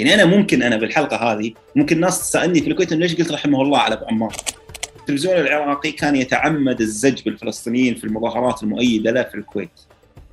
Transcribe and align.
يعني 0.00 0.14
أنا 0.14 0.24
ممكن 0.24 0.62
أنا 0.62 0.76
بالحلقة 0.76 1.16
هذه 1.16 1.52
ممكن 1.76 1.96
الناس 1.96 2.20
تسألني 2.20 2.60
في 2.60 2.70
الكويت 2.70 2.92
ليش 2.92 3.16
قلت 3.16 3.32
رحمه 3.32 3.62
الله 3.62 3.78
على 3.78 3.94
أبو 3.94 4.04
عمار؟ 4.04 4.36
التلفزيون 5.00 5.36
العراقي 5.36 5.92
كان 5.92 6.16
يتعمد 6.16 6.80
الزج 6.80 7.22
بالفلسطينيين 7.22 7.94
في 7.94 8.04
المظاهرات 8.04 8.62
المؤيدة 8.62 9.10
له 9.10 9.22
في 9.22 9.34
الكويت. 9.34 9.80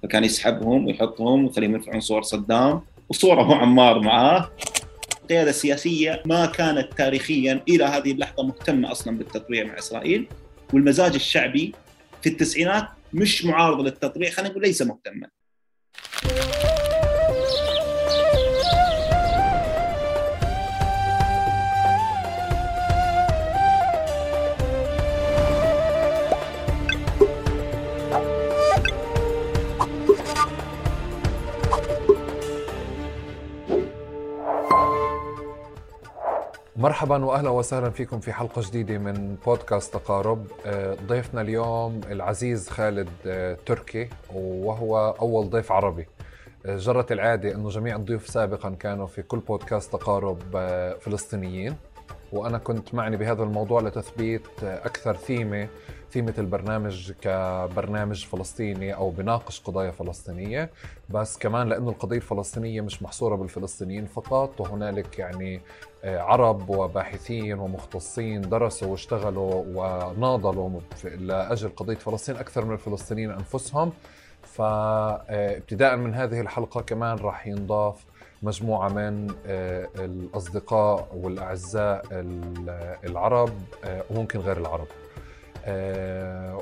فكان 0.03 0.23
يسحبهم 0.23 0.85
ويحطهم 0.85 1.45
ويخليهم 1.45 1.73
يرفعون 1.73 1.99
صور 1.99 2.21
صدام 2.21 2.81
وصور 3.09 3.41
أبو 3.41 3.53
عمار 3.53 3.99
معاه. 3.99 4.51
القياده 5.21 5.49
السياسيه 5.49 6.21
ما 6.25 6.45
كانت 6.45 6.93
تاريخيا 6.97 7.63
إلى 7.69 7.83
هذه 7.83 8.11
اللحظة 8.11 8.43
مهتمة 8.43 8.91
أصلا 8.91 9.17
بالتطبيع 9.17 9.63
مع 9.63 9.77
إسرائيل. 9.77 10.27
والمزاج 10.73 11.13
الشعبي 11.13 11.73
في 12.21 12.29
التسعينات 12.29 12.87
مش 13.13 13.45
معارض 13.45 13.81
للتطبيع 13.81 14.29
خلينا 14.29 14.51
نقول 14.51 14.63
ليس 14.63 14.81
مهتما. 14.81 15.27
مرحبا 36.77 37.25
واهلا 37.25 37.49
وسهلا 37.49 37.89
فيكم 37.89 38.19
في 38.19 38.33
حلقة 38.33 38.61
جديدة 38.65 38.97
من 38.97 39.35
بودكاست 39.45 39.93
تقارب. 39.93 40.47
آه، 40.65 40.97
ضيفنا 41.07 41.41
اليوم 41.41 42.01
العزيز 42.11 42.69
خالد 42.69 43.09
آه، 43.25 43.57
تركي 43.65 44.09
وهو 44.33 45.15
أول 45.21 45.49
ضيف 45.49 45.71
عربي. 45.71 46.07
آه، 46.65 46.77
جرت 46.77 47.11
العادة 47.11 47.55
إنه 47.55 47.69
جميع 47.69 47.95
الضيوف 47.95 48.27
سابقا 48.27 48.69
كانوا 48.69 49.07
في 49.07 49.21
كل 49.21 49.39
بودكاست 49.39 49.93
تقارب 49.93 50.39
فلسطينيين. 50.99 51.75
وأنا 52.31 52.57
كنت 52.57 52.95
معني 52.95 53.17
بهذا 53.17 53.43
الموضوع 53.43 53.81
لتثبيت 53.81 54.63
أكثر 54.63 55.15
ثيمة 55.15 55.67
ثيمة 56.11 56.33
البرنامج 56.37 57.11
كبرنامج 57.11 58.25
فلسطيني 58.25 58.95
أو 58.95 59.09
بناقش 59.09 59.61
قضايا 59.61 59.91
فلسطينية 59.91 60.69
بس 61.09 61.37
كمان 61.37 61.69
لأنه 61.69 61.89
القضية 61.89 62.17
الفلسطينية 62.17 62.81
مش 62.81 63.03
محصورة 63.03 63.35
بالفلسطينيين 63.35 64.05
فقط 64.05 64.61
وهنالك 64.61 65.19
يعني 65.19 65.61
آه، 66.03 66.19
عرب 66.19 66.69
وباحثين 66.69 67.59
ومختصين 67.59 68.41
درسوا 68.41 68.87
واشتغلوا 68.87 69.63
وناضلوا 69.67 70.79
لأجل 71.03 71.69
قضية 71.69 71.95
فلسطين 71.95 72.35
أكثر 72.35 72.65
من 72.65 72.73
الفلسطينيين 72.73 73.31
أنفسهم. 73.31 73.91
فابتداء 74.43 75.95
من 75.95 76.13
هذه 76.13 76.41
الحلقة 76.41 76.81
كمان 76.81 77.17
راح 77.17 77.47
ينضاف 77.47 78.05
مجموعة 78.43 78.89
من 78.89 79.35
آه، 79.47 79.87
الأصدقاء 79.95 81.07
والأعزاء 81.13 82.05
العرب 83.03 83.49
آه، 83.83 84.03
وممكن 84.09 84.39
غير 84.39 84.57
العرب. 84.57 84.87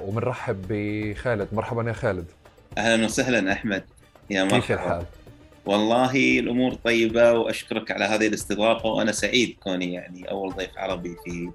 وبنرحب 0.03 0.65
بخالد. 0.69 1.47
مرحبا 1.51 1.89
يا 1.89 1.93
خالد. 1.93 2.25
أهلا 2.77 3.05
وسهلا 3.05 3.51
أحمد. 3.53 3.83
يا 4.29 4.43
مرحبا. 4.43 4.59
كيف 4.59 4.71
الحال؟ 4.71 5.05
والله 5.65 6.39
الأمور 6.39 6.73
طيبة 6.73 7.31
وأشكرك 7.31 7.91
على 7.91 8.05
هذه 8.05 8.27
الاستضافة. 8.27 8.89
وأنا 8.89 9.11
سعيد 9.11 9.55
كوني 9.63 9.93
يعني 9.93 10.31
أول 10.31 10.53
ضيف 10.53 10.77
عربي 10.77 11.15
في 11.25 11.51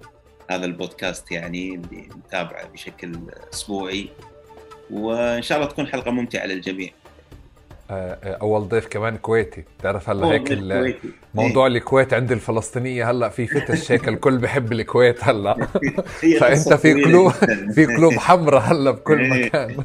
هذا 0.50 0.64
البودكاست 0.64 1.32
يعني 1.32 1.74
اللي 1.74 2.08
نتابعه 2.26 2.68
بشكل 2.68 3.18
أسبوعي. 3.52 4.08
وإن 4.90 5.42
شاء 5.42 5.58
الله 5.58 5.70
تكون 5.70 5.86
حلقة 5.86 6.10
ممتعة 6.10 6.46
للجميع. 6.46 6.90
آه، 7.91 8.38
أول 8.42 8.69
ضيف 8.69 8.86
كمان 8.86 9.16
كويتي. 9.16 9.64
بتعرف 9.78 10.10
هلا 10.10 10.27
هيك 10.27 10.52
موضوع 11.34 11.66
إيه؟ 11.66 11.72
الكويت 11.72 12.14
عند 12.14 12.33
الفلسطينية 12.33 13.10
هلا 13.10 13.28
في 13.28 13.46
فتش 13.46 13.92
هيك 13.92 14.08
الكل 14.08 14.38
بحب 14.38 14.72
الكويت 14.72 15.24
هلا. 15.24 15.55
فأنت 16.41 16.74
في 16.74 17.05
قلوب 17.05 17.33
في 17.74 17.86
قلوب 17.86 18.12
حمراء 18.12 18.61
هلا 18.61 18.90
بكل 18.90 19.20
إيه. 19.20 19.46
مكان. 19.46 19.77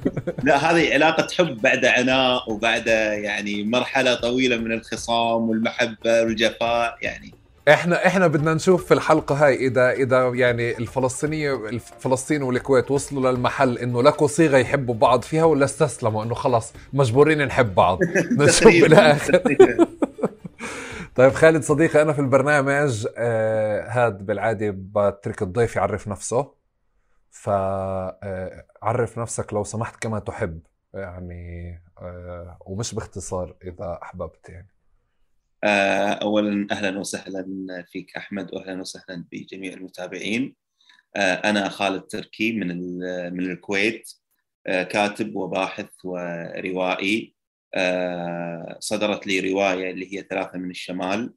لا 0.44 0.72
هذه 0.72 0.94
علاقة 0.94 1.28
حب 1.38 1.62
بعد 1.62 1.86
عناء 1.86 2.52
وبعد 2.52 2.88
يعني 2.88 3.64
مرحلة 3.64 4.16
طويلة 4.16 4.58
من 4.58 4.72
الخصام 4.72 5.50
والمحبة 5.50 6.22
والجفاء 6.22 6.98
يعني 7.02 7.35
إحنا 7.68 8.08
إحنا 8.08 8.28
بدنا 8.28 8.54
نشوف 8.54 8.86
في 8.86 8.94
الحلقة 8.94 9.46
هاي 9.46 9.56
اذا 9.56 9.92
إذا 9.92 10.28
يعني 10.28 10.78
الفلسطينيه 10.78 11.78
فلسطين 12.00 12.44
والكويت 12.44 12.92
وصلوا 12.92 13.32
للمحل 13.32 13.78
إنه 13.78 14.04
لقوا 14.04 14.28
صيغه 14.28 14.58
يحبوا 14.58 14.96
بعض 14.96 15.22
فيها 15.22 15.44
ولا 15.44 15.66
استسلموا 15.66 16.24
إنه 16.24 16.34
خلص 16.36 16.74
مجبورين 16.94 17.46
نحب 17.48 17.76
بعض. 17.76 18.00
نشوف 18.40 18.74
بالآخر. 18.82 19.38
طيب 21.16 21.32
خالد 21.32 21.64
صديقي 21.64 22.02
أنا 22.02 22.14
في 22.14 22.20
البرنامج 22.20 23.08
آه 23.18 23.90
هاد 23.90 24.26
بالعادة 24.26 24.76
بترك 24.78 25.42
الضيف 25.42 25.76
يعرف 25.76 26.08
نفسه. 26.08 26.52
فعرف 27.32 29.18
آه 29.18 29.22
نفسك 29.22 29.54
لو 29.54 29.64
سمحت 29.64 29.96
كما 29.96 30.20
تحب. 30.20 30.60
يعني 30.94 31.74
آه 32.02 32.58
ومش 32.66 32.96
باختصار 32.96 33.56
إذا 33.64 34.00
أحببت 34.04 34.50
يعني. 34.50 34.75
اولا 35.64 36.68
أهلا 36.72 37.00
وسهلا 37.00 37.46
فيك 37.92 38.16
أحمد 38.18 38.54
واهلا 38.54 38.82
وسهلا 38.82 39.26
بجميع 39.32 39.74
المتابعين. 39.74 40.56
آه، 41.16 41.34
أنا 41.34 41.70
خالد 41.70 42.02
تركي 42.02 42.52
من 42.54 42.98
من 43.34 43.52
الكويت 43.52 44.12
آه، 44.68 44.84
كاتب 44.84 45.36
وباحث 45.36 45.90
وروائي. 46.04 47.36
صدرت 48.80 49.28
لي 49.28 49.40
رواية 49.52 49.92
اللي 49.92 50.16
هي 50.16 50.26
ثلاثة 50.30 50.58
من 50.58 50.70
الشمال. 50.70 51.34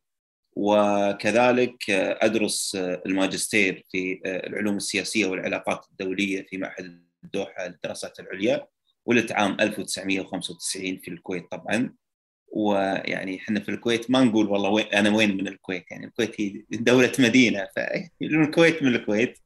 وكذلك 0.56 1.90
أدرس 1.90 2.74
الماجستير 2.76 3.84
في 3.92 4.20
العلوم 4.26 4.76
السياسية 4.76 5.26
والعلاقات 5.26 5.86
الدولية 5.90 6.46
في 6.50 6.58
معهد 6.58 7.02
الدوحة 7.24 7.66
للدراسات 7.68 8.20
العليا 8.20 8.66
ولدت 9.06 9.32
عام 9.32 9.56
1995 9.60 10.98
في 10.98 11.08
الكويت 11.08 11.50
طبعا. 11.50 11.94
ويعني 12.52 13.36
إحنا 13.36 13.60
في 13.60 13.68
الكويت 13.68 14.10
ما 14.10 14.24
نقول 14.24 14.46
والله 14.48 14.70
وين 14.70 14.86
أنا 14.86 15.16
وين 15.16 15.36
من 15.36 15.48
الكويت 15.48 15.90
يعني 15.90 16.06
الكويت 16.06 16.40
هي 16.40 16.64
دولة 16.70 17.12
مدينة 17.18 17.68
فالكويت 17.76 18.82
من 18.82 18.94
الكويت. 18.94 19.38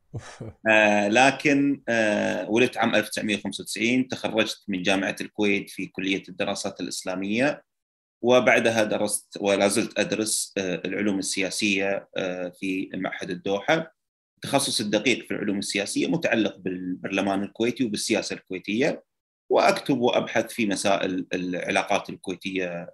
آه 0.71 1.09
لكن 1.09 1.83
آه 1.89 2.51
ولدت 2.51 2.77
عام 2.77 2.95
1995 2.95 4.09
تخرجت 4.09 4.65
من 4.69 4.83
جامعة 4.83 5.17
الكويت 5.21 5.71
في 5.71 5.87
كلية 5.87 6.23
الدراسات 6.29 6.81
الإسلامية. 6.81 7.65
وبعدها 8.23 8.85
درست 8.85 9.39
ولا 9.41 9.69
زلت 9.69 9.99
أدرس 9.99 10.55
آه 10.59 10.83
العلوم 10.85 11.19
السياسية 11.19 12.09
آه 12.17 12.53
في 12.61 12.91
معهد 12.95 13.31
الدوحة. 13.31 13.95
التخصص 14.37 14.81
الدقيق 14.81 15.25
في 15.25 15.31
العلوم 15.31 15.59
السياسية 15.59 16.07
متعلق 16.07 16.57
بالبرلمان 16.59 17.43
الكويتي 17.43 17.85
وبالسياسة 17.85 18.37
الكويتية. 18.37 19.03
وأكتب 19.53 20.01
وأبحث 20.01 20.53
في 20.53 20.67
مسائل 20.67 21.27
العلاقات 21.35 22.11
الكويتية 22.11 22.93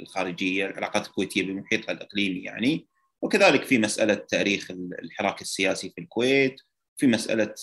الخارجية، 0.00 0.66
العلاقات 0.66 1.06
الكويتية 1.06 1.42
بمحيطها 1.42 1.92
الإقليمي 1.92 2.42
يعني، 2.42 2.86
وكذلك 3.22 3.64
في 3.64 3.78
مسألة 3.78 4.14
تاريخ 4.14 4.70
الحراك 4.70 5.40
السياسي 5.42 5.90
في 5.90 6.00
الكويت، 6.00 6.60
في 6.96 7.06
مسألة 7.06 7.54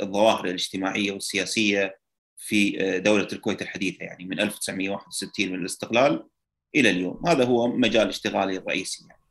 الظواهر 0.00 0.44
الاجتماعية 0.44 1.12
والسياسية 1.12 1.98
في 2.36 2.70
دولة 3.00 3.28
الكويت 3.32 3.62
الحديثة 3.62 4.04
يعني 4.04 4.24
من 4.24 4.40
1961 4.40 5.52
من 5.52 5.58
الاستقلال 5.58 6.28
إلى 6.74 6.90
اليوم، 6.90 7.26
هذا 7.26 7.44
هو 7.44 7.68
مجال 7.68 8.08
اشتغالي 8.08 8.56
الرئيسي 8.56 9.06
يعني. 9.08 9.22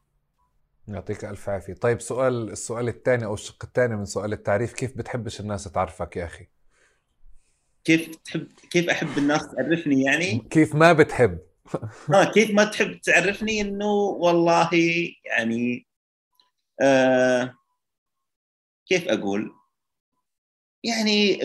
يعطيك 0.88 1.26
ألف 1.26 1.50
عافية، 1.50 1.74
طيب 1.74 2.02
سؤال 2.02 2.50
السؤال 2.50 2.88
الثاني 2.88 3.26
أو 3.26 3.34
الشق 3.34 3.66
الثاني 3.66 3.96
من 3.96 4.06
سؤال 4.06 4.34
التعريف 4.34 4.74
كيف 4.74 4.98
بتحبش 4.98 5.40
الناس 5.40 5.64
تعرفك 5.64 6.18
يا 6.18 6.26
أخي؟ 6.26 6.48
كيف 7.88 8.16
تحب 8.16 8.48
كيف 8.72 8.90
أحب 8.90 9.18
الناس 9.18 9.42
تعرفني 9.56 10.04
يعني؟ 10.04 10.48
كيف 10.50 10.76
ما 10.76 10.94
بتحب. 10.94 11.40
آه 12.14 12.32
كيف 12.32 12.52
ما 12.52 12.66
تحب 12.66 13.02
تعرفني 13.02 13.62
إنه 13.62 13.92
والله 13.94 14.70
يعني 15.26 15.88
آه 16.82 17.54
كيف 18.88 19.08
أقول؟ 19.08 19.52
يعني 20.84 21.44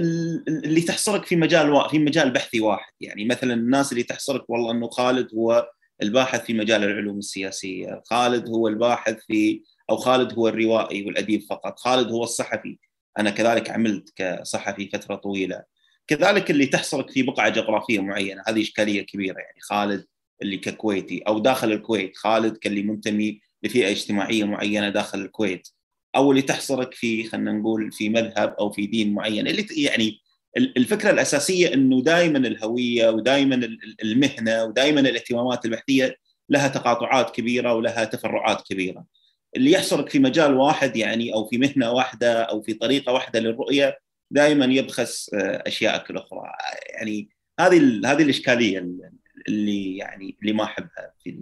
اللي 0.48 0.80
تحصرك 0.80 1.24
في 1.24 1.36
مجال 1.36 1.90
في 1.90 1.98
مجال 1.98 2.30
بحثي 2.30 2.60
واحد. 2.60 2.92
يعني 3.00 3.24
مثلا 3.24 3.54
الناس 3.54 3.92
اللي 3.92 4.02
تحصرك 4.02 4.50
والله 4.50 4.70
إنه 4.70 4.88
خالد 4.88 5.34
هو 5.34 5.70
الباحث 6.02 6.44
في 6.44 6.54
مجال 6.54 6.84
العلوم 6.84 7.18
السياسية. 7.18 8.02
خالد 8.06 8.48
هو 8.48 8.68
الباحث 8.68 9.16
في 9.26 9.62
أو 9.90 9.96
خالد 9.96 10.34
هو 10.34 10.48
الروائي 10.48 11.06
والأديب 11.06 11.42
فقط. 11.50 11.78
خالد 11.78 12.10
هو 12.12 12.22
الصحفي. 12.22 12.78
أنا 13.18 13.30
كذلك 13.30 13.70
عملت 13.70 14.12
كصحفي 14.16 14.88
فترة 14.88 15.14
طويلة. 15.14 15.71
كذلك 16.06 16.50
اللي 16.50 16.66
تحصرك 16.66 17.10
في 17.10 17.22
بقعة 17.22 17.48
جغرافية 17.48 18.00
معينة 18.00 18.42
هذه 18.46 18.62
إشكالية 18.62 19.02
كبيرة 19.02 19.38
يعني 19.38 19.60
خالد 19.60 20.06
اللي 20.42 20.56
ككويتي 20.56 21.22
أو 21.28 21.38
داخل 21.38 21.72
الكويت 21.72 22.16
خالد 22.16 22.56
كاللي 22.56 22.82
منتمي 22.82 23.40
لفئة 23.62 23.90
اجتماعية 23.90 24.44
معينة 24.44 24.88
داخل 24.88 25.20
الكويت 25.20 25.68
أو 26.16 26.30
اللي 26.30 26.42
تحصرك 26.42 26.94
في 26.94 27.24
خلينا 27.24 27.52
نقول 27.52 27.92
في 27.92 28.08
مذهب 28.08 28.54
أو 28.60 28.70
في 28.70 28.86
دين 28.86 29.14
معين. 29.14 29.48
اللي 29.48 29.66
يعني 29.76 30.20
الفكرة 30.56 31.10
الأساسية 31.10 31.74
إنه 31.74 32.02
دائما 32.02 32.38
الهوية 32.38 33.08
ودائما 33.08 33.76
المهنة 34.02 34.64
ودائما 34.64 35.00
الاهتمامات 35.00 35.64
البحثية 35.64 36.16
لها 36.48 36.68
تقاطعات 36.68 37.30
كبيرة 37.30 37.74
ولها 37.74 38.04
تفرعات 38.04 38.62
كبيرة. 38.62 39.04
اللي 39.56 39.72
يحصرك 39.72 40.08
في 40.08 40.18
مجال 40.18 40.54
واحد 40.54 40.96
يعني 40.96 41.34
أو 41.34 41.48
في 41.48 41.58
مهنة 41.58 41.92
واحدة 41.92 42.42
أو 42.42 42.62
في 42.62 42.74
طريقة 42.74 43.12
واحدة 43.12 43.40
للرؤية 43.40 43.98
دائما 44.32 44.64
يبخس 44.64 45.30
اشيائك 45.34 46.10
الاخرى 46.10 46.40
يعني 46.94 47.28
هذه 47.60 48.00
هذه 48.04 48.22
الإشكالية 48.22 48.88
اللي 49.48 49.96
يعني 49.96 50.36
اللي 50.42 50.52
ما 50.52 50.64
أحبها 50.64 51.14
في 51.24 51.38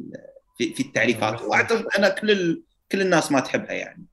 في 0.59 0.81
التعريفات. 0.81 1.43
وأعتقد 1.43 1.85
أنا 1.99 2.09
كل 2.09 2.63
كل 2.93 3.01
الناس 3.01 3.33
ما 3.33 3.41
تحبها 3.41 3.73
يعني. 3.73 4.07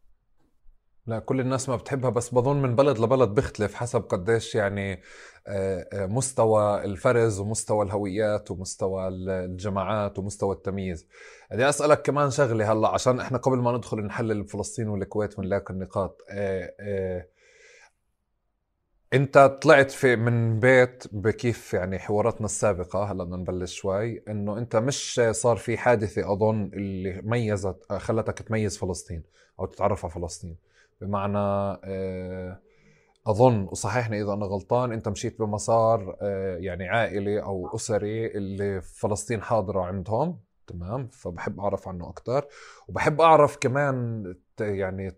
لا 1.07 1.19
كل 1.19 1.39
الناس 1.39 1.69
ما 1.69 1.75
بتحبها 1.75 2.09
بس 2.09 2.33
بظن 2.33 2.61
من 2.61 2.75
بلد 2.75 2.99
لبلد 2.99 3.29
بيختلف 3.29 3.73
حسب 3.73 4.01
قديش 4.01 4.55
يعني 4.55 5.01
آه، 5.47 5.87
آه، 5.93 6.05
مستوى 6.05 6.83
الفرز 6.83 7.39
ومستوى 7.39 7.85
الهويات 7.85 8.51
ومستوى 8.51 9.07
الجماعات 9.07 10.19
ومستوى 10.19 10.55
التمييز. 10.55 11.07
بدي 11.51 11.69
أسألك 11.69 12.01
كمان 12.01 12.31
شغلة 12.31 12.71
هلأ 12.73 12.87
عشان 12.87 13.19
إحنا 13.19 13.37
قبل 13.37 13.57
ما 13.57 13.77
ندخل 13.77 13.97
نحلل 13.97 14.47
فلسطين 14.47 14.87
والكويت 14.87 15.39
ونلاقي 15.39 15.73
النقاط. 15.73 16.21
آه، 16.29 17.27
انت 19.13 19.37
طلعت 19.61 19.91
في 19.91 20.15
من 20.15 20.59
بيت 20.59 21.03
بكيف 21.11 21.73
يعني 21.73 21.99
حواراتنا 21.99 22.45
السابقة 22.45 23.03
هلا 23.03 23.23
بدنا 23.23 23.37
نبلش 23.37 23.75
شوي 23.75 24.23
إنه 24.27 24.57
أنت 24.57 24.75
مش 24.75 25.21
صار 25.31 25.57
في 25.57 25.77
حادثة 25.77 26.31
أظن 26.33 26.71
اللي 26.73 27.21
ميزت 27.23 27.93
خلتك 27.93 28.39
تميز 28.39 28.77
فلسطين 28.77 29.23
أو 29.59 29.65
تتعرف 29.65 30.05
على 30.05 30.13
فلسطين. 30.13 30.57
بمعنى 31.01 31.37
آه، 31.83 32.59
أظن 33.27 33.67
وصححني 33.71 34.21
إذا 34.21 34.33
أنا 34.33 34.45
غلطان 34.45 34.91
أنت 34.91 35.07
مشيت 35.07 35.39
بمسار 35.39 36.17
آه، 36.21 36.57
يعني 36.57 36.87
عائلي 36.89 37.43
أو 37.43 37.75
أسري 37.75 38.27
اللي 38.27 38.81
فلسطين 38.81 39.41
حاضرة 39.41 39.81
عندهم 39.81 40.39
تمام؟ 40.67 41.07
فبحب 41.07 41.59
أعرف 41.59 41.87
عنه 41.87 42.09
أكثر 42.09 42.45
وبحب 42.87 43.21
أعرف 43.21 43.57
كمان 43.57 44.23
يعني 44.59 45.17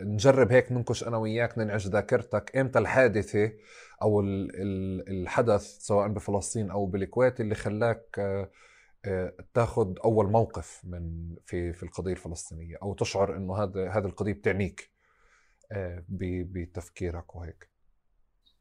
نجرب 0.00 0.52
هيك 0.52 0.72
ننكش 0.72 1.04
أنا 1.04 1.16
وياك 1.16 1.58
ننعش 1.58 1.86
ذاكرتك. 1.86 2.56
إمتى 2.56 2.78
الحادثة 2.78 3.52
أو 4.02 4.20
الحدث 5.08 5.62
سواء 5.62 6.08
بفلسطين 6.08 6.70
أو 6.70 6.86
بالكويت 6.86 7.40
اللي 7.40 7.54
خلاك 7.54 8.20
تاخذ 9.54 9.94
أول 10.04 10.30
موقف 10.30 10.80
من 10.84 11.34
في 11.46 11.72
في 11.72 11.82
القضية 11.82 12.12
الفلسطينية؟ 12.12 12.76
أو 12.82 12.94
تشعر 12.94 13.36
إنه 13.36 13.62
هذا 13.62 13.90
هذه 13.90 14.04
القضية 14.04 14.32
بتعنيك 14.32 14.90
آه، 15.72 16.04
بتفكيرك 16.08 17.36
وهيك؟ 17.36 17.68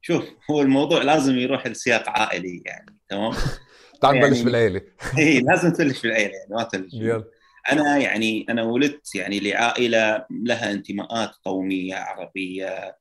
شوف 0.02 0.26
هو 0.52 0.62
الموضوع 0.62 1.02
لازم 1.02 1.36
يروح 1.36 1.68
لسياق 1.68 2.10
عائلي 2.10 2.64
يعني 2.66 2.98
تمام؟ 3.10 3.34
تعال 4.02 4.16
نبلش 4.16 4.38
يعني 4.38 4.46
بالعيلة. 4.46 4.82
اي 5.18 5.40
لازم 5.40 5.74
تبلش 5.74 6.02
بالعيلة 6.02 6.34
يعني 6.34 6.54
ما 6.54 6.64
تبلش 6.64 6.94
أنا 7.72 7.98
يعني 7.98 8.46
أنا 8.50 8.64
ولدت 8.64 9.16
يعني 9.16 9.40
لعائلة 9.40 10.26
لها 10.32 10.72
انتماءات 10.72 11.36
قومية 11.46 11.96
عربية 11.96 12.98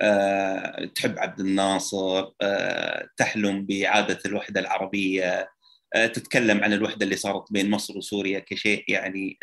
أه، 0.00 0.84
تحب 0.94 1.18
عبد 1.18 1.40
الناصر 1.40 2.32
أه، 2.42 3.08
تحلم 3.16 3.66
باعاده 3.66 4.18
الوحدة 4.26 4.60
العربية 4.60 5.48
أه، 5.94 6.06
تتكلم 6.06 6.64
عن 6.64 6.72
الوحدة 6.72 7.04
اللي 7.04 7.16
صارت 7.16 7.52
بين 7.52 7.70
مصر 7.70 7.98
وسوريا 7.98 8.38
كشيء 8.38 8.84
يعني 8.88 9.38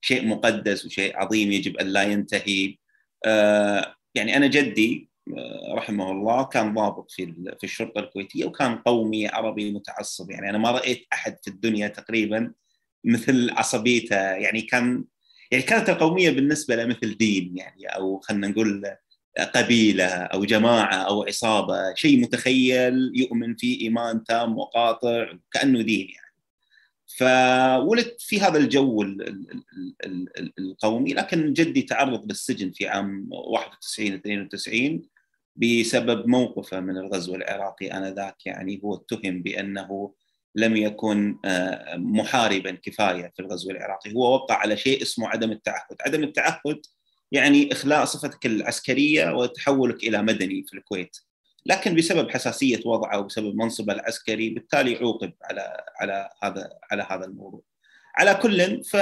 شيء 0.00 0.26
مقدس 0.28 0.86
وشيء 0.86 1.16
عظيم 1.16 1.52
يجب 1.52 1.76
أن 1.76 1.86
لا 1.86 2.02
ينتهي. 2.02 2.76
آه، 3.26 3.94
يعني 4.14 4.36
أنا 4.36 4.46
جدي 4.46 5.10
آه، 5.38 5.74
رحمه 5.74 6.12
الله 6.12 6.44
كان 6.44 6.74
ضابط 6.74 7.10
في 7.10 7.34
في 7.58 7.64
الشرطة 7.64 7.98
الكويتية 7.98 8.44
وكان 8.44 8.76
قومي 8.78 9.28
عربي 9.28 9.72
متعصب. 9.72 10.30
يعني 10.30 10.50
أنا 10.50 10.58
ما 10.58 10.70
رأيت 10.70 11.06
أحد 11.12 11.36
في 11.42 11.48
الدنيا 11.48 11.88
تقريبا 11.88 12.52
مثل 13.04 13.50
عصبيته 13.50 14.16
يعني 14.16 14.60
كان 14.60 15.04
يعني 15.50 15.64
كانت 15.64 15.90
القومية 15.90 16.30
بالنسبة 16.30 16.76
له 16.76 16.84
مثل 16.86 17.16
دين 17.16 17.56
يعني 17.56 17.86
أو 17.86 18.20
خلينا 18.20 18.48
نقول 18.48 18.84
قبيلة 19.54 20.06
أو 20.06 20.44
جماعة 20.44 20.94
أو 20.94 21.22
عصابة 21.22 21.94
شيء 21.94 22.20
متخيل 22.20 23.12
يؤمن 23.14 23.56
فيه 23.56 23.80
إيمان 23.80 24.24
تام 24.24 24.58
وقاطع 24.58 25.32
كأنه 25.52 25.82
دين 25.82 26.08
يعني. 26.08 26.28
فولدت 27.18 28.20
في 28.20 28.40
هذا 28.40 28.58
الجو 28.58 29.02
القومي 30.58 31.14
لكن 31.14 31.52
جدي 31.52 31.82
تعرض 31.82 32.24
للسجن 32.24 32.70
في 32.70 32.88
عام 32.88 33.28
91 33.30 34.12
92 34.14 35.02
بسبب 35.56 36.26
موقفه 36.26 36.80
من 36.80 36.96
الغزو 36.96 37.34
العراقي 37.34 37.86
آنذاك 37.86 38.46
يعني 38.46 38.80
هو 38.84 38.94
اتهم 38.94 39.42
بأنه 39.42 40.12
لم 40.58 40.76
يكن 40.76 41.38
آه، 41.44 41.96
محاربا 41.96 42.70
كفاية 42.82 43.32
في 43.36 43.42
الغزو 43.42 43.70
العراقي. 43.70 44.14
هو 44.14 44.34
وقع 44.34 44.54
على 44.54 44.76
شيء 44.76 45.02
اسمه 45.02 45.28
عدم 45.28 45.50
التعهد. 45.52 45.96
عدم 46.06 46.24
التعهد 46.24 46.80
يعني 47.32 47.72
إخلاء 47.72 48.04
صفتك 48.04 48.46
العسكرية 48.46 49.30
وتحولك 49.30 50.04
إلى 50.04 50.22
مدني 50.22 50.64
في 50.68 50.74
الكويت. 50.74 51.16
لكن 51.66 51.94
بسبب 51.94 52.30
حساسية 52.30 52.80
وضعه 52.84 53.18
وبسبب 53.18 53.54
منصبه 53.54 53.92
العسكري 53.92 54.50
بالتالي 54.50 54.96
عوقب 54.96 55.32
على 55.42 55.76
على 56.00 56.30
هذا 56.42 56.70
على 56.90 57.06
هذا 57.10 57.24
الموضوع. 57.24 57.62
على 58.16 58.34
كل 58.34 58.84
ف 58.84 58.94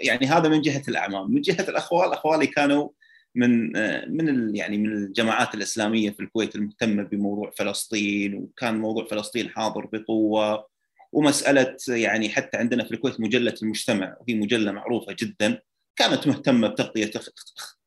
يعني 0.00 0.26
هذا 0.26 0.48
من 0.48 0.60
جهة 0.60 0.82
الأعمام، 0.88 1.30
من 1.30 1.40
جهة 1.40 1.68
الأخوال 1.68 2.12
أخوالي 2.12 2.46
كانوا 2.46 2.88
من 3.34 3.72
من 4.16 4.56
يعني 4.56 4.78
من 4.78 4.92
الجماعات 4.92 5.54
الإسلامية 5.54 6.10
في 6.10 6.20
الكويت 6.20 6.54
المهتمة 6.54 7.02
بموضوع 7.02 7.50
فلسطين 7.50 8.34
وكان 8.34 8.78
موضوع 8.78 9.06
فلسطين 9.06 9.50
حاضر 9.50 9.86
بقوة. 9.92 10.77
ومسألة 11.12 11.76
يعني 11.88 12.28
حتى 12.28 12.56
عندنا 12.56 12.84
في 12.84 12.90
الكويت 12.94 13.20
مجلة 13.20 13.54
المجتمع 13.62 14.16
وهي 14.20 14.34
مجلة 14.34 14.72
معروفة 14.72 15.16
جدا 15.18 15.60
كانت 15.96 16.26
مهتمة 16.26 16.68
بتغطية 16.68 17.10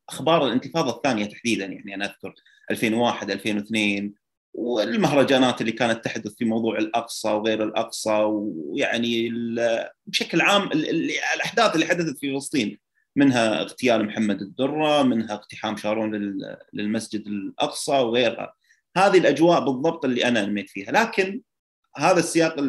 أخبار 0.09 0.47
الانتفاضة 0.47 0.95
الثانية 0.97 1.25
تحديدا 1.25 1.65
يعني 1.65 1.95
أنا 1.95 2.05
أذكر 2.05 2.33
2001 2.71 3.31
2002 3.31 4.13
والمهرجانات 4.53 5.61
اللي 5.61 5.71
كانت 5.71 6.05
تحدث 6.05 6.35
في 6.35 6.45
موضوع 6.45 6.77
الأقصى 6.77 7.29
وغير 7.29 7.63
الأقصى 7.63 8.23
ويعني 8.23 9.29
بشكل 10.05 10.41
عام 10.41 10.71
الأحداث 10.71 11.75
اللي 11.75 11.85
حدثت 11.85 12.17
في 12.17 12.33
فلسطين 12.33 12.79
منها 13.15 13.61
اغتيال 13.61 14.05
محمد 14.05 14.41
الدرة، 14.41 15.03
منها 15.03 15.33
اقتحام 15.33 15.77
شارون 15.77 16.15
للمسجد 16.73 17.27
الأقصى 17.27 17.91
وغيرها. 17.91 18.53
هذه 18.97 19.17
الأجواء 19.17 19.65
بالضبط 19.65 20.05
اللي 20.05 20.25
أنا 20.25 20.45
نميت 20.45 20.69
فيها، 20.69 20.91
لكن 20.91 21.41
هذا 21.97 22.19
السياق 22.19 22.59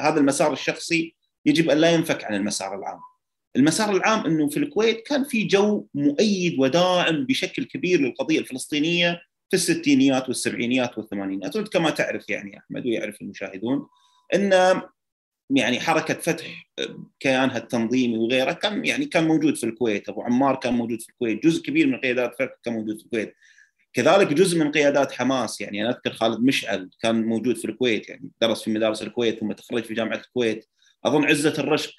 هذا 0.00 0.20
المسار 0.20 0.52
الشخصي 0.52 1.14
يجب 1.46 1.70
أن 1.70 1.78
لا 1.78 1.90
ينفك 1.90 2.24
عن 2.24 2.34
المسار 2.34 2.78
العام. 2.78 3.00
المسار 3.56 3.96
العام 3.96 4.26
إنه 4.26 4.48
في 4.48 4.56
الكويت 4.56 5.06
كان 5.06 5.24
في 5.24 5.44
جو 5.44 5.86
مؤيد 5.94 6.58
وداعم 6.58 7.26
بشكل 7.26 7.64
كبير 7.64 8.00
للقضية 8.00 8.38
الفلسطينية 8.38 9.20
في 9.50 9.56
الستينيات 9.56 10.28
والسبعينيات 10.28 10.98
والثمانينات 10.98 11.58
كما 11.58 11.90
تعرف 11.90 12.28
يعني 12.28 12.58
أحمد 12.58 12.86
ويعرف 12.86 13.22
المشاهدون 13.22 13.86
إن 14.34 14.82
يعني 15.50 15.80
حركة 15.80 16.14
فتح 16.14 16.70
كيانها 17.20 17.58
التنظيمي 17.58 18.18
وغيره 18.18 18.52
كان 18.52 18.86
يعني 18.86 19.04
كان 19.04 19.28
موجود 19.28 19.56
في 19.56 19.64
الكويت. 19.64 20.08
أبو 20.08 20.22
عمار 20.22 20.56
كان 20.56 20.74
موجود 20.74 21.00
في 21.00 21.08
الكويت. 21.08 21.44
جزء 21.44 21.62
كبير 21.62 21.86
من 21.86 22.00
قيادات 22.00 22.34
فتح 22.34 22.54
كان 22.64 22.74
موجود 22.74 22.98
في 22.98 23.04
الكويت. 23.04 23.34
كذلك 23.92 24.32
جزء 24.32 24.58
من 24.58 24.70
قيادات 24.70 25.12
حماس 25.12 25.60
يعني 25.60 25.82
أنا 25.82 25.90
أذكر 25.90 26.12
خالد 26.12 26.40
مشعل 26.40 26.90
كان 27.00 27.24
موجود 27.24 27.56
في 27.56 27.64
الكويت 27.64 28.08
يعني 28.08 28.30
درس 28.40 28.62
في 28.62 28.70
مدارس 28.70 29.02
الكويت 29.02 29.40
ثم 29.40 29.52
تخرج 29.52 29.84
في 29.84 29.94
جامعة 29.94 30.16
الكويت. 30.16 30.66
أظن 31.04 31.24
عزة 31.24 31.54
الرشق 31.58 31.94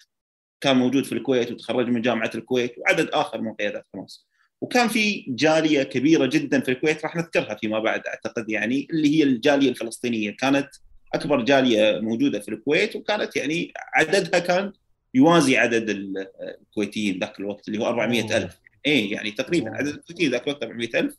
كان 0.62 0.78
موجود 0.78 1.06
في 1.06 1.12
الكويت 1.12 1.52
وتخرج 1.52 1.88
من 1.88 2.02
جامعة 2.02 2.32
الكويت 2.36 2.76
وعدد 2.78 3.10
آخر 3.10 3.42
من 3.42 3.54
قيادات 3.54 3.86
حماس. 3.94 4.28
وكان 4.62 4.88
في 4.88 5.26
جالية 5.28 5.84
كبيرة 5.84 6.26
جدا 6.26 6.60
في 6.60 6.72
الكويت 6.72 7.04
راح 7.04 7.16
نذكرها 7.16 7.56
فيما 7.56 7.80
بعد 7.80 8.02
أعتقد 8.08 8.50
يعني 8.50 8.88
اللي 8.92 9.18
هي 9.18 9.24
الجالية 9.24 9.70
الفلسطينية. 9.70 10.32
كانت 10.32 10.70
أكبر 11.14 11.42
جالية 11.42 12.00
موجودة 12.00 12.40
في 12.40 12.50
الكويت 12.50 12.96
وكانت 12.96 13.36
يعني 13.36 13.74
عددها 13.94 14.40
كان 14.40 14.74
يوازي 15.14 15.58
عدد 15.58 15.90
الكويتيين 15.90 17.20
ذاك 17.20 17.40
الوقت 17.40 17.68
اللي 17.68 17.80
هو 17.80 17.88
400 17.88 18.38
ألف. 18.38 18.60
اي 18.88 19.10
يعني 19.10 19.32
تقريبا 19.32 19.76
عدد 19.76 19.88
الكويتيين 19.88 20.32
ذاك 20.32 20.44
الوقت 20.48 20.64
400 20.64 20.90
ألف. 20.96 21.16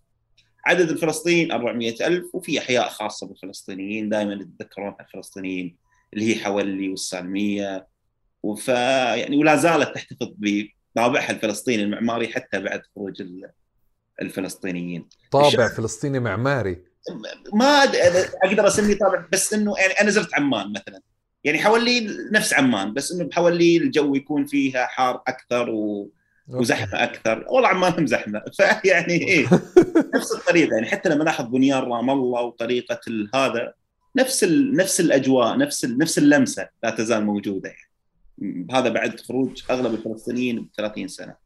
عدد 0.67 0.91
الفلسطينيين 0.91 1.53
400 1.53 2.07
ألف 2.07 2.35
وفي 2.35 2.59
أحياء 2.59 2.89
خاصة 2.89 3.27
بالفلسطينيين 3.27 4.09
دائما 4.09 4.33
يتذكرون 4.33 4.95
الفلسطينيين 5.01 5.77
اللي 6.15 6.37
هي 6.37 6.45
حولي 6.45 6.89
والسالمية. 6.89 7.87
وف 8.43 8.69
يعني 8.69 9.37
ولا 9.37 9.57
زالت 9.57 9.95
تحتفظ 9.95 10.33
طابعها 10.95 11.31
الفلسطيني 11.31 11.83
المعماري 11.83 12.29
حتى 12.29 12.61
بعد 12.61 12.83
خروج 12.95 13.23
الفلسطينيين. 14.23 15.09
طابع 15.31 15.69
فلسطيني 15.69 16.21
معماري. 16.21 16.85
ما 17.53 17.85
أقدر 18.45 18.67
أسميه 18.67 18.99
طابع 18.99 19.27
بس 19.33 19.55
إنه 19.55 19.75
يعني 19.79 19.93
أنا 19.93 20.11
زرت 20.11 20.35
عمان 20.35 20.73
مثلا. 20.73 21.01
يعني 21.45 21.59
حولي 21.59 22.09
نفس 22.33 22.55
عمان 22.55 22.95
بس 22.95 23.13
إنه 23.13 23.25
بحولي 23.25 23.77
الجو 23.77 24.15
يكون 24.15 24.47
فيها 24.47 24.87
حار 24.87 25.23
أكثر 25.27 25.71
و... 25.71 26.11
وزحمة 26.49 27.03
أكثر. 27.03 27.45
والله 27.49 27.69
عمان 27.69 28.07
زحمة. 28.07 28.43
فيعني 28.57 29.15
إيه 29.29 29.47
نفس 30.15 30.33
الطريقة. 30.33 30.75
يعني 30.75 30.87
حتى 30.87 31.09
لما 31.09 31.25
لاحظ 31.25 31.45
بنيان 31.45 31.79
رام 31.79 32.11
الله 32.11 32.43
وطريقة 32.43 33.01
هذا 33.35 33.73
نفس 34.17 34.45
ال... 34.45 34.77
نفس 34.77 35.01
الأجواء 35.01 35.59
نفس 35.59 35.85
ال... 35.85 35.99
نفس 35.99 36.19
اللمسة 36.19 36.69
لا 36.83 36.91
تزال 36.91 37.25
موجودة. 37.25 37.69
يعني 38.39 38.67
هذا 38.73 38.89
بعد 38.89 39.21
خروج 39.21 39.63
أغلب 39.71 39.95
الفلسطينيين 39.95 40.63
ب 40.63 40.69
30 40.77 41.09
سنة. 41.09 41.37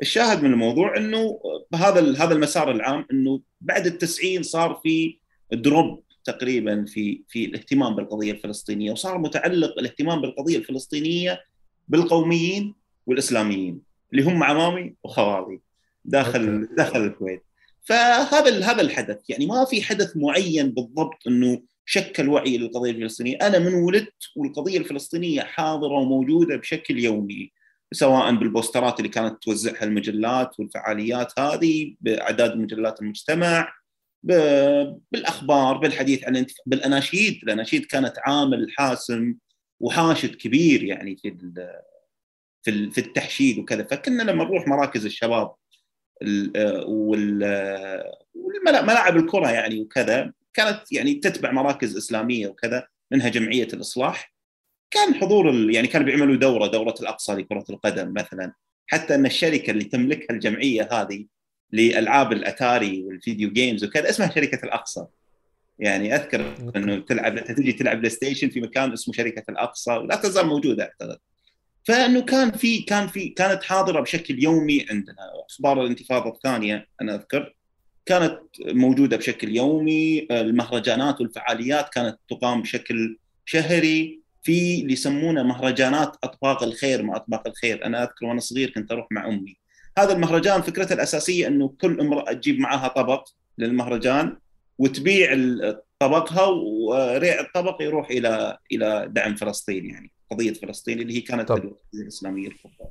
الشاهد 0.00 0.42
من 0.42 0.52
الموضوع 0.52 0.96
إنه 0.96 1.40
بهذا 1.70 2.24
هذا 2.24 2.34
المسار 2.34 2.70
العام 2.70 3.06
إنه 3.12 3.40
بعد 3.60 3.86
التسعين 3.86 4.42
صار 4.42 4.80
في 4.82 5.18
drop 5.52 6.02
تقريبا 6.24 6.84
في 6.84 7.22
في 7.28 7.44
الاهتمام 7.44 7.96
بالقضية 7.96 8.32
الفلسطينية 8.32 8.92
وصار 8.92 9.18
متعلق 9.18 9.78
الاهتمام 9.78 10.20
بالقضية 10.20 10.56
الفلسطينية 10.56 11.40
بالقوميين 11.88 12.74
والإسلاميين. 13.06 13.89
اللي 14.12 14.22
هم 14.22 14.42
عمامي 14.42 14.94
وخوالي 15.04 15.60
داخل 16.04 16.48
okay. 16.48 16.74
داخل 16.74 17.04
الكويت. 17.04 17.42
فهذا 17.84 18.64
هذا 18.64 18.80
الحدث 18.80 19.18
يعني 19.28 19.46
ما 19.46 19.64
في 19.64 19.82
حدث 19.82 20.16
معين 20.16 20.70
بالضبط 20.70 21.26
إنه 21.26 21.62
شكل 21.84 22.28
وعي 22.28 22.58
للقضية 22.58 22.90
الفلسطينية، 22.90 23.36
أنا 23.42 23.58
من 23.58 23.74
ولدت 23.74 24.14
والقضية 24.36 24.78
الفلسطينية 24.78 25.40
حاضرة 25.40 25.92
وموجودة 25.92 26.56
بشكل 26.56 26.98
يومي 26.98 27.52
سواء 27.92 28.34
بالبوسترات 28.34 28.98
اللي 28.98 29.08
كانت 29.08 29.42
توزعها 29.42 29.84
المجلات 29.84 30.60
والفعاليات 30.60 31.38
هذه 31.38 31.94
بأعداد 32.00 32.56
مجلات 32.56 33.02
المجتمع 33.02 33.72
بالأخبار 35.12 35.78
بالحديث 35.78 36.24
عن 36.24 36.46
بالأناشيد، 36.66 37.40
الأناشيد 37.42 37.84
كانت 37.84 38.14
عامل 38.18 38.66
حاسم 38.76 39.34
وحاشد 39.80 40.34
كبير 40.34 40.82
يعني 40.82 41.16
في 41.16 41.28
في 42.62 42.90
في 42.90 42.98
التحشيد 42.98 43.58
وكذا. 43.58 43.84
فكنا 43.84 44.22
لما 44.22 44.44
نروح 44.44 44.66
مراكز 44.68 45.04
الشباب 45.04 45.54
والملاعب 48.34 49.16
الكرة 49.16 49.50
يعني 49.50 49.80
وكذا 49.80 50.32
كانت 50.54 50.92
يعني 50.92 51.14
تتبع 51.14 51.50
مراكز 51.50 51.96
إسلامية 51.96 52.48
وكذا 52.48 52.86
منها 53.10 53.28
جمعية 53.28 53.68
الإصلاح. 53.72 54.34
كان 54.90 55.14
حضور 55.14 55.70
يعني 55.70 55.88
كانوا 55.88 56.06
بيعملوا 56.06 56.36
دورة 56.36 56.66
دورة 56.66 56.94
الأقصى 57.00 57.32
لكرة 57.32 57.64
القدم 57.70 58.12
مثلا. 58.16 58.52
حتى 58.86 59.14
أن 59.14 59.26
الشركة 59.26 59.70
اللي 59.70 59.84
تملكها 59.84 60.34
الجمعية 60.34 60.88
هذه 60.92 61.26
لألعاب 61.72 62.32
الأتاري 62.32 63.04
وال 63.04 63.18
video 63.18 63.52
games 63.52 63.84
وكذا 63.84 64.10
اسمها 64.10 64.30
شركة 64.30 64.64
الأقصى. 64.64 65.06
يعني 65.78 66.14
أذكر 66.14 66.54
أنه 66.76 66.98
تلعب 66.98 67.44
تجي 67.44 67.72
تلعب 67.72 67.98
بلاي 67.98 68.10
ستيشن 68.10 68.48
في 68.48 68.60
مكان 68.60 68.92
اسمه 68.92 69.14
شركة 69.14 69.44
الأقصى 69.48 69.92
ولا 69.92 70.16
تزال 70.16 70.46
موجودة 70.46 70.84
أعتقد. 70.84 71.18
فإنه 71.84 72.20
كان 72.20 72.50
في 72.50 72.82
كان 72.82 73.08
في 73.08 73.28
كانت 73.28 73.62
حاضرة 73.62 74.00
بشكل 74.00 74.42
يومي 74.42 74.86
عندنا. 74.90 75.16
أخبار 75.50 75.82
الانتفاضة 75.82 76.30
الثانية 76.30 76.86
أنا 77.00 77.14
أذكر 77.14 77.54
كانت 78.06 78.38
موجودة 78.66 79.16
بشكل 79.16 79.56
يومي. 79.56 80.26
المهرجانات 80.30 81.20
والفعاليات 81.20 81.88
كانت 81.88 82.18
تقام 82.28 82.62
بشكل 82.62 83.18
شهري 83.44 84.20
في 84.42 84.80
اللي 84.80 84.92
يسمونه 84.92 85.42
مهرجانات 85.42 86.16
أطباق 86.24 86.62
الخير 86.62 87.02
مع 87.02 87.16
أطباق 87.16 87.48
الخير. 87.48 87.84
أنا 87.84 88.02
أذكر 88.02 88.26
وأنا 88.26 88.40
صغير 88.40 88.70
كنت 88.70 88.92
أروح 88.92 89.06
مع 89.10 89.28
أمي. 89.28 89.56
هذا 89.98 90.12
المهرجان 90.12 90.62
فكرته 90.62 90.92
الأساسية 90.92 91.46
إنه 91.46 91.74
كل 91.80 92.00
امرأة 92.00 92.32
تجيب 92.32 92.58
معها 92.58 92.88
طبق 92.88 93.28
للمهرجان 93.58 94.36
وتبيع 94.78 95.36
طبقها 95.98 96.44
وريع 96.44 97.40
الطبق 97.40 97.82
يروح 97.82 98.10
إلى 98.10 98.58
إلى 98.72 99.06
دعم 99.10 99.34
فلسطين 99.34 99.90
يعني. 99.90 100.12
قضية 100.30 100.52
فلسطين 100.52 101.00
اللي 101.00 101.16
هي 101.16 101.20
كانت 101.20 101.48
طب. 101.48 101.72
الإسلامية 101.94 102.48
الكبرى. 102.48 102.90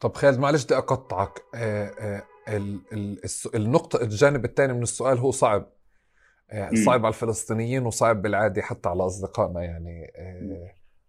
طب 0.00 0.14
خالد 0.14 0.38
معلش 0.38 0.64
بدي 0.64 0.76
أقطعك. 0.76 1.42
آه، 1.54 1.86
آه، 1.86 2.22
النقطة 3.54 4.02
الجانب 4.02 4.44
الثاني 4.44 4.72
من 4.72 4.82
السؤال 4.82 5.18
هو 5.18 5.30
صعب. 5.30 5.72
آه، 6.50 6.70
صعب 6.74 7.06
على 7.06 7.14
الفلسطينيين 7.14 7.86
وصعب 7.86 8.22
بالعادة 8.22 8.62
حتى 8.62 8.88
على 8.88 9.06
أصدقائنا 9.06 9.62
يعني 9.62 10.12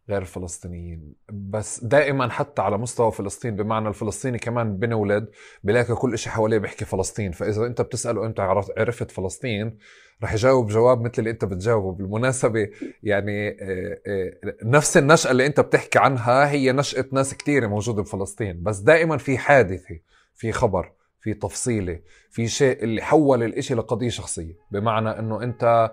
غير 0.09 0.21
الفلسطينيين. 0.21 1.15
بس 1.29 1.83
دائما 1.83 2.29
حتى 2.29 2.61
على 2.61 2.77
مستوى 2.77 3.11
فلسطين 3.11 3.55
بمعنى 3.55 3.87
الفلسطيني 3.87 4.39
كمان 4.39 4.77
بنولد 4.77 5.29
بلاقي 5.63 5.95
كل 5.95 6.17
شيء 6.17 6.31
حواليه 6.33 6.57
بيحكي 6.57 6.85
فلسطين. 6.85 7.31
فإذا 7.31 7.65
أنت 7.65 7.81
بتسأله 7.81 8.25
أنت 8.25 8.39
عرفت 8.77 9.11
فلسطين 9.11 9.77
رح 10.23 10.33
يجاوب 10.33 10.67
جواب 10.67 11.01
مثل 11.01 11.13
اللي 11.19 11.29
انت 11.29 11.45
بتجاوبه. 11.45 11.91
بالمناسبة 11.91 12.69
يعني 13.03 13.49
آه، 13.49 13.99
آه، 14.07 14.33
نفس 14.63 14.97
النشأة 14.97 15.31
اللي 15.31 15.45
انت 15.45 15.59
بتحكي 15.59 15.99
عنها 15.99 16.51
هي 16.51 16.71
نشأة 16.71 17.05
ناس 17.11 17.35
كثيره 17.35 17.67
موجودة 17.67 18.01
بفلسطين. 18.01 18.63
بس 18.63 18.77
دائما 18.77 19.17
في 19.17 19.37
حادثة 19.37 19.99
في 20.35 20.51
خبر 20.51 20.91
في 21.21 21.33
تفصيلة 21.33 21.99
في 22.29 22.47
شيء 22.47 22.83
اللي 22.83 23.01
حول 23.01 23.43
الإشي 23.43 23.73
لقضية 23.73 24.09
شخصية. 24.09 24.53
بمعنى 24.71 25.09
إنه 25.09 25.43
انت 25.43 25.91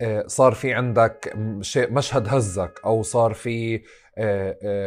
آه، 0.00 0.24
صار 0.26 0.54
في 0.54 0.74
عندك 0.74 1.34
شيء 1.60 1.92
مشهد 1.92 2.28
هزك 2.28 2.80
أو 2.84 3.02
صار 3.02 3.34
في 3.34 3.82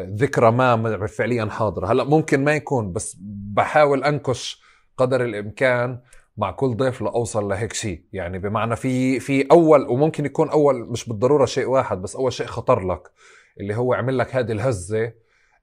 ذكرى 0.08 0.52
ما 0.52 1.08
فعليا 1.08 1.46
حاضرة. 1.46 1.92
هلأ 1.92 2.04
ممكن 2.04 2.44
ما 2.44 2.56
يكون 2.56 2.94
بس 2.94 3.18
بحاول 3.54 4.04
أنكش 4.04 4.62
قدر 4.98 5.26
الإمكان 5.26 6.00
مع 6.38 6.52
كل 6.52 6.76
ضيف 6.76 7.02
لأوصل 7.02 7.50
لهيك 7.50 7.74
شيء. 7.74 8.04
يعني 8.14 8.40
بمعنى 8.40 8.76
في 8.76 9.20
في 9.20 9.48
أول 9.52 9.88
وممكن 9.90 10.26
يكون 10.26 10.50
أول 10.50 10.76
مش 10.76 11.10
بالضرورة 11.10 11.46
شيء 11.46 11.66
واحد 11.66 12.02
بس 12.02 12.16
أول 12.16 12.34
شيء 12.34 12.46
خطر 12.48 12.88
لك 12.88 13.12
اللي 13.60 13.76
هو 13.76 13.94
عمل 13.94 14.18
لك 14.18 14.36
هذه 14.36 14.52
الهزة 14.52 15.14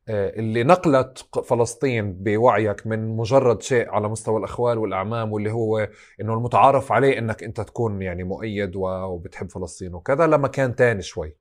آه، 0.08 0.30
اللي 0.38 0.64
نقلت 0.64 1.18
فلسطين 1.44 2.12
بوعيك 2.12 2.86
من 2.86 3.16
مجرد 3.16 3.62
شيء 3.62 3.88
على 3.88 4.08
مستوى 4.08 4.38
الأخوال 4.38 4.78
والأعمام 4.78 5.32
واللي 5.32 5.52
هو 5.52 5.88
إنه 6.20 6.34
المتعارف 6.34 6.92
عليه 6.92 7.18
إنك 7.18 7.42
أنت 7.42 7.60
تكون 7.60 8.02
يعني 8.02 8.24
مؤيد 8.24 8.76
وبتحب 8.76 9.50
فلسطين 9.50 9.94
وكذا 9.94 10.26
لمكان 10.26 10.76
تاني 10.76 11.02
شوي. 11.02 11.36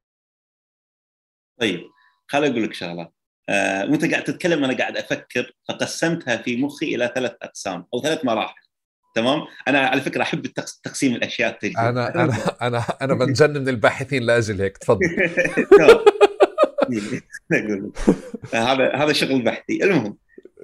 طيب 1.59 1.79
خليني 2.27 2.51
أقول 2.53 2.63
لك 2.63 2.73
شغلة. 2.73 3.11
آه، 3.49 3.85
وأنت 3.85 4.11
قاعد 4.11 4.23
تتكلم 4.23 4.63
أنا 4.63 4.77
قاعد 4.77 4.97
أفكر 4.97 5.51
فقسمتها 5.67 6.37
في 6.37 6.57
مخي 6.63 6.95
إلى 6.95 7.11
ثلاث 7.15 7.35
أقسام 7.41 7.87
أو 7.93 8.01
ثلاث 8.01 8.25
مراحل. 8.25 8.68
تمام؟ 9.19 9.45
أنا 9.67 9.79
على 9.79 10.01
فكرة 10.01 10.21
أحب 10.21 10.47
تقسيم 10.83 11.15
الأشياء 11.15 11.51
التجديد. 11.51 11.77
أنا 11.77 12.15
أنا 12.15 12.55
أنا 12.61 12.83
أنا 13.01 13.13
بنجنن 13.25 13.69
الباحثين 13.69 14.23
لأجل 14.23 14.61
هيك 14.61 14.77
تفضل. 14.77 14.99
هذا 18.53 18.95
هذا 18.95 19.13
شغل 19.13 19.41
بحثي. 19.41 19.83
المهم 19.83 20.17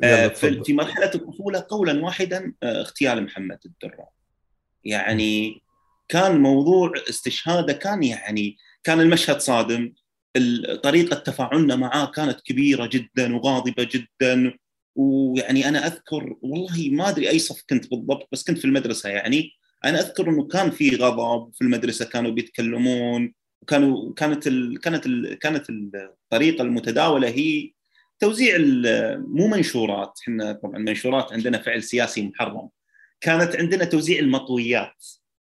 آه، 0.03 0.27
في 0.27 0.73
مرحلة 0.73 1.11
الطفولة 1.15 1.65
قولا 1.69 2.03
واحدا 2.03 2.53
آه، 2.63 2.81
اغتيال 2.81 3.23
محمد 3.23 3.59
الدراء. 3.65 4.09
يعني 4.83 5.61
كان 6.09 6.39
موضوع 6.39 6.91
استشهاده 7.09 7.73
كان 7.73 8.03
يعني 8.03 8.57
كان 8.83 9.01
المشهد 9.01 9.39
صادم. 9.39 9.93
طريقة 10.83 11.15
تفاعلنا 11.15 11.75
معاه 11.75 12.05
كانت 12.05 12.41
كبيرة 12.41 12.89
جدا 12.91 13.35
وغاضبة 13.35 13.89
جدا. 13.91 14.53
ويعني 14.95 15.69
أنا 15.69 15.87
أذكر 15.87 16.35
والله 16.41 16.89
ما 16.91 17.09
أدري 17.09 17.29
أي 17.29 17.39
صف 17.39 17.63
كنت 17.69 17.89
بالضبط 17.89 18.27
بس 18.31 18.43
كنت 18.43 18.57
في 18.57 18.65
المدرسة 18.65 19.09
يعني. 19.09 19.51
أنا 19.85 19.99
أذكر 19.99 20.29
إنه 20.29 20.47
كان 20.47 20.71
في 20.71 20.95
غضب 20.95 21.53
في 21.53 21.61
المدرسة 21.61 22.05
كانوا 22.05 22.31
بيتكلمون 22.31 23.33
وكانوا 23.61 24.13
كانت 24.13 24.47
ال 24.47 24.79
كانت 24.79 25.05
ال 25.05 25.39
كانت 25.39 25.65
الطريقة 25.69 26.61
المتداولة 26.61 27.27
هي 27.29 27.71
توزيع 28.19 28.57
مو 29.17 29.47
منشورات. 29.47 30.19
إحنا 30.23 30.53
طبعا 30.53 30.79
منشورات 30.79 31.33
عندنا 31.33 31.57
فعل 31.61 31.83
سياسي 31.83 32.21
محرم. 32.27 32.69
كانت 33.21 33.55
عندنا 33.55 33.85
توزيع 33.85 34.19
المطويات. 34.19 35.05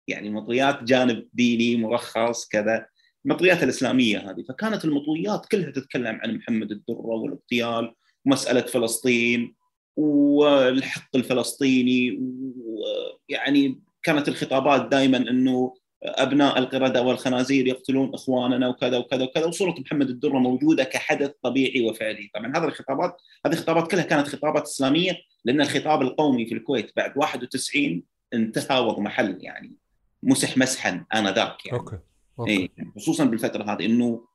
يعني 0.09 0.31
مطويات 0.31 0.83
جانب 0.85 1.29
ديني 1.33 1.77
مرخص 1.77 2.49
كذا. 2.49 2.87
المطويات 3.27 3.63
الإسلامية 3.63 4.31
هذه. 4.31 4.45
فكانت 4.49 4.85
المطويات 4.85 5.47
كلها 5.47 5.71
تتكلم 5.71 6.21
عن 6.23 6.35
محمد 6.37 6.71
الدرة 6.71 6.97
والأغتيال 6.97 7.95
ومسألة 8.27 8.61
فلسطين 8.61 9.55
والحق 9.97 11.17
الفلسطيني 11.17 12.21
ويعني 12.57 13.81
كانت 14.03 14.29
الخطابات 14.29 14.89
دائما 14.89 15.17
إنه 15.17 15.75
أبناء 16.05 16.59
القردة 16.59 17.03
والخنازير 17.03 17.67
يقتلون 17.67 18.15
إخواننا 18.15 18.69
وكذا 18.69 18.99
وكذا 18.99 19.25
وكذا 19.25 19.47
وصورة 19.47 19.75
محمد 19.79 20.09
الدره 20.09 20.39
موجودة 20.39 20.85
كحدث 20.85 21.31
طبيعي 21.43 21.89
وفعلي، 21.91 22.31
طبعا 22.35 22.57
هذه 22.57 22.65
الخطابات 22.65 23.17
هذه 23.47 23.53
الخطابات 23.53 23.91
كلها 23.91 24.05
كانت 24.05 24.29
خطابات 24.29 24.63
إسلامية 24.63 25.17
لأن 25.45 25.61
الخطاب 25.61 26.03
القومي 26.03 26.47
في 26.47 26.55
الكويت 26.55 26.93
بعد 26.97 27.13
91 27.17 28.03
انتهى 28.35 28.81
واضمحل 28.81 29.39
يعني 29.41 29.77
مسح 30.23 30.59
مسحا 30.59 31.05
آنذاك 31.15 31.67
يعني 31.67 31.79
okay, 31.79 31.99
okay. 32.39 32.51
إيه 32.51 32.69
خصوصا 32.97 33.25
بالفترة 33.25 33.75
هذه 33.75 33.87
إنه 33.87 34.27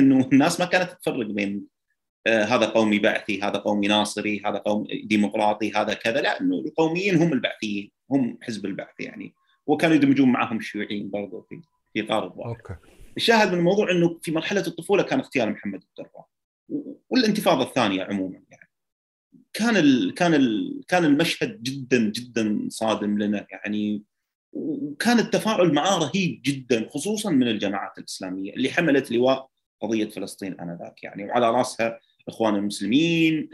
إنه 0.00 0.28
الناس 0.32 0.60
ما 0.60 0.66
كانت 0.66 0.90
تفرق 0.90 1.26
بين 1.26 1.66
هذا 2.26 2.66
قومي 2.66 2.98
بعثي 2.98 3.42
هذا 3.42 3.58
قومي 3.58 3.86
ناصري 3.86 4.42
هذا 4.46 4.58
قومي 4.58 5.02
ديمقراطي 5.04 5.72
هذا 5.72 5.94
كذا 5.94 6.20
لا 6.20 6.40
إنه 6.40 6.58
القوميين 6.58 7.16
هم 7.16 7.32
البعثيين 7.32 7.90
هم 8.10 8.38
حزب 8.42 8.66
البعث 8.66 9.00
يعني 9.00 9.34
وكانوا 9.66 9.96
يدمجون 9.96 10.32
معهم 10.32 10.56
الشيوعيين 10.56 11.10
برضو 11.10 11.46
في 11.48 11.60
في 11.92 12.02
اطار 12.02 12.24
الظاهر. 12.24 12.48
أوكي. 12.48 12.74
الشاهد 13.16 13.52
من 13.52 13.58
الموضوع 13.58 13.90
إنه 13.90 14.18
في 14.22 14.32
مرحلة 14.32 14.66
الطفولة 14.66 15.02
كان 15.02 15.18
اغتيال 15.18 15.50
محمد 15.50 15.82
الدراء 15.82 16.26
والانتفاضة 17.10 17.62
الثانية 17.62 18.04
عموما 18.04 18.42
يعني 18.50 18.70
كان 19.52 19.76
ال 19.76 20.14
كان 20.14 20.34
ال 20.34 20.80
كان 20.88 21.04
المشهد 21.04 21.62
جدا 21.62 22.10
جدا 22.10 22.66
صادم 22.68 23.18
لنا 23.18 23.46
يعني 23.50 24.02
وكان 24.52 25.18
التفاعل 25.18 25.72
معاه 25.72 25.98
رهيب 25.98 26.40
جدا 26.44 26.88
خصوصا 26.90 27.30
من 27.30 27.48
الجماعات 27.48 27.98
الإسلامية 27.98 28.52
اللي 28.52 28.70
حملت 28.70 29.10
لواء 29.10 29.48
قضية 29.80 30.08
فلسطين 30.08 30.60
آنذاك 30.60 31.02
يعني 31.02 31.24
وعلى 31.24 31.50
رأسها 31.50 32.00
الاخوان 32.28 32.54
المسلمين 32.54 33.50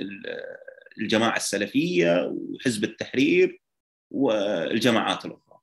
الجماعة 0.99 1.37
السلفية 1.37 2.35
وحزب 2.35 2.85
التحرير 2.85 3.61
والجماعات 4.11 5.25
الأخرى. 5.25 5.59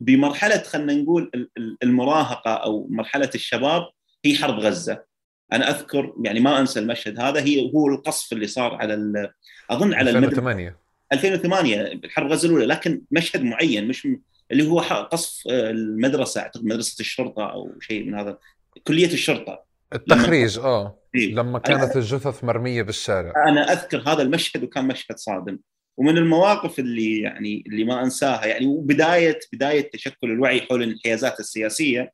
بمرحلة 0.00 0.62
خلينا 0.62 0.94
نقول 0.94 1.48
المراهقة 1.82 2.50
أو 2.54 2.88
مرحلة 2.90 3.30
الشباب 3.34 3.88
هي 4.24 4.36
حرب 4.36 4.58
غزة. 4.58 5.04
أنا 5.52 5.70
أذكر 5.70 6.14
يعني 6.24 6.40
ما 6.40 6.60
أنسى 6.60 6.80
المشهد 6.80 7.20
هذا 7.20 7.40
هي 7.40 7.70
هو 7.74 7.88
القصف 7.88 8.32
اللي 8.32 8.46
صار 8.46 8.74
على 8.74 9.32
أظن 9.70 9.94
على 9.94 10.10
2008 10.10 10.78
2008 11.12 11.82
الحرب 11.82 12.32
غزة 12.32 12.48
الأولى 12.48 12.66
لكن 12.66 13.02
مشهد 13.10 13.42
معين 13.42 13.88
مش 13.88 14.08
اللي 14.50 14.68
هو 14.68 14.80
قصف 14.80 15.42
المدرسة 15.48 16.40
أعتقد 16.40 16.64
مدرسة 16.64 17.00
الشرطة 17.00 17.52
أو 17.52 17.72
شيء 17.80 18.04
من 18.04 18.18
هذا 18.18 18.38
كلية 18.84 19.12
الشرطة. 19.12 19.65
التخريج 19.92 20.58
لما... 20.58 20.66
آه. 20.66 20.98
إيه؟ 21.14 21.34
لما 21.34 21.58
كانت 21.58 21.82
أنا... 21.82 21.96
الجثث 21.96 22.44
مرمية 22.44 22.82
بالشارع. 22.82 23.48
أنا 23.48 23.72
أذكر 23.72 24.02
هذا 24.06 24.22
المشهد 24.22 24.64
وكان 24.64 24.88
مشهد 24.88 25.18
صادم. 25.18 25.58
ومن 25.98 26.18
المواقف 26.18 26.78
اللي 26.78 27.20
يعني 27.20 27.64
اللي 27.66 27.84
ما 27.84 28.02
أنساها 28.02 28.46
يعني 28.46 28.66
وبدايه 28.66 29.38
بداية 29.52 29.90
تشكل 29.90 30.30
الوعي 30.30 30.60
حول 30.60 30.82
الانحيازات 30.82 31.40
السياسية 31.40 32.12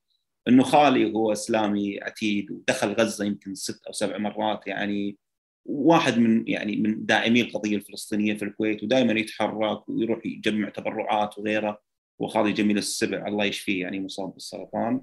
إنه 0.49 0.62
خالي 0.62 1.12
هو 1.12 1.33
إسلامي 1.33 2.00
عتيد 2.02 2.50
ودخل 2.50 2.93
غزة 2.93 3.25
يمكن 3.25 3.55
ست 3.55 3.87
أو 3.87 3.93
سبع 3.93 4.19
مرات 4.19 4.67
يعني 4.67 5.17
واحد 5.64 6.19
من 6.19 6.49
يعني 6.49 6.76
من 6.76 7.07
داعمي 7.07 7.41
القضية 7.41 7.76
الفلسطينية 7.76 8.35
في 8.35 8.45
الكويت 8.45 8.83
ودائما 8.83 9.12
يتحرك 9.12 9.88
ويروح 9.88 10.26
يجمع 10.26 10.69
تبرعات 10.69 11.38
وغيره. 11.38 11.81
وخالي 12.19 12.52
جميل 12.52 12.79
السبع 12.79 13.26
الله 13.26 13.45
يشفيه 13.45 13.83
يعني 13.83 14.00
مصاب 14.00 14.33
بالسرطان. 14.33 15.00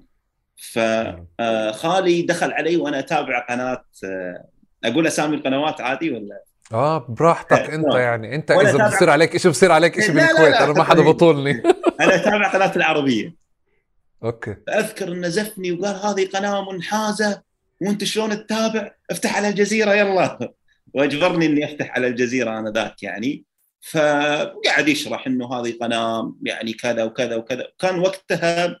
فخالي 0.60 2.22
دخل 2.22 2.52
علي 2.52 2.76
وأنا 2.76 2.98
أتابع 2.98 3.46
قناة 3.46 3.84
آه، 4.04 4.44
أقول 4.84 5.06
اسامي 5.06 5.36
القنوات 5.36 5.80
عادي 5.80 6.10
ولا؟ 6.10 6.42
آه 6.72 6.98
براحتك 7.08 7.52
آه، 7.52 7.74
أنت 7.74 7.94
يعني 7.94 8.34
أنت 8.34 8.50
إذا 8.50 8.88
بصير 8.88 9.10
عليك 9.10 9.36
شيء 9.36 9.50
بصير 9.50 9.72
عليك 9.72 10.00
شيء 10.00 10.14
بالكويت؟ 10.14 10.54
أنا 10.54 10.72
ما 10.72 10.84
حدا 10.84 11.02
بطولني. 11.02 11.62
أنا 12.00 12.14
أتابع 12.14 12.52
قناة 12.52 12.76
العربية. 12.76 13.34
أوكي. 14.24 14.56
أذكر 14.68 15.12
إنه 15.12 15.28
زفني 15.28 15.72
وقال 15.72 15.96
هذه 15.96 16.28
قناة 16.28 16.72
منحازة 16.72 17.42
وأنت 17.80 18.04
شلون 18.04 18.30
تتابع؟ 18.30 18.90
أفتح 19.10 19.36
على 19.36 19.48
الجزيرة 19.48 19.94
يلا. 19.94 20.52
وأجبرني 20.94 21.46
إني 21.46 21.64
أفتح 21.64 21.90
على 21.90 22.06
الجزيرة 22.06 22.58
أنا 22.58 22.70
ذاك 22.70 23.02
يعني. 23.02 23.44
فقعد 23.80 24.88
يشرح 24.88 25.26
إنه 25.26 25.54
هذه 25.54 25.78
قناة 25.80 26.34
يعني 26.42 26.72
كذا 26.72 27.04
وكذا 27.04 27.36
وكذا. 27.36 27.66
كان 27.78 27.98
وقتها 27.98 28.64
آه، 28.64 28.76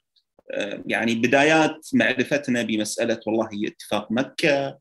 يعني 0.86 1.14
بدايات 1.14 1.88
معرفتنا 1.94 2.62
بمسألة 2.62 3.20
والله 3.26 3.48
هي 3.52 3.66
اتفاق 3.68 4.12
مكة 4.12 4.78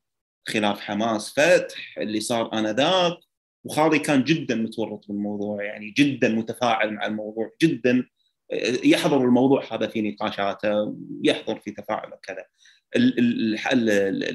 خلاف 0.48 0.80
حماس 0.80 1.34
فتح 1.34 1.98
اللي 1.98 2.20
صار 2.20 2.54
آنذاك 2.54 3.18
وخالي 3.64 4.00
كان 4.00 4.24
جدا 4.24 4.56
متورط 4.56 5.08
بالموضوع 5.08 5.64
يعني 5.64 5.94
جدا 5.98 6.30
متفاعل 6.30 6.94
مع 6.94 7.06
الموضوع 7.06 7.52
جدا 7.62 8.04
آه، 8.52 8.78
يحضر 8.84 9.26
الموضوع 9.26 9.74
هذا 9.74 9.88
في 9.88 10.02
نقاشاته 10.02 10.96
ويحضر 11.24 11.60
في 11.60 11.72
تفاعله 11.72 12.18
كذا. 12.24 12.46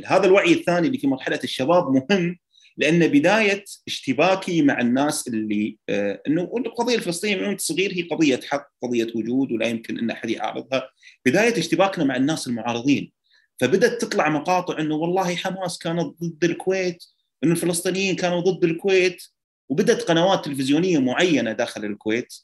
هذا 0.07 0.25
الوعي 0.27 0.53
الثاني 0.53 0.87
اللي 0.87 0.99
في 0.99 1.07
مرحلة 1.07 1.41
الشباب 1.45 1.85
مهم 1.91 2.39
لأن 2.77 3.09
بداية 3.09 3.65
اشتباكي 3.87 4.63
مع 4.63 4.81
الناس 4.81 5.29
اللي 5.29 5.79
آه 5.89 6.23
إنه 6.29 6.43
القضية 6.57 6.95
الفلسطينيه 6.95 7.49
من 7.49 7.59
صغير 7.59 7.93
هي 7.93 8.03
قضية 8.03 8.41
حق 8.45 8.71
قضية 8.83 9.07
وجود 9.15 9.53
ولا 9.53 9.67
يمكن 9.67 9.99
أن 9.99 10.11
أحد 10.11 10.31
يعارضها. 10.31 10.91
بداية 11.27 11.59
اشتباكنا 11.59 12.05
مع 12.05 12.17
الناس 12.17 12.47
المعارضين 12.47 13.13
فبدأت 13.61 14.01
تطلع 14.01 14.29
مقاطع 14.29 14.79
إنه 14.79 14.95
والله 14.95 15.37
حماس 15.37 15.79
كانت 15.79 16.23
ضد 16.23 16.45
الكويت 16.45 17.05
إنه 17.45 17.53
الفلسطينيين 17.53 18.17
كانوا 18.17 18.41
ضد 18.41 18.65
الكويت 18.65 19.23
وبدأت 19.69 20.03
قنوات 20.03 20.45
تلفزيونية 20.45 20.99
معينة 20.99 21.53
داخل 21.53 21.85
الكويت 21.85 22.35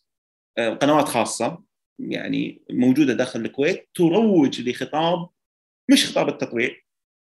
آه 0.59 0.71
قنوات 0.71 1.09
خاصة 1.09 1.63
يعني 1.99 2.63
موجودة 2.71 3.13
داخل 3.15 3.41
الكويت 3.41 3.89
تروج 3.95 4.69
لخطاب 4.69 5.29
مش 5.91 6.11
خطاب 6.11 6.29
التطبيع 6.29 6.71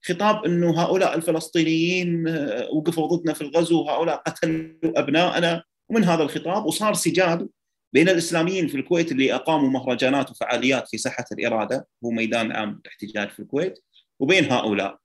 خطاب 0.05 0.45
إنه 0.45 0.83
هؤلاء 0.83 1.15
الفلسطينيين 1.15 2.29
آه، 2.29 2.69
وقفوا 2.73 3.07
ضدنا 3.07 3.33
في 3.33 3.41
الغزو 3.41 3.83
وهؤلاء 3.83 4.17
قتلوا 4.17 4.75
ابنائنا 4.85 5.63
ومن 5.89 6.05
هذا 6.05 6.23
الخطاب 6.23 6.65
وصار 6.67 6.95
سجال 6.95 7.49
بين 7.93 8.09
الإسلاميين 8.09 8.69
في 8.69 8.77
الكويت 8.77 9.13
اللي 9.13 9.35
أقاموا 9.35 9.71
مهرجانات 9.71 10.31
وفعاليات 10.31 10.89
في 10.89 10.99
ساحة 10.99 11.25
الإرادة 11.33 11.89
هو 12.05 12.11
ميدان 12.11 12.53
عام 12.53 12.81
الاحتجاج 12.85 13.29
في 13.29 13.41
الكويت 13.41 13.79
وبين 14.21 14.53
هؤلاء. 14.53 14.99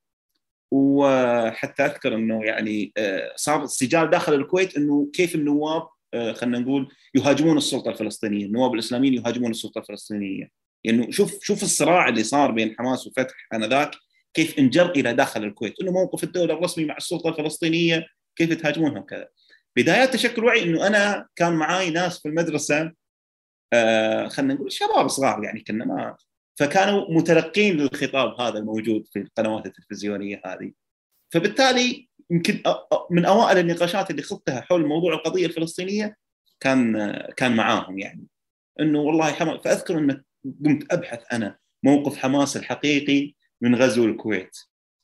وحتى 0.71 1.86
أذكر 1.86 2.15
إنه 2.15 2.45
يعني 2.45 2.91
آه، 2.97 3.34
صار 3.36 3.65
سجال 3.65 4.10
داخل 4.10 4.34
الكويت 4.34 4.78
إنه 4.78 5.10
كيف 5.13 5.36
النواب 5.36 5.88
آه، 6.13 6.34
خلينا 6.34 6.60
نقول 6.60 6.88
يهاجمون 7.15 7.58
السلطة 7.58 7.89
الفلسطينية، 7.89 8.45
النواب 8.45 8.73
الإسلاميين 8.73 9.13
يهاجمون 9.13 9.52
السلطة 9.52 9.80
الفلسطينية، 9.80 10.52
يعني 10.84 11.12
شوف 11.12 11.39
شوف 11.41 11.63
الصراع 11.63 12.08
اللي 12.10 12.23
صار 12.23 12.52
بين 12.52 12.76
حماس 12.80 13.08
وفتح 13.08 13.47
آنذاك 13.54 13.91
كيف 14.34 14.60
انجر 14.60 14.91
إلى 14.91 15.13
داخل 15.13 15.43
الكويت. 15.43 15.82
إنه 15.82 15.91
موقف 15.91 16.23
الدولة 16.23 16.54
الرسمي 16.54 16.86
مع 16.86 16.97
السلطة 16.97 17.30
الفلسطينية 17.30 18.06
كيف 18.36 18.54
تهاجمونها 18.54 19.00
وكذا. 19.00 19.28
بدايات 19.78 20.13
تشكل 20.13 20.44
وعي 20.44 20.63
إنه 20.63 20.88
أنا 20.88 21.28
كان 21.36 21.54
معاي 21.54 21.90
ناس 21.90 22.22
في 22.22 22.28
المدرسة 22.28 22.92
آه 23.74 24.28
خلينا 24.28 24.54
نقول 24.54 24.72
شباب 24.72 25.08
صغار 25.08 25.44
يعني 25.44 25.63
كنا 25.68 25.86
ما 25.86 26.16
فكانوا 26.60 27.06
متلقين 27.10 27.78
للخطاب 27.78 28.42
هذا 28.42 28.60
الموجود 28.60 29.06
في 29.13 29.20
القنوات 29.20 29.66
التلفزيونية 29.66 30.42
هذه. 30.46 30.72
فبالتالي 31.34 32.10
يمكن 32.32 32.63
من 33.12 33.26
أوائل 33.26 33.58
النقاشات 33.58 34.12
اللي 34.12 34.22
خضتها 34.22 34.62
حول 34.62 34.86
موضوع 34.86 35.13
القضية 35.13 35.46
الفلسطينية 35.46 36.18
كان 36.60 37.12
كان 37.38 37.56
معاهم 37.56 38.00
يعني. 38.00 38.28
إنه 38.80 39.00
والله 39.00 39.32
حماس 39.32 39.62
فأذكر 39.62 39.98
إنه 39.98 40.24
قمت 40.66 40.94
أبحث 40.94 41.24
أنا 41.34 41.58
موقف 41.84 42.18
حماس 42.18 42.58
الحقيقي 42.58 43.34
من 43.62 43.76
غزو 43.76 44.06
الكويت 44.06 44.58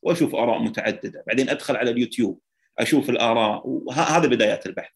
وأشوف 0.03 0.35
آراء 0.35 0.59
متعددة. 0.59 1.23
بعدين 1.27 1.49
أدخل 1.49 1.75
على 1.75 1.91
اليوتيوب. 1.91 2.41
أشوف 2.79 3.09
الآراء 3.09 3.61
وهذا 3.65 4.27
بدايات 4.27 4.65
البحث. 4.65 4.93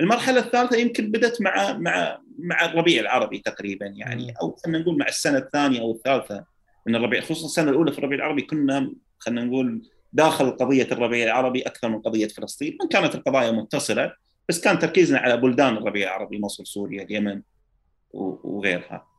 المرحلة 0.00 0.40
الثالثة 0.40 0.76
يمكن 0.76 1.10
بدأت 1.10 1.42
مع 1.42 1.72
مع 1.72 2.18
مع 2.38 2.64
الربيع 2.64 3.00
العربي 3.00 3.38
تقريبا 3.38 3.86
يعني 3.86 4.34
أو 4.42 4.56
خلينا 4.64 4.78
نقول 4.78 4.98
مع 4.98 5.08
السنة 5.08 5.38
الثانية 5.38 5.80
أو 5.80 5.92
الثالثة 5.92 6.44
من 6.86 6.96
الربيع 6.96 7.20
خصوصا 7.20 7.46
السنة 7.46 7.70
الأولى 7.70 7.92
في 7.92 7.98
الربيع 7.98 8.18
العربي 8.18 8.42
كنا 8.42 8.92
خلينا 9.18 9.44
نقول 9.44 9.88
داخل 10.12 10.50
قضية 10.50 10.88
الربيع 10.92 11.24
العربي 11.26 11.62
أكثر 11.62 11.88
من 11.88 12.00
قضية 12.00 12.28
فلسطين. 12.28 12.76
وان 12.80 12.88
كانت 12.88 13.14
القضايا 13.14 13.50
متصلة 13.50 14.12
بس 14.48 14.60
كان 14.60 14.78
تركيزنا 14.78 15.18
على 15.18 15.36
بلدان 15.36 15.76
الربيع 15.76 16.08
العربي 16.08 16.40
مصر 16.40 16.64
سوريا 16.64 17.02
اليمن 17.02 17.42
وغيرها. 18.12 19.09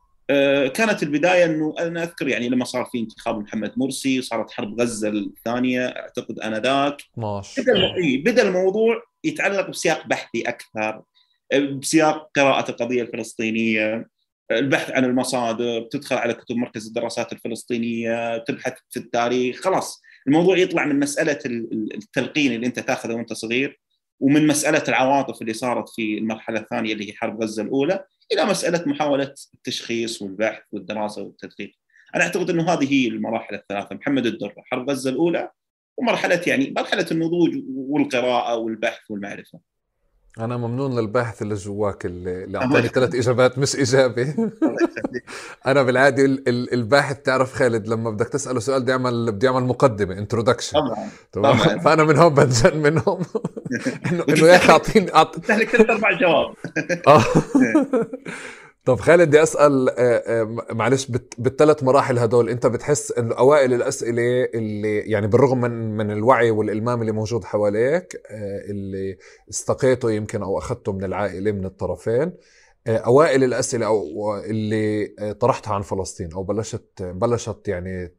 كانت 0.74 1.02
البداية 1.02 1.44
إنه 1.44 1.74
أنا 1.78 2.02
أذكر 2.02 2.28
يعني 2.28 2.48
لما 2.48 2.64
صار 2.64 2.84
في 2.84 2.98
انتخاب 2.98 3.38
محمد 3.38 3.72
مرسي 3.76 4.22
صارت 4.22 4.50
حرب 4.50 4.80
غزة 4.80 5.08
الثانية 5.08 5.86
أعتقد 5.86 6.38
انذاك 6.38 6.96
بدأ 7.58 7.94
بدأ 8.24 8.42
الموضوع 8.42 9.02
يتعلق 9.24 9.70
بسياق 9.70 10.06
بحثي 10.06 10.42
أكثر 10.42 11.02
بسياق 11.54 12.30
قراءة 12.36 12.70
القضية 12.70 13.02
الفلسطينية 13.02 14.08
البحث 14.50 14.90
عن 14.90 15.04
المصادر 15.04 15.80
تدخل 15.90 16.16
على 16.16 16.34
كتب 16.34 16.56
مركز 16.56 16.86
الدراسات 16.86 17.32
الفلسطينية 17.32 18.38
تبحث 18.38 18.72
في 18.90 18.96
التاريخ. 18.96 19.60
خلاص 19.60 20.02
الموضوع 20.26 20.58
يطلع 20.58 20.84
من 20.86 20.98
مسألة 20.98 21.38
التلقين 21.94 22.52
اللي 22.52 22.66
أنت 22.66 22.80
تأخذه 22.80 23.14
وأنت 23.14 23.32
صغير 23.32 23.80
ومن 24.20 24.46
مسألة 24.46 24.82
العواطف 24.88 25.42
اللي 25.42 25.52
صارت 25.52 25.88
في 25.88 26.18
المرحلة 26.18 26.60
الثانية 26.60 26.92
اللي 26.92 27.08
هي 27.08 27.12
حرب 27.12 27.42
غزة 27.42 27.62
الأولى. 27.62 28.04
إلى 28.32 28.44
مسألة 28.44 28.84
محاولة 28.86 29.34
التشخيص 29.54 30.22
والبحث 30.22 30.62
والدراسة 30.72 31.22
والتدقيق. 31.22 31.72
أنا 32.14 32.24
أعتقد 32.24 32.50
إنه 32.50 32.72
هذه 32.72 32.92
هي 32.92 33.08
المراحل 33.08 33.54
الثلاثة 33.54 33.94
محمد 33.94 34.26
الدره 34.26 34.54
حرب 34.66 34.90
غزة 34.90 35.10
الأولى 35.10 35.50
ومرحلة 35.96 36.42
يعني 36.46 36.74
مرحلة 36.76 37.06
النضوج 37.10 37.62
والقراءة 37.68 38.56
والبحث 38.56 39.10
والمعرفة. 39.10 39.71
أنا 40.40 40.56
ممنون 40.56 40.98
للباحث 40.98 41.42
اللي 41.42 41.54
جواك 41.54 42.06
اللي 42.06 42.58
أعطاني 42.58 42.88
ثلاث 42.88 43.14
إجابات 43.14 43.58
مش 43.58 43.76
إجابة. 43.76 44.34
أنا 45.66 45.82
بالعادة 45.82 46.24
الباحث 46.48 47.16
تعرف 47.22 47.52
خالد 47.54 47.88
لما 47.88 48.10
بدك 48.10 48.28
تسأله 48.28 48.60
سؤال 48.60 48.82
بده 48.82 48.92
يعمل 48.92 49.32
بده 49.32 49.48
يعمل 49.48 49.62
مقدمة 49.64 50.18
انتروداكشن 50.18 50.78
طبعا 50.78 51.10
طبعا. 51.32 51.78
فأنا 51.84 52.04
من 52.04 52.16
هون 52.16 52.34
بنجن 52.34 52.76
منهم 52.76 53.22
انه 54.12 54.24
إنه 54.28 54.46
يا 54.46 54.56
أخي 54.56 54.72
اعطيني 54.72 55.14
اعطيني 55.14 55.66
ثلاث 55.66 55.90
أربع 55.90 56.12
جواب. 56.12 56.54
آه. 57.08 57.24
طب 58.84 59.00
خالد 59.00 59.28
بدي 59.28 59.42
أسأل 59.42 59.88
آه، 59.88 59.94
آه، 59.96 60.74
معلش 60.74 61.06
بالثلاث 61.38 61.82
مراحل 61.82 62.18
هدول 62.18 62.48
أنت 62.48 62.66
بتحس 62.66 63.12
إنه 63.12 63.34
أوائل 63.34 63.74
الأسئلة 63.74 64.44
اللي 64.54 64.98
يعني 64.98 65.26
بالرغم 65.26 65.60
من 65.60 65.96
من 65.96 66.10
الوعي 66.10 66.50
والإلمام 66.50 67.00
اللي 67.00 67.12
موجود 67.12 67.44
حواليك 67.44 68.22
آه، 68.30 68.70
اللي 68.70 69.18
استقيته 69.50 70.10
يمكن 70.10 70.42
أو 70.42 70.58
أخذته 70.58 70.92
من 70.92 71.04
العائلة 71.04 71.52
من 71.52 71.64
الطرفين 71.64 72.32
أوائل 72.86 73.44
الأسئلة 73.44 73.86
أو 73.86 74.36
اللي 74.36 75.06
طرحتها 75.40 75.74
عن 75.74 75.82
فلسطين 75.82 76.32
أو 76.32 76.42
بلشت 76.42 77.02
بلشت 77.02 77.68
يعني 77.68 78.14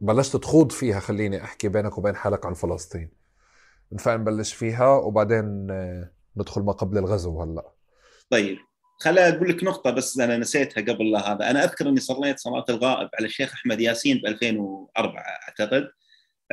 بلشت 0.00 0.36
تخوض 0.36 0.72
فيها 0.72 1.00
خليني 1.00 1.44
أحكي 1.44 1.68
بينك 1.68 1.98
وبين 1.98 2.16
حالك 2.16 2.46
عن 2.46 2.54
فلسطين. 2.54 3.10
نفع 3.92 4.16
نبلش 4.16 4.54
فيها 4.54 4.88
وبعدين 4.88 5.66
ندخل 6.38 6.62
ما 6.62 6.72
قبل 6.72 6.98
الغزو 6.98 7.42
هلا 7.42 7.72
طيب 8.30 8.58
خليني 9.00 9.28
أقول 9.28 9.48
لك 9.48 9.64
نقطة 9.64 9.90
بس 9.90 10.20
أنا 10.20 10.36
نسيتها 10.36 10.80
قبل 10.80 11.10
لا 11.10 11.32
هذا، 11.32 11.50
أنا 11.50 11.64
أذكر 11.64 11.88
إني 11.88 12.00
صليت 12.00 12.38
صلاة 12.38 12.64
الغائب 12.68 13.08
على 13.14 13.26
الشيخ 13.26 13.52
أحمد 13.52 13.80
ياسين 13.80 14.18
ب 14.18 14.26
2004 14.26 15.22
أعتقد. 15.22 15.90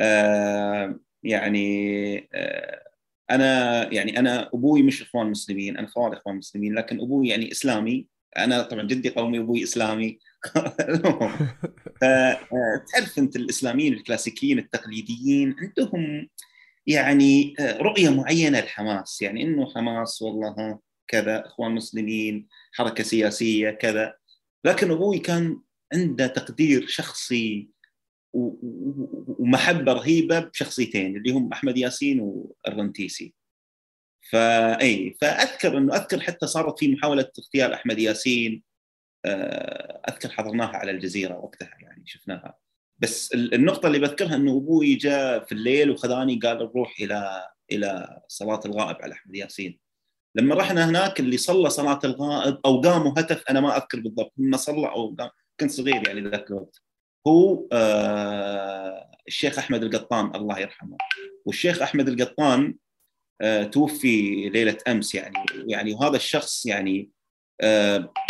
آه 0.00 0.98
يعني 1.22 2.28
آه 2.34 2.82
أنا 3.30 3.82
يعني 3.94 4.18
أنا 4.18 4.50
أبوي 4.54 4.82
مش 4.82 5.02
إخوان 5.02 5.26
مسلمين، 5.30 5.76
أنا 5.76 5.86
خوالي 5.86 6.16
إخوان 6.16 6.36
مسلمين، 6.36 6.74
لكن 6.74 7.00
أبوي 7.00 7.28
يعني 7.28 7.52
إسلامي، 7.52 8.06
أنا 8.36 8.62
طبعا 8.62 8.82
جدي 8.82 9.10
قومي 9.10 9.38
أبوي 9.38 9.62
إسلامي. 9.62 10.18
تعرف 12.92 13.18
أنت 13.18 13.36
الإسلاميين 13.36 13.92
الكلاسيكيين 13.92 14.58
التقليديين 14.58 15.56
عندهم 15.58 16.28
يعني 16.86 17.54
رؤية 17.60 18.10
معينة 18.10 18.60
لحماس، 18.60 19.22
يعني 19.22 19.42
إنه 19.42 19.74
حماس 19.74 20.22
والله 20.22 20.78
كذا 21.08 21.46
إخوان 21.46 21.72
مسلمين 21.72 22.48
حركة 22.72 23.04
سياسية 23.04 23.70
كذا. 23.70 24.14
لكن 24.64 24.90
أبوي 24.90 25.18
كان 25.18 25.60
عنده 25.92 26.26
تقدير 26.26 26.86
شخصي 26.86 27.68
ومحبة 28.32 29.92
رهيبة 29.92 30.38
بشخصيتين 30.40 31.16
اللي 31.16 31.30
هم 31.30 31.52
أحمد 31.52 31.78
ياسين 31.78 32.20
والرنتيسي 32.20 33.34
فاي 34.30 35.16
فأذكر 35.20 35.78
إنه 35.78 35.96
أذكر 35.96 36.20
حتى 36.20 36.46
صارت 36.46 36.78
في 36.78 36.92
محاولة 36.92 37.30
اغتيال 37.38 37.72
أحمد 37.72 37.98
ياسين 37.98 38.62
آه، 39.24 40.02
أذكر 40.08 40.28
حضرناها 40.28 40.76
على 40.76 40.90
الجزيرة 40.90 41.38
وقتها 41.38 41.76
يعني 41.80 42.02
شفناها. 42.06 42.58
بس 42.98 43.32
النقطة 43.34 43.86
اللي 43.86 43.98
بذكرها 43.98 44.34
إنه 44.34 44.56
أبوي 44.56 44.94
جاء 44.94 45.44
في 45.44 45.52
الليل 45.52 45.90
وخذاني 45.90 46.36
قال 46.36 46.58
نروح 46.58 46.94
إلى 47.00 47.48
إلى 47.72 48.20
صلاة 48.28 48.60
الغائب 48.66 48.96
على 49.02 49.12
أحمد 49.12 49.36
ياسين. 49.36 49.78
لما 50.34 50.54
رحنا 50.54 50.90
هناك 50.90 51.20
اللي 51.20 51.36
صلى 51.36 51.70
صلاة 51.70 52.00
الغائب 52.04 52.58
أو 52.64 52.80
قام 52.80 53.06
وهتف 53.06 53.44
أنا 53.50 53.60
ما 53.60 53.76
أذكر 53.76 54.00
بالضبط 54.00 54.32
ما 54.36 54.56
صلى 54.56 54.88
أو 54.88 55.14
قام 55.18 55.30
كنت 55.60 55.70
صغير 55.70 56.08
يعني 56.08 56.20
ذاك 56.20 56.50
الوقت 56.50 56.82
هو 57.26 57.66
آه 57.72 59.10
الشيخ 59.28 59.58
أحمد 59.58 59.82
القطان 59.82 60.34
الله 60.34 60.58
يرحمه 60.58 60.96
والشيخ 61.46 61.82
أحمد 61.82 62.08
القطان 62.08 62.74
آه 63.40 63.62
توفي 63.64 64.48
ليلة 64.48 64.76
أمس 64.88 65.14
يعني 65.14 65.34
يعني 65.68 65.94
وهذا 65.94 66.16
الشخص 66.16 66.66
يعني 66.66 67.10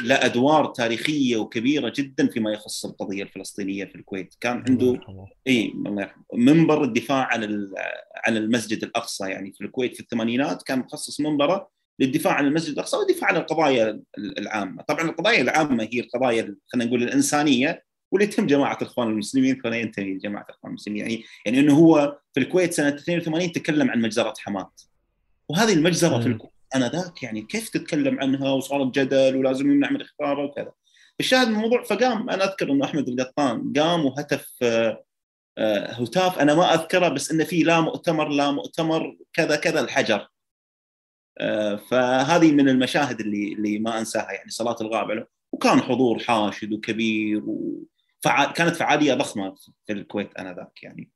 له 0.02 0.24
أدوار 0.24 0.66
تاريخية 0.66 1.36
وكبيرة 1.36 1.92
جدا 1.96 2.26
فيما 2.26 2.52
يخص 2.52 2.84
القضية 2.84 3.22
الفلسطينية 3.22 3.84
في 3.84 3.94
الكويت. 3.94 4.34
كان 4.40 4.64
عنده 4.68 5.00
إي 5.48 5.72
منبر 6.34 6.84
الدفاع 6.84 7.28
عن 7.32 7.68
عن 8.26 8.36
المسجد 8.36 8.84
الأقصى 8.84 9.30
يعني 9.30 9.52
في 9.52 9.64
الكويت 9.64 9.94
في 9.94 10.00
الثمانينات 10.00 10.62
كان 10.62 10.78
مخصص 10.78 11.20
منبره 11.20 11.68
للدفاع 11.98 12.32
عن 12.32 12.46
المسجد 12.46 12.72
الأقصى 12.72 12.96
والدفاع 12.96 13.28
عن 13.28 13.36
القضايا 13.36 14.00
العامة، 14.18 14.82
طبعا 14.82 15.02
القضايا 15.02 15.42
العامة 15.42 15.88
هي 15.92 16.00
القضايا 16.00 16.56
خلينا 16.66 16.88
نقول 16.88 17.02
الإنسانية 17.02 17.86
واللي 18.12 18.26
تهم 18.26 18.46
جماعة 18.46 18.78
الاخوان 18.82 19.08
المسلمين 19.08 19.60
فلا 19.60 19.76
ينتمي 19.76 20.14
لجماعة 20.14 20.44
الاخوان 20.44 20.70
المسلمين. 20.70 21.00
يعني 21.00 21.24
يعني 21.46 21.60
إنه 21.60 21.74
هو 21.74 22.18
في 22.34 22.40
الكويت 22.40 22.72
سنة 22.72 22.88
82 22.88 23.52
تكلم 23.52 23.90
عن 23.90 24.00
مجزرة 24.00 24.34
حماة. 24.38 24.72
وهذه 25.48 25.72
المجزرة 25.72 26.20
في 26.20 26.26
الكويت 26.26 26.52
أنا 26.76 26.88
ذاك 26.88 27.22
يعني 27.22 27.42
كيف 27.42 27.68
تتكلم 27.68 28.20
عنها 28.20 28.50
وصارت 28.50 28.98
جدل 28.98 29.36
ولازم 29.36 29.70
يمنع 29.70 29.90
من 29.90 30.00
اختاره 30.00 30.44
وكذا. 30.44 30.72
الشاهد 31.20 31.48
من 31.48 31.54
الموضوع 31.54 31.82
فقام 31.82 32.30
أنا 32.30 32.44
أذكر 32.44 32.72
إنه 32.72 32.84
أحمد 32.84 33.08
القطان 33.08 33.72
قام 33.72 34.04
وهتف 34.04 34.54
آه، 35.58 35.92
هتاف 35.92 36.38
أنا 36.38 36.54
ما 36.54 36.74
أذكره 36.74 37.08
بس 37.08 37.30
إنه 37.30 37.44
في 37.44 37.62
لا 37.62 37.80
مؤتمر 37.80 38.28
لا 38.28 38.50
مؤتمر 38.50 39.16
كذا 39.32 39.56
كذا 39.56 39.80
الحجر. 39.80 40.28
آه، 41.38 41.76
فهذه 41.76 42.52
من 42.52 42.68
المشاهد 42.68 43.20
اللي 43.20 43.52
اللي 43.52 43.78
ما 43.78 43.98
أنساها 43.98 44.32
يعني 44.32 44.50
صلاة 44.50 44.76
الغائب 44.80 45.26
وكان 45.52 45.80
حضور 45.80 46.18
حاشد 46.18 46.72
وكبير 46.72 47.42
وكانت 47.46 48.76
فعالية 48.76 49.14
ضخمة 49.14 49.54
في 49.86 49.92
الكويت 49.92 50.36
انذاك 50.38 50.82
يعني. 50.82 51.10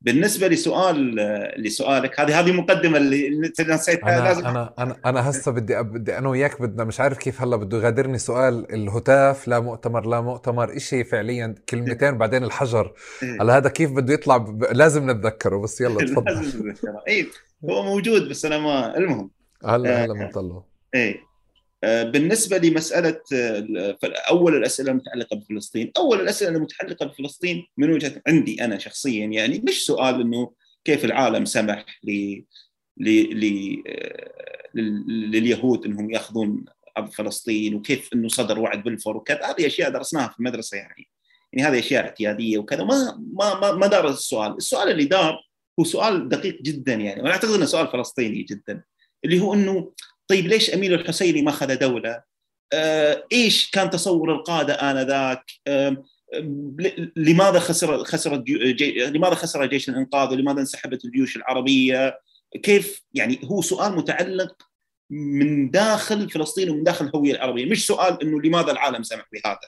بالنسبة 0.00 0.48
لسؤال 0.48 1.14
لسؤالك 1.58 2.20
هذه 2.20 2.40
هذه 2.40 2.52
مقدمة 2.52 2.98
اللي 2.98 3.30
نسيتها 3.60 4.18
أنا 4.18 4.24
لازم 4.24 4.46
أنا 4.46 4.74
أنا 4.78 4.96
أنا 5.06 5.30
هسه 5.30 5.52
بدي 5.52 5.82
بدي 5.82 6.18
أنا 6.18 6.28
وياك 6.28 6.62
بدنا 6.62 6.84
مش 6.84 7.00
عارف 7.00 7.18
كيف 7.18 7.42
هلا 7.42 7.56
بده 7.56 7.78
يغادرني 7.78 8.18
سؤال 8.18 8.74
الهتاف 8.74 9.48
لا 9.48 9.60
مؤتمر 9.60 10.06
لا 10.06 10.20
مؤتمر 10.20 10.78
شيء 10.78 11.04
فعليا 11.04 11.54
كلمتين 11.68 12.18
بعدين 12.18 12.44
الحجر. 12.44 12.92
إيه. 13.22 13.42
هلا 13.42 13.56
هذا 13.56 13.68
كيف 13.68 13.90
بده 13.92 14.14
يطلع 14.14 14.36
ب... 14.36 14.64
لازم 14.72 15.10
نتذكره 15.10 15.56
بس 15.56 15.80
يلا 15.80 16.04
تفضل. 16.04 16.34
لازم 16.34 16.68
نتذكره. 16.68 17.02
اي 17.08 17.26
هو 17.64 17.82
موجود 17.82 18.28
بس 18.28 18.44
أنا 18.44 18.58
ما 18.58 18.96
المهم. 18.96 19.30
هلا 19.64 20.04
هلا 20.04 20.14
بنطلعه 20.14 20.66
إيه. 20.94 21.14
آه، 21.14 21.18
بالنسبة 21.84 22.58
لمسألة 22.58 23.20
آه، 23.32 23.96
أول 24.30 24.56
الأسئلة 24.56 24.90
المتعلقة 24.90 25.36
بفلسطين. 25.36 25.92
أول 25.96 26.20
الأسئلة 26.20 26.56
المتعلقة 26.56 27.06
بفلسطين 27.06 27.66
من 27.76 27.92
وجهة 27.92 28.22
عندي 28.28 28.64
أنا 28.64 28.78
شخصيا 28.78 29.26
يعني 29.26 29.62
مش 29.68 29.86
سؤال 29.86 30.20
أنه 30.20 30.52
كيف 30.84 31.04
العالم 31.04 31.44
سمح 31.44 31.84
ل 32.04 32.40
آه، 33.86 34.70
لليهود 34.74 35.84
أنهم 35.84 36.10
يأخذون 36.10 36.64
أرض 36.98 37.10
فلسطين 37.10 37.74
وكيف 37.74 38.10
أنه 38.14 38.28
صدر 38.28 38.58
وعد 38.58 38.82
بلفور 38.82 39.16
وكذا. 39.16 39.50
هذه 39.50 39.66
أشياء 39.66 39.90
درسناها 39.90 40.28
في 40.28 40.38
المدرسة 40.38 40.76
يعني. 40.76 41.08
يعني 41.52 41.68
هذه 41.68 41.78
أشياء 41.78 42.04
اعتيادية 42.04 42.58
وكذا. 42.58 42.84
ما 42.84 43.22
ما 43.32 43.72
ما, 43.72 43.86
دار 43.86 44.08
السؤال. 44.08 44.56
السؤال 44.56 44.90
اللي 44.90 45.04
دار 45.04 45.38
هو 45.80 45.84
سؤال 45.84 46.28
دقيق 46.28 46.62
جدا 46.62 46.94
يعني. 46.94 47.22
وأنا 47.22 47.32
أعتقد 47.32 47.50
أنه 47.50 47.64
سؤال 47.64 47.88
فلسطيني 47.88 48.42
جدا. 48.42 48.82
اللي 49.24 49.40
هو 49.40 49.54
إنه 49.54 49.92
طيب 50.28 50.46
ليش 50.46 50.74
أمير 50.74 50.94
الحسيني 50.94 51.42
ما 51.42 51.50
اخذ 51.50 51.76
دولة؟ 51.78 52.22
آه 52.72 53.24
إيش 53.32 53.70
كان 53.70 53.90
تصور 53.90 54.32
القادة 54.32 54.74
آنذاك؟ 54.74 55.50
آه 55.66 56.04
لماذا 57.16 57.58
خسر 57.58 58.04
خسر 58.04 58.36
جي 58.36 59.06
لماذا 59.06 59.34
خسر 59.34 59.66
جيش 59.66 59.88
الإنقاذ 59.88 60.32
ولماذا 60.32 60.60
انسحبت 60.60 61.04
الجيوش 61.04 61.36
العربية؟ 61.36 62.18
كيف 62.62 63.02
يعني 63.14 63.40
هو 63.44 63.62
سؤال 63.62 63.96
متعلق 63.96 64.62
من 65.10 65.70
داخل 65.70 66.30
فلسطين 66.30 66.70
ومن 66.70 66.84
داخل 66.84 67.04
الهوية 67.06 67.32
العربية، 67.32 67.66
مش 67.66 67.86
سؤال 67.86 68.22
إنه 68.22 68.40
لماذا 68.40 68.72
العالم 68.72 69.02
سمح 69.02 69.28
بهذا؟ 69.32 69.58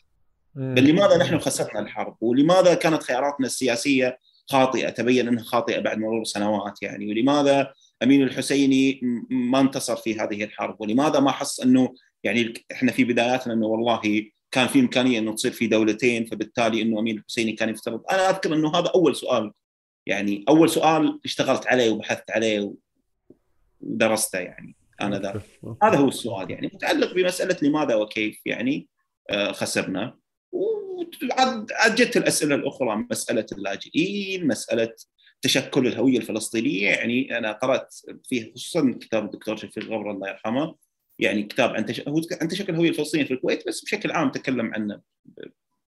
بل 0.55 0.89
لماذا 0.89 1.17
نحن 1.17 1.39
خسرنا 1.39 1.81
الحرب؟ 1.81 2.17
ولماذا 2.21 2.75
كانت 2.75 3.03
خياراتنا 3.03 3.47
السياسية 3.47 4.19
خاطئة 4.51 4.89
تبين 4.89 5.29
أنها 5.29 5.45
خاطئة 5.45 5.79
بعد 5.79 5.99
مرور 5.99 6.25
سنوات 6.25 6.83
يعني 6.83 7.11
ولماذا 7.11 7.73
أمين 8.03 8.23
الحسيني 8.23 9.01
ما 9.31 9.61
انتصر 9.61 9.97
في 9.97 10.21
هذه 10.21 10.45
الحرب 10.45 10.81
ولماذا 10.81 11.21
ما 11.21 11.31
حس 11.31 11.61
إنه 11.61 11.95
يعني 12.25 12.55
إحنا 12.73 12.93
في 12.93 13.05
بداياتنا 13.05 13.55
إنه 13.55 13.67
والله 13.67 14.31
كان 14.51 14.69
في 14.69 14.81
إمكانية 14.81 15.19
إنه 15.19 15.35
تصير 15.35 15.53
في 15.53 15.67
دولتين 15.67 16.27
فبالتالي 16.27 16.83
إنه 16.83 17.01
أمين 17.01 17.19
الحسيني 17.19 17.53
كان 17.53 17.69
يفترض. 17.69 18.03
أنا 18.11 18.31
أذكر 18.31 18.55
إنه 18.55 18.77
هذا 18.77 18.93
أول 18.95 19.17
سؤال 19.17 19.53
يعني 20.07 20.45
أول 20.49 20.71
سؤال 20.71 21.21
اشتغلت 21.25 21.67
عليه 21.67 21.91
وبحثت 21.91 22.31
عليه 22.31 22.75
ودرسته 23.81 24.39
يعني 24.39 24.77
أنا 25.01 25.19
ذا. 25.19 25.43
هذا 25.83 25.97
هو 25.97 26.09
السؤال 26.09 26.51
يعني 26.51 26.71
متعلق 26.75 27.15
بمسألة 27.15 27.57
لماذا 27.63 27.95
وكيف 27.95 28.41
يعني 28.47 28.89
آه، 29.31 29.53
خسرنا. 29.53 30.19
وعاد 30.53 31.67
جت 31.95 32.17
الأسئلة 32.17 32.55
الأخرى 32.55 33.07
مسألة 33.11 33.47
اللاجئين 33.53 34.47
مسألة 34.47 34.95
تشكل 35.43 35.87
الهوية 35.87 36.19
الفلسطينية. 36.19 36.89
يعني 36.89 37.39
أنا 37.39 37.53
قرأت 37.53 37.95
فيه 38.25 38.53
خصوصا 38.53 38.99
كتاب 39.01 39.25
الدكتور 39.25 39.57
شفيق 39.57 39.85
غبر 39.85 40.11
الله 40.11 40.29
يرحمه. 40.29 40.75
يعني 41.19 41.43
كتاب 41.43 41.71
عن 41.71 41.87
عن 42.43 42.49
تشكل 42.49 42.73
الهوية 42.73 42.89
الفلسطينية 42.89 43.25
في 43.25 43.35
الكويت 43.35 43.69
بس 43.69 43.85
بشكل 43.85 44.11
عام 44.11 44.31
تكلم 44.31 44.75
عنه 44.75 45.01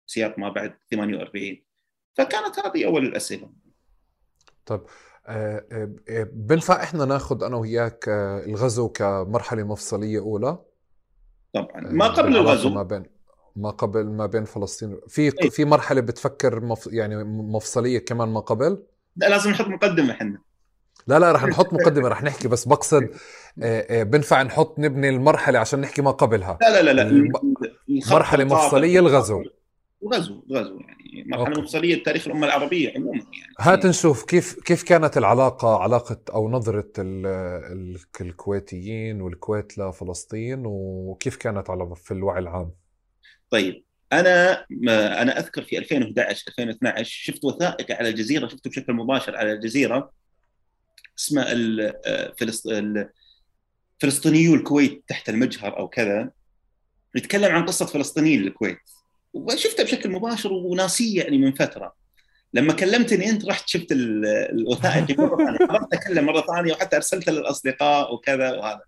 بسياق 0.07 0.39
ما 0.39 0.49
بعد 0.49 0.77
48 0.91 1.63
فكانت 2.13 2.59
هذه 2.59 2.85
أول 2.85 3.05
الأسئلة. 3.05 3.49
طيب 4.65 4.81
آه، 5.27 5.65
آه، 5.71 5.95
آه، 6.09 6.27
بنفع 6.33 6.83
إحنا 6.83 7.05
ناخذ 7.05 7.43
أنا 7.43 7.57
وياك 7.57 8.05
الغزو 8.47 8.89
كمرحلة 8.89 9.63
مفصلية 9.63 10.19
أولى؟ 10.19 10.57
طبعا. 11.53 11.81
ما 11.81 12.07
قبل 12.07 12.37
الغزو. 12.37 12.69
ما 12.69 12.83
بين 12.83 13.03
ما 13.55 13.69
قبل 13.69 14.05
ما 14.05 14.25
بين 14.25 14.45
فلسطين. 14.45 14.99
في 15.07 15.43
أي. 15.43 15.49
في 15.49 15.65
مرحلة 15.65 16.01
بتفكر 16.01 16.65
مف 16.65 16.87
يعني 16.91 17.23
مفصلية 17.23 17.99
كمان 17.99 18.29
ما 18.29 18.39
قبل؟ 18.39 18.83
لازم 19.15 19.51
نحط 19.51 19.67
مقدمة 19.67 20.11
إحنا. 20.11 20.41
لا 21.07 21.19
لا 21.19 21.31
رح 21.31 21.45
نحط 21.45 21.73
مقدمة 21.73 22.07
رح 22.07 22.23
نحكي 22.23 22.47
بس 22.47 22.67
بقصد 22.67 23.03
آه، 23.63 23.85
آه، 23.89 24.03
بنفع 24.03 24.43
نحط 24.43 24.79
نبني 24.79 25.09
المرحلة 25.09 25.59
عشان 25.59 25.81
نحكي 25.81 26.01
ما 26.01 26.11
قبلها. 26.11 26.57
لا 26.61 26.81
لا 26.83 26.93
لا 26.93 27.09
لا 27.09 27.31
مرحلة 28.11 28.43
مفصلية 28.43 28.99
الغزو. 28.99 29.43
الغزو 30.03 30.43
الغزو 30.49 30.79
يعني 30.79 31.29
مرحلة 31.29 31.61
مفصلية 31.61 31.95
لتاريخ 31.95 32.27
الأمة 32.27 32.47
العربية 32.47 32.93
عموما 32.95 33.17
يعني. 33.17 33.53
هات 33.59 33.85
نشوف 33.85 34.23
كيف 34.25 34.59
كيف 34.59 34.83
كانت 34.83 35.17
العلاقة 35.17 35.77
علاقة 35.83 36.21
أو 36.33 36.49
نظرة 36.49 36.91
الكويتيين 38.21 39.21
والكويت 39.21 39.77
لفلسطين 39.77 40.63
وكيف 40.65 41.35
كانت 41.35 41.69
على 41.69 41.95
في 41.95 42.11
الوعي 42.11 42.39
العام؟ 42.39 42.71
طيب 43.49 43.83
أنا 44.13 44.65
أنا 45.21 45.39
أذكر 45.39 45.63
في 45.63 45.77
2011 45.77 46.43
2012 46.47 47.05
شفت 47.05 47.45
وثائقي 47.45 47.93
على 47.93 48.09
الجزيرة 48.09 48.47
شفته 48.47 48.69
بشكل 48.69 48.93
مباشر 48.93 49.37
على 49.37 49.51
الجزيرة 49.51 50.11
اسمه 51.19 51.45
فلسطينيو 53.99 54.55
الكويت 54.55 55.03
تحت 55.07 55.29
المجهر 55.29 55.79
أو 55.79 55.87
كذا. 55.87 56.31
يتكلم 57.15 57.55
عن 57.55 57.65
قصة 57.65 57.85
فلسطينيين 57.85 58.41
الكويت. 58.41 58.79
وشفته 59.33 59.83
بشكل 59.83 60.09
مباشر 60.09 60.53
وناسية 60.53 61.21
يعني 61.21 61.37
من 61.37 61.53
فترة. 61.53 61.93
لما 62.53 62.73
كلمتني 62.73 63.29
أنت 63.29 63.45
رحت 63.45 63.67
شفت 63.67 63.87
الوثائقي 63.91 65.13
مرة 65.13 65.37
ثانية. 65.37 65.57
حضرت 65.69 65.93
أتكلم 65.93 66.25
مرة 66.25 66.41
ثانية 66.41 66.73
وحتى 66.73 66.95
ارسلته 66.95 67.31
للأصدقاء 67.31 68.13
وكذا 68.13 68.51
وهذا. 68.51 68.81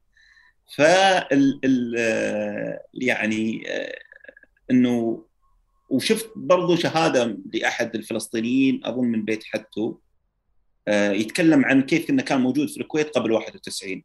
ف 0.75 0.81
يعني 2.93 3.63
إنه 4.71 5.25
وشفت 5.89 6.29
برضو 6.35 6.75
شهادة 6.75 7.37
لأحد 7.53 7.95
الفلسطينيين 7.95 8.81
أظن 8.83 9.05
من 9.05 9.25
بيت 9.25 9.43
حتو 9.43 9.97
يتكلم 10.87 11.65
عن 11.65 11.81
كيف 11.81 12.09
إنه 12.09 12.23
كان 12.23 12.41
موجود 12.41 12.69
في 12.69 12.77
الكويت 12.81 13.09
قبل 13.09 13.31
91 13.31 14.03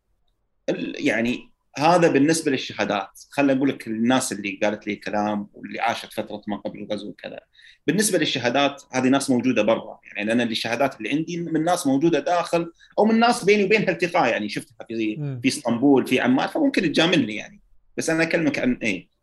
يعني 0.99 1.51
هذا 1.79 2.09
بالنسبة 2.09 2.51
للشهادات. 2.51 3.09
خليني 3.31 3.59
أقول 3.59 3.69
لك 3.69 3.87
الناس 3.87 4.33
اللي 4.33 4.59
قالت 4.63 4.87
لي 4.87 4.97
كلام 4.97 5.49
واللي 5.55 5.81
عاشت 5.81 6.13
فترة 6.13 6.43
ما 6.49 6.57
قبل 6.57 6.79
الغزو 6.79 7.09
وكذا. 7.09 7.41
بالنسبة 7.87 8.19
للشهادات 8.19 8.83
هذه 8.93 9.09
ناس 9.09 9.31
موجودة 9.31 9.63
برا. 9.63 10.01
يعني 10.05 10.33
أنا 10.33 10.43
الشهادات 10.43 10.97
اللي 10.97 11.11
عندي 11.11 11.37
من 11.37 11.65
ناس 11.65 11.87
موجودة 11.87 12.19
داخل 12.19 12.73
أو 12.99 13.05
من 13.05 13.19
ناس 13.21 13.45
بيني 13.45 13.65
وبينها 13.65 13.91
التقاء 13.91 14.31
يعني 14.31 14.49
شفتها 14.49 14.87
في 14.89 15.17
في 15.43 15.49
إسطنبول 15.49 16.07
في 16.07 16.21
عمان 16.21 16.49
فممكن 16.49 16.83
تجاملني 16.83 17.35
يعني. 17.35 17.61
بس 17.97 18.11
أنا 18.11 18.23
أكلمك 18.23 18.59
عن 18.59 18.79
إيه. 18.83 19.16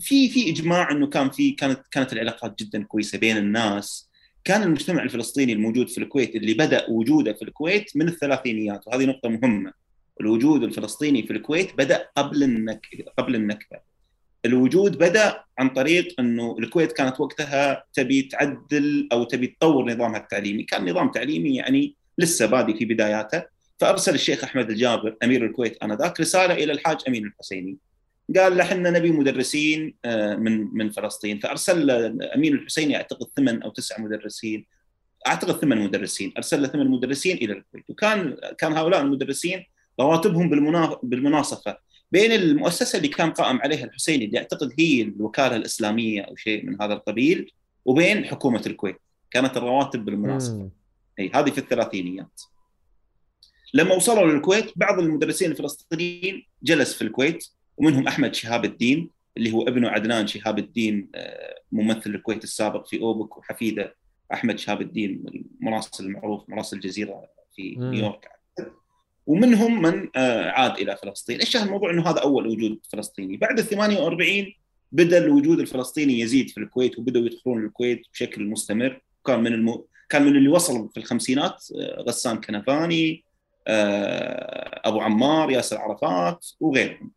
في 0.00 0.28
في 0.28 0.50
إجماع 0.50 0.90
إنه 0.90 1.06
كان 1.06 1.30
في 1.30 1.50
كانت 1.50 1.80
كانت 1.90 2.12
العلاقات 2.12 2.62
جدا 2.62 2.82
كويسة 2.82 3.18
بين 3.18 3.36
الناس. 3.36 4.08
كان 4.44 4.62
المجتمع 4.62 5.02
الفلسطيني 5.02 5.52
الموجود 5.52 5.88
في 5.88 5.98
الكويت 5.98 6.36
اللي 6.36 6.54
بدأ 6.54 6.86
وجوده 6.88 7.32
في 7.32 7.42
الكويت 7.42 7.96
من 7.96 8.08
الثلاثينيات 8.08 8.86
وهذه 8.86 9.04
نقطة 9.04 9.28
مهمة. 9.28 9.72
الوجود 10.20 10.62
الفلسطيني 10.62 11.22
في 11.22 11.32
الكويت 11.32 11.74
بدأ 11.78 12.08
قبل 12.16 12.42
النكبه 12.42 13.04
قبل 13.18 13.34
النكبة. 13.34 13.78
الوجود 14.44 14.98
بدأ 14.98 15.44
عن 15.58 15.68
طريق 15.68 16.20
إنه 16.20 16.56
الكويت 16.58 16.92
كانت 16.92 17.20
وقتها 17.20 17.84
تبي 17.92 18.22
تعدل 18.22 19.08
أو 19.12 19.24
تبي 19.24 19.46
تطور 19.46 19.92
نظامها 19.92 20.18
التعليمي، 20.18 20.62
كان 20.62 20.90
نظام 20.90 21.10
تعليمي 21.10 21.56
يعني 21.56 21.94
لسه 22.18 22.46
بادي 22.46 22.74
في 22.74 22.84
بداياته، 22.84 23.42
فأرسل 23.78 24.14
الشيخ 24.14 24.44
أحمد 24.44 24.70
الجابر 24.70 25.16
أمير 25.24 25.46
الكويت 25.46 25.82
انذاك 25.82 26.20
رسالة 26.20 26.54
إلى 26.54 26.72
الحاج 26.72 26.98
أمين 27.08 27.26
الحسيني. 27.26 27.76
قال 28.36 28.56
له 28.56 28.62
إحنا 28.62 28.90
نبي 28.90 29.10
مدرسين 29.10 29.94
آه، 30.04 30.34
من 30.34 30.68
من 30.72 30.90
فلسطين، 30.90 31.38
فأرسل 31.38 31.90
امين 32.20 32.54
الحسيني 32.54 32.96
أعتقد 32.96 33.26
ثمان 33.36 33.62
أو 33.62 33.70
تسع 33.70 34.00
مدرسين. 34.00 34.66
أعتقد 35.26 35.60
ثمان 35.60 35.78
مدرسين، 35.78 36.32
أرسل 36.36 36.62
له 36.62 36.68
ثمان 36.68 36.88
مدرسين 36.88 37.36
إلى 37.36 37.52
الكويت، 37.52 37.84
وكان 37.90 38.36
كان 38.58 38.72
هؤلاء 38.72 39.02
المدرسين 39.02 39.64
رواتبهم 40.00 40.50
بالمناصفة. 41.02 41.78
بين 42.12 42.32
المؤسسة 42.32 42.96
اللي 42.96 43.08
كان 43.08 43.30
قائم 43.30 43.58
عليها 43.58 43.84
الحسيني 43.84 44.24
اللي 44.24 44.38
أعتقد 44.38 44.72
هي 44.78 45.02
الوكالة 45.02 45.56
الإسلامية 45.56 46.22
أو 46.22 46.36
شيء 46.36 46.66
من 46.66 46.82
هذا 46.82 46.94
القبيل 46.94 47.52
وبين 47.84 48.24
حكومة 48.24 48.62
الكويت. 48.66 48.96
كانت 49.30 49.56
الرواتب 49.56 50.04
بالمناسبه 50.04 50.70
إي 51.18 51.30
هذه 51.34 51.50
في 51.50 51.58
الثلاثينيات. 51.58 52.40
لما 53.74 53.94
وصلوا 53.94 54.32
للكويت 54.32 54.72
بعض 54.76 54.98
المدرسين 55.00 55.50
الفلسطينيين 55.50 56.46
جلس 56.62 56.94
في 56.94 57.02
الكويت. 57.02 57.46
ومنهم 57.76 58.06
أحمد 58.06 58.34
شهاب 58.34 58.64
الدين 58.64 59.10
اللي 59.36 59.52
هو 59.52 59.62
ابنه 59.62 59.88
عدنان 59.88 60.26
شهاب 60.26 60.58
الدين 60.58 61.08
آه، 61.14 61.54
ممثل 61.72 62.10
الكويت 62.10 62.44
السابق 62.44 62.86
في 62.86 63.00
أوبك 63.00 63.38
وحفيده 63.38 63.96
أحمد 64.32 64.58
شهاب 64.58 64.80
الدين 64.80 65.24
المراسل 65.60 66.04
المعروف 66.04 66.48
مراسل 66.48 66.76
الجزيرة 66.76 67.22
في 67.56 67.74
نيويورك. 67.78 68.28
ومنهم 69.26 69.82
من 69.82 70.08
آه، 70.16 70.50
عاد 70.50 70.78
إلى 70.78 70.96
فلسطين، 70.96 71.40
إيش 71.40 71.56
الموضوع 71.56 71.90
إنه 71.90 72.10
هذا 72.10 72.20
أول 72.20 72.46
وجود 72.46 72.78
فلسطيني، 72.92 73.36
بعد 73.36 73.58
ال 73.58 73.64
48 73.64 74.52
بدأ 74.92 75.18
الوجود 75.18 75.60
الفلسطيني 75.60 76.20
يزيد 76.20 76.50
في 76.50 76.60
الكويت 76.60 76.98
وبدأوا 76.98 77.26
يدخلون 77.26 77.64
الكويت 77.64 78.02
بشكل 78.12 78.44
مستمر، 78.44 79.00
كان 79.26 79.40
من 79.40 79.52
المو... 79.52 79.88
كان 80.08 80.22
من 80.22 80.36
اللي 80.36 80.48
وصل 80.48 80.90
في 80.90 80.96
الخمسينات 80.96 81.64
آه، 81.80 82.02
غسان 82.02 82.40
كنفاني 82.40 83.24
أبو 83.68 85.00
عمار 85.00 85.50
ياسر 85.50 85.78
عرفات 85.78 86.46
وغيرهم. 86.60 87.12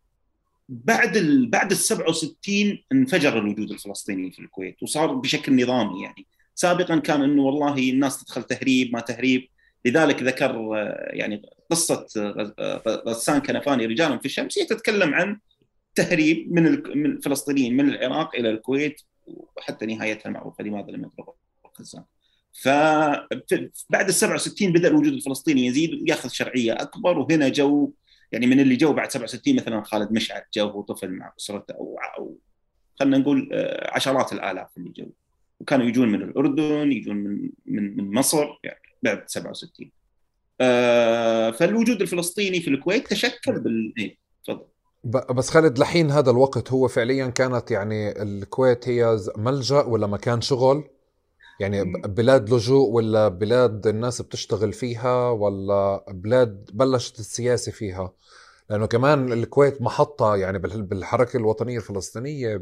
بعد 0.70 1.18
ال... 1.18 1.50
بعد 1.50 1.72
ال 1.72 1.78
67 1.78 2.84
انفجر 2.92 3.40
الوجود 3.40 3.72
الفلسطيني 3.72 4.32
في 4.32 4.40
الكويت 4.40 4.84
وصار 4.84 5.14
بشكل 5.14 5.64
نظامي 5.64 6.04
يعني. 6.04 6.28
سابقا 6.56 7.00
كان 7.00 7.22
إنه 7.22 7.42
والله 7.42 7.90
الناس 7.90 8.24
تدخل 8.24 8.44
تهريب 8.44 8.94
ما 8.94 9.00
تهريب. 9.00 9.50
لذلك 9.86 10.24
ذكر 10.24 10.70
يعني 11.10 11.42
قصة 11.70 12.06
غسان 12.88 13.40
كنفاني 13.40 13.86
رجال 13.86 14.20
في 14.20 14.26
الشمس 14.26 14.60
هي 14.60 14.66
تتكلم 14.66 15.14
عن 15.14 15.40
تهريب 15.96 16.52
من 16.52 16.68
الفلسطينيين 17.06 17.78
من 17.78 17.90
العراق 17.90 18.36
إلى 18.36 18.50
الكويت 18.50 19.02
وحتى 19.58 19.86
نهايتها 19.86 20.30
المعروفة 20.30 20.64
لماذا 20.64 20.92
لم 20.92 21.04
يضرب 21.04 21.34
غزان 21.80 22.04
فبعد 22.54 24.08
ال 24.08 24.14
67 24.14 24.74
بدأ 24.74 24.88
الوجود 24.88 25.14
الفلسطيني 25.14 25.66
يزيد 25.66 25.94
ويأخذ 25.94 26.30
شرعية 26.30 26.74
أكبر 26.74 27.20
وهنا 27.20 27.50
جو 27.50 27.92
يعني 28.32 28.48
من 28.48 28.60
اللي 28.60 28.76
جو 28.76 28.94
بعد 28.94 29.12
67 29.12 29.56
مثلا 29.56 29.84
خالد 29.84 30.12
مشعل 30.12 30.42
جو 30.54 30.68
وهو 30.68 30.82
طفل 30.82 31.12
مع 31.12 31.34
أسرته 31.40 31.74
أو 31.74 31.98
أو 32.18 32.38
خلينا 33.00 33.18
نقول 33.18 33.50
آه، 33.54 33.96
عشرات 33.96 34.34
الآلاف 34.34 34.68
اللي 34.78 34.90
جو. 34.90 35.10
وكانوا 35.60 35.86
يجون 35.86 36.10
من 36.10 36.22
الأردن 36.22 36.92
يجون 36.92 37.16
من 37.16 37.50
من 37.66 37.98
من 37.98 38.14
مصر 38.14 38.46
يعني 38.64 38.80
بعد 39.04 39.24
67 39.28 39.92
آه 40.62 41.52
فالوجود 41.52 42.02
الفلسطيني 42.02 42.60
في 42.60 42.70
الكويت 42.70 43.08
تشكل 43.08 43.60
بال 43.60 43.94
إيه، 43.98 44.18
تفضل. 44.44 44.66
بس 45.04 45.50
خالد 45.50 45.80
لحين 45.80 46.12
هذا 46.12 46.32
الوقت 46.32 46.72
هو 46.72 46.88
فعليا 46.88 47.28
كانت 47.28 47.72
يعني 47.72 48.22
الكويت 48.22 48.90
هي 48.90 49.18
ملجأ 49.38 49.82
ولا 49.82 50.08
مكان 50.08 50.42
شغل؟ 50.42 50.90
يعني 51.60 51.84
بلاد 52.06 52.54
لجوء 52.54 52.90
ولا 52.90 53.28
بلاد 53.28 53.88
الناس 53.88 54.22
بتشتغل 54.22 54.74
فيها 54.74 55.30
ولا 55.30 56.06
بلاد 56.08 56.70
بلشت 56.74 57.20
السياسة 57.20 57.72
فيها؟ 57.72 58.14
لأنه 58.70 58.86
كمان 58.86 59.34
الكويت 59.34 59.82
محطة 59.82 60.36
يعني 60.36 60.60
بالحركة 60.60 61.38
الوطنية 61.38 61.78
الفلسطينية 61.78 62.58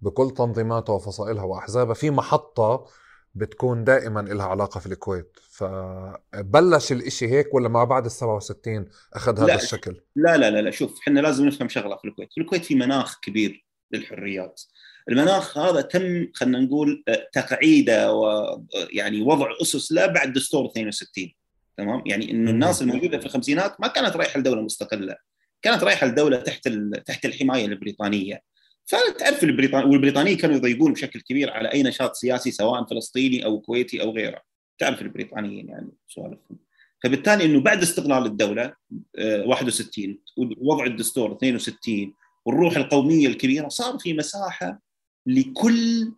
بكل 0.00 0.30
تنظيماتها 0.30 0.92
وفصائلها 0.92 1.44
وأحزابها 1.44 1.94
في 1.94 2.10
محطة 2.10 2.86
بتكون 3.34 3.84
دائما 3.84 4.20
لها 4.20 4.46
علاقة 4.46 4.80
في 4.80 4.86
الكويت. 4.86 5.38
فبلش 5.50 6.92
الإشي 6.92 7.28
هيك 7.28 7.54
ولا 7.54 7.68
ما 7.68 7.84
بعد 7.84 8.04
ال 8.04 8.10
67 8.10 8.88
أخذ 9.14 9.38
هذا 9.38 9.46
لا 9.46 9.54
الشكل؟ 9.54 10.00
لا 10.16 10.36
لا 10.36 10.50
لا 10.50 10.62
لا 10.62 10.70
شوف 10.70 10.98
إحنا 11.00 11.20
لازم 11.20 11.46
نفهم 11.46 11.68
شغلة 11.68 11.96
في 11.96 12.08
الكويت. 12.08 12.28
في 12.32 12.40
الكويت 12.40 12.64
في 12.64 12.74
مناخ 12.74 13.20
كبير 13.20 13.66
للحريات. 13.92 14.62
المناخ 15.08 15.58
هذا 15.58 15.80
تم 15.80 16.28
خلينا 16.34 16.60
نقول 16.60 17.04
تقعيده 17.32 18.12
ويعني 18.12 19.22
وضع 19.22 19.48
أسس 19.62 19.92
له 19.92 20.06
بعد 20.06 20.32
دستور 20.32 20.66
62 20.66 21.32
تمام؟ 21.76 22.02
يعني 22.06 22.30
إنه 22.30 22.50
الناس 22.50 22.82
الموجودة 22.82 23.18
في 23.18 23.26
الخمسينات 23.26 23.80
ما 23.80 23.88
كانت 23.88 24.16
رايحة 24.16 24.40
لدولة 24.40 24.62
مستقلة. 24.62 25.16
كانت 25.62 25.84
رايحة 25.84 26.06
لدولة 26.06 26.36
تحت 26.36 26.68
تحت 27.06 27.24
الحماية 27.24 27.66
البريطانية. 27.66 28.42
فتعرف 28.86 29.44
البريطاني 29.44 29.84
والبريطانيين 29.84 30.36
كانوا 30.36 30.56
يضيقون 30.56 30.92
بشكل 30.92 31.20
كبير 31.20 31.50
على 31.50 31.72
أي 31.72 31.82
نشاط 31.82 32.14
سياسي 32.14 32.50
سواء 32.50 32.84
فلسطيني 32.84 33.44
أو 33.44 33.60
كويتي 33.60 34.02
أو 34.02 34.10
غيره. 34.10 34.42
تعرف 34.78 35.02
البريطانيين 35.02 35.68
يعني 35.68 35.88
سوالفهم. 36.08 36.58
فبالتالي 37.04 37.44
إنه 37.44 37.60
بعد 37.60 37.82
استقلال 37.82 38.26
الدولة 38.26 38.72
61 39.18 40.18
آه، 40.38 40.42
ووضع 40.60 40.84
الدستور 40.84 41.32
62 41.32 42.14
والروح 42.44 42.76
القومية 42.76 43.26
الكبيرة 43.26 43.68
صار 43.68 43.98
في 43.98 44.12
مساحة 44.12 44.83
لكل 45.26 46.12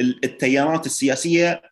التيارات 0.00 0.86
السياسية 0.86 1.62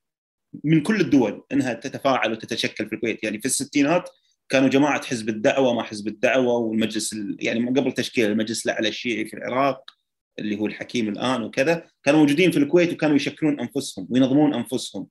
من 0.65 0.83
كل 0.83 1.01
الدول 1.01 1.45
إنها 1.53 1.75
تتفاعل 1.75 2.33
وتتشكل 2.33 2.89
في 2.89 2.95
الكويت. 2.95 3.25
يعني 3.25 3.39
في 3.39 3.47
الستينات 3.47 4.11
كانوا 4.49 4.69
جماعة 4.69 5.07
حزب 5.07 5.29
الدعوة 5.29 5.75
ما 5.75 5.83
حزب 5.83 6.09
الدعوة 6.09 6.55
والمجلس 6.55 7.17
يعني 7.41 7.67
قبل 7.67 7.93
تشكيل 7.93 8.31
المجلس 8.31 8.67
الأعلى 8.67 8.89
الشيعي 8.89 9.25
في 9.25 9.37
العراق 9.37 9.91
اللي 10.39 10.59
هو 10.59 10.67
الحكيم 10.67 11.09
الآن 11.09 11.43
وكذا 11.43 11.87
كانوا 12.05 12.21
موجودين 12.21 12.51
في 12.51 12.59
الكويت 12.59 12.93
وكانوا 12.93 13.17
يشكلون 13.17 13.61
أنفسهم 13.61 14.07
وينظمون 14.11 14.55
أنفسهم. 14.55 15.07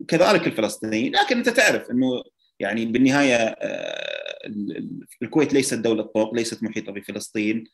وكذلك 0.00 0.46
الفلسطينيين. 0.46 1.12
لكن 1.16 1.36
أنت 1.36 1.48
تعرف 1.48 1.90
إنه 1.90 2.22
يعني 2.60 2.86
بالنهاية 2.86 3.36
آه، 3.36 4.48
الكويت 5.22 5.54
ليست 5.54 5.74
دولة 5.74 6.02
طوق 6.02 6.34
ليست 6.34 6.62
محيطة 6.62 6.92
بفلسطين. 6.92 7.64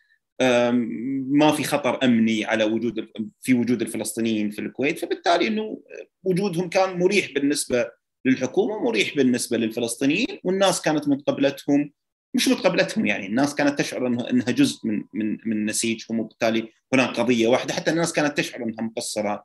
ما 1.31 1.53
في 1.53 1.65
خطر 1.65 2.05
أمني 2.05 2.45
على 2.45 2.65
وجود 2.65 3.09
في 3.41 3.55
وجود 3.55 3.83
الفلسطينيين 3.83 4.51
في 4.51 4.59
الكويت 4.59 4.99
فبالتالي 4.99 5.47
إنه 5.47 5.83
وجودهم 6.25 6.69
كان 6.69 6.99
مريح 6.99 7.33
بالنسبة 7.35 7.91
للحكومة 8.25 8.85
مريح 8.85 9.17
بالنسبة 9.17 9.57
للفلسطينيين 9.57 10.39
والناس 10.45 10.83
كانت 10.83 11.09
من 11.09 11.19
قبلتهم 11.19 11.93
مش 12.35 12.49
متقبلتهم 12.49 13.07
يعني 13.07 13.27
الناس 13.27 13.55
كانت 13.55 13.79
تشعر 13.79 14.07
انها 14.07 14.31
إنها 14.31 14.51
جزء 14.51 14.87
من 14.87 15.05
من 15.13 15.39
من 15.47 15.67
نسيجهم 15.67 16.21
وبالتالي 16.21 16.69
هناك 16.95 17.09
قضية 17.09 17.49
واحدة 17.49 17.75
حتى 17.75 17.91
الناس 17.91 18.13
كانت 18.13 18.39
تشعر 18.39 18.63
إنها 18.63 18.83
مقصرة 18.85 19.45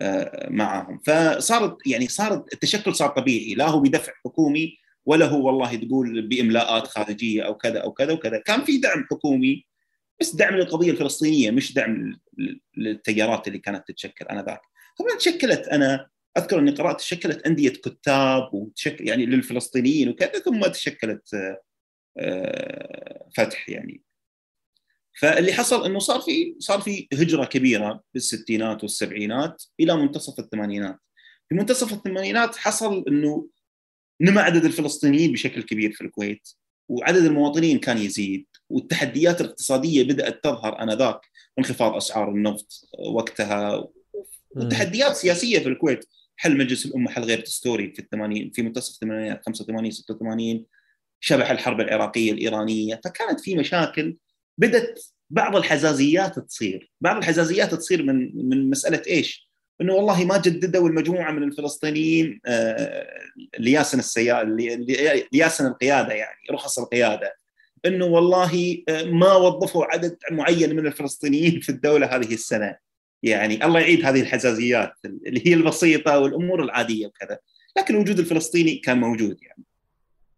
آه، 0.00 0.48
معهم. 0.50 0.98
فصارت 0.98 1.76
يعني 1.86 2.08
صارت 2.08 2.52
التشكل 2.54 2.94
صار 2.94 3.08
طبيعي 3.08 3.54
لا 3.54 3.68
هو 3.68 3.80
بدفع 3.80 4.12
حكومي 4.24 4.78
ولا 5.06 5.26
هو 5.26 5.46
والله 5.46 5.74
تقول 5.74 6.22
بإملاءات 6.28 6.86
خارجية 6.86 7.42
أو 7.42 7.54
كذا 7.54 7.78
أو 7.78 7.92
كذا 7.92 8.12
وكذا. 8.12 8.38
كان 8.38 8.64
في 8.64 8.78
دعم 8.78 9.04
حكومي 9.10 9.67
بس 10.20 10.34
دعم 10.34 10.54
للقضية 10.54 10.90
الفلسطينية 10.90 11.50
مش 11.50 11.74
دعم 11.74 12.20
للتيارات 12.76 13.48
اللي 13.48 13.58
كانت 13.58 13.88
تتشكل 13.88 14.24
آنذاك. 14.24 14.60
طبعا 14.98 15.16
تشكلت 15.18 15.68
أنا 15.68 16.08
أذكر 16.38 16.58
اني 16.58 16.70
قرات 16.70 16.98
تشكلت 16.98 17.46
أندية 17.46 17.68
كتاب 17.68 18.54
وتشكل 18.54 19.08
يعني 19.08 19.26
للفلسطينيين 19.26 20.08
وكذا 20.08 20.32
ثم 20.32 20.66
تشكلت 20.66 21.28
آه، 22.18 23.28
فتح 23.36 23.68
يعني. 23.68 24.02
فاللي 25.20 25.52
حصل 25.52 25.84
أنه 25.84 25.98
صار 25.98 26.20
في 26.20 26.54
صار 26.58 26.80
في 26.80 27.08
هجرة 27.12 27.44
كبيرة 27.44 28.02
بالستينات 28.14 28.82
والسبعينات 28.82 29.64
إلى 29.80 29.96
منتصف 29.96 30.38
الثمانينات. 30.38 30.98
في 31.48 31.54
منتصف 31.54 31.92
الثمانينات 31.92 32.56
حصل 32.56 33.04
أنه 33.08 33.48
نمى 34.20 34.40
عدد 34.40 34.64
الفلسطينيين 34.64 35.32
بشكل 35.32 35.62
كبير 35.62 35.92
في 35.92 36.00
الكويت 36.00 36.48
وعدد 36.88 37.24
المواطنين 37.24 37.78
كان 37.78 37.98
يزيد. 37.98 38.46
والتحديات 38.70 39.40
الاقتصادية 39.40 40.04
بدأت 40.04 40.44
تظهر 40.44 40.82
آنذاك 40.82 41.20
انخفاض 41.58 41.94
أسعار 41.94 42.28
النفط 42.28 42.88
وقتها. 42.98 43.88
وتحديات 44.50 45.16
سياسية 45.16 45.58
في 45.58 45.68
الكويت. 45.68 46.04
حل 46.36 46.58
مجلس 46.58 46.86
الأمة 46.86 47.10
حل 47.10 47.22
غير 47.22 47.40
دستوري 47.40 47.92
في 47.92 47.98
الثمانين 47.98 48.50
في 48.50 48.62
منتصف 48.62 48.94
الثمانينات 48.94 49.42
85 49.46 49.90
86 49.90 50.66
شبح 51.20 51.50
الحرب 51.50 51.80
العراقية 51.80 52.32
الإيرانية. 52.32 53.00
فكانت 53.04 53.40
في 53.40 53.56
مشاكل. 53.56 54.16
بدت 54.58 55.12
بعض 55.30 55.56
الحزازيات 55.56 56.38
لتصير 56.38 56.92
بعض 57.00 57.16
الحزازيات 57.16 57.74
تصير 57.74 58.02
من 58.02 58.48
من 58.48 58.70
مسألة 58.70 59.02
إيش؟ 59.06 59.48
إنه 59.80 59.94
والله 59.94 60.24
ما 60.24 60.38
جددوا 60.38 60.88
المجموعة 60.88 61.32
من 61.32 61.42
الفلسطينيين 61.42 62.40
آه، 62.46 63.06
لياسن 63.58 63.98
السيا 63.98 64.44
لياسن 65.32 65.66
القيادة 65.66 66.12
يعني 66.12 66.38
رخص 66.50 66.78
القيادة. 66.78 67.37
إنه 67.86 68.06
والله 68.06 68.82
آه، 68.88 69.04
ما 69.04 69.32
وظفوا 69.32 69.84
عدد 69.84 70.16
معين 70.30 70.76
من 70.76 70.86
الفلسطينيين 70.86 71.60
في 71.60 71.68
الدولة 71.68 72.06
هذه 72.06 72.34
السنة. 72.34 72.76
يعني 73.22 73.64
الله 73.64 73.80
يعيد 73.80 74.04
هذه 74.04 74.20
الحزازيات 74.20 74.92
اللي 75.04 75.46
هي 75.46 75.54
البسيطة 75.54 76.18
والأمور 76.18 76.62
العادية 76.62 77.06
وكذا. 77.06 77.38
لكن 77.78 77.94
الوجود 77.94 78.18
الفلسطيني 78.18 78.76
كان 78.76 78.98
موجود 78.98 79.36
يعني. 79.42 79.64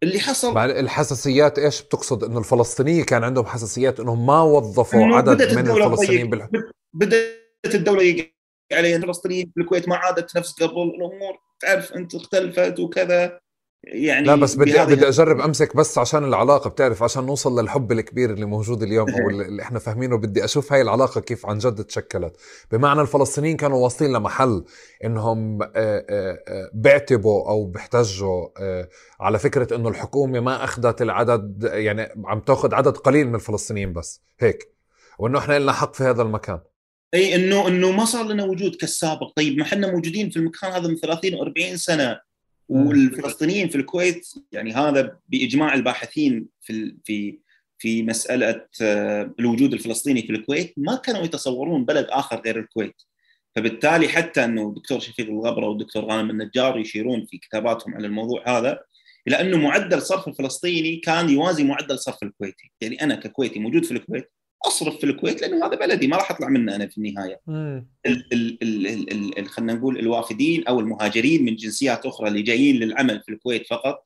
اللي 0.03 0.20
حصل 0.20 0.55
مع 0.55 0.64
الحساسيات 0.64 1.59
إيش 1.59 1.83
بتقصد؟ 1.83 2.24
إنه 2.24 2.38
الفلسطينيين 2.38 3.05
كان 3.05 3.24
عندهم 3.24 3.46
حساسيات 3.46 4.00
إنهم 4.00 4.26
ما 4.26 4.42
وظفوا 4.42 5.07
عدد 5.07 5.55
من 5.55 5.70
الفلسطينيين 5.70 6.31
بال... 6.31 6.48
بدأت 6.92 7.74
الدولة 7.74 8.03
يقع 8.03 8.26
عليها. 8.72 8.96
الفلسطينيين 8.96 9.53
في 9.55 9.61
الكويت 9.61 9.88
ما 9.88 9.96
عادت 9.96 10.37
نفس 10.37 10.53
قبل. 10.53 10.83
الأمور 10.83 11.38
تعرف 11.61 11.92
أنت 11.92 12.14
اختلفت 12.14 12.81
وكذا. 12.81 13.40
يعني 13.84 14.26
لا 14.26 14.34
بس 14.34 14.54
بدي 14.54 14.84
بدي 14.84 15.08
أجرب 15.08 15.40
أمسك 15.40 15.76
بس 15.76 15.98
عشان 15.98 16.24
العلاقة 16.24 16.70
بتعرف؟ 16.70 17.02
عشان 17.02 17.26
نوصل 17.26 17.60
للحب 17.60 17.92
الكبير 17.92 18.30
اللي 18.30 18.46
موجود 18.46 18.82
اليوم 18.82 19.10
أو 19.10 19.30
اللي 19.30 19.62
إحنا 19.62 19.78
فاهمينه. 19.78 20.16
بدي 20.16 20.44
أشوف 20.44 20.72
هاي 20.72 20.82
العلاقة 20.82 21.20
كيف 21.20 21.46
عن 21.46 21.58
جد 21.58 21.84
تشكلت. 21.84 22.36
بمعنى 22.72 23.00
الفلسطينيين 23.00 23.56
كانوا 23.56 23.78
واصلين 23.78 24.12
لمحل 24.12 24.64
إنهم 25.04 25.62
آه، 25.62 25.68
آه، 25.76 26.04
آه، 26.48 26.70
بيعتبوا 26.74 27.48
أو 27.48 27.66
بيحتجوا 27.66 28.48
على 29.20 29.38
فكرة 29.38 29.76
إنه 29.76 29.88
الحكومة 29.88 30.40
ما 30.40 30.64
أخذت 30.64 31.02
العدد 31.02 31.70
يعني 31.72 32.08
عم 32.24 32.40
تأخذ 32.40 32.74
عدد 32.74 32.96
قليل 32.96 33.28
من 33.28 33.34
الفلسطينيين 33.34 33.92
بس. 33.92 34.22
هيك. 34.40 34.74
وإنه 35.18 35.38
إحنا 35.38 35.58
لنا 35.58 35.72
حق 35.72 35.94
في 35.94 36.04
هذا 36.04 36.22
المكان. 36.22 36.60
أي 37.14 37.34
إنه 37.34 37.68
إنه 37.68 37.90
ما 37.90 38.04
صار 38.04 38.26
لنا 38.26 38.44
وجود 38.44 38.74
كالسابق. 38.74 39.32
طيب 39.36 39.58
ما 39.58 39.62
إحنا 39.62 39.92
موجودين 39.92 40.30
في 40.30 40.36
المكان 40.36 40.72
هذا 40.72 40.88
من 40.88 40.96
30 40.96 41.30
و40 41.30 41.74
سنة. 41.74 42.29
والفلسطينيين 42.70 43.68
في 43.68 43.76
الكويت 43.76 44.26
يعني 44.52 44.72
هذا 44.72 45.18
بإجماع 45.28 45.74
الباحثين 45.74 46.46
في 46.61 46.96
في 47.04 47.38
في 47.78 48.02
مسألة 48.02 48.66
آه، 48.83 49.35
الوجود 49.38 49.72
الفلسطيني 49.72 50.22
في 50.22 50.30
الكويت 50.30 50.74
ما 50.76 50.96
كانوا 50.96 51.22
يتصورون 51.22 51.85
بلد 51.85 52.06
آخر 52.11 52.40
غير 52.40 52.59
الكويت. 52.61 53.02
فبالتالي 53.56 54.09
حتى 54.09 54.44
إنه 54.44 54.68
الدكتور 54.68 55.00
شفيق 55.00 55.26
الغبرة 55.26 55.66
والدكتور 55.66 56.04
غانم 56.04 56.30
النجار 56.30 56.78
يشيرون 56.78 57.26
في 57.26 57.38
كتاباتهم 57.38 57.94
على 57.94 58.06
الموضوع 58.06 58.59
هذا 58.59 58.80
إلى 59.28 59.40
أنه 59.40 59.56
معدل 59.56 60.02
صرف 60.02 60.28
الفلسطيني 60.28 60.96
كان 60.96 61.30
يوازي 61.30 61.64
معدل 61.64 61.98
صرف 61.98 62.22
الكويتي، 62.22 62.72
يعني 62.80 63.02
أنا 63.02 63.14
ككويتي 63.14 63.59
موجود 63.59 63.85
في 63.85 63.92
الكويت 63.92 64.30
أصرف 64.66 64.96
في 64.96 65.04
الكويت 65.04 65.40
لأنه 65.42 65.66
هذا 65.66 65.76
بلدي 65.76 66.06
ما 66.06 66.16
راح 66.16 66.30
أطلع 66.30 66.48
منه 66.48 66.76
أنا 66.76 66.86
في 66.86 66.98
النهاية. 66.98 67.40
خلينا 69.46 69.72
نقول 69.72 69.98
الوافدين 69.98 70.66
أو 70.66 70.80
المهاجرين 70.80 71.44
من 71.44 71.56
جنسيات 71.56 72.06
أخرى 72.06 72.28
اللي 72.28 72.42
جايين 72.42 72.76
للعمل 72.76 73.22
في 73.22 73.32
الكويت 73.32 73.66
فقط 73.66 74.04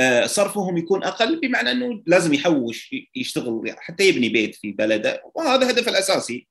آه، 0.00 0.26
صرفهم 0.26 0.76
يكون 0.76 1.04
أقل 1.04 1.40
بمعنى 1.40 1.70
أنه 1.70 2.02
لازم 2.06 2.34
يحوش 2.34 2.94
يشتغل 3.14 3.74
حتى 3.78 4.08
يبني 4.08 4.28
بيت 4.28 4.54
في 4.54 4.72
بلده 4.72 5.22
وهذا 5.34 5.70
هدفه 5.70 5.90
الأساسي. 5.90 6.48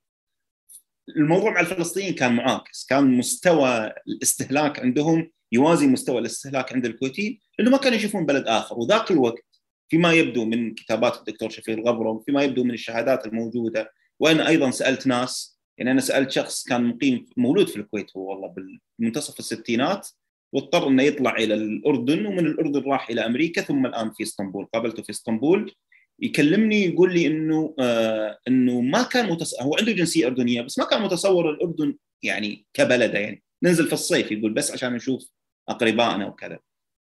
الموضوع 1.17 1.51
مع 1.51 1.59
الفلسطينيين 1.59 2.13
كان 2.13 2.35
معاكس، 2.35 2.85
كان 2.85 3.17
مستوى 3.17 3.93
الاستهلاك 4.07 4.79
عندهم 4.79 5.31
يوازي 5.51 5.87
مستوى 5.87 6.19
الاستهلاك 6.19 6.73
عند 6.73 6.85
الكويتيين 6.85 7.39
لأنه 7.59 7.71
ما 7.71 7.77
كانوا 7.77 7.97
يشوفون 7.97 8.25
بلد 8.25 8.47
آخر 8.47 8.79
وذاك 8.79 9.11
الوقت 9.11 9.50
فيما 9.91 10.13
يبدو 10.13 10.45
من 10.45 10.73
كتابات 10.73 11.17
الدكتور 11.17 11.49
شفيق 11.49 11.77
الغبرم 11.77 12.19
فيما 12.19 12.43
يبدو 12.43 12.63
من 12.63 12.73
الشهادات 12.73 13.25
الموجودة. 13.25 13.91
وأنا 14.19 14.47
أيضا 14.47 14.71
سألت 14.71 15.07
ناس 15.07 15.59
يعني 15.77 15.91
أنا 15.91 16.01
سألت 16.01 16.31
شخص 16.31 16.63
كان 16.67 16.83
مقيم 16.83 17.25
مولود 17.37 17.67
في 17.67 17.75
الكويت 17.75 18.17
هو 18.17 18.29
والله 18.29 18.53
بمنتصف 18.99 19.39
الستينات 19.39 20.07
واضطر 20.53 20.87
إنه 20.87 21.03
يطلع 21.03 21.35
إلى 21.35 21.53
الأردن 21.53 22.25
ومن 22.25 22.39
الأردن 22.39 22.89
راح 22.91 23.09
إلى 23.09 23.25
أمريكا 23.25 23.61
ثم 23.61 23.85
الآن 23.85 24.11
في 24.11 24.23
إسطنبول. 24.23 24.65
قابلته 24.65 25.03
في 25.03 25.09
إسطنبول. 25.09 25.73
يكلمني 26.19 26.85
يقول 26.85 27.13
لي 27.13 27.27
إنه 27.27 27.75
آه 27.79 28.37
إنه 28.47 28.81
ما 28.81 29.03
كان 29.03 29.29
متص... 29.29 29.61
هو 29.61 29.75
عنده 29.77 29.91
جنسية 29.91 30.27
أردنية 30.27 30.61
بس 30.61 30.79
ما 30.79 30.85
كان 30.85 31.01
متصور 31.01 31.49
الأردن 31.49 31.95
يعني 32.23 32.65
كبلده 32.73 33.19
يعني. 33.19 33.43
ننزل 33.63 33.87
في 33.87 33.93
الصيف 33.93 34.31
يقول 34.31 34.53
بس 34.53 34.71
عشان 34.71 34.93
نشوف 34.93 35.29
أقربائنا 35.69 36.27
وكذا. 36.27 36.59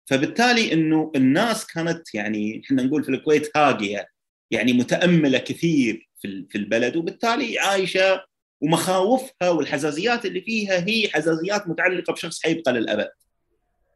فبالتالي 0.07 0.73
إنه 0.73 1.13
الناس 1.17 1.67
كانت 1.67 2.15
يعني 2.15 2.63
إحنا 2.65 2.83
نقول 2.83 3.05
في 3.05 3.11
الكويت 3.11 3.57
هاقيه 3.57 4.07
يعني 4.51 4.73
متأملة 4.73 5.39
كثير 5.39 6.09
في 6.21 6.47
في 6.51 6.59
البلد 6.59 6.97
وبالتالي 6.97 7.59
عايشة 7.59 8.25
ومخاوفها 8.61 9.49
والحزازيات 9.51 10.27
اللي 10.27 10.41
فيها 10.41 10.89
هي 10.89 11.09
حزازيات 11.09 11.69
متعلقة 11.69 12.13
بشخص 12.13 12.43
حيبقى 12.43 12.73
للأبد. 12.73 13.09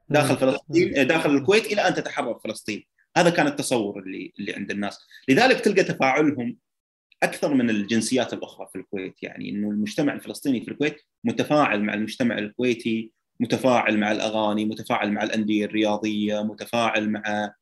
داخل 0.08 0.36
فلسطين 0.36 1.06
داخل 1.06 1.36
الكويت 1.36 1.66
إلى 1.66 1.80
أن 1.88 1.94
تتحرر 1.94 2.38
فلسطين. 2.44 2.84
هذا 3.16 3.30
كان 3.30 3.46
التصور 3.46 3.98
اللي 4.02 4.32
اللي 4.38 4.54
عند 4.54 4.70
الناس. 4.70 4.98
لذلك 5.28 5.60
تلقى 5.60 5.84
تفاعلهم 5.84 6.56
أكثر 7.22 7.54
من 7.54 7.70
الجنسيات 7.70 8.32
الأخرى 8.32 8.68
في 8.72 8.78
الكويت. 8.78 9.22
يعني 9.22 9.50
إنه 9.50 9.70
المجتمع 9.70 10.14
الفلسطيني 10.14 10.60
في 10.60 10.70
الكويت 10.70 10.96
متفاعل 11.24 11.82
مع 11.82 11.94
المجتمع 11.94 12.38
الكويتي 12.38 13.10
متفاعل 13.40 13.98
مع 13.98 14.12
الأغاني 14.12 14.64
متفاعل 14.64 15.12
مع 15.12 15.22
الأندية 15.22 15.64
الرياضية 15.64 16.42
متفاعل 16.42 17.10
مع 17.10 17.54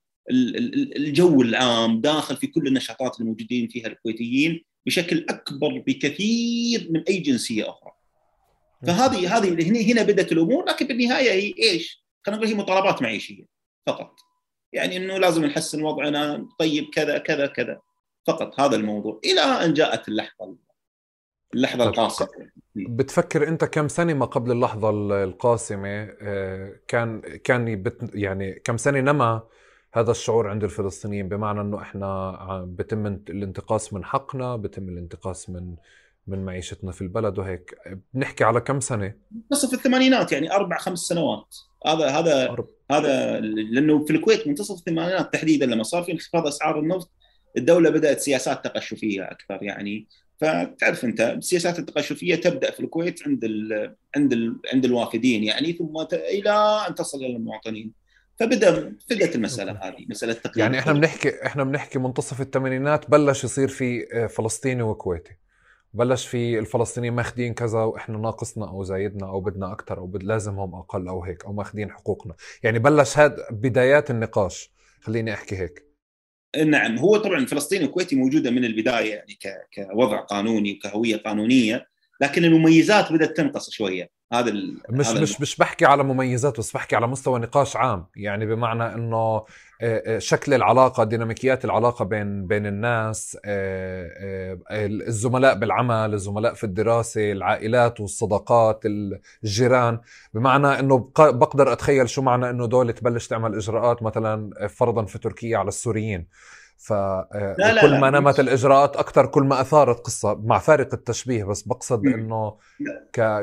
الجو 0.97 1.43
العام 1.43 2.01
داخل 2.01 2.37
في 2.37 2.47
كل 2.47 2.67
النشاطات 2.67 3.21
الموجودين 3.21 3.69
فيها 3.69 3.87
الكويتيين 3.87 4.65
بشكل 4.87 5.27
أكبر 5.29 5.79
بكثير 5.87 6.89
من 6.91 7.03
أي 7.09 7.19
جنسية 7.19 7.71
أخرى. 7.71 7.93
فهذه 8.87 9.37
هذه 9.37 9.69
هنا 9.69 9.81
هنا 9.81 10.03
بدأت 10.03 10.33
الأمور 10.33 10.65
لكن 10.65 10.87
بالنهاية 10.87 11.31
هي 11.31 11.55
إيش؟ 11.59 12.05
خلينا 12.27 12.39
نقول 12.43 12.53
هي 12.53 12.59
مطالبات 12.59 13.03
معيشية 13.03 13.45
فقط. 13.87 14.17
يعني 14.73 14.97
إنه 14.97 15.19
لازم 15.19 15.45
نحسن 15.45 15.83
وضعنا 15.83 16.49
طيب 16.59 16.91
كذا 16.95 17.19
كذا 17.19 17.47
كذا. 17.47 17.81
فقط 18.27 18.61
هذا 18.61 18.77
الموضوع. 18.77 19.21
إلى 19.25 19.41
أن 19.41 19.75
جاءت 19.75 20.09
اللحظة 20.09 20.57
اللحظة 21.55 21.85
القاسمه 21.85 22.29
بتفكر 22.77 23.49
أنت 23.49 23.64
كم 23.64 23.89
سنة 23.89 24.14
ما 24.14 24.27
قبل 24.27 24.53
اللحظة 24.53 24.91
القاسمة؟ 25.24 26.09
آه، 26.20 26.72
كان 26.89 27.20
كان 27.20 27.85
يعني 28.14 28.53
كم 28.53 28.77
سنة 28.77 29.01
نما 29.01 29.43
هذا 29.95 30.11
الشعور 30.11 30.49
عند 30.49 30.64
الفلسطينيين؟ 30.64 31.29
بمعنى 31.29 31.61
إنه 31.61 31.83
إحنا 31.83 32.37
بتم 32.68 33.07
الانتقاص 33.07 33.93
من 33.93 34.05
حقنا 34.05 34.57
بتم 34.57 34.89
الانتقاص 34.89 35.51
من 35.51 35.77
من 36.27 36.45
معيشتنا 36.45 36.93
في 36.93 37.03
البلد 37.03 37.39
وهيك. 37.39 37.74
بنحكي 38.14 38.45
على 38.45 38.61
كم 38.61 38.81
سنة؟ 38.81 39.14
منتصف 39.51 39.74
الثمانينات 39.74 40.33
يعني 40.33 40.53
أربع 40.53 40.79
خمس 40.79 40.99
سنوات. 40.99 41.57
هذا 41.87 42.09
هذا 42.09 42.51
أرب. 42.51 42.68
هذا 42.91 43.41
لأنه 43.41 44.05
في 44.05 44.12
الكويت 44.12 44.47
منتصف 44.47 44.79
الثمانينات 44.79 45.33
تحديدا 45.33 45.66
لما 45.66 45.83
صار 45.83 46.03
في 46.03 46.12
انخفاض 46.12 46.47
أسعار 46.47 46.79
النفط 46.79 47.11
الدولة 47.57 47.91
بدأت 47.91 48.20
سياسات 48.20 48.64
تقشفية 48.64 49.22
أكثر. 49.22 49.59
يعني 49.62 50.07
فتعرف 50.41 51.05
انت 51.05 51.20
السياسات 51.20 51.78
التقشفية 51.78 52.34
تبدأ 52.34 52.70
في 52.70 52.80
الكويت 52.80 53.22
عند 53.26 53.45
ال 53.45 53.95
عند 54.16 54.32
ال 54.32 54.61
عند 54.72 54.84
الوافدين 54.84 55.45
يعني 55.45 55.72
ثم 55.72 56.07
إلى 56.12 56.51
أن 56.89 56.95
تصل 56.95 57.18
إلى 57.18 57.37
المواطنين. 57.37 57.93
فبدأ 58.39 58.93
بدأت 59.11 59.37
المسألة 59.37 59.72
هذه 59.72 60.07
مسألة 60.09 60.32
تقييم 60.32 60.66
يعني 60.66 60.78
إحنا 60.78 60.93
بنحكي 60.93 61.47
إحنا 61.47 61.64
بنحكي 61.64 61.99
منتصف 61.99 62.41
الثمانينات 62.41 63.11
بلش 63.11 63.45
يصير 63.45 63.68
في 63.68 64.07
آه، 64.12 64.26
فلسطيني 64.26 64.82
وكويتي. 64.82 65.37
بلش 65.95 66.26
في 66.26 66.59
الفلسطينيين 66.59 67.14
ماخذين 67.14 67.55
كذا 67.55 67.78
وإحنا 67.78 68.18
ناقصنا 68.18 68.68
أو 68.68 68.82
زايدنا 68.82 69.26
أو 69.26 69.41
بدنا 69.41 69.72
أكثر 69.72 69.99
أو 69.99 70.12
لازمهم 70.22 70.74
أقل 70.74 71.09
أو 71.09 71.24
هيك 71.24 71.45
أو 71.45 71.53
ماخذين 71.53 71.91
حقوقنا. 71.91 72.34
يعني 72.62 72.78
بلش 72.78 73.18
هذا 73.18 73.47
بدايات 73.51 74.11
النقاش. 74.11 74.70
خليني 75.01 75.34
أحكي 75.34 75.57
هيك. 75.57 75.86
نعم 76.64 76.99
هو 76.99 77.16
طبعا 77.16 77.38
الفلسطيني 77.38 77.84
والكويتي 77.84 78.16
موجودة 78.16 78.51
من 78.51 78.64
البداية 78.64 79.14
يعني 79.14 79.38
كوضع 79.74 80.20
قانوني 80.20 80.72
وكهويه 80.72 81.16
قانونية 81.16 81.86
لكن 82.20 82.44
المميزات 82.44 83.12
بدأت 83.12 83.36
تنقص 83.36 83.70
شوية. 83.70 84.11
هذا 84.32 84.53
مش 84.90 85.07
هذا 85.07 85.20
مش 85.20 85.40
مش 85.40 85.57
بحكي 85.57 85.84
على 85.84 86.05
مميزات 86.05 86.59
بس 86.59 86.72
بحكي 86.72 86.97
على 86.97 87.07
مستوى 87.07 87.38
نقاش 87.38 87.76
عام. 87.76 88.07
يعني 88.16 88.47
بمعنى 88.47 88.94
إنه 88.94 89.44
شكل 90.18 90.55
العلاقة 90.55 91.05
ديناميكيات 91.05 91.64
العلاقة 91.64 92.05
بين 92.05 92.47
بين 92.47 92.66
الناس 92.66 93.39
آه، 93.45 94.59
الزملاء 94.70 95.55
بالعمل 95.55 96.14
الزملاء 96.14 96.55
في 96.55 96.64
الدراسة 96.64 97.33
العائلات 97.33 98.01
والصداقات 98.01 98.83
الجيران. 99.45 100.01
بمعنى 100.35 100.66
إنه 100.66 101.11
بقدر 101.18 101.72
أتخيل 101.72 102.09
شو 102.09 102.22
معنى 102.22 102.51
إنه 102.51 102.66
دول 102.66 102.93
تبلش 102.93 103.27
تعمل 103.27 103.55
إجراءات 103.55 104.03
مثلا 104.03 104.68
فرضا 104.68 105.05
في 105.05 105.18
تركيا 105.18 105.59
على 105.59 105.68
السوريين. 105.68 106.27
فكل 106.77 108.01
ما 108.01 108.11
نمت 108.11 108.41
الإجراءات 108.41 108.97
أكثر 108.97 109.27
كل 109.27 109.43
ما 109.43 109.61
أثارت 109.61 110.01
قصة 110.01 110.35
مع 110.35 110.59
فارق 110.59 110.95
التشبيه. 110.95 111.45
بس 111.45 111.62
بقصد 111.62 112.07
إنه 112.07 112.57
ك 113.12 113.43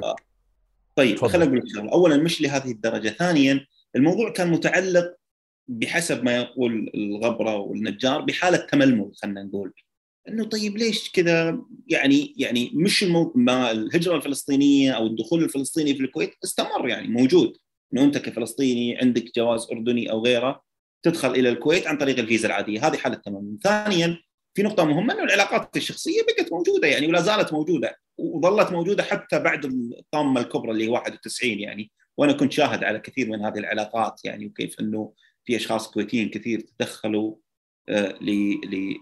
طيب 0.96 1.26
خلينا 1.26 1.46
نقول 1.46 1.62
شغلة. 1.76 1.92
اولا 1.92 2.18
مش 2.18 2.42
لهذه 2.42 2.72
الدرجة. 2.72 3.10
ثانيا 3.10 3.66
الموضوع 3.96 4.30
كان 4.30 4.52
متعلق 4.52 5.16
بحسب 5.68 6.24
ما 6.24 6.38
يقول 6.38 6.92
الغبرة 6.96 7.58
والنجار 7.58 8.22
بحالة 8.22 8.58
تململ 8.58 9.12
خلينا 9.16 9.44
نقول. 9.44 9.74
إنه 10.28 10.44
طيب 10.44 10.78
ليش 10.78 11.12
كذا؟ 11.12 11.62
يعني 11.88 12.34
يعني 12.38 12.72
مش 12.74 13.04
المو... 13.04 13.32
ما 13.36 13.72
الهجرة 13.72 14.16
الفلسطينية 14.16 14.92
أو 14.92 15.08
الدخول 15.08 15.44
الفلسطيني 15.44 15.96
في 15.96 16.04
الكويت 16.04 16.34
استمر 16.44 16.90
يعني 16.90 17.08
موجود. 17.08 17.58
إنه 17.94 18.04
أنت 18.04 18.18
كفلسطيني 18.18 18.98
عندك 18.98 19.36
جواز 19.36 19.68
أردني 19.72 20.12
أو 20.12 20.26
غيره 20.26 20.62
تدخل 21.04 21.32
إلى 21.32 21.50
الكويت 21.50 21.88
عن 21.88 21.98
طريق 21.98 22.20
الفيزا 22.20 22.48
العادية. 22.48 22.88
هذه 22.88 22.98
حالة 22.98 23.16
تململ. 23.16 23.58
ثانيا 23.64 24.18
في 24.54 24.64
نقطة 24.64 24.86
مهمة 24.86 25.14
إنه 25.14 25.24
العلاقات 25.24 25.78
الشخصية 25.78 26.22
بقت 26.22 26.54
موجودة 26.54 26.88
يعني 26.88 27.08
ولا 27.08 27.22
زالت 27.22 27.54
موجودة 27.54 28.00
وظلت 28.18 28.72
موجودة 28.72 29.04
حتى 29.04 29.40
بعد 29.40 29.66
الطامة 29.66 30.42
الكبرى 30.42 30.72
اللي 30.72 30.88
91 30.88 31.60
يعني. 31.60 31.92
وأنا 32.18 32.34
كنت 32.34 32.52
شاهد 32.52 32.84
على 32.84 33.00
كثير 33.00 33.30
من 33.30 33.46
هذه 33.46 33.58
العلاقات 33.58 34.22
يعني 34.26 34.46
وكيف 34.46 34.80
إنه 34.80 35.14
في 35.46 35.56
أشخاص 35.56 35.92
كويتيين 35.92 36.30
كثير 36.30 36.60
تدخلوا 36.60 37.36
آه، 37.90 38.20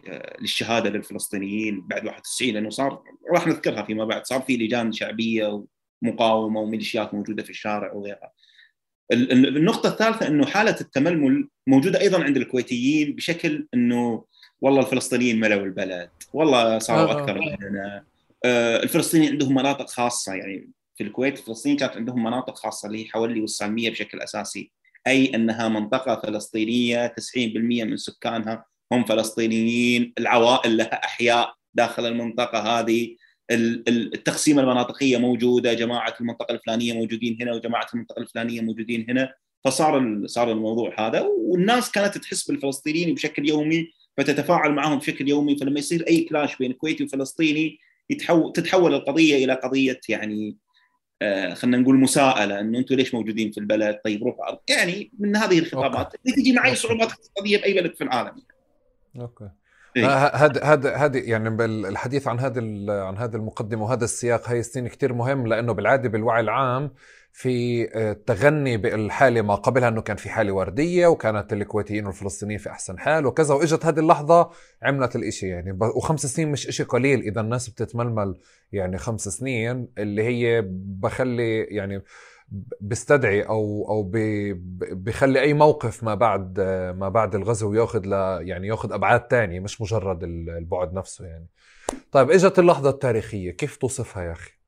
آه، 0.08 0.38
للشهادة 0.42 0.90
للفلسطينيين 0.90 1.88
بعد 1.88 2.06
91 2.06 2.54
لأنه 2.54 2.70
صار 2.70 3.04
راح 3.34 3.48
نذكرها 3.48 3.84
فيما 3.84 4.06
بعد 4.06 4.26
صار 4.26 4.42
في 4.42 4.58
لجان 4.58 4.92
شعبية 4.92 5.66
ومقاومة 6.04 6.60
وميليشيات 6.60 7.14
موجودة 7.14 7.44
في 7.44 7.50
الشارع 7.50 7.94
وغيرها. 7.94 8.32
النقطة 9.12 9.90
الثالثة 9.90 10.28
إنه 10.28 10.46
حالة 10.46 10.76
التململ 10.82 11.50
موجودة 11.68 12.00
أيضا 12.00 12.24
عند 12.24 12.38
الكويتيين 12.38 13.16
بشكل 13.16 13.68
إنه 13.74 14.26
والله 14.62 14.82
الفلسطينيين 14.82 15.40
ملوا 15.40 15.66
البلد، 15.66 16.10
والله 16.34 16.80
صاروا 16.80 17.12
آه. 17.12 17.22
أكثر 17.22 17.40
مننا، 17.40 18.06
الفلسطينيين 18.84 19.32
عندهم 19.32 19.56
مناطق 19.56 19.90
خاصة 19.90 20.34
يعني 20.34 20.70
في 20.98 21.04
الكويت 21.04 21.40
الفلسطينيين 21.40 21.80
كانت 21.80 21.98
عندهم 21.98 22.24
مناطق 22.24 22.58
خاصة 22.58 22.88
اللي 22.88 23.06
هي 23.06 23.10
حوالي 23.10 23.42
والسالمية 23.42 23.90
بشكل 23.90 24.22
أساسي 24.22 24.72
أي 25.08 25.36
أنها 25.36 25.68
منطقة 25.68 26.22
فلسطينية 26.22 27.08
90% 27.08 27.84
من 27.84 27.98
سكانها 27.98 28.66
هم 28.92 29.06
فلسطينيين. 29.06 30.14
العوائل 30.18 30.78
لها 30.78 31.06
أحياء 31.06 31.54
داخل 31.74 32.06
المنطقة 32.06 32.60
هذه. 32.60 33.16
التقسيمه 33.52 34.62
المناطقية 34.62 35.18
موجودة 35.18 35.74
جماعة 35.74 36.16
المنطقة 36.22 36.54
الفلانية 36.54 36.94
موجودين 36.94 37.38
هنا 37.42 37.54
وجماعة 37.54 37.88
المنطقة 37.94 38.20
الفلانية 38.20 38.62
موجودين 38.62 39.06
هنا. 39.10 39.34
فصار 39.66 40.22
صار 40.26 40.52
الموضوع 40.52 41.08
هذا 41.08 41.22
والناس 41.22 41.92
كانت 41.92 42.18
تحس 42.18 42.52
بالفلسطينيين 42.52 43.16
بشكل 43.16 43.50
يومي 43.50 43.92
فتتفاعل 44.18 44.72
معهم 44.72 45.00
بشكل 45.00 45.30
يومي. 45.30 45.58
فلما 45.58 45.80
يصير 45.80 46.08
أي 46.08 46.22
كلاش 46.24 46.56
بين 46.56 46.74
كويتي 46.74 47.04
وفلسطيني 47.04 47.80
يتحول 48.10 48.54
تتحول 48.54 48.94
القضية 48.94 49.46
إلى 49.46 49.54
قضية 49.54 50.00
يعني 50.10 50.58
خلينا 51.54 51.78
نقول 51.78 51.96
مساءلة 51.96 52.60
إنه 52.60 52.80
أنتم 52.80 52.96
ليش 52.96 53.14
موجودين 53.14 53.52
في 53.52 53.58
البلد؟ 53.58 54.00
طيب 54.06 54.24
روحوا 54.24 54.56
يعني 54.70 55.12
من 55.20 55.36
هذه 55.36 55.60
الخطابات. 55.60 56.14
اللي 56.26 56.36
تجي 56.36 56.54
مع 56.54 56.66
اي 56.66 56.76
صعوبات 56.76 57.12
اقتصادية 57.12 57.58
بأي 57.58 57.82
بلد 57.82 57.96
في 57.96 58.04
العالم. 58.04 58.36
أوكي. 59.20 59.50
هذا 59.98 60.64
هذا 60.64 60.96
هذا 60.96 61.20
يعني 61.20 61.66
الحديث 61.66 62.28
عن 62.28 62.40
هذا 62.40 62.62
عن 62.90 63.18
هذه 63.18 63.36
المقدمة 63.36 63.84
وهذا 63.84 64.04
السياق 64.04 64.50
هاي 64.50 64.60
السنين 64.60 64.88
كثير 64.88 65.14
مهم 65.14 65.48
لأنه 65.48 65.74
بالعادة 65.74 66.10
بالوعي 66.10 66.42
العام 66.42 66.92
في 67.34 67.88
آه، 67.94 68.14
تغني 68.14 68.78
بالحالة 68.78 69.42
ما 69.42 69.56
قبلها 69.56 69.88
أنه 69.88 70.02
كان 70.02 70.18
في 70.18 70.30
حالة 70.30 70.52
وردية 70.52 71.08
وكانت 71.08 71.54
الكويتيين 71.54 72.06
والفلسطينيين 72.06 72.60
في 72.60 72.70
أحسن 72.70 73.00
حال 73.00 73.26
وكذا. 73.26 73.54
وإجت 73.54 73.86
هذه 73.86 74.00
اللحظة 74.00 74.50
عملت 74.84 75.16
الإشي 75.16 75.48
يعني. 75.48 75.78
وخمس 75.82 76.26
سنين 76.26 76.52
مش 76.52 76.68
إشي 76.68 76.84
قليل. 76.84 77.20
إذا 77.22 77.42
الناس 77.42 77.70
بتتململ 77.70 78.36
يعني 78.72 78.98
خمس 78.98 79.30
سنين 79.30 79.88
اللي 79.98 80.24
هي 80.24 80.62
بخلي 80.68 81.62
يعني 81.64 82.04
بيستدعي 82.82 83.42
أو 83.42 83.86
أو 83.90 84.12
بخلي 84.92 85.42
أي 85.42 85.54
موقف 85.54 86.04
ما 86.04 86.16
بعد 86.16 86.60
ما 86.98 87.10
بعد 87.10 87.36
الغزو 87.36 87.74
ياخذ 87.74 88.06
ل 88.06 88.12
يعني 88.48 88.68
ياخذ 88.68 88.94
أبعاد 88.94 89.28
تانية 89.28 89.60
مش 89.60 89.82
مجرد 89.82 90.24
البعد 90.24 90.94
نفسه 90.94 91.26
يعني. 91.26 91.48
طيب 92.12 92.32
إجت 92.32 92.60
اللحظة 92.60 92.90
التاريخية. 92.90 93.52
كيف 93.52 93.78
توصفها 93.78 94.24
يا 94.24 94.32
أخي؟ 94.32 94.61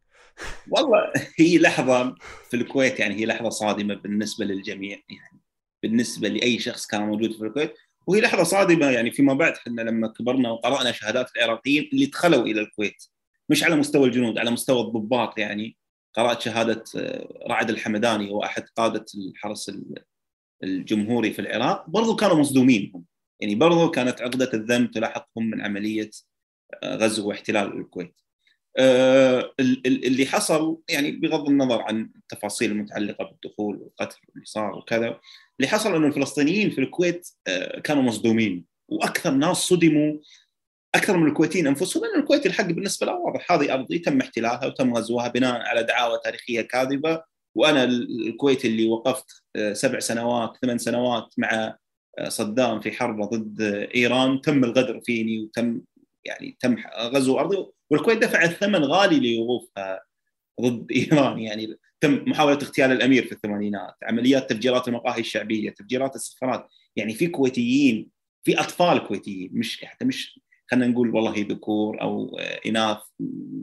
والله 0.72 1.14
هي 1.40 1.58
لحظة 1.58 2.16
في 2.50 2.58
الكويت 2.58 3.00
يعني 3.00 3.16
هي 3.16 3.26
لحظة 3.26 3.50
صادمة 3.50 3.94
بالنسبة 3.94 4.46
للجميع 4.46 5.00
يعني. 5.10 5.42
بالنسبة 5.84 6.28
لأي 6.30 6.60
شخص 6.60 6.86
كان 6.86 7.02
موجود 7.02 7.32
في 7.32 7.42
الكويت. 7.44 7.74
وهي 8.08 8.22
لحظة 8.22 8.44
صادمة 8.44 8.90
يعني 8.90 9.12
فيما 9.12 9.34
بعد 9.34 9.54
إحنا 9.54 9.82
لما 9.82 10.08
كبرنا 10.08 10.52
وقرأنا 10.52 10.92
شهادات 10.92 11.32
العراقيين 11.36 11.90
اللي 11.94 12.06
دخلوا 12.06 12.44
إلى 12.44 12.62
الكويت. 12.62 13.04
مش 13.50 13.64
على 13.64 13.76
مستوى 13.76 14.08
الجنود 14.08 14.38
على 14.38 14.52
مستوى 14.52 14.82
الضباط 14.82 15.40
يعني. 15.40 15.78
قرأت 16.16 16.42
شهادة 16.42 16.84
آه، 16.98 17.48
رعد 17.50 17.70
الحمداني 17.70 18.32
هو 18.32 18.44
أحد 18.44 18.64
قادة 18.76 19.06
الحرس 19.16 19.72
الجمهوري 20.64 21.34
في 21.34 21.40
العراق. 21.40 21.90
برضو 21.90 22.16
كانوا 22.16 22.36
مصدومين 22.36 22.92
هم. 22.96 23.06
يعني 23.40 23.56
برضو 23.56 23.92
كانت 23.92 24.22
عقدة 24.22 24.50
الذنب 24.54 24.92
تلاحقهم 24.92 25.50
من 25.50 25.62
عملية 25.62 26.10
آه، 26.84 26.96
غزو 26.96 27.30
واحتلال 27.30 27.78
الكويت. 27.80 28.22
اللي 28.80 30.26
حصل 30.26 30.78
يعني 30.90 31.12
بغض 31.12 31.50
النظر 31.50 31.82
عن 31.82 32.10
التفاصيل 32.16 32.72
المتعلقة 32.72 33.26
بالدخول 33.26 33.78
والقتل 33.78 34.20
واللي 34.30 34.46
صار 34.46 34.76
وكذا 34.76 35.20
اللي 35.60 35.68
حصل 35.68 35.96
إنه 35.96 36.08
الفلسطينيين 36.08 36.70
في 36.70 36.82
الكويت 36.82 37.28
آه، 37.48 37.80
كانوا 37.80 38.04
مصدومين 38.04 38.66
وأكثر 38.90 39.32
ناس 39.32 39.58
صدموا 39.58 40.18
أكثر 40.96 41.18
من 41.18 41.28
الكويتيين 41.28 41.68
أنفسهم 41.68 42.04
لأن 42.04 42.20
الكويت 42.20 42.46
الحق 42.46 42.66
بالنسبة 42.66 43.08
له 43.08 43.14
واضح 43.14 43.52
هذه 43.52 43.74
أرضي 43.74 44.00
تم 44.00 44.22
احتلالها 44.22 44.66
وتم 44.66 44.94
غزوها 44.94 45.28
بناء 45.28 45.62
على 45.62 45.84
دعاوى 45.84 46.20
تاريخية 46.24 46.62
كاذبة 46.62 47.24
وأنا 47.56 47.84
الكويت 47.84 48.66
اللي 48.66 48.88
وقفت 48.90 49.44
آه، 49.56 49.74
سبع 49.74 50.00
سنوات 50.00 50.58
ثمان 50.62 50.78
سنوات 50.78 51.34
مع 51.38 51.78
صدام 52.28 52.82
في 52.82 52.92
حرب 52.92 53.22
ضد 53.22 53.62
إيران 53.96 54.42
تم 54.42 54.64
الغدر 54.64 55.02
فيني 55.02 55.40
وتم 55.40 55.82
يعني 56.26 56.58
تم 56.60 56.76
غزو 56.98 57.40
أرضي 57.40 57.66
والكويت 57.94 58.18
دفعت 58.18 58.50
ثمن 58.50 58.84
غالي 58.84 59.38
لوقوفها 59.38 60.02
ضد 60.62 60.92
إيران. 60.92 61.40
يعني 61.40 61.78
تم 62.02 62.24
محاولة 62.28 62.56
اغتيال 62.56 62.92
الأمير 62.92 63.26
في 63.26 63.32
الثمانينات، 63.32 63.94
عمليات 64.04 64.50
تفجيرات 64.50 64.88
المقاهي 64.88 65.20
الشعبية، 65.20 65.70
تفجيرات 65.70 66.16
السفارات، 66.16 66.68
يعني 66.96 67.14
في 67.14 67.28
كويتيين 67.28 68.10
في 68.44 68.60
أطفال 68.60 69.08
كويتيين 69.08 69.50
مش 69.54 69.86
حتى 69.86 70.06
مش 70.06 70.40
خلينا 70.72 70.88
نقول 70.88 71.16
والله 71.16 71.46
ذكور 71.50 72.02
أو 72.02 72.38
إناث 72.66 72.98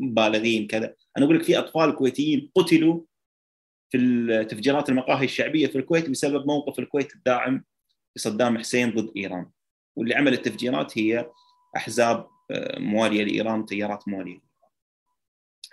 بالغين 0.01 0.67
كذا، 0.67 0.95
أنا 1.17 1.25
أقول 1.25 1.37
لك 1.37 1.43
في 1.43 1.59
أطفال 1.59 1.95
كويتيين 1.95 2.51
قتلوا 2.55 3.01
في 3.91 4.47
تفجيرات 4.51 4.89
المقاهي 4.89 5.25
الشعبية 5.25 5.67
في 5.67 5.79
الكويت 5.79 6.11
بسبب 6.11 6.47
موقف 6.47 6.79
الكويت 6.79 7.15
الداعم 7.15 7.65
لصدام 8.17 8.59
حسين 8.59 8.91
ضد 8.91 9.13
إيران. 9.17 9.47
واللي 9.97 10.15
عمل 10.15 10.33
التفجيرات 10.33 10.99
هي 10.99 11.31
أحزاب 11.77 12.27
مواليه 12.79 13.25
لإيران 13.25 13.67
تيارات 13.67 14.09
مواليه 14.09 14.51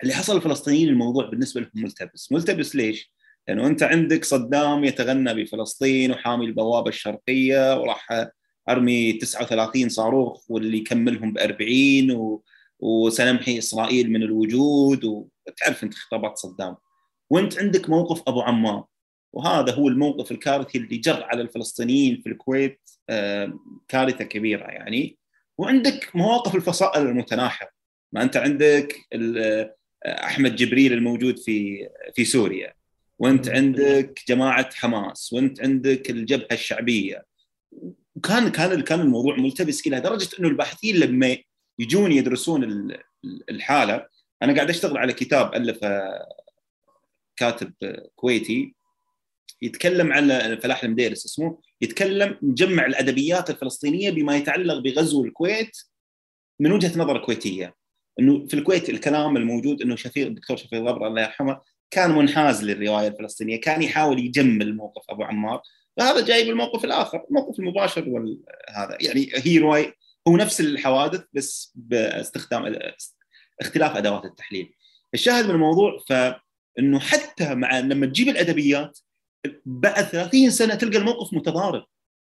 اللي 0.02 0.14
حصل 0.14 0.36
الفلسطينيين 0.36 0.88
الموضوع 0.88 1.26
بالنسبة 1.30 1.60
لهم 1.60 1.70
ملتبس. 1.74 2.32
ملتبس 2.32 2.76
ليش؟ 2.76 3.12
لأنه 3.48 3.66
أنت 3.66 3.82
عندك 3.82 4.24
صدام 4.24 4.84
يتغنى 4.84 5.34
بفلسطين 5.34 6.10
وحامي 6.10 6.44
البوابه 6.44 6.88
الشرقية 6.88 7.80
وراح 7.80 8.28
أرمي 8.68 9.12
39 9.12 9.88
صاروخ 9.88 10.50
واللي 10.50 10.78
يكملهم 10.78 11.32
ب 11.32 11.38
40 11.38 12.10
و... 12.10 12.42
وسنمحي 12.80 13.58
إسرائيل 13.58 14.12
من 14.12 14.22
الوجود 14.22 15.04
وتعرف 15.04 15.84
أنت 15.84 15.94
خطابات 15.94 16.38
صدام. 16.38 16.76
وأنت 17.30 17.58
عندك 17.58 17.90
موقف 17.90 18.22
أبو 18.28 18.40
عمار. 18.40 18.84
وهذا 19.32 19.74
هو 19.74 19.88
الموقف 19.88 20.32
الكارثي 20.32 20.78
اللي 20.78 20.96
جر 20.96 21.22
على 21.24 21.42
الفلسطينيين 21.42 22.20
في 22.20 22.28
الكويت 22.28 22.80
كارثة 23.88 24.24
كبيرة 24.24 24.64
يعني. 24.64 25.18
وعندك 25.58 26.10
مواقف 26.16 26.54
الفصائل 26.54 27.02
المتناحره 27.02 27.70
ما 28.12 28.22
أنت 28.22 28.36
عندك 28.36 28.96
أحمد 30.06 30.56
جبريل 30.56 30.92
الموجود 30.92 31.38
في 31.38 31.88
في 32.14 32.24
سوريا. 32.24 32.74
وأنت 33.18 33.48
عندك 33.48 34.20
جماعة 34.28 34.74
حماس. 34.74 35.32
وأنت 35.32 35.60
عندك 35.60 36.10
الجبهة 36.10 36.48
الشعبية. 36.52 37.24
وكان 38.16 38.48
كان 38.48 38.80
كان 38.80 39.00
الموضوع 39.00 39.36
ملتبس 39.36 39.86
إلى 39.86 40.00
درجة 40.00 40.28
إنه 40.40 40.48
الباحثين 40.48 40.96
لما 40.96 41.36
يجون 41.78 42.12
يدرسون 42.12 42.92
الحالة 43.50 44.06
أنا 44.42 44.54
قاعد 44.54 44.70
أشتغل 44.70 44.98
على 44.98 45.12
كتاب 45.12 45.54
ألفه 45.54 46.12
كاتب 47.36 47.72
كويتي. 48.16 48.74
يتكلم 49.62 50.12
عن 50.12 50.58
فلاح 50.62 50.84
المديرس 50.84 51.26
اسمه؟ 51.26 51.58
يتكلم 51.80 52.38
مجمع 52.42 52.86
الأدبيات 52.86 53.50
الفلسطينية 53.50 54.10
بما 54.10 54.36
يتعلق 54.36 54.78
بغزو 54.78 55.24
الكويت 55.24 55.76
من 56.60 56.72
وجهة 56.72 56.98
نظر 56.98 57.24
كويتية. 57.24 57.74
إنه 58.20 58.46
في 58.46 58.54
الكويت 58.54 58.88
الكلام 58.88 59.36
الموجود 59.36 59.82
إنه 59.82 59.96
شفيق 59.96 60.26
الدكتور 60.26 60.56
شفيق 60.56 60.80
الغبر 60.80 61.06
الله 61.06 61.22
يرحمه 61.22 61.60
كان 61.90 62.10
منحاز 62.10 62.64
للرواية 62.64 63.08
الفلسطينية، 63.08 63.60
كان 63.60 63.82
يحاول 63.82 64.18
يجمل 64.18 64.76
موقف 64.76 65.02
أبو 65.10 65.22
عمار، 65.22 65.62
فهذا 65.96 66.26
جاي 66.26 66.44
بالموقف 66.44 66.84
الآخر، 66.84 67.24
الموقف 67.30 67.58
المباشر 67.58 68.08
وهذا 68.08 68.98
يعني 69.00 69.30
هي 69.34 69.58
رواية 69.58 69.94
هو 70.28 70.36
نفس 70.36 70.60
الحوادث 70.60 71.24
بس 71.32 71.72
باستخدام 71.74 72.76
اختلاف 73.60 73.96
أدوات 73.96 74.24
التحليل. 74.24 74.74
الشاهد 75.14 75.44
من 75.44 75.50
الموضوع 75.50 75.98
فانه 76.08 76.98
حتى 76.98 77.54
مع 77.54 77.78
لما 77.78 78.06
تجيب 78.06 78.28
الأدبيات 78.28 78.98
بعد 79.66 80.04
30 80.04 80.50
سنة 80.50 80.74
تلقى 80.74 80.98
الموقف 80.98 81.34
متضارب. 81.34 81.84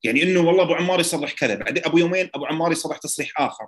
يعني 0.04 0.24
إنه 0.24 0.40
والله 0.40 0.64
أبو 0.64 0.74
عمار 0.74 1.00
يصرح 1.00 1.34
كذا، 1.34 1.56
بعدين 1.56 1.86
أبو 1.86 1.98
يومين 1.98 2.30
أبو 2.36 2.46
عمار 2.46 2.72
يصرح 2.72 2.98
تصريح 2.98 3.42
آخر. 3.42 3.68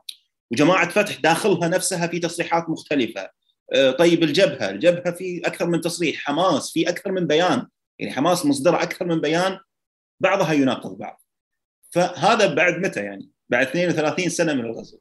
وجماعة 0.51 0.89
فتح 0.89 1.15
داخلها 1.15 1.67
نفسها 1.67 2.07
في 2.07 2.19
تصريحات 2.19 2.69
مختلفة. 2.69 3.29
آه، 3.73 3.91
طيب 3.91 4.23
الجبهة 4.23 4.69
الجبهة 4.69 5.11
في 5.11 5.41
أكثر 5.45 5.67
من 5.67 5.81
تصريح. 5.81 6.17
حماس 6.17 6.71
في 6.71 6.89
أكثر 6.89 7.11
من 7.11 7.27
بيان. 7.27 7.67
يعني 7.99 8.13
حماس 8.13 8.45
مصدر 8.45 8.75
أكثر 8.75 9.05
من 9.05 9.21
بيان. 9.21 9.59
بعضها 10.19 10.53
يناقض 10.53 10.97
بعض. 10.97 11.23
فهذا 11.91 12.53
بعد 12.53 12.73
متى 12.73 12.99
يعني؟ 12.99 13.29
بعد 13.49 13.67
32 13.67 14.29
سنة 14.29 14.53
من 14.53 14.65
الغزو. 14.65 14.99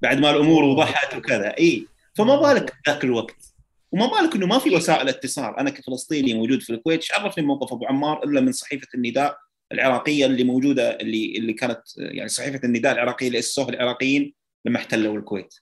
بعد 0.00 0.18
ما 0.18 0.30
الأمور 0.30 0.64
وضحت 0.64 1.16
وكذا. 1.16 1.58
اي 1.58 1.86
فما 2.16 2.36
بالك 2.36 2.74
ذاك 2.88 3.04
الوقت. 3.04 3.51
وما 3.92 4.06
بالك 4.06 4.36
إنه 4.36 4.46
ما 4.46 4.58
في 4.58 4.74
وسائل 4.74 5.08
اتصال. 5.08 5.56
أنا 5.58 5.70
كفلسطيني 5.70 6.34
موجود 6.34 6.62
في 6.62 6.70
الكويت 6.70 7.00
إيش 7.00 7.12
عرفني 7.12 7.46
موقف 7.46 7.72
أبو 7.72 7.86
عمار 7.86 8.24
إلا 8.24 8.40
من 8.40 8.52
صحيفة 8.52 8.88
النداء 8.94 9.38
العراقية 9.72 10.26
اللي 10.26 10.44
موجودة 10.44 10.90
اللي 11.00 11.38
اللي 11.38 11.52
كانت 11.52 11.80
يعني 11.96 12.28
صحيفة 12.28 12.60
النداء 12.64 12.92
العراقية 12.92 13.26
اللي 13.26 13.38
اسسوها 13.38 13.68
العراقيين 13.68 14.34
لما 14.64 14.78
احتلوا 14.78 15.18
الكويت. 15.18 15.54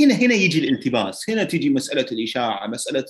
هنا 0.00 0.14
هنا 0.14 0.34
يجي 0.34 0.58
الالتباس. 0.58 1.30
هنا 1.30 1.44
تجي 1.44 1.70
مسألة 1.70 2.06
الإشاعة 2.12 2.66
مسألة 2.66 3.04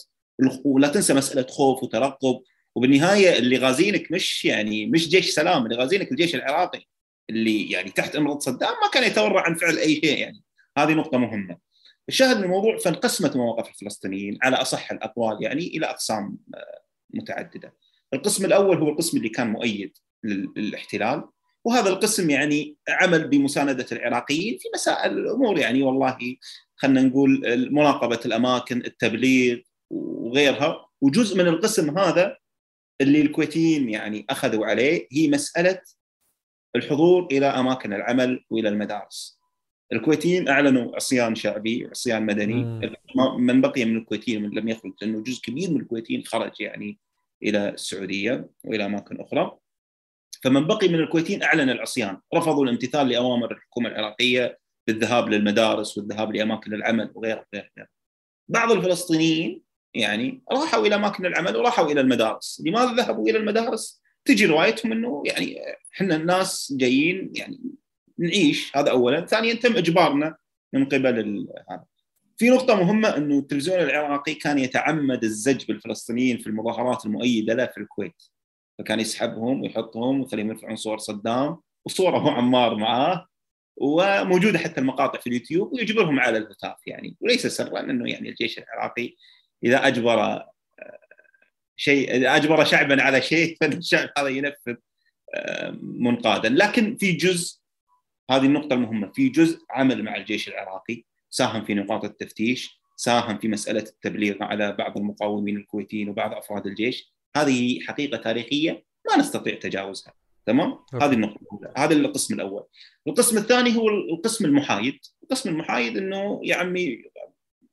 ولا 0.64 0.88
تنسى 0.88 1.14
مسألة 1.14 1.46
خوف 1.46 1.82
وترقب. 1.82 2.40
وبالنهاية 2.74 3.38
اللي 3.38 3.56
غازينك 3.58 4.12
مش 4.12 4.44
يعني 4.44 4.86
مش 4.86 5.08
جيش 5.08 5.30
سلام 5.30 5.64
اللي 5.64 5.76
غازينك 5.76 6.12
الجيش 6.12 6.34
العراقي 6.34 6.82
اللي 7.30 7.70
يعني 7.70 7.90
تحت 7.90 8.16
أمرة 8.16 8.38
صدام 8.38 8.70
ما 8.82 8.90
كان 8.92 9.04
يتورع 9.04 9.42
عن 9.42 9.54
فعل 9.54 9.78
أي 9.78 9.94
شيء 9.94 10.18
يعني. 10.18 10.42
هذه 10.78 10.92
نقطة 10.92 11.18
مهمة. 11.18 11.58
الشاهد 12.08 12.36
من 12.36 12.44
الموضوع 12.44 12.78
فانقسمت 12.78 13.36
مواقف 13.36 13.68
الفلسطينيين 13.68 14.38
على 14.42 14.56
أصح 14.56 14.92
الأقوال 14.92 15.42
يعني 15.42 15.66
إلى 15.66 15.86
أقسام 15.86 16.38
آه، 16.54 16.82
متعددة 17.10 17.74
القسم 18.14 18.44
الأول 18.44 18.76
هو 18.76 18.88
القسم 18.88 19.16
اللي 19.16 19.28
كان 19.28 19.50
مؤيد 19.50 19.98
للاحتلال 20.24 21.24
وهذا 21.64 21.88
القسم 21.88 22.30
يعني 22.30 22.76
عمل 22.88 23.28
بمساندة 23.28 23.86
العراقيين 23.92 24.58
في 24.58 24.68
مسائل 24.74 25.18
الأمور 25.18 25.58
يعني 25.58 25.82
والله 25.82 26.18
خلينا 26.76 27.02
نقول 27.02 27.42
مراقبه 27.72 28.20
الأماكن 28.26 28.78
التبليغ 28.78 29.58
وغيرها 29.90 30.88
وجزء 31.00 31.36
من 31.36 31.48
القسم 31.48 31.98
هذا 31.98 32.36
اللي 33.00 33.20
الكويتيين 33.20 33.88
يعني 33.88 34.26
أخذوا 34.30 34.66
عليه 34.66 35.08
هي 35.12 35.28
مسألة 35.28 35.80
الحضور 36.76 37.28
إلى 37.32 37.46
أماكن 37.46 37.92
العمل 37.92 38.44
وإلى 38.50 38.68
المدارس. 38.68 39.37
الكويتيين 39.92 40.48
أعلنوا 40.48 40.96
عصيان 40.96 41.34
شعبي 41.34 41.88
عصيان 41.90 42.26
مدني 42.26 42.90
من 43.38 43.60
بقي 43.60 43.84
من 43.84 43.96
الكويتيين 43.96 44.42
من 44.42 44.50
لم 44.50 44.68
يخرج 44.68 44.92
لأنه 45.02 45.22
جزء 45.22 45.40
كبير 45.42 45.70
من 45.70 45.80
الكويتيين 45.80 46.24
خرج 46.24 46.60
يعني 46.60 46.98
إلى 47.42 47.68
السعودية 47.68 48.50
وإلى 48.64 48.86
أماكن 48.86 49.20
أخرى. 49.20 49.56
فمن 50.42 50.66
بقي 50.66 50.88
من 50.88 50.94
الكويتيين 50.94 51.42
أعلن 51.42 51.70
العصيان، 51.70 52.18
رفضوا 52.34 52.64
الامتثال 52.64 53.08
لأوامر 53.08 53.52
الحكومة 53.52 53.88
العراقية 53.88 54.58
بالذهاب 54.86 55.28
للمدارس 55.28 55.98
والذهاب 55.98 56.32
لأماكن 56.32 56.74
العمل 56.74 57.12
وغيره 57.14 57.46
وغيره. 57.52 57.88
بعض 58.48 58.72
الفلسطينيين 58.72 59.62
يعني 59.94 60.42
راحوا 60.52 60.86
إلى 60.86 60.94
أماكن 60.94 61.26
العمل 61.26 61.56
وراحوا 61.56 61.92
إلى 61.92 62.00
المدارس، 62.00 62.62
لماذا 62.66 62.94
ذهبوا 62.94 63.28
إلى 63.28 63.38
المدارس؟ 63.38 64.02
تجي 64.24 64.46
روايتهم 64.46 64.92
إنه 64.92 65.22
يعني 65.26 65.58
إحنا 65.94 66.16
الناس 66.16 66.74
جايين 66.76 67.32
يعني 67.34 67.60
نعيش 68.18 68.76
هذا 68.76 68.90
اولا، 68.90 69.26
ثانيا 69.26 69.54
تم 69.54 69.76
إجبارنا 69.76 70.36
من 70.72 70.84
قبل 70.84 71.48
هذا. 71.70 71.84
في 72.36 72.50
نقطة 72.50 72.74
مهمة 72.74 73.16
إنه 73.16 73.38
التلفزيون 73.38 73.80
العراقي 73.80 74.34
كان 74.34 74.58
يتعمد 74.58 75.24
الزج 75.24 75.64
بالفلسطينيين 75.66 76.38
في 76.38 76.46
المظاهرات 76.46 77.06
المؤيدة 77.06 77.54
له 77.54 77.66
في 77.66 77.78
الكويت. 77.78 78.22
فكان 78.78 79.00
يسحبهم 79.00 79.62
ويحطهم 79.62 80.20
ويخليهم 80.20 80.48
يرفعون 80.48 80.76
صور 80.76 80.98
صدام 80.98 81.56
وصوره 81.84 82.30
عمار 82.30 82.74
معاه 82.74 83.26
وموجودة 83.76 84.58
حتى 84.58 84.80
المقاطع 84.80 85.20
في 85.20 85.26
اليوتيوب 85.26 85.72
ويجبرهم 85.72 86.20
على 86.20 86.38
الهتاف 86.38 86.76
يعني 86.86 87.16
وليس 87.20 87.46
سرا 87.46 87.80
إنه 87.80 88.10
يعني 88.10 88.28
الجيش 88.28 88.58
العراقي 88.58 89.14
إذا 89.64 89.86
أجبر 89.86 90.20
آه، 90.20 90.50
شيء 91.76 92.16
إذا 92.16 92.36
أجبر 92.36 92.64
شعبا 92.64 93.02
على 93.02 93.22
شيء 93.22 93.56
فالشعب 93.60 94.08
هذا 94.18 94.28
ينفذ 94.28 94.74
آه، 95.34 95.78
منقادا 95.82 96.48
لكن 96.48 96.96
في 96.96 97.12
جزء 97.12 97.57
هذه 98.30 98.46
النقطة 98.46 98.74
المهمة. 98.74 99.12
في 99.12 99.28
جزء 99.28 99.60
عمل 99.70 100.02
مع 100.02 100.16
الجيش 100.16 100.48
العراقي 100.48 101.04
ساهم 101.30 101.64
في 101.64 101.74
نقاط 101.74 102.04
التفتيش 102.04 102.78
ساهم 102.98 103.38
في 103.38 103.48
مسألة 103.48 103.80
التبليغ 103.80 104.36
على 104.40 104.72
بعض 104.72 104.98
المقاومين 104.98 105.56
الكويتيين 105.56 106.08
وبعض 106.08 106.34
أفراد 106.34 106.66
الجيش. 106.66 107.12
هذه 107.36 107.80
حقيقة 107.80 108.16
تاريخية 108.16 108.84
ما 109.08 109.16
نستطيع 109.18 109.54
تجاوزها. 109.54 110.14
تمام؟ 110.46 110.78
هذه 111.02 111.12
النقطة 111.12 111.38
الأولى. 111.42 111.72
هذا 111.76 111.94
القسم 111.94 112.34
الأول. 112.34 112.64
القسم 113.06 113.38
الثاني 113.38 113.76
هو 113.76 113.88
القسم 113.88 114.44
المحايد. 114.44 114.98
القسم 115.22 115.48
المحايد 115.48 115.96
إنه 115.96 116.40
يا 116.44 116.56
عمي 116.56 117.04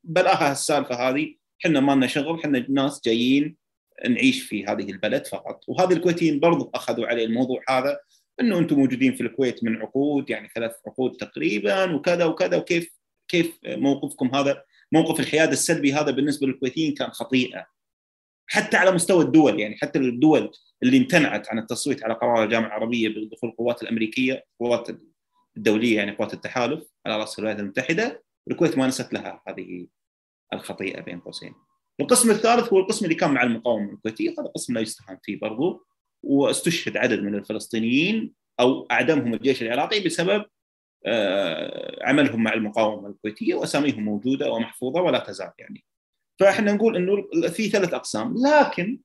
بلاها 0.04 0.52
السالفة 0.52 0.94
هذه. 0.94 1.34
إحنا 1.64 1.80
ما 1.80 1.92
لنا 1.92 2.06
شغل 2.06 2.40
إحنا 2.40 2.66
ناس 2.68 3.00
جايين 3.04 3.56
نعيش 4.08 4.42
في 4.42 4.66
هذه 4.66 4.90
البلد 4.90 5.26
فقط. 5.26 5.64
وهذه 5.68 5.92
الكويتيين 5.92 6.40
برضو 6.40 6.70
أخذوا 6.74 7.06
عليه 7.06 7.24
الموضوع 7.24 7.62
هذا. 7.68 7.98
إنه 8.40 8.58
أنتم 8.58 8.76
موجودين 8.76 9.14
في 9.14 9.22
الكويت 9.22 9.64
من 9.64 9.76
عقود 9.76 10.30
يعني 10.30 10.48
ثلاث 10.54 10.72
عقود 10.86 11.16
تقريبا 11.16 11.92
وكذا 11.92 12.24
وكذا 12.24 12.56
وكيف 12.56 12.96
كيف 13.28 13.58
موقفكم 13.66 14.34
هذا؟ 14.34 14.62
موقف 14.92 15.20
الحياد 15.20 15.52
السلبي 15.52 15.92
هذا 15.92 16.10
بالنسبة 16.10 16.46
للكويتيين 16.46 16.94
كان 16.94 17.10
خطيئه 17.10 17.66
حتى 18.46 18.76
على 18.76 18.90
مستوى 18.90 19.24
الدول 19.24 19.60
يعني 19.60 19.76
حتى 19.76 19.98
الدول 19.98 20.50
اللي 20.82 20.98
امتنعت 20.98 21.48
عن 21.48 21.58
التصويت 21.58 22.04
على 22.04 22.14
قرار 22.14 22.44
الجامعة 22.44 22.66
العربية 22.66 23.08
بدخول 23.08 23.50
القوات 23.50 23.82
الأمريكية 23.82 24.44
القوات 24.52 24.88
الدولية 25.56 25.96
يعني 25.96 26.10
قوات 26.10 26.34
التحالف 26.34 26.84
على 27.06 27.18
رأس 27.18 27.38
الولايات 27.38 27.60
المتحدة 27.60 28.22
الكويت 28.50 28.78
ما 28.78 28.86
نست 28.86 29.12
لها 29.12 29.42
هذه 29.48 29.86
الخطيئة 30.52 31.00
بين 31.00 31.20
قوسين. 31.20 31.54
القسم 32.00 32.30
الثالث 32.30 32.72
هو 32.72 32.78
القسم 32.78 33.04
اللي 33.04 33.14
كان 33.14 33.30
مع 33.30 33.42
المقاومة 33.42 33.92
الكويتية 33.92 34.30
هذا 34.30 34.48
قسم 34.54 34.74
لا 34.74 34.80
يستهان 34.80 35.18
فيه 35.22 35.40
برضو. 35.40 35.86
واستشهد 36.26 36.96
عدد 36.96 37.22
من 37.22 37.34
الفلسطينيين 37.34 38.32
أو 38.60 38.86
أعدمهم 38.90 39.34
الجيش 39.34 39.62
العراقي 39.62 40.00
بسبب 40.00 40.44
آه، 41.06 42.04
عملهم 42.04 42.42
مع 42.42 42.54
المقاومة 42.54 43.08
الكويتية 43.08 43.54
وأساميهم 43.54 44.04
موجودة 44.04 44.50
ومحفوظة 44.50 45.00
ولا 45.00 45.18
تزال 45.18 45.52
يعني. 45.58 45.84
فإحنا 46.40 46.72
نقول 46.72 46.96
إنه 46.96 47.48
في 47.48 47.68
ثلاث 47.68 47.94
أقسام 47.94 48.34
لكن 48.46 48.98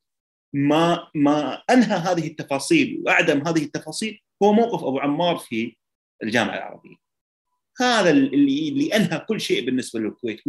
ما 0.53 1.07
ما 1.15 1.53
أنهى 1.69 1.97
هذه 1.97 2.27
التفاصيل 2.27 3.01
وأعدم 3.05 3.47
هذه 3.47 3.63
التفاصيل 3.63 4.21
هو 4.43 4.53
موقف 4.53 4.83
أبو 4.83 4.99
عمار 4.99 5.37
في 5.37 5.75
الجامعة 6.23 6.57
العربية. 6.57 6.95
هذا 7.81 8.09
اللي 8.09 8.69
اللي 8.69 8.95
أنهى 8.95 9.19
كل 9.19 9.41
شيء 9.41 9.65
بالنسبة 9.65 9.99
للكويت 9.99 10.41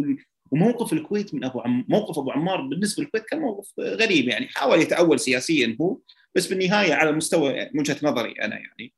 وموقف 0.53 0.92
الكويت 0.92 1.34
من 1.34 1.44
أبو 1.44 1.61
عم 1.61 1.84
موقف 1.88 2.18
أبو 2.18 2.30
عمار 2.30 2.61
بالنسبة 2.61 3.03
للكويت 3.03 3.24
كان 3.24 3.40
موقف 3.40 3.72
غريب 3.78 4.28
يعني 4.28 4.48
حاول 4.48 4.80
يتأول 4.80 5.20
سياسيا 5.20 5.76
هو 5.80 5.98
بس 6.34 6.46
بالنهاية 6.46 6.94
على 6.94 7.12
مستوى 7.12 7.70
من 7.74 7.80
وجهة 7.80 7.96
نظري 8.03 8.32
أنا 8.32 8.59
يعني 8.59 8.92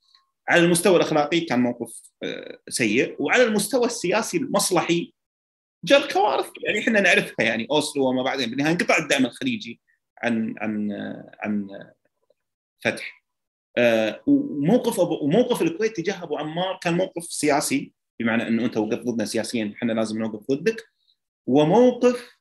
على 0.49 0.65
المستوى 0.65 0.97
الأخلاقي 0.97 1.41
كان 1.41 1.61
موقف 1.61 2.01
آه، 2.23 2.59
سيء 2.69 3.17
وعلى 3.19 3.43
المستوى 3.43 3.87
السياسي 3.87 4.37
المصلحي 4.37 5.13
جر 5.85 6.09
كوارث 6.13 6.47
يعني 6.65 6.79
إحنا 6.79 7.01
نعرفها 7.01 7.47
يعني 7.47 7.67
أوسلو 7.71 8.09
وما 8.09 8.23
بعدين 8.23 8.51
بالنهاية 8.51 8.73
انقطع 8.73 8.99
الدعم 8.99 9.27
الخليجي 9.27 9.81
عن 10.23 10.55
عن 10.59 10.93
عن 11.41 11.69
فتح. 12.85 13.25
وموقف 14.27 15.01
أبو 15.01 15.25
وموقف 15.25 15.63
الكويت 15.63 15.97
تجاه 15.97 16.23
أبو 16.23 16.37
عمار 16.37 16.79
كان 16.83 16.95
موقف 16.95 17.25
سياسي 17.25 17.93
بمعنى 18.21 18.49
إنه 18.49 18.65
أنت 18.65 18.77
وقفت 18.77 19.03
ضدنا 19.03 19.25
سياسيا 19.25 19.73
إحنا 19.77 19.93
لازم 19.93 20.19
نوقف 20.19 20.51
ضدك. 20.51 20.94
وموقف 21.47 22.39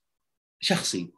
شخصي 0.60 1.12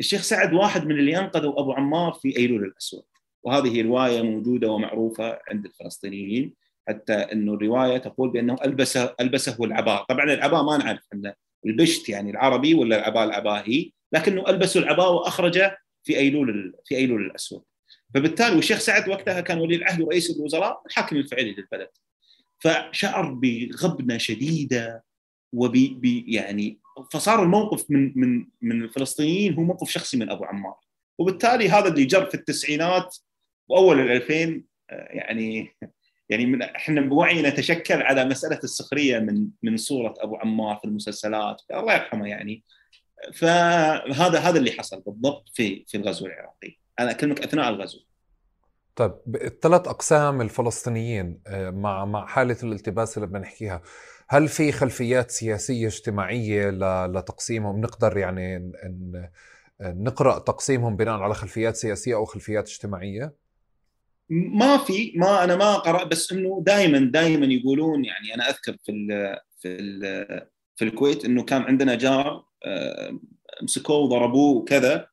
الشيخ 0.00 0.22
سعد 0.22 0.52
واحد 0.52 0.86
من 0.86 0.98
اللي 0.98 1.18
أنقذوا 1.18 1.60
أبو 1.60 1.72
عمار 1.72 2.12
في 2.12 2.36
أيلول 2.36 2.64
الأسود 2.64 3.04
وهذه 3.42 3.82
رواية 3.82 4.22
موجودة 4.22 4.70
ومعروفة 4.70 5.38
عند 5.48 5.66
الفلسطينيين 5.66 6.54
حتى 6.88 7.12
إنه 7.12 7.54
الرواية 7.54 7.98
تقول 7.98 8.30
بأنه 8.30 8.56
البسه 8.64 9.14
ألبسه 9.20 9.64
العباء، 9.64 10.04
طبعا 10.04 10.24
العباء 10.24 10.62
ما 10.62 10.76
نعرف 10.76 11.06
انه 11.14 11.34
البشت 11.66 12.08
يعني 12.08 12.30
العربي 12.30 12.74
ولا 12.74 12.98
العباء 12.98 13.24
العباهي، 13.24 13.90
لكنه 14.12 14.48
البسوا 14.48 14.82
العباء 14.82 15.12
وأخرجه 15.12 15.78
في 16.02 16.18
أيلول 16.18 16.74
في 16.84 16.96
أيلول 16.96 17.26
الأسود. 17.26 17.62
فبالتالي 18.14 18.56
والشيخ 18.56 18.78
سعد 18.78 19.08
وقتها 19.08 19.40
كان 19.40 19.58
ولي 19.58 19.76
العهد 19.76 20.00
ورئيس 20.00 20.30
الوزراء 20.30 20.82
الحاكم 20.86 21.16
الفعلي 21.16 21.52
للبلد. 21.52 21.90
فشعر 22.58 23.32
بغبنة 23.32 24.18
شديدة 24.18 25.04
وب 25.52 26.04
يعني 26.04 26.79
فصار 27.12 27.42
الموقف 27.42 27.90
من 27.90 28.12
من 28.16 28.46
من 28.60 28.82
الفلسطينيين 28.82 29.54
هو 29.54 29.62
موقف 29.62 29.90
شخصي 29.90 30.16
من 30.16 30.30
أبو 30.30 30.44
عمار. 30.44 30.76
وبالتالي 31.18 31.68
هذا 31.68 31.88
اللي 31.88 32.04
جر 32.04 32.26
في 32.26 32.34
التسعينات 32.34 33.16
وأول 33.68 34.00
ال 34.00 34.10
2000 34.10 34.62
يعني 34.90 35.76
يعني 36.28 36.46
من 36.46 36.62
إحنا 36.62 37.00
بوعينا 37.00 37.50
تشكل 37.50 38.02
على 38.02 38.24
مسألة 38.24 38.60
السخرية 38.64 39.18
من 39.18 39.48
من 39.62 39.76
صورة 39.76 40.14
أبو 40.18 40.36
عمار 40.36 40.76
في 40.76 40.84
المسلسلات. 40.84 41.62
الله 41.70 41.94
يرحمه 41.94 42.28
يعني. 42.28 42.64
فهذا 43.34 44.38
هذا 44.38 44.58
اللي 44.58 44.72
حصل 44.72 45.00
بالضبط 45.00 45.48
في 45.54 45.84
في 45.88 45.96
الغزو 45.96 46.26
العراقي. 46.26 46.76
أنا 46.98 47.10
أكلمك 47.10 47.42
أثناء 47.42 47.68
الغزو. 47.68 48.00
طيب 48.96 49.12
الثلاث 49.26 49.88
أقسام 49.88 50.40
الفلسطينيين 50.40 51.40
مع 51.50 52.04
مع 52.04 52.26
حالة 52.26 52.56
الالتباس 52.62 53.16
اللي 53.16 53.28
بنحكيها 53.28 53.82
هل 54.32 54.48
في 54.48 54.72
خلفيات 54.72 55.30
سياسية 55.30 55.86
اجتماعية 55.86 56.70
لتقسيمهم 57.06 57.80
نقدر 57.80 58.18
يعني 58.18 58.72
نقرأ 59.80 60.38
تقسيمهم 60.38 60.96
بناء 60.96 61.20
على 61.20 61.34
خلفيات 61.34 61.76
سياسية 61.76 62.14
أو 62.14 62.24
خلفيات 62.24 62.68
اجتماعية؟ 62.68 63.34
ما 64.30 64.76
في 64.78 65.12
ما 65.16 65.44
أنا 65.44 65.56
ما 65.56 65.74
قرأ 65.74 66.04
بس 66.04 66.32
إنه 66.32 66.62
دائما 66.66 66.98
دائما 66.98 67.46
يقولون 67.46 68.04
يعني 68.04 68.34
أنا 68.34 68.48
أذكر 68.48 68.76
في 68.84 68.92
ال 68.92 69.38
في 69.60 69.68
ال 69.68 70.00
في 70.76 70.84
الكويت 70.84 71.24
إنه 71.24 71.44
كان 71.44 71.62
عندنا 71.62 71.94
جار 71.94 72.44
مسكوه 73.62 73.96
وضربوه 73.96 74.56
وكذا 74.56 75.06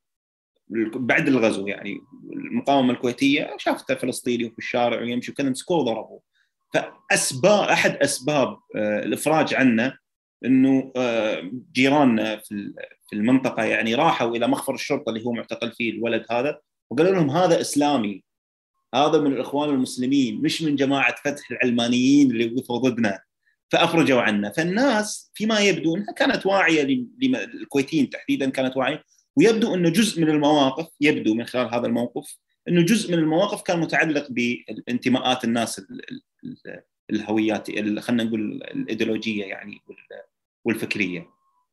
بعد 0.95 1.27
الغزو 1.27 1.67
يعني 1.67 1.99
المقاومة 2.33 2.93
الكويتية 2.93 3.55
شافته 3.57 3.95
فلسطيني 3.95 4.49
في 4.49 4.57
الشارع 4.57 5.01
ويمشي 5.01 5.31
وكذا 5.31 5.49
مسكوه 5.49 5.77
وضربوه 5.77 6.26
فأسباب 6.73 7.69
أحد 7.69 7.95
أسباب 7.95 8.57
الإفراج 8.75 9.53
عنه 9.53 9.97
إنه 10.45 10.91
جيراننا 11.73 12.37
في 13.09 13.13
المنطقة 13.13 13.63
يعني 13.63 13.95
راحوا 13.95 14.35
إلى 14.35 14.47
مخفر 14.47 14.73
الشرطة 14.73 15.09
اللي 15.09 15.25
هو 15.25 15.31
معتقل 15.31 15.71
فيه 15.71 15.91
الولد 15.91 16.25
هذا 16.31 16.59
وقالوا 16.89 17.11
لهم 17.15 17.29
هذا 17.29 17.61
إسلامي. 17.61 18.23
هذا 18.95 19.21
من 19.21 19.33
الإخوان 19.33 19.69
المسلمين 19.69 20.41
مش 20.41 20.61
من 20.61 20.75
جماعة 20.75 21.15
فتح 21.25 21.51
العلمانيين 21.51 22.31
اللي 22.31 22.53
وقفوا 22.55 22.77
ضدنا. 22.77 23.19
فأفرجوا 23.71 24.21
عنا 24.21 24.51
فالناس 24.51 25.31
فيما 25.33 25.59
يبدو 25.59 25.95
انها 25.95 26.13
كانت 26.13 26.45
واعية 26.45 27.07
للكويتيين 27.19 28.09
تحديدا 28.09 28.49
كانت 28.49 28.77
واعية. 28.77 29.03
ويبدو 29.35 29.75
إنه 29.75 29.89
جزء 29.89 30.21
من 30.21 30.29
المواقف 30.29 30.87
يبدو 31.01 31.33
من 31.33 31.45
خلال 31.45 31.73
هذا 31.73 31.87
الموقف 31.87 32.37
إنه 32.67 32.81
جزء 32.81 33.11
من 33.11 33.19
المواقف 33.19 33.61
كان 33.61 33.79
متعلق 33.79 34.27
بانتماءات 34.29 35.43
الناس 35.43 35.81
الهويات 37.09 37.71
خلينا 37.99 38.23
نقول 38.23 38.63
الإيديولوجية 38.63 39.45
يعني 39.45 39.81
والفكرية. 40.65 41.27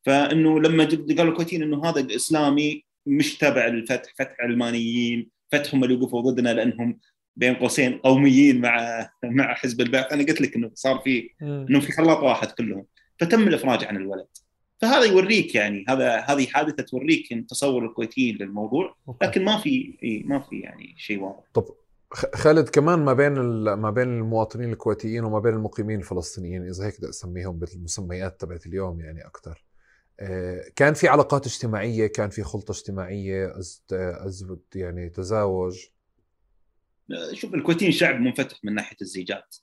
فإنه 0.07 0.61
لما 0.61 0.85
قالوا 0.85 1.33
الكويتيين 1.33 1.63
إنه 1.63 1.85
هذا 1.85 2.15
اسلامي 2.15 2.85
مش 3.07 3.37
تبع 3.37 3.67
الفتح 3.67 4.15
فتح 4.19 4.37
علمانيين 4.41 5.31
فتحهم 5.53 5.85
اللي 5.85 5.95
وقفوا 5.95 6.21
ضدنا 6.21 6.55
لأنهم 6.55 6.99
بين 7.37 7.55
قوسين 7.55 7.99
قوميين 7.99 8.61
مع 8.61 9.07
مع 9.25 9.55
حزب 9.55 9.81
البعث. 9.81 10.13
أنا 10.13 10.23
قلت 10.23 10.41
لك 10.41 10.57
إنه 10.57 10.71
صار 10.75 10.99
في 10.99 11.31
إنه 11.43 11.81
في 11.81 11.93
خلاط 11.93 12.19
واحد 12.19 12.51
كلهم. 12.51 12.87
فتم 13.19 13.49
الإفراج 13.49 13.85
عن 13.85 13.97
الولد. 13.97 14.27
فهذا 14.81 15.05
يوريك 15.05 15.55
يعني 15.55 15.85
هذا 15.89 16.17
هذه 16.17 16.47
حادثة 16.47 16.83
توريك 16.83 17.45
تصور 17.49 17.85
الكويتيين 17.85 18.37
للموضوع. 18.37 18.97
لكن 19.23 19.45
ما 19.45 19.59
في 19.59 19.95
ما 20.27 20.41
في 20.41 20.61
يعني 20.61 20.95
شيء 20.99 21.21
واضح. 21.21 21.45
طب 21.55 21.65
خالد 22.13 22.69
كمان 22.69 22.99
ما 22.99 23.13
بين 23.13 23.33
ما 23.75 23.91
بين 23.91 24.09
المواطنين 24.09 24.73
الكويتيين 24.73 25.25
وما 25.25 25.39
بين 25.39 25.55
المقيمين 25.55 25.99
الفلسطينيين 25.99 26.69
إذا 26.69 26.87
هيك 26.87 26.99
بدي 26.99 27.09
أسميهم 27.09 27.59
بالمسميات 27.59 28.41
تبعت 28.41 28.67
اليوم 28.67 29.01
يعني 29.01 29.27
أكثر 29.27 29.65
كان 30.77 30.95
في 30.95 31.09
علاقات 31.09 31.47
اجتماعية 31.47 32.07
كان 32.07 32.31
في 32.31 32.43
خلطة 32.43 32.73
اجتماعية 32.73 33.53
أزبط 33.93 34.77
يعني 34.77 35.09
تزاوج. 35.09 35.87
شوف 37.33 37.55
الكويتيين 37.55 37.93
شعب 37.93 38.21
منفتح 38.21 38.65
من 38.65 38.75
ناحية 38.75 38.97
الزيجات. 39.03 39.57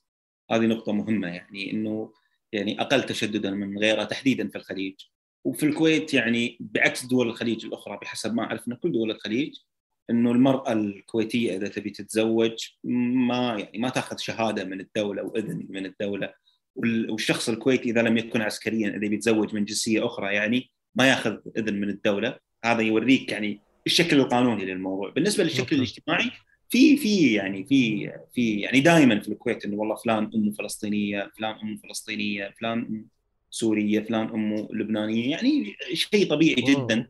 هذه 0.50 0.66
نقطة 0.66 0.92
مهمة 0.92 1.28
يعني 1.28 1.70
إنه 1.70 2.12
يعني 2.52 2.80
أقل 2.80 3.02
تشددا 3.02 3.50
من 3.50 3.78
غيره 3.78 4.04
تحديدا 4.04 4.48
في 4.48 4.58
الخليج. 4.58 4.94
وفي 5.44 5.66
الكويت 5.66 6.14
يعني 6.14 6.58
بعكس 6.60 7.06
دول 7.06 7.28
الخليج 7.28 7.66
الأخرى 7.66 7.98
بحسب 8.02 8.34
ما 8.34 8.42
أعرف 8.42 8.68
إن 8.68 8.74
كل 8.74 8.92
دول 8.92 9.10
الخليج 9.10 9.54
إنه 10.10 10.32
المرأة 10.32 10.72
الكويتية 10.72 11.56
إذا 11.56 11.68
تبي 11.68 11.90
تتزوج 11.90 12.56
ما 12.84 13.56
يعني 13.58 13.78
ما 13.78 13.88
تأخذ 13.88 14.16
شهادة 14.18 14.64
من 14.64 14.80
الدولة 14.80 15.22
واذن 15.22 15.66
من 15.70 15.86
الدولة. 15.86 16.34
والشخص 16.76 17.48
الكويتي 17.48 17.90
إذا 17.90 18.02
لم 18.02 18.18
يكن 18.18 18.40
عسكريا 18.40 18.88
إذا 18.88 19.08
بيتزوج 19.08 19.54
من 19.54 19.64
جنسية 19.64 20.06
أخرى 20.06 20.34
يعني 20.34 20.70
ما 20.94 21.08
يأخذ 21.08 21.36
إذن 21.56 21.80
من 21.80 21.88
الدولة. 21.88 22.38
هذا 22.64 22.82
يوريك 22.82 23.32
يعني 23.32 23.60
الشكل 23.86 24.16
القانوني 24.20 24.64
للموضوع. 24.64 25.10
بالنسبة 25.10 25.44
للشكل 25.44 25.76
الاجتماعي 25.76 26.30
في 26.68 26.96
في 26.96 27.32
يعني 27.32 27.64
في 27.64 28.10
في 28.34 28.60
يعني 28.60 28.80
دائما 28.80 29.20
في 29.20 29.28
الكويت 29.28 29.64
إنه 29.64 29.76
والله 29.76 29.94
فلان 29.94 30.30
أمه 30.34 30.52
فلسطينية 30.52 31.30
فلان 31.38 31.54
أمه 31.54 31.76
فلسطينية 31.76 32.54
فلان 32.60 32.78
أم 32.78 33.06
سورية 33.50 34.00
فلان 34.00 34.28
أمه 34.28 34.68
لبنانية. 34.72 35.30
يعني 35.30 35.76
شيء 35.94 36.30
طبيعي 36.30 36.62
جدا. 36.62 37.08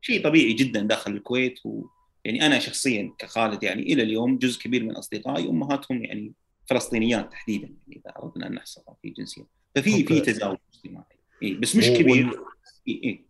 شيء 0.00 0.24
طبيعي 0.24 0.52
جدا 0.52 0.80
داخل 0.80 1.12
الكويت 1.12 1.66
و 1.66 1.84
يعني 2.26 2.46
أنا 2.46 2.58
شخصيا 2.58 3.12
كخالد 3.18 3.62
يعني 3.62 3.82
إلى 3.82 4.02
اليوم 4.02 4.38
جزء 4.38 4.60
كبير 4.60 4.84
من 4.84 4.96
أصدقائي 4.96 5.48
أمهاتهم 5.48 6.04
يعني 6.04 6.32
فلسطينيات 6.66 7.32
تحديدا 7.32 7.66
يعني 7.66 8.02
إذا 8.06 8.14
أردنا 8.22 8.46
أن 8.46 8.54
نحصرها 8.54 8.96
في 9.02 9.10
جنسية 9.10 9.46
ففي 9.74 10.04
في 10.04 10.20
تزاوج 10.20 10.56
اجتماعي 10.74 11.04
إيه 11.42 11.60
بس 11.60 11.76
مش 11.76 11.88
كبير 11.88 12.26
وال... 12.26 12.44
إيه 12.88 13.26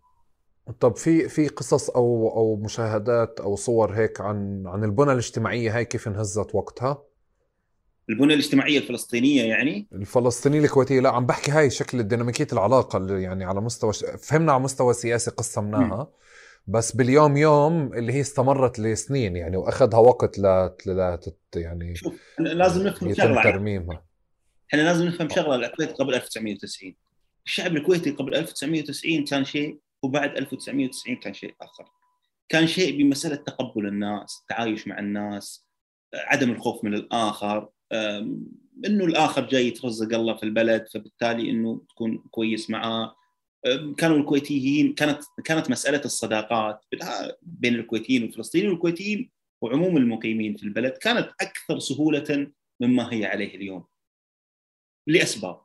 طب 0.81 0.97
في 0.97 1.29
في 1.29 1.49
قصص 1.49 1.91
أو 1.91 2.29
أو 2.37 2.57
مشاهدات 2.57 3.41
أو 3.41 3.57
صور 3.57 3.93
هيك 3.93 4.21
عن 4.21 4.65
عن 4.67 4.85
البنى 4.85 5.13
الاجتماعية 5.13 5.77
هاي 5.77 5.85
كيف 5.85 6.09
انهزت 6.09 6.55
وقتها؟ 6.55 7.03
البنى 8.11 8.35
الاجتماعية 8.35 8.79
الفلسطينية 8.79 9.43
يعني؟ 9.43 9.87
الفلسطينية 9.93 10.61
الكويتية 10.61 11.01
لا 11.01 11.11
عم 11.11 11.27
بحكي 11.27 11.51
هاي 11.51 11.71
شكل 11.71 12.03
ديناميكيه 12.03 12.47
العلاقة 12.53 12.97
اللي 12.97 13.23
يعني 13.23 13.45
على 13.45 13.61
مستوى 13.61 13.93
فهمنا 14.19 14.53
على 14.53 14.63
مستوى 14.63 14.95
سياسي 14.95 15.31
قسمناها 15.31 16.03
م. 16.03 16.07
بس 16.67 16.97
باليوم 16.97 17.37
يوم 17.37 17.93
اللي 17.93 18.13
هي 18.13 18.21
استمرت 18.21 18.79
لسنين 18.79 19.37
يعني 19.37 19.57
وأخذها 19.57 19.99
وقت 19.99 20.39
ل 20.39 20.71
يعني 21.57 21.95
شوف 21.95 22.21
لازم 22.39 22.87
نفهم 22.87 23.15
شغلة. 23.15 23.43
ترميمها. 23.43 24.05
إحنا 24.69 24.83
لازم 24.83 25.07
نفهم 25.07 25.29
شغلة 25.29 25.67
الكويت 25.67 25.93
قبل 25.93 26.15
1990 26.15 26.95
الشعب 27.47 27.77
الكويتي 27.77 28.11
قبل 28.11 28.35
1990 28.35 29.25
كان 29.25 29.45
شيء 29.45 29.79
وبعد 30.03 30.37
1990 30.37 31.17
كان 31.17 31.35
شيء 31.35 31.55
آخر. 31.63 31.85
كان 32.49 32.67
شيء 32.67 32.99
بمسألة 32.99 33.37
تقبل 33.37 33.87
الناس 33.87 34.39
التعايش 34.41 34.89
مع 34.89 34.99
الناس 34.99 35.67
عدم 36.15 36.51
الخوف 36.51 36.85
من 36.85 36.95
الآخر 36.95 37.69
إنه 38.87 39.05
الآخر 39.05 39.47
جاي 39.47 39.67
يترزق 39.69 40.15
الله 40.15 40.37
في 40.37 40.43
البلد 40.43 40.85
فبالتالي 40.95 41.51
إنه 41.51 41.81
تكون 41.89 42.25
كويس 42.31 42.71
معاه. 42.71 43.15
كانوا 43.99 44.17
الكويتيين 44.17 44.95
كانت 44.95 45.23
كانت 45.45 45.71
مسألة 45.71 46.01
الصداقات 46.05 46.85
بين 47.43 47.75
الكويتيين 47.75 48.23
والفلسطينيين 48.23 48.71
والكويتيين 48.71 49.31
وعموم 49.63 49.97
المقيمين 49.97 50.57
في 50.57 50.63
البلد 50.63 50.93
كانت 50.93 51.31
أكثر 51.41 51.79
سهولة 51.79 52.53
مما 52.81 53.13
هي 53.13 53.25
عليه 53.25 53.55
اليوم. 53.55 53.85
لأسباب. 55.07 55.61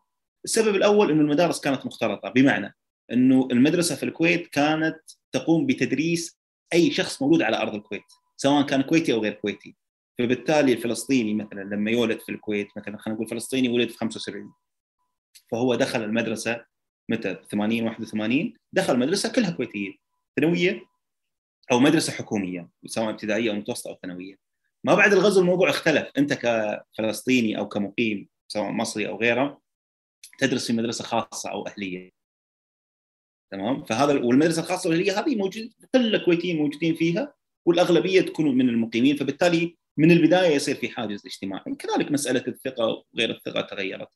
السبب 0.46 0.76
الأول 0.76 1.12
إنه 1.12 1.22
المدارس 1.22 1.60
كانت 1.60 1.86
مختلطة 1.86 2.30
بمعنى 2.30 2.76
إنه 3.12 3.48
المدرسة 3.52 3.96
في 3.96 4.04
الكويت 4.04 4.48
كانت 4.48 5.00
تقوم 5.32 5.66
بتدريس 5.66 6.40
أي 6.74 6.92
شخص 6.92 7.22
مولود 7.22 7.42
على 7.42 7.58
أرض 7.58 7.76
الكويت 7.76 8.04
سواء 8.38 8.66
كان 8.66 8.82
كويتي 8.82 9.14
أو 9.14 9.22
غير 9.22 9.34
كويتي. 9.34 9.76
فبالتالي 10.20 10.74
الفلسطيني 10.74 11.34
مثلا 11.34 11.62
لما 11.62 11.92
يولد 11.92 12.20
في 12.20 12.32
الكويت 12.32 12.68
مثلا 12.78 12.98
خلينا 12.98 13.16
نقول 13.16 13.28
فلسطيني 13.28 13.70
ولد 13.70 13.90
في 13.90 13.98
75 13.98 14.54
فهو 15.52 15.76
دخل 15.76 16.04
المدرسة 16.04 16.66
متى؟ 17.12 17.38
80 17.52 17.84
81 17.84 18.54
دخل 18.74 19.00
مدرسة 19.00 19.32
كلها 19.32 19.52
كويتيين 19.52 20.00
ثانوية 20.40 20.86
أو 21.72 21.80
مدرسة 21.80 22.14
حكومية 22.14 22.70
سواء 22.86 23.10
ابتدائية 23.10 23.52
أو 23.52 23.56
متوسطة 23.56 23.90
أو 23.90 23.98
ثانوية. 24.02 24.36
ما 24.84 24.96
بعد 24.96 25.14
الغزو 25.14 25.42
الموضوع 25.42 25.70
اختلف. 25.70 26.12
أنت 26.18 26.34
كفلسطيني 26.34 27.58
أو 27.58 27.68
كمقيم 27.68 28.28
سواء 28.48 28.72
مصري 28.72 29.08
أو 29.08 29.18
غيره 29.18 29.62
تدرس 30.38 30.68
في 30.68 30.74
مدرسة 30.74 31.04
خاصة 31.04 31.52
أو 31.52 31.68
أهلية. 31.68 32.12
تمام؟ 33.52 33.84
فهذا 33.84 34.14
والمدرسة 34.14 34.62
الخاصة 34.62 34.90
والأهلية 34.90 35.20
هذه 35.20 35.36
موجود 35.36 35.74
كل 35.94 36.16
الكويتيين 36.16 36.58
موجودين 36.58 36.96
فيها 36.96 37.34
والأغلبية 37.66 38.22
تكون 38.22 38.58
من 38.58 38.70
المقيمين. 38.70 39.16
فبالتالي 39.16 39.78
من 39.98 40.12
البداية 40.12 40.56
يصير 40.56 40.76
في 40.76 40.90
حاجز 40.90 41.26
اجتماعي. 41.26 41.76
كذلك 41.76 42.12
مسألة 42.12 42.44
الثقة 42.48 43.04
وغير 43.14 43.30
الثقة 43.30 43.62
تغيرت. 43.62 44.08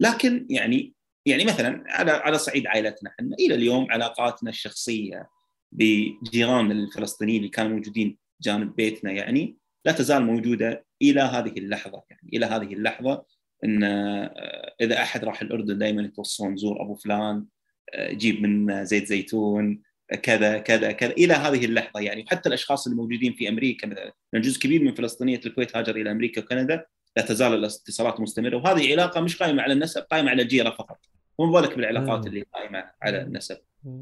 لكن 0.00 0.46
يعني 0.50 0.94
يعني 1.26 1.44
مثلا 1.44 1.84
على 1.86 2.10
على 2.10 2.38
صعيد 2.38 2.66
عائلتنا 2.66 3.10
إحنا 3.10 3.36
إلى 3.40 3.54
اليوم 3.54 3.92
علاقاتنا 3.92 4.50
الشخصية 4.50 5.28
بجيران 5.72 6.70
الفلسطينيين 6.70 7.38
اللي 7.38 7.48
كانوا 7.48 7.76
موجودين 7.76 8.18
جانب 8.42 8.76
بيتنا 8.76 9.12
يعني 9.12 9.56
لا 9.84 9.92
تزال 9.92 10.22
موجودة 10.22 10.86
إلى 11.02 11.20
هذه 11.20 11.52
اللحظة 11.58 12.02
يعني 12.10 12.30
إلى 12.32 12.46
هذه 12.46 12.72
اللحظة 12.72 13.24
إن 13.64 13.84
آه، 13.84 14.74
إذا 14.80 15.02
أحد 15.02 15.24
راح 15.24 15.42
الأردن 15.42 15.78
دائما 15.78 16.02
يتوصون 16.02 16.56
زور 16.56 16.82
أبو 16.82 16.94
فلان 16.94 17.46
آه، 17.94 18.12
جيب 18.12 18.42
من 18.42 18.84
زيت 18.84 19.06
زيتون 19.06 19.82
كذا 20.22 20.58
كذا 20.58 20.92
كذا 20.92 21.10
إلى 21.10 21.34
هذه 21.34 21.64
اللحظة 21.64 22.00
يعني. 22.00 22.26
حتى 22.28 22.48
الأشخاص 22.48 22.86
اللي 22.86 22.96
موجودين 22.96 23.32
في 23.32 23.48
أمريكا 23.48 23.86
مثلا 23.86 24.12
جزء 24.34 24.60
كبير 24.60 24.82
من 24.82 24.94
فلسطينية 24.94 25.40
الكويت 25.46 25.76
هاجر 25.76 25.96
إلى 25.96 26.10
أمريكا 26.10 26.40
وكندا 26.40 26.86
لا 27.16 27.22
تزال 27.22 27.54
الاتصالات 27.54 28.20
مستمرة. 28.20 28.56
وهذه 28.56 28.92
علاقة 28.92 29.20
مش 29.20 29.36
قائمة 29.36 29.62
على 29.62 29.72
النسب 29.72 30.02
قائمة 30.02 30.30
على 30.30 30.42
الجيرة 30.42 30.70
فقط. 30.70 30.98
وما 31.38 31.60
بالك 31.60 31.76
بالعلاقات 31.76 32.26
اللي 32.26 32.46
قائمة 32.54 32.84
على 33.02 33.22
النسب. 33.22 33.58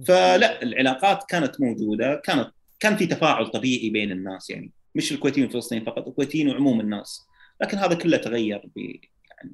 فلا 0.07 0.63
العلاقات 0.63 1.25
كانت 1.29 1.61
موجودة 1.61 2.23
كانت 2.25 2.51
كان 2.81 2.97
في 2.97 3.07
تفاعل 3.07 3.47
طبيعي 3.47 3.91
بين 3.91 4.13
الناس 4.13 4.51
يعني 4.51 4.73
مش 4.95 5.13
الكويتيين 5.13 5.47
والفلسطينيين 5.47 5.87
فقط 5.87 6.09
الكويتيين 6.09 6.49
وعموم 6.49 6.81
الناس. 6.81 7.27
لكن 7.61 7.79
هذا 7.79 7.95
كله 7.95 8.17
تغير 8.17 8.71
يعني 8.77 9.11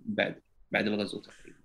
بعد 0.07 0.41
بعد 0.73 0.87
الغزو 0.87 1.21
تقريبا. 1.21 1.59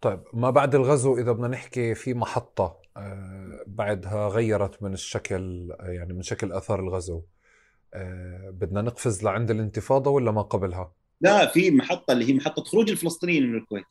طيب 0.00 0.20
ما 0.32 0.50
بعد 0.50 0.74
الغزو 0.74 1.18
إذا 1.18 1.32
بدنا 1.32 1.48
نحكي 1.48 1.94
في 1.94 2.14
محطة 2.14 2.76
آه، 2.96 3.64
بعدها 3.66 4.28
غيرت 4.28 4.82
من 4.82 4.92
الشكل 4.92 5.70
يعني 5.80 6.12
من 6.12 6.22
شكل 6.22 6.52
آثار 6.52 6.80
الغزو. 6.80 7.22
آه، 7.94 8.50
بدنا 8.50 8.82
نقفز 8.82 9.24
لعند 9.24 9.50
الانتفاضة 9.50 10.10
ولا 10.10 10.30
ما 10.30 10.42
قبلها؟ 10.42 10.92
لا 11.20 11.46
في 11.46 11.70
محطة 11.70 12.12
اللي 12.12 12.28
هي 12.28 12.32
محطة 12.32 12.64
خروج 12.64 12.90
الفلسطينيين 12.90 13.46
من 13.52 13.58
الكويت. 13.58 13.86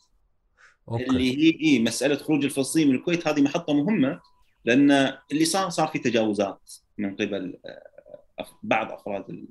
أوكي. 0.89 1.03
اللي 1.03 1.37
هي 1.37 1.59
إيه 1.59 1.79
مسألة 1.79 2.15
خروج 2.15 2.43
الفلسطينيين 2.43 2.91
من 2.91 2.99
الكويت 2.99 3.27
هذه 3.27 3.41
محطة 3.41 3.73
مهمة 3.73 4.19
لأن 4.65 4.91
اللي 5.31 5.45
صار 5.45 5.69
صار 5.69 5.87
في 5.87 5.99
تجاوزات 5.99 6.71
من 6.97 7.15
قبل 7.15 7.57
آه، 7.65 8.45
بعض 8.63 8.91
أفراد 8.91 9.45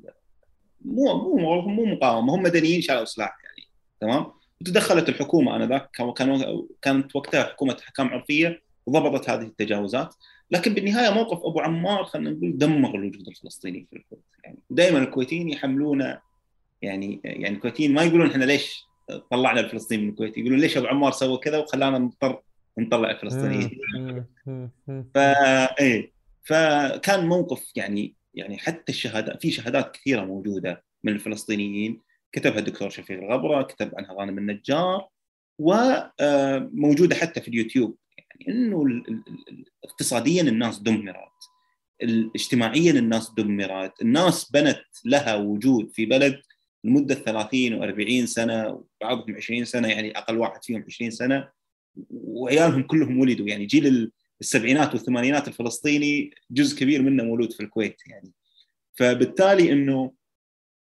مو 0.84 1.14
مو 1.14 1.60
مو 1.60 1.84
مقاومة 1.84 2.34
هم 2.34 2.42
مدنيين 2.42 2.80
شالوا 2.80 3.04
سلاح 3.04 3.38
يعني 3.44 3.68
تمام؟ 4.00 4.32
وتدخلت 4.60 5.08
الحكومة 5.08 5.56
آنذاك 5.56 5.90
كان 5.90 6.14
كانت 6.82 7.16
وقتها 7.16 7.44
حكومة 7.44 7.76
احكام 7.84 8.08
عرفية 8.08 8.62
وضبطت 8.86 9.30
هذه 9.30 9.42
التجاوزات. 9.42 10.14
لكن 10.50 10.74
بالنهاية 10.74 11.10
موقف 11.10 11.38
أبو 11.44 11.60
عمار 11.60 12.04
خلينا 12.04 12.30
نقول 12.30 12.58
دمر 12.58 12.94
الوجود 12.94 13.28
الفلسطيني 13.28 13.86
في 13.90 13.96
الكويت. 13.96 14.22
يعني 14.44 14.58
دائما 14.70 14.98
الكويتيين 14.98 15.48
يحملون 15.48 16.14
يعني 16.82 17.20
يعني 17.24 17.54
الكويتيين 17.54 17.94
ما 17.94 18.02
يقولون 18.02 18.30
إحنا 18.30 18.44
ليش 18.44 18.84
طلعنا 19.30 19.60
الفلسطيني 19.60 20.02
من 20.02 20.08
الكويت. 20.08 20.38
يقولون 20.38 20.60
ليش 20.60 20.76
أبو 20.76 20.86
عمار 20.86 21.12
سوى 21.12 21.38
كذا 21.38 21.58
وخلانا 21.58 21.98
نضطر 21.98 22.42
نطلع 22.78 23.10
الفلسطينيين. 23.10 23.80
فا 25.14 25.80
إيه. 25.80 26.12
فكان 26.44 27.26
موقف 27.26 27.72
يعني 27.76 28.14
يعني 28.34 28.58
حتى 28.58 28.92
الشهادات 28.92 29.42
في 29.42 29.50
شهادات 29.50 29.94
كثيرة 29.94 30.24
موجودة 30.24 30.84
من 31.04 31.12
الفلسطينيين. 31.12 32.00
كتبها 32.32 32.58
الدكتور 32.58 32.90
شفيق 32.90 33.18
الغبرة 33.22 33.62
كتب 33.62 33.92
عنها 33.98 34.14
غانم 34.14 34.38
النجار 34.38 35.08
وموجوده 35.58 37.16
حتى 37.16 37.40
في 37.40 37.48
اليوتيوب. 37.48 37.96
يعني 38.18 38.58
إنه 38.58 39.02
اقتصاديا 39.84 40.42
الناس 40.42 40.78
دمرت. 40.78 41.30
اجتماعيا 42.34 42.92
الناس 42.92 43.30
دمرت. 43.30 44.02
الناس 44.02 44.50
بنت 44.50 44.84
لها 45.04 45.34
وجود 45.34 45.90
في 45.90 46.06
بلد 46.06 46.40
لمدة 46.84 47.14
30 47.14 47.80
و40 47.80 48.24
سنة 48.24 48.84
وبعضهم 49.02 49.36
20 49.36 49.64
سنة 49.64 49.88
يعني 49.88 50.18
أقل 50.18 50.38
واحد 50.38 50.64
فيهم 50.64 50.84
20 50.86 51.10
سنة. 51.10 51.48
وعيالهم 52.10 52.82
كلهم 52.82 53.18
ولدوا 53.18 53.48
يعني 53.48 53.66
جيل 53.66 54.12
السبعينات 54.40 54.94
والثمانينات 54.94 55.48
الفلسطيني 55.48 56.34
جزء 56.50 56.78
كبير 56.78 57.02
منه 57.02 57.24
مولود 57.24 57.52
في 57.52 57.62
الكويت 57.62 57.96
يعني. 58.06 58.32
فبالتالي 58.94 59.72
إنه 59.72 60.12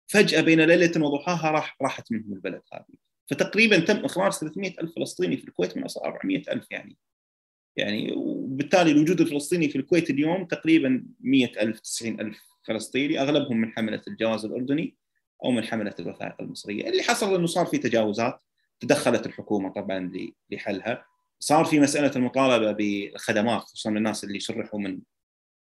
فجأة 0.08 0.42
بين 0.42 0.62
ليلة 0.62 1.06
وضحاها 1.06 1.52
راح 1.52 1.78
راحت 1.82 2.12
منهم 2.12 2.34
البلد 2.34 2.62
هذه. 2.74 2.98
فتقريبا 3.28 3.80
تم 3.80 3.98
إخراج 3.98 4.32
300 4.32 4.72
ألف 4.82 4.96
فلسطيني 4.96 5.38
في 5.38 5.48
الكويت 5.48 5.78
من 5.78 5.84
اصل 5.84 6.00
400 6.00 6.42
ألف 6.52 6.72
يعني. 6.72 6.98
يعني 7.76 8.14
وبالتالي 8.16 8.92
الوجود 8.92 9.22
الفلسطيني 9.22 9.70
في 9.70 9.78
الكويت 9.78 10.10
اليوم 10.10 10.46
تقريبا 10.46 11.06
100 11.20 11.62
ألف 11.62 11.80
90 11.80 12.22
ألف 12.22 12.40
فلسطيني 12.68 13.22
أغلبهم 13.22 13.58
من 13.58 13.72
حملة 13.72 14.02
الجواز 14.08 14.46
الأردني. 14.46 14.96
أو 15.46 15.52
من 15.52 15.64
حملة 15.64 15.96
الوثائق 16.00 16.36
المصرية. 16.40 16.90
اللي 16.90 17.04
حصل 17.04 17.36
إنه 17.36 17.46
صار 17.48 17.66
في 17.66 17.78
تجاوزات 17.78 18.44
تدخلت 18.80 19.26
الحكومة 19.26 19.70
طبعا 19.70 20.12
لحلها. 20.50 21.06
صار 21.40 21.66
في 21.66 21.80
مسألة 21.80 22.12
المطالبة 22.16 22.72
بالخدمات 22.72 23.62
خصوصا 23.62 23.90
الناس 23.90 24.24
اللي 24.24 24.40
شرحوا 24.40 24.80
من 24.80 25.00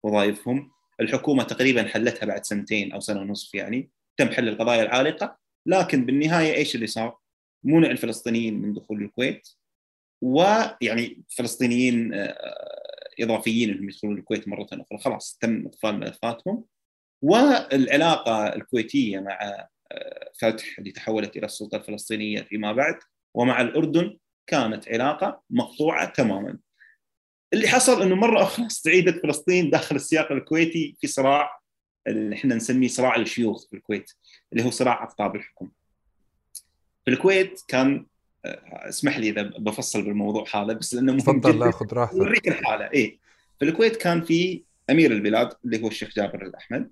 وظائفهم. 0.03 0.71
الحكومة 1.01 1.43
تقريبا 1.43 1.84
حلتها 1.88 2.26
بعد 2.26 2.45
سنتين 2.45 2.91
أو 2.91 2.99
سنة 2.99 3.21
ونصف 3.21 3.55
يعني. 3.55 3.89
تم 4.17 4.30
حل 4.30 4.47
القضايا 4.47 4.84
العالقة. 4.84 5.38
لكن 5.65 6.05
بالنهاية 6.05 6.53
إيش 6.53 6.76
اللي 6.76 6.88
صار؟ 6.88 7.17
منع 7.63 7.91
الفلسطينيين 7.91 8.61
من 8.61 8.73
دخول 8.73 9.03
الكويت. 9.03 9.47
ويعني 10.21 11.23
فلسطينيين 11.30 12.13
آه، 12.13 12.36
إضافيين 13.19 13.69
إنهم 13.69 13.89
يدخلون 13.89 14.17
الكويت 14.17 14.47
مرة 14.47 14.67
أخرى. 14.71 14.97
خلاص 14.97 15.38
تم 15.41 15.65
اطفال 15.65 15.99
ملفاتهم. 15.99 16.63
والعلاقة 17.22 18.47
الكويتية 18.47 19.20
مع 19.20 19.39
آه، 19.91 20.32
فتح 20.39 20.80
اللي 20.80 20.91
تحولت 20.91 21.38
إلى 21.38 21.45
السلطة 21.45 21.76
الفلسطينية 21.76 22.41
فيما 22.41 22.74
بعد 22.74 22.95
ومع 23.34 23.61
الأردن 23.61 24.18
كانت 24.47 24.89
علاقة 24.89 25.41
مقطوعة 25.49 26.05
تماما. 26.05 26.57
اللي 27.53 27.68
حصل 27.68 28.01
إنه 28.01 28.16
مرة 28.16 28.43
أخرى 28.43 28.68
استعيدت 28.72 29.24
فلسطين 29.24 29.70
داخل 29.70 29.95
السياق 29.95 30.32
الكويتي 30.32 30.95
في 31.01 31.07
صراع 31.07 31.59
اللي 32.07 32.36
إحنا 32.36 32.55
نسميه 32.55 32.88
صراع 32.88 33.16
الشيوخ 33.16 33.68
في 33.70 33.76
الكويت 33.76 34.11
اللي 34.53 34.66
هو 34.66 34.70
صراع 34.70 35.03
اقطاب 35.03 35.36
الحكم. 35.36 35.72
في 37.05 37.11
الكويت 37.11 37.61
كان 37.68 38.05
آه، 38.45 38.89
اسمح 38.89 39.18
لي 39.18 39.30
إذا 39.30 39.41
بفصل 39.41 40.01
بالموضوع 40.01 40.45
هذا 40.53 40.74
بس 40.74 40.93
لأنه 40.93 41.11
مهم 41.11 41.22
تفضل 41.22 41.59
لا 41.59 41.72
خذ 41.72 41.93
راحتك 41.93 42.47
الحالة 42.47 42.89
اي 42.93 43.20
في 43.59 43.66
الكويت 43.66 43.95
كان 43.95 44.22
في 44.22 44.63
أمير 44.89 45.11
البلاد 45.11 45.53
اللي 45.66 45.84
هو 45.84 45.88
الشيخ 45.88 46.16
جابر 46.16 46.41
الأحمد 46.45 46.91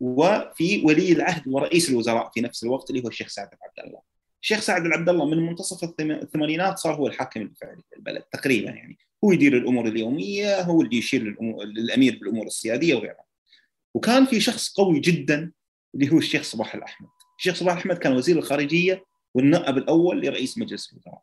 وفي 0.00 0.82
ولي 0.84 1.12
العهد 1.12 1.42
ورئيس 1.48 1.90
الوزراء 1.90 2.30
في 2.34 2.40
نفس 2.40 2.64
الوقت 2.64 2.90
اللي 2.90 3.04
هو 3.04 3.08
الشيخ 3.08 3.28
سعد 3.28 3.48
بن 3.50 3.56
عبد 3.62 3.86
الله. 3.88 4.00
الشيخ 4.42 4.60
سعد 4.60 4.82
بن 4.82 4.92
عبد 4.92 5.08
الله 5.08 5.24
من 5.24 5.46
منتصف 5.46 5.94
الثمانينات 6.00 6.78
صار 6.78 6.94
هو 6.94 7.06
الحاكم 7.06 7.40
الفعلي 7.40 7.82
في 7.90 7.96
البلد 7.96 8.22
تقريبا 8.22 8.70
يعني 8.70 8.98
هو 9.24 9.32
يدير 9.32 9.56
الأمور 9.56 9.88
اليومية 9.88 10.60
هو 10.60 10.82
اللي 10.82 10.96
يشير 10.96 11.36
للأمير 11.64 12.18
بالأمور 12.18 12.46
السيادية 12.46 12.94
وغيرها. 12.94 13.24
وكان 13.94 14.26
في 14.26 14.40
شخص 14.40 14.72
قوي 14.74 15.00
جدا 15.00 15.52
اللي 15.94 16.12
هو 16.12 16.18
الشيخ 16.18 16.42
صباح 16.42 16.74
الأحمد. 16.74 17.08
الشيخ 17.38 17.54
صباح 17.54 17.72
الأحمد 17.72 17.98
كان 17.98 18.12
وزير 18.12 18.38
الخارجية 18.38 19.04
والنائب 19.34 19.78
الأول 19.78 20.20
لرئيس 20.20 20.58
مجلس 20.58 20.92
الوزراء. 20.92 21.22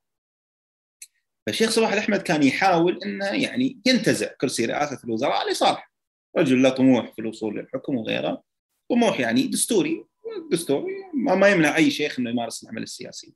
فالشيخ 1.45 1.69
صباح 1.69 1.93
الأحمد 1.93 2.21
كان 2.21 2.43
يحاول 2.43 2.99
إنه 3.05 3.25
يعني 3.25 3.77
ينتزع 3.85 4.27
كرسي 4.27 4.65
رئاسة 4.65 4.99
الوزراء 5.03 5.51
لصالح 5.51 5.91
رجل 6.37 6.61
له 6.61 6.69
طموح 6.69 7.13
في 7.13 7.19
الوصول 7.19 7.59
للحكم 7.59 7.95
وغيره 7.95 8.43
طموح 8.89 9.19
يعني 9.19 9.47
دستوري 9.47 10.05
دستوري 10.51 10.93
ما 11.13 11.47
يمنع 11.47 11.75
أي 11.75 11.91
شيخ 11.91 12.19
إنه 12.19 12.29
يمارس 12.29 12.63
العمل 12.63 12.83
السياسي. 12.83 13.33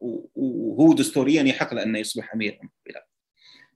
وهو 0.00 0.92
دستوريا 0.92 1.42
يحق 1.42 1.74
له 1.74 1.82
أنه 1.82 1.98
يصبح 1.98 2.34
أمير 2.34 2.52
البلاد 2.52 3.02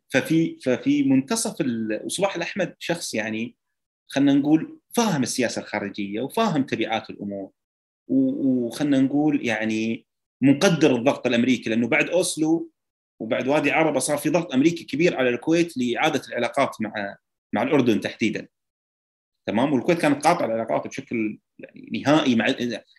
ففي 0.09 0.59
ففي 0.61 1.03
منتصف 1.03 1.57
وصباح 2.05 2.37
الأحمد 2.37 2.75
شخص 2.79 3.15
يعني 3.15 3.57
خلينا 4.09 4.35
نقول 4.35 4.81
فاهم 4.95 5.23
السياسة 5.23 5.63
الخارجية 5.63 6.21
وفاهم 6.21 6.63
تبعات 6.63 7.11
الأمور. 7.11 7.51
وخلينا 8.09 9.01
نقول 9.01 9.47
يعني 9.47 10.07
مقدر 10.43 10.97
الضغط 10.97 11.27
الأمريكي 11.27 11.71
لأنه 11.71 11.89
بعد 11.89 12.09
أوسلو 12.09 12.71
وبعد 13.21 13.49
وادي 13.49 13.71
عربه 13.71 13.99
صار 13.99 14.19
في 14.19 14.29
ضغط 14.29 14.53
أمريكي 14.53 14.85
كبير 14.85 15.17
على 15.17 15.29
الكويت 15.29 15.77
لإعادة 15.77 16.23
العلاقات 16.29 16.81
مع 16.81 17.17
مع 17.53 17.63
الأردن 17.63 18.01
تحديدا. 18.01 18.49
تمام؟ 19.47 19.73
والكويت 19.73 19.99
كانت 19.99 20.27
قاطعة 20.27 20.47
العلاقات 20.47 20.87
بشكل 20.87 21.39
يعني 21.59 22.03
نهائي 22.05 22.35
مع 22.35 22.47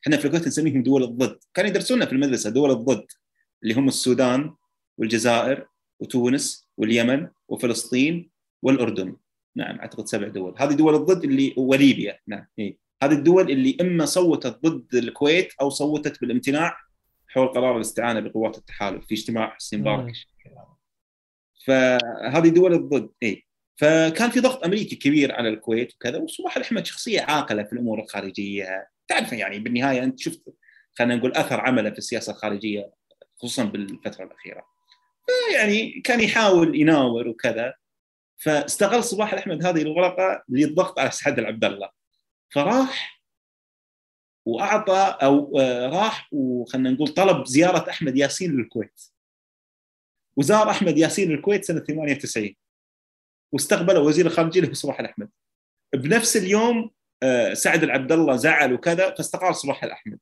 إحنا 0.03 0.17
في 0.17 0.25
الكويت 0.25 0.47
نسميهم 0.47 0.83
دول 0.83 1.03
الضد. 1.03 1.39
كانوا 1.53 1.69
يدرسونا 1.69 2.05
في 2.05 2.13
المدرسة 2.13 2.49
دول 2.49 2.71
الضد 2.71 3.05
اللي 3.63 3.73
هم 3.73 3.87
السودان 3.87 4.55
والجزائر 4.97 5.67
وتونس 5.99 6.69
واليمن 6.77 7.27
وفلسطين 7.47 8.29
والأردن. 8.61 9.15
نعم 9.55 9.79
أعتقد 9.79 10.07
سبع 10.07 10.27
دول. 10.27 10.55
هذه 10.57 10.73
دول 10.73 10.95
الضد 10.95 11.23
اللي 11.23 11.53
وليبيا. 11.57 12.19
نعم. 12.27 12.47
إيه. 12.59 12.77
هذه 13.03 13.11
الدول 13.13 13.51
اللي 13.51 13.77
إما 13.81 14.05
صوتت 14.05 14.59
ضد 14.65 14.95
الكويت 14.95 15.53
أو 15.61 15.69
صوتت 15.69 16.21
بالامتناع 16.21 16.77
حول 17.27 17.47
قرار 17.47 17.75
الاستعانة 17.75 18.19
بقوات 18.19 18.57
التحالف 18.57 19.05
في 19.05 19.13
اجتماع 19.15 19.55
حسين 19.55 19.79
مبارك 19.79 20.13
فهذه 21.65 22.47
دول 22.49 22.73
الضد. 22.73 23.09
اي 23.23 23.46
فكان 23.77 24.29
في 24.29 24.39
ضغط 24.39 24.63
أمريكي 24.63 24.95
كبير 24.95 25.35
على 25.35 25.49
الكويت 25.49 25.93
وكذا 25.93 26.17
وصباح 26.17 26.57
الأحمد 26.57 26.85
شخصية 26.85 27.21
عاقلة 27.21 27.63
في 27.63 27.73
الأمور 27.73 27.99
الخارجية. 27.99 28.89
تعرف 29.07 29.33
يعني 29.33 29.59
بالنهاية 29.59 30.03
أنت 30.03 30.19
شفت 30.19 30.43
خلينا 30.97 31.15
نقول 31.15 31.31
أثر 31.31 31.59
عمله 31.59 31.89
في 31.89 31.97
السياسة 31.97 32.31
الخارجية 32.33 32.91
خصوصا 33.37 33.63
بالفترة 33.63 34.25
الأخيرة. 34.25 34.63
يعني 35.53 36.01
كان 36.01 36.19
يحاول 36.21 36.75
يناور 36.75 37.27
وكذا. 37.27 37.73
فاستغل 38.37 39.03
صباح 39.03 39.33
الأحمد 39.33 39.65
هذه 39.65 39.81
الورقة 39.81 40.43
للضغط 40.49 40.99
على 40.99 41.11
سعد 41.11 41.39
العبد 41.39 41.65
الله 41.65 41.89
فراح 42.49 43.21
وأعطى 44.45 45.17
أو 45.21 45.59
آه، 45.59 45.87
راح 45.87 46.29
وخلينا 46.31 46.89
نقول 46.89 47.07
طلب 47.07 47.45
زيارة 47.45 47.89
أحمد 47.89 48.17
ياسين 48.17 48.57
للكويت. 48.57 49.01
وزار 50.37 50.69
أحمد 50.69 50.97
ياسين 50.97 51.31
الكويت 51.31 51.65
سنة 51.65 51.79
98 51.79 52.55
واستقبله 53.51 53.99
وزير 53.99 54.25
الخارجية 54.25 54.59
اللي 54.59 54.71
هو 54.71 54.75
صباح 54.75 54.99
الأحمد. 54.99 55.29
بنفس 55.95 56.37
اليوم 56.37 56.89
آه، 57.23 57.53
سعد 57.53 57.83
العبد 57.83 58.11
الله 58.11 58.35
زعل 58.35 58.73
وكذا 58.73 59.15
فاستقال 59.15 59.55
صباح 59.55 59.83
الأحمد. 59.83 60.19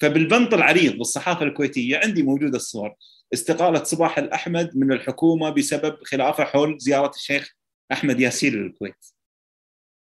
فبالبنط 0.00 0.54
العريض 0.54 0.96
بالصحافه 0.96 1.42
الكويتية 1.42 2.00
عندي 2.04 2.22
موجوده 2.22 2.56
الصور. 2.56 2.94
استقالة 3.34 3.84
صباح 3.84 4.18
الأحمد 4.18 4.76
من 4.76 4.92
الحكومة 4.92 5.50
بسبب 5.50 5.98
خلافة 6.04 6.44
حول 6.44 6.78
زيارة 6.78 7.10
الشيخ 7.10 7.52
أحمد 7.92 8.20
ياسين 8.20 8.54
للكويت. 8.54 9.06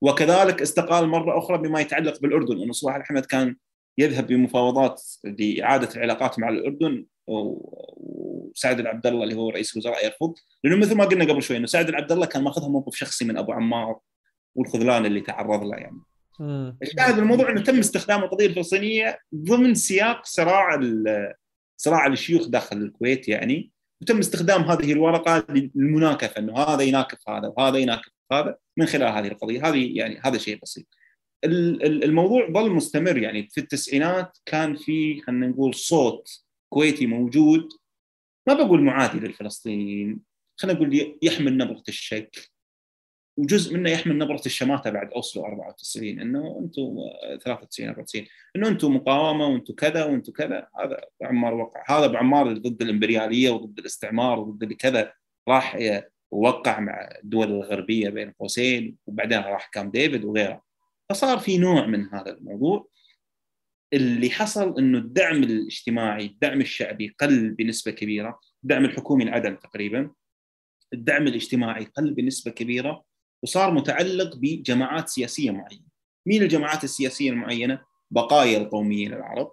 وكذلك 0.03 0.63
استقال 0.63 1.09
مرة 1.09 1.39
أخرى 1.39 1.59
بما 1.59 1.81
يتعلق 1.81 2.21
بالأردن 2.21 2.63
انه 2.63 2.73
صباح 2.73 2.95
الأحمد 2.95 3.27
كان 3.27 3.57
يذهب 3.99 4.27
بمفاوضات 4.27 5.03
لإعادة 5.25 5.95
العلاقات 5.97 6.39
مع 6.39 6.49
الأردن. 6.49 7.07
وسعد 7.31 8.81
العبد 8.81 9.07
الله 9.07 9.25
اللي 9.25 9.35
هو 9.35 9.51
رئيس 9.51 9.73
الوزراء 9.73 10.05
يرفض 10.05 10.35
لأنه 10.65 10.77
مثل 10.77 10.97
ما 10.97 11.05
قلنا 11.05 11.25
قبل 11.25 11.43
شوي 11.43 11.57
إنه 11.57 11.67
سعد 11.67 11.89
العبد 11.89 12.13
الله 12.13 12.27
كان 12.27 12.43
ماخذها 12.43 12.69
موقف 12.69 12.95
شخصي 12.95 13.25
من 13.25 13.37
أبو 13.37 13.53
عمار 13.53 13.99
والخذلان 14.55 15.07
اللي 15.07 15.21
تعرض 15.21 15.65
له 15.65 15.77
يعني. 15.77 16.01
الشاهد 16.83 17.19
الموضوع 17.19 17.51
إنه 17.51 17.63
تم 17.63 17.79
استخدام 17.79 18.23
القضية 18.23 18.47
الفلسطينية 18.47 19.19
ضمن 19.35 19.75
سياق 19.75 20.27
صراع 20.27 20.81
صراع 21.77 22.07
الشيوخ 22.07 22.47
داخل 22.47 22.77
الكويت 22.77 23.29
يعني. 23.29 23.71
وتم 24.03 24.19
استخدام 24.19 24.63
هذه 24.63 24.93
الورقة 24.93 25.47
للمناكفة 25.49 26.39
إنه 26.39 26.59
هذا 26.59 26.83
يناكف 26.83 27.29
هذا 27.29 27.53
وهذا 27.57 27.79
يناكف 27.79 28.13
هذا 28.33 28.57
من 28.77 28.87
خلال 28.87 29.13
هذه 29.13 29.29
القضية. 29.29 29.69
هذه 29.69 29.99
يعني 29.99 30.21
هذا 30.25 30.39
شيء 30.39 30.59
بسيط. 30.63 30.87
الموضوع 31.45 32.53
ظل 32.53 32.71
مستمر 32.71 33.19
يعني. 33.19 33.49
في 33.51 33.61
التسعينات 33.61 34.39
كان 34.47 34.77
في 34.77 35.21
خلينا 35.21 35.47
نقول 35.47 35.75
صوت 35.75 36.45
كويتي 36.71 37.07
موجود. 37.07 37.69
ما 38.49 38.55
بقول 38.55 38.83
معادي 38.83 39.19
للفلسطينيين 39.19 40.21
خلينا 40.57 40.79
نقول 40.79 41.17
يحمل 41.23 41.57
نبرة 41.57 41.83
الشك 41.89 42.51
وجزء 43.37 43.75
منه 43.77 43.91
يحمل 43.91 44.19
نبرة 44.19 44.43
الشماتة 44.47 44.91
بعد 44.91 45.13
أوسلو 45.13 45.45
94 45.45 46.21
إنه 46.21 46.59
أنتم 46.61 46.97
93 47.45 47.89
94 47.89 48.27
إنه 48.57 48.69
أنتم 48.69 48.95
مقاومة 48.97 49.47
وأنتم 49.47 49.75
كذا 49.75 50.05
وأنتم 50.05 50.33
كذا. 50.33 50.69
هذا 50.81 51.01
بعمار 51.21 51.55
وقع. 51.55 51.85
هذا 51.89 52.07
بعمار 52.07 52.53
ضد 52.53 52.83
الإمبريالية 52.83 53.51
وضد 53.51 53.79
الاستعمار 53.79 54.39
وضد 54.41 54.73
كذا. 54.73 55.13
راح 55.49 55.79
وقع 56.31 56.81
مع 56.81 57.09
الدول 57.23 57.51
الغربية 57.51 58.09
بين 58.09 58.31
قوسين. 58.31 58.97
وبعدين 59.07 59.39
راح 59.39 59.71
كام 59.73 59.91
ديفيد 59.91 60.25
وغيره. 60.25 60.63
فصار 61.11 61.39
في 61.39 61.59
نوع 61.59 61.87
من 61.87 62.15
هذا 62.15 62.31
الموضوع. 62.31 62.89
اللي 63.93 64.31
حصل 64.31 64.79
إنه 64.79 64.99
الدعم 64.99 65.43
الاجتماعي 65.43 66.27
الدعم 66.27 66.61
الشعبي 66.61 67.15
قل 67.21 67.51
بنسبة 67.51 67.93
كبيرة 67.93 68.41
الدعم 68.63 68.85
الحكومي 68.85 69.25
انعدم 69.25 69.57
تقريبا. 69.57 70.11
الدعم 70.93 71.27
الاجتماعي 71.27 71.85
قل 71.85 72.15
بنسبة 72.15 72.51
كبيرة 72.51 73.05
وصار 73.43 73.75
متعلق 73.75 74.37
بجماعات 74.37 75.09
سياسية 75.09 75.51
معينة. 75.51 75.85
مين 76.27 76.43
الجماعات 76.43 76.85
السياسية 76.85 77.31
المعينة؟ 77.31 77.81
بقايا 78.11 78.59
القوميين 78.59 79.13
العرب 79.13 79.53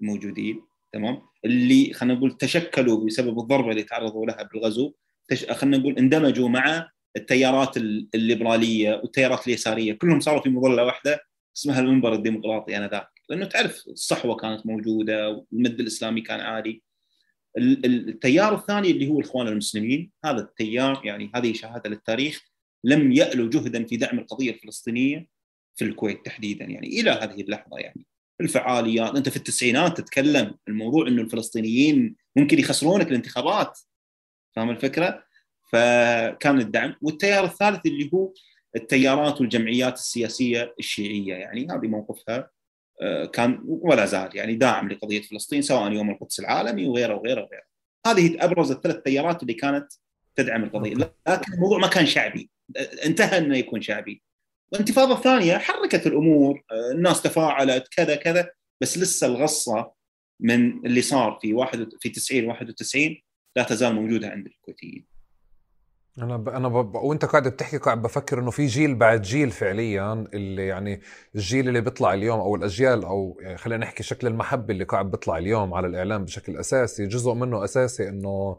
الموجودين 0.00 0.62
تمام؟ 0.92 1.22
اللي 1.44 1.92
خلينا 1.92 2.14
نقول 2.18 2.36
تشكلوا 2.36 3.06
بسبب 3.06 3.38
الضربة 3.38 3.70
اللي 3.70 3.82
تعرضوا 3.82 4.26
لها 4.26 4.42
بالغزو 4.42 4.94
تش... 5.28 5.44
خلينا 5.44 5.76
نقول 5.76 5.98
اندمجوا 5.98 6.48
مع 6.48 6.90
التيارات 7.16 7.76
الليبرالية 8.14 8.94
والتيارات 8.94 9.46
اليسارية. 9.46 9.92
كلهم 9.92 10.20
صاروا 10.20 10.42
في 10.42 10.48
مظلة 10.48 10.84
واحدة 10.84 11.20
اسمها 11.56 11.80
المنبر 11.80 12.12
الديمقراطي 12.12 12.76
آنذاك. 12.76 13.15
لأنه 13.30 13.46
تعرف 13.46 13.88
الصحوة 13.88 14.36
كانت 14.36 14.66
موجودة 14.66 15.28
والمد 15.28 15.80
الإسلامي 15.80 16.20
كان 16.20 16.40
عالي 16.40 16.82
التيار 17.58 18.54
الثاني 18.54 18.90
اللي 18.90 19.08
هو 19.08 19.20
الإخوان 19.20 19.48
المسلمين 19.48 20.10
هذا 20.24 20.40
التيار 20.40 21.02
يعني 21.04 21.30
هذه 21.34 21.52
شهادة 21.52 21.90
للتاريخ 21.90 22.44
لم 22.84 23.12
يألو 23.12 23.48
جهدا 23.48 23.84
في 23.84 23.96
دعم 23.96 24.18
القضية 24.18 24.50
الفلسطينية 24.50 25.28
في 25.76 25.84
الكويت 25.84 26.26
تحديدا 26.26 26.64
يعني 26.64 26.86
إلى 26.86 27.10
هذه 27.10 27.40
اللحظة 27.40 27.78
يعني. 27.78 28.06
الفعاليات 28.40 29.16
أنت 29.16 29.28
في 29.28 29.36
التسعينات 29.36 29.96
تتكلم 29.96 30.54
الموضوع 30.68 31.08
إنه 31.08 31.22
الفلسطينيين 31.22 32.16
ممكن 32.36 32.58
يخسرونك 32.58 33.08
الانتخابات. 33.08 33.78
فاهم 34.56 34.70
الفكرة؟ 34.70 35.24
فكان 35.72 36.60
الدعم. 36.60 36.94
والتيار 37.02 37.44
الثالث 37.44 37.86
اللي 37.86 38.10
هو 38.14 38.32
التيارات 38.76 39.40
والجمعيات 39.40 39.94
السياسية 39.94 40.74
الشيعية 40.78 41.34
يعني 41.34 41.68
هذه 41.70 41.86
موقفها. 41.86 42.50
كان 43.32 43.60
ولا 43.64 44.06
زال 44.06 44.30
يعني 44.34 44.54
داعم 44.54 44.88
لقضية 44.88 45.22
فلسطين 45.22 45.62
سواء 45.62 45.92
يوم 45.92 46.10
القدس 46.10 46.40
العالمي 46.40 46.86
وغيره 46.86 47.14
وغيره 47.14 47.42
وغيره. 47.42 47.62
هذه 48.06 48.44
أبرز 48.44 48.70
الثلاث 48.70 48.96
تيارات 48.96 49.42
اللي 49.42 49.54
كانت 49.54 49.92
تدعم 50.34 50.64
القضية. 50.64 50.94
لكن 51.28 51.52
الموضوع 51.54 51.78
ما 51.78 51.86
كان 51.86 52.06
شعبي. 52.06 52.50
انتهى 53.04 53.38
إنه 53.38 53.56
يكون 53.56 53.82
شعبي. 53.82 54.22
الانتفاضه 54.72 55.14
الثانية 55.14 55.58
حركت 55.58 56.06
الأمور. 56.06 56.62
آه، 56.72 56.92
الناس 56.92 57.22
تفاعلت 57.22 57.88
كذا 57.88 58.16
كذا. 58.16 58.50
بس 58.80 58.98
لسه 58.98 59.26
الغصة 59.26 59.92
من 60.40 60.86
اللي 60.86 61.02
صار 61.02 61.38
في 61.42 61.54
واحد 61.54 61.88
في 62.00 62.08
90 62.08 62.44
91 62.44 63.22
لا 63.56 63.62
تزال 63.62 63.94
موجودة 63.94 64.28
عند 64.28 64.46
الكويتيين. 64.46 65.15
أنا 66.22 66.36
ب... 66.36 66.48
أنا 66.48 66.68
ب... 66.68 66.94
وأنت 66.94 67.24
قاعد 67.24 67.48
بتحكي 67.48 67.78
قاعد 67.78 68.02
بفكر 68.02 68.38
إنه 68.38 68.50
في 68.50 68.66
جيل 68.66 68.94
بعد 68.94 69.22
جيل 69.22 69.50
فعليا 69.50 70.12
اللي 70.34 70.66
يعني 70.66 71.00
الجيل 71.34 71.68
اللي 71.68 71.80
بيطلع 71.80 72.14
اليوم 72.14 72.40
أو 72.40 72.56
الأجيال 72.56 73.04
أو 73.04 73.38
يعني 73.40 73.58
خلينا 73.58 73.84
نحكي 73.84 74.02
شكل 74.02 74.26
المحبة 74.26 74.72
اللي 74.72 74.84
قاعد 74.84 75.10
بيطلع 75.10 75.38
اليوم 75.38 75.74
على 75.74 75.86
الإعلام 75.86 76.24
بشكل 76.24 76.56
أساسي. 76.56 77.06
جزء 77.06 77.32
منه 77.32 77.64
أساسي 77.64 78.08
إنه 78.08 78.58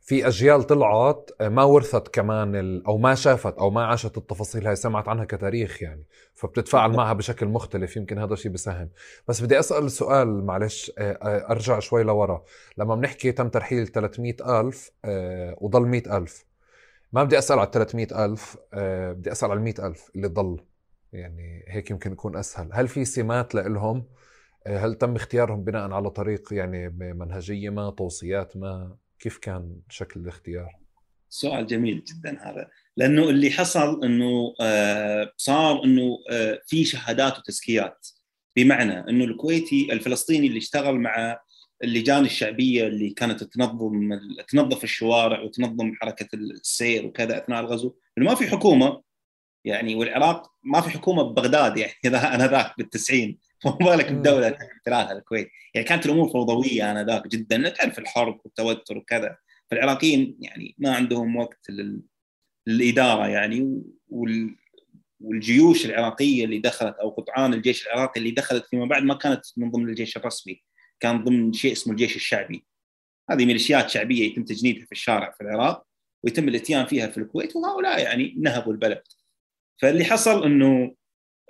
في 0.00 0.26
أجيال 0.26 0.62
طلعت 0.62 1.30
ما 1.40 1.62
ورثت 1.62 2.08
كمان 2.08 2.56
ال... 2.56 2.86
أو 2.86 2.98
ما 2.98 3.14
شافت 3.14 3.58
أو 3.58 3.70
ما 3.70 3.84
عاشت 3.84 4.16
التفاصيل 4.16 4.66
هاي 4.66 4.76
سمعت 4.76 5.08
عنها 5.08 5.24
كتاريخ 5.24 5.82
يعني 5.82 6.04
فبتتفاعل 6.34 6.90
معها 6.90 7.12
بشكل 7.12 7.46
مختلف. 7.46 7.96
يمكن 7.96 8.18
هذا 8.18 8.32
الشيء 8.32 8.52
بساهم. 8.52 8.88
بس 9.28 9.40
بدي 9.40 9.58
أسأل 9.58 9.90
سؤال 9.90 10.44
معلش 10.44 10.92
آه، 10.98 11.12
آه، 11.12 11.50
أرجع 11.50 11.78
شوي 11.78 12.02
لورا. 12.02 12.42
لما 12.78 12.94
بنحكي 12.94 13.32
تم 13.32 13.48
ترحيل 13.48 13.86
300 13.86 14.60
ألف 14.60 14.90
آه، 15.04 15.56
وضل 15.60 15.86
100 15.86 16.16
ألف 16.16 16.49
ما 17.12 17.24
بدي 17.24 17.38
أسأل 17.38 17.58
على 17.58 17.70
300 17.72 18.24
ألف 18.24 18.56
أه 18.74 19.12
بدي 19.12 19.32
أسأل 19.32 19.50
على 19.50 19.60
100 19.60 19.74
ألف 19.78 20.10
اللي 20.16 20.28
ضل. 20.28 20.60
يعني 21.12 21.64
هيك 21.68 21.90
يمكن 21.90 22.12
يكون 22.12 22.36
أسهل. 22.36 22.68
هل 22.72 22.88
في 22.88 23.04
سمات 23.04 23.54
لهم 23.54 24.06
أه 24.66 24.78
هل 24.78 24.94
تم 24.94 25.16
اختيارهم 25.16 25.64
بناء 25.64 25.90
على 25.90 26.10
طريق 26.10 26.52
يعني 26.52 26.88
منهجية 26.98 27.70
ما 27.70 27.90
توصيات 27.90 28.56
ما؟ 28.56 28.96
كيف 29.18 29.38
كان 29.38 29.76
شكل 29.88 30.20
الاختيار؟ 30.20 30.76
سؤال 31.28 31.66
جميل 31.66 32.04
جدا 32.04 32.50
هذا. 32.50 32.68
لأنه 32.96 33.30
اللي 33.30 33.50
حصل 33.50 34.04
إنه 34.04 34.54
آه 34.60 35.32
صار 35.36 35.84
إنه 35.84 36.18
آه 36.30 36.60
في 36.66 36.84
شهادات 36.84 37.38
وتزكيات. 37.38 38.08
بمعنى 38.56 38.98
إنه 38.98 39.24
الكويتي 39.24 39.92
الفلسطيني 39.92 40.46
اللي 40.46 40.58
اشتغل 40.58 40.94
مع 40.94 41.40
اللجان 41.82 42.24
الشعبية 42.24 42.86
اللي 42.86 43.10
كانت 43.10 43.44
تنظم 43.44 44.20
تنظف 44.48 44.84
الشوارع 44.84 45.40
وتنظم 45.40 45.94
حركة 45.94 46.28
السير 46.34 47.06
وكذا 47.06 47.38
أثناء 47.38 47.60
الغزو. 47.60 47.94
لأنه 48.16 48.30
ما 48.30 48.36
في 48.36 48.48
حكومة 48.48 49.02
يعني 49.64 49.94
والعراق 49.94 50.52
ما 50.62 50.80
في 50.80 50.90
حكومة 50.90 51.22
ببغداد 51.22 51.76
يعني 51.76 51.92
إذا 52.04 52.34
أنا 52.34 52.46
ذاك 52.46 52.74
بالتسعين. 52.78 53.38
فما 53.62 53.76
بالك 53.76 54.12
بالدولة 54.12 54.48
احتلالها 54.48 55.12
الكويت 55.12 55.50
يعني 55.74 55.86
كانت 55.86 56.06
الأمور 56.06 56.28
فوضوية 56.28 56.90
أنا 56.90 57.04
ذاك 57.04 57.28
جدا 57.28 57.68
تعرف 57.68 57.98
الحرب 57.98 58.40
والتوتر 58.44 58.98
وكذا. 58.98 59.36
فالعراقيين 59.70 60.36
يعني 60.40 60.74
ما 60.78 60.94
عندهم 60.94 61.36
وقت 61.36 61.70
لل... 61.70 62.02
للإدارة 62.66 63.26
يعني 63.28 63.82
وال... 64.08 64.56
والجيوش 65.20 65.86
العراقية 65.86 66.44
اللي 66.44 66.58
دخلت 66.58 66.96
أو 66.96 67.10
قطعان 67.10 67.54
الجيش 67.54 67.86
العراقي 67.86 68.20
اللي 68.20 68.30
دخلت 68.30 68.66
فيما 68.66 68.84
بعد 68.84 69.02
ما 69.02 69.14
كانت 69.14 69.40
من 69.56 69.70
ضمن 69.70 69.88
الجيش 69.88 70.16
الرسمي. 70.16 70.62
كان 71.00 71.24
ضمن 71.24 71.52
شيء 71.52 71.72
اسمه 71.72 71.92
الجيش 71.92 72.16
الشعبي. 72.16 72.64
هذه 73.30 73.44
ميليشيات 73.44 73.90
شعبية 73.90 74.26
يتم 74.30 74.44
تجنيدها 74.44 74.84
في 74.86 74.92
الشارع 74.92 75.30
في 75.30 75.40
العراق 75.40 75.86
ويتم 76.24 76.48
الاتيان 76.48 76.86
فيها 76.86 77.06
في 77.06 77.18
الكويت 77.18 77.56
وهؤلاء 77.56 78.02
يعني 78.02 78.34
نهبوا 78.38 78.72
البلد. 78.72 79.02
فاللي 79.82 80.04
حصل 80.04 80.44
إنه 80.44 80.94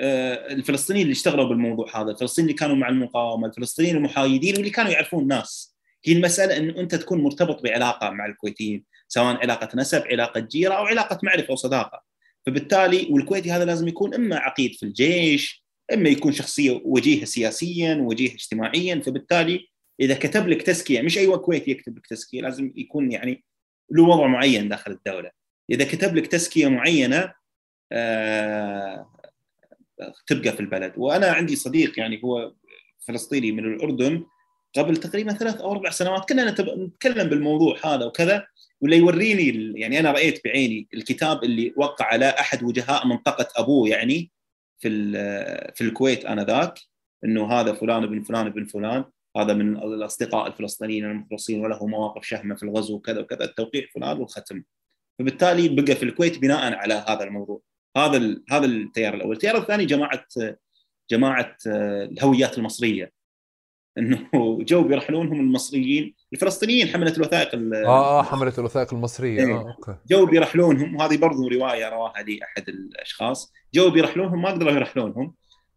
آه، 0.00 0.52
الفلسطينيين 0.52 1.02
اللي 1.02 1.12
اشتغلوا 1.12 1.48
بالموضوع 1.48 2.02
هذا 2.02 2.10
الفلسطينيين 2.10 2.50
اللي 2.50 2.58
كانوا 2.58 2.76
مع 2.76 2.88
المقاومة 2.88 3.48
الفلسطينيين 3.48 3.96
المحايدين 3.96 4.54
واللي 4.54 4.70
كانوا 4.70 4.90
يعرفون 4.90 5.22
الناس 5.22 5.76
هي 6.04 6.12
المسألة 6.12 6.56
إنه 6.56 6.80
أنت 6.80 6.94
تكون 6.94 7.22
مرتبط 7.22 7.62
بعلاقة 7.62 8.10
مع 8.10 8.26
الكويتيين 8.26 8.84
سواء 9.08 9.36
علاقة 9.36 9.68
نسب 9.74 10.02
علاقة 10.06 10.40
جيرة 10.40 10.74
أو 10.74 10.84
علاقة 10.84 11.18
معرفة 11.22 11.52
وصداقة. 11.52 12.02
فبالتالي 12.46 13.08
والكويتي 13.10 13.50
هذا 13.50 13.64
لازم 13.64 13.88
يكون 13.88 14.14
إما 14.14 14.36
عقيد 14.36 14.74
في 14.74 14.82
الجيش 14.82 15.59
إما 15.94 16.08
يكون 16.08 16.32
شخصية 16.32 16.80
وجيه 16.84 17.24
سياسيا 17.24 17.94
وجيه 17.94 18.34
اجتماعيا 18.34 19.00
فبالتالي 19.00 19.68
إذا 20.00 20.14
كتب 20.14 20.48
لك 20.48 20.62
تزكية 20.62 21.02
مش 21.02 21.18
أي 21.18 21.26
كويتي 21.26 21.70
يكتب 21.70 21.98
لك 21.98 22.06
تزكية 22.06 22.42
لازم 22.42 22.72
يكون 22.76 23.12
يعني 23.12 23.44
له 23.90 24.02
وضع 24.02 24.26
معين 24.26 24.68
داخل 24.68 24.90
الدولة. 24.92 25.30
إذا 25.70 25.84
كتب 25.84 26.16
لك 26.16 26.26
تزكية 26.26 26.68
معينة 26.68 27.32
آه 27.92 29.06
تبقى 30.26 30.52
في 30.52 30.60
البلد. 30.60 30.92
وأنا 30.96 31.26
عندي 31.26 31.56
صديق 31.56 31.98
يعني 31.98 32.20
هو 32.24 32.52
فلسطيني 33.08 33.52
من 33.52 33.64
الأردن 33.64 34.24
قبل 34.76 34.96
تقريبا 34.96 35.32
ثلاث 35.32 35.60
أو 35.60 35.72
أربع 35.72 35.90
سنوات 35.90 36.28
كنا 36.28 36.50
نتكلم 36.50 37.28
بالموضوع 37.28 37.76
هذا 37.84 38.04
وكذا 38.04 38.46
ولا 38.80 38.96
يوريني 38.96 39.80
يعني 39.80 40.00
أنا 40.00 40.12
رأيت 40.12 40.44
بعيني 40.44 40.88
الكتاب 40.94 41.44
اللي 41.44 41.74
وقع 41.76 42.04
على 42.04 42.28
أحد 42.28 42.62
وجهاء 42.62 43.06
منطقة 43.06 43.48
أبوه 43.56 43.88
يعني. 43.88 44.30
في 44.80 45.12
في 45.74 45.80
الكويت 45.80 46.24
انذاك 46.24 46.80
إنه 47.24 47.52
هذا 47.52 47.72
فلان 47.72 48.02
ابن 48.02 48.22
فلان 48.22 48.46
ابن 48.46 48.64
فلان 48.64 49.04
هذا 49.36 49.52
من 49.54 49.76
الأصدقاء 49.76 50.46
الفلسطينيين 50.46 51.04
المخلصين 51.04 51.64
وله 51.64 51.86
مواقف 51.86 52.24
شهمه 52.24 52.54
في 52.54 52.62
الغزو 52.62 52.94
وكذا 52.94 53.20
وكذا 53.20 53.44
التوقيع 53.44 53.86
فلان 53.94 54.18
والختم. 54.18 54.62
فبالتالي 55.18 55.68
بقى 55.68 55.96
في 55.96 56.02
الكويت 56.02 56.38
بناء 56.38 56.74
على 56.74 56.94
هذا 56.94 57.24
الموضوع. 57.24 57.60
هذا 57.96 58.36
هذا 58.50 58.66
التيار 58.66 59.14
الأول. 59.14 59.32
التيار 59.32 59.56
الثاني 59.56 59.86
جماعة 59.86 60.26
جماعة 61.10 61.56
الهويات 61.66 62.58
المصرية. 62.58 63.12
إنه 63.98 64.28
جو 64.70 64.82
بيرحلونهم 64.82 65.40
المصريين 65.40 66.14
الفلسطينيين 66.32 66.88
حملة 66.88 67.12
الوثائق 67.16 67.54
آه 67.54 67.86
آه 67.86 68.22
حملة 68.22 68.52
الوثائق 68.58 68.94
المصرية. 68.94 69.46
إيه. 69.46 69.54
آه 69.54 69.74
okay. 69.78 69.96
جو 70.10 70.26
بيرحلونهم 70.26 70.96
وهذه 70.96 71.16
برضو 71.16 71.48
رواية 71.48 71.88
رواها 71.88 72.22
لي 72.22 72.40
أحد 72.44 72.68
الأشخاص. 72.68 73.52
جو 73.74 73.90
بيرحلونهم 73.90 74.42
ما 74.42 74.50
قدروا 74.50 74.72
يرحلونهم 74.72 75.34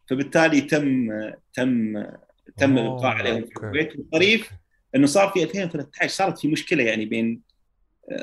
فبالتالي 0.10 0.62
تم 0.62 1.10
تم 1.54 2.04
تم 2.58 2.78
الابقاء 2.78 3.12
عليهم 3.12 3.42
في 3.42 3.48
الكويت. 3.48 3.96
والطريف 3.96 4.50
إنه 4.96 5.08
صار 5.08 5.30
في 5.30 5.44
2013 5.44 6.08
صارت 6.08 6.40
في 6.40 6.48
مشكلة 6.48 6.84
يعني 6.84 7.06
بين 7.06 7.42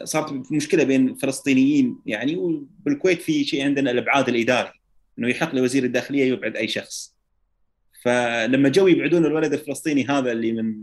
صارت 0.05 0.53
مشكلة 0.53 0.85
بين 0.85 1.09
الفلسطينيين 1.09 1.99
يعني 2.07 2.37
وبالكويت 2.37 3.23
في 3.23 3.45
شيء 3.45 3.65
عندنا 3.65 3.91
الإبعاد 3.91 4.29
الإداري 4.29 4.73
إنه 5.19 5.29
يحق 5.29 5.55
لوزير 5.55 5.85
الداخلية 5.85 6.33
يبعد 6.33 6.57
أي 6.57 6.69
شخص. 6.69 7.17
فلما 8.03 8.69
جو 8.69 8.87
يبعدون 8.87 9.27
الولد 9.27 9.53
الفلسطيني 9.53 10.07
هذا 10.07 10.33
اللي 10.33 10.53
من 10.53 10.83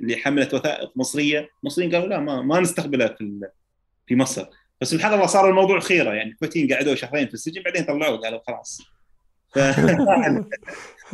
اللي 0.00 0.16
حملت 0.16 0.54
وثائق 0.54 0.92
مصرية. 0.96 1.48
المصريين 1.62 1.94
قالوا 1.94 2.08
لا 2.08 2.20
ما 2.20 2.42
ما 2.42 2.60
نستقبله 2.60 3.06
في 3.06 3.40
في 4.06 4.16
مصر. 4.16 4.46
بس 4.80 4.88
سبحان 4.88 5.14
الله 5.14 5.26
صار 5.26 5.50
الموضوع 5.50 5.80
خيرة. 5.80 6.14
يعني 6.14 6.30
الكويتيين 6.30 6.72
قعدوا 6.72 6.94
شهرين 6.94 7.28
في 7.28 7.34
السجن 7.34 7.62
بعدين 7.62 7.84
طلعوه 7.84 8.18
قالوا 8.18 8.40
خلاص. 8.46 8.82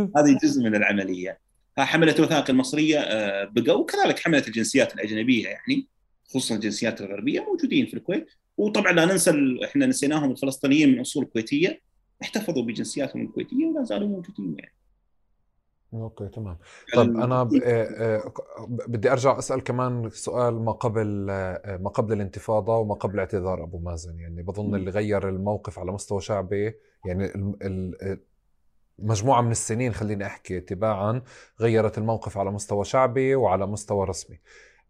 هذه 0.16 0.38
جزء 0.42 0.62
من 0.62 0.74
العملية. 0.74 1.38
حمله 1.78 2.14
الوثائق 2.18 2.50
المصرية 2.50 3.00
آه، 3.00 3.44
بقوا 3.44 3.80
وكذلك 3.80 4.18
حمله 4.18 4.42
الجنسيات 4.46 4.94
الأجنبية 4.94 5.48
يعني 5.48 5.88
خصوصا 6.28 6.54
الجنسيات 6.54 7.00
الغربية 7.00 7.40
موجودين 7.40 7.86
في 7.86 7.94
الكويت. 7.94 8.26
وطبعا 8.56 8.92
لا 8.92 9.04
ننسى 9.04 9.58
إحنا 9.64 9.86
نسيناهم 9.86 10.30
الفلسطينيين 10.30 10.92
من 10.92 11.00
أصول 11.00 11.24
كويتية 11.24 11.80
احتفظوا 12.22 12.62
بجنسياتهم 12.62 13.22
الكويتية 13.22 13.66
ولا 13.66 13.84
زالوا 13.84 14.08
موجودين 14.08 14.54
يعني. 14.58 14.74
أوكي 15.94 16.28
تمام. 16.28 16.58
طيب 16.94 17.16
أنا 17.16 17.42
ب... 17.42 17.54
آه، 17.54 18.16
آه، 18.16 18.32
بدي 18.68 19.12
أرجع 19.12 19.38
أسأل 19.38 19.62
كمان 19.62 20.10
سؤال 20.10 20.64
ما 20.64 20.72
قبل 20.72 21.26
آه، 21.30 21.76
ما 21.76 21.90
قبل 21.90 22.12
الانتفاضة 22.12 22.76
وما 22.76 22.94
قبل 22.94 23.18
اعتذار 23.18 23.62
أبو 23.62 23.78
مازن. 23.78 24.18
يعني 24.18 24.42
بظن 24.42 24.74
اللي 24.74 24.90
غير 24.90 25.28
الموقف 25.28 25.78
على 25.78 25.92
مستوى 25.92 26.20
شعبي 26.20 26.74
يعني. 27.06 27.32
مجموعة 28.98 29.40
من 29.40 29.50
السنين 29.50 29.92
خليني 29.92 30.26
أحكي 30.26 30.60
تباعا 30.60 31.22
غيرت 31.60 31.98
الموقف 31.98 32.38
على 32.38 32.50
مستوى 32.50 32.84
شعبي 32.84 33.34
وعلى 33.34 33.66
مستوى 33.66 34.06
رسمي. 34.06 34.40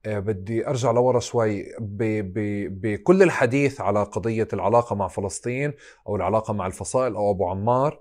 بدي 0.06 0.68
أرجع 0.68 0.90
لورا 0.90 1.20
شوي. 1.20 1.62
ب... 1.80 2.02
ب... 2.32 2.40
بكل 2.80 3.22
الحديث 3.22 3.80
على 3.80 4.02
قضية 4.02 4.48
العلاقة 4.52 4.96
مع 4.96 5.08
فلسطين 5.08 5.72
أو 6.08 6.16
العلاقة 6.16 6.54
مع 6.54 6.66
الفصائل 6.66 7.14
أو 7.14 7.30
أبو 7.30 7.48
عمار 7.48 8.00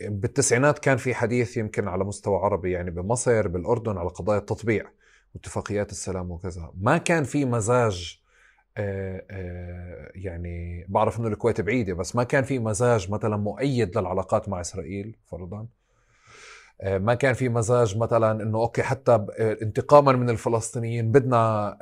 بالتسعينات 0.00 0.78
كان 0.78 0.96
في 0.96 1.14
حديث 1.14 1.56
يمكن 1.56 1.88
على 1.88 2.04
مستوى 2.04 2.36
عربي 2.36 2.72
يعني 2.72 2.90
بمصر 2.90 3.48
بالأردن 3.48 3.98
على 3.98 4.08
قضايا 4.08 4.38
التطبيع 4.38 4.84
واتفاقيات 5.34 5.90
السلام 5.90 6.30
وكذا. 6.30 6.70
ما 6.80 6.98
كان 6.98 7.24
في 7.24 7.44
مزاج 7.44 8.20
آه، 8.78 9.24
آه، 9.30 10.10
يعني 10.14 10.86
بعرف 10.88 11.20
إنه 11.20 11.28
الكويت 11.28 11.60
بعيدة 11.60 11.94
بس 11.94 12.16
ما 12.16 12.24
كان 12.24 12.44
في 12.44 12.58
مزاج 12.58 13.10
مثلا 13.10 13.36
مؤيد 13.36 13.98
للعلاقات 13.98 14.48
مع 14.48 14.60
إسرائيل 14.60 15.16
فرضا. 15.24 15.66
ما 16.84 17.14
كان 17.14 17.34
في 17.34 17.48
مزاج 17.48 17.98
مثلا 17.98 18.42
إنه 18.42 18.58
أوكي 18.58 18.82
حتى 18.82 19.26
انتقاما 19.38 20.12
من 20.12 20.30
الفلسطينيين 20.30 21.12
بدنا 21.12 21.76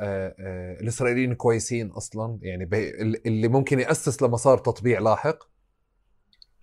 الإسرائيليين 0.81 1.35
كويسين 1.35 1.91
أصلا. 1.91 2.39
يعني 2.43 2.69
اللي 3.27 3.49
ممكن 3.49 3.81
يأسس 3.81 4.23
لمسار 4.23 4.59
تطبيع 4.59 5.01
لاحق 5.01 5.54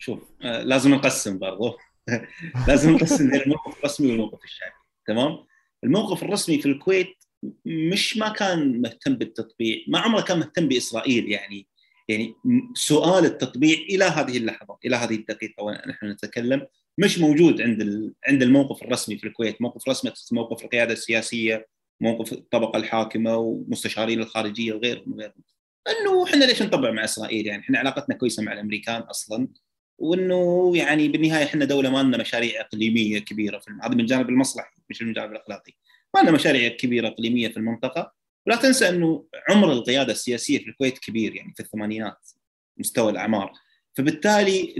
شوف 0.01 0.19
آه 0.41 0.63
لازم 0.63 0.93
نقسم 0.93 1.39
برضو. 1.39 1.77
لازم 2.67 2.91
نقسم 2.91 3.31
بين 3.31 3.41
الموقف 3.41 3.79
الرسمي 3.79 4.07
والموقف 4.11 4.43
الشعبي 4.43 4.73
تمام؟ 5.07 5.45
الموقف 5.83 6.23
الرسمي 6.23 6.61
في 6.61 6.65
الكويت 6.65 7.23
مش 7.65 8.17
ما 8.17 8.29
كان 8.29 8.81
مهتم 8.81 9.15
بالتطبيع 9.15 9.77
ما 9.87 9.99
عمره 9.99 10.21
كان 10.21 10.39
مهتم 10.39 10.67
بإسرائيل 10.67 11.31
يعني 11.31 11.67
يعني 12.09 12.35
سؤال 12.73 13.25
التطبيع 13.25 13.77
إلى 13.77 14.05
هذه 14.05 14.37
اللحظة 14.37 14.77
إلى 14.85 14.95
هذه 14.95 15.15
الدقيقة 15.15 15.63
ونحن 15.63 16.05
نتكلم 16.05 16.67
مش 16.97 17.19
موجود 17.19 17.61
عند 17.61 18.11
عند 18.27 18.43
الموقف 18.43 18.83
الرسمي 18.83 19.17
في 19.17 19.27
الكويت. 19.27 19.61
موقف 19.61 19.89
رسمي 19.89 20.11
موقف 20.31 20.63
القيادة 20.63 20.93
السياسية 20.93 21.67
موقف 22.01 22.33
الطبقة 22.33 22.77
الحاكمة 22.77 23.37
ومستشارين 23.37 24.19
الخارجية 24.19 24.73
وغيرهم 24.73 25.13
وغيرهم. 25.13 25.43
إنه 25.87 26.23
إحنا 26.23 26.45
ليش 26.45 26.61
نطبع 26.61 26.91
مع 26.91 27.03
إسرائيل 27.03 27.47
يعني؟ 27.47 27.61
إحنا 27.61 27.79
علاقتنا 27.79 28.15
كويسة 28.15 28.43
مع 28.43 28.53
الأمريكان 28.53 29.01
أصلا. 29.01 29.47
وإنه 30.01 30.71
يعني 30.75 31.07
بالنهاية 31.07 31.43
إحنا 31.43 31.65
دولة 31.65 31.89
ما 31.89 32.03
لنا 32.03 32.17
مشاريع 32.17 32.61
إقليمية 32.61 33.19
كبيرة 33.19 33.59
في 33.59 33.71
هذا 33.83 33.93
من 33.93 33.99
الجانب 33.99 34.29
المصلحي 34.29 34.75
مش 34.89 35.01
من 35.01 35.09
الجانب 35.09 35.31
الأخلاقي. 35.31 35.73
ما 36.15 36.19
لنا 36.19 36.31
مشاريع 36.31 36.69
كبيرة 36.69 37.07
إقليمية 37.07 37.47
في 37.47 37.57
المنطقة. 37.57 38.13
ولا 38.47 38.55
تنسى 38.55 38.89
إنه 38.89 39.25
عمر 39.49 39.71
القيادة 39.71 40.11
السياسية 40.11 40.59
في 40.59 40.67
الكويت 40.69 40.99
كبير 40.99 41.35
يعني 41.35 41.53
في 41.53 41.59
الثمانينات 41.59 42.29
مستوى 42.77 43.11
الأعمار. 43.11 43.53
فبالتالي 43.93 44.75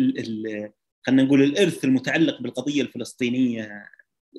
خلينا 1.08 1.24
نقول 1.24 1.44
الإرث 1.44 1.86
المتعلق 1.86 2.42
بالقضية 2.42 2.82
الفلسطينية 2.82 3.86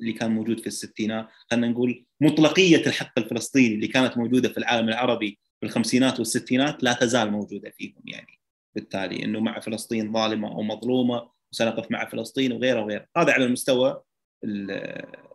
اللي 0.01 0.13
كان 0.13 0.31
موجود 0.31 0.59
في 0.59 0.67
الستينات 0.67 1.27
خلينا 1.51 1.67
نقول 1.67 2.05
مطلقية 2.21 2.87
الحق 2.87 3.19
الفلسطيني 3.19 3.75
اللي 3.75 3.87
كانت 3.87 4.17
موجودة 4.17 4.49
في 4.49 4.57
العالم 4.57 4.89
العربي 4.89 5.39
في 5.59 5.65
الخمسينات 5.65 6.19
والستينات 6.19 6.83
لا 6.83 6.93
تزال 6.93 7.31
موجودة 7.31 7.73
فيهم 7.77 8.01
يعني. 8.05 8.42
بالتالي 8.75 9.23
إنه 9.23 9.39
مع 9.39 9.59
فلسطين 9.59 10.13
ظالمة 10.13 10.47
أو 10.47 10.61
مظلومة 10.61 11.29
وسنقف 11.51 11.91
مع 11.91 12.05
فلسطين 12.05 12.51
وغيره 12.53 12.81
وغيره. 12.81 13.05
هذا 13.17 13.31
على 13.31 13.45
المستوى 13.45 14.01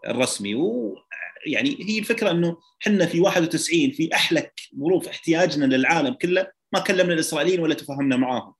الرسمي. 0.06 0.54
ويعني 0.54 1.76
هي 1.80 1.98
الفكرة 1.98 2.30
إنه 2.30 2.56
إحنا 2.82 3.06
في 3.06 3.20
91 3.20 3.90
في 3.90 4.14
أحلك 4.14 4.60
ظروف 4.78 5.08
احتياجنا 5.08 5.64
للعالم 5.64 6.14
كله 6.14 6.50
ما 6.72 6.80
كلمنا 6.80 7.14
الإسرائيليين 7.14 7.60
ولا 7.60 7.74
تفاهمنا 7.74 8.16
معاهم. 8.16 8.54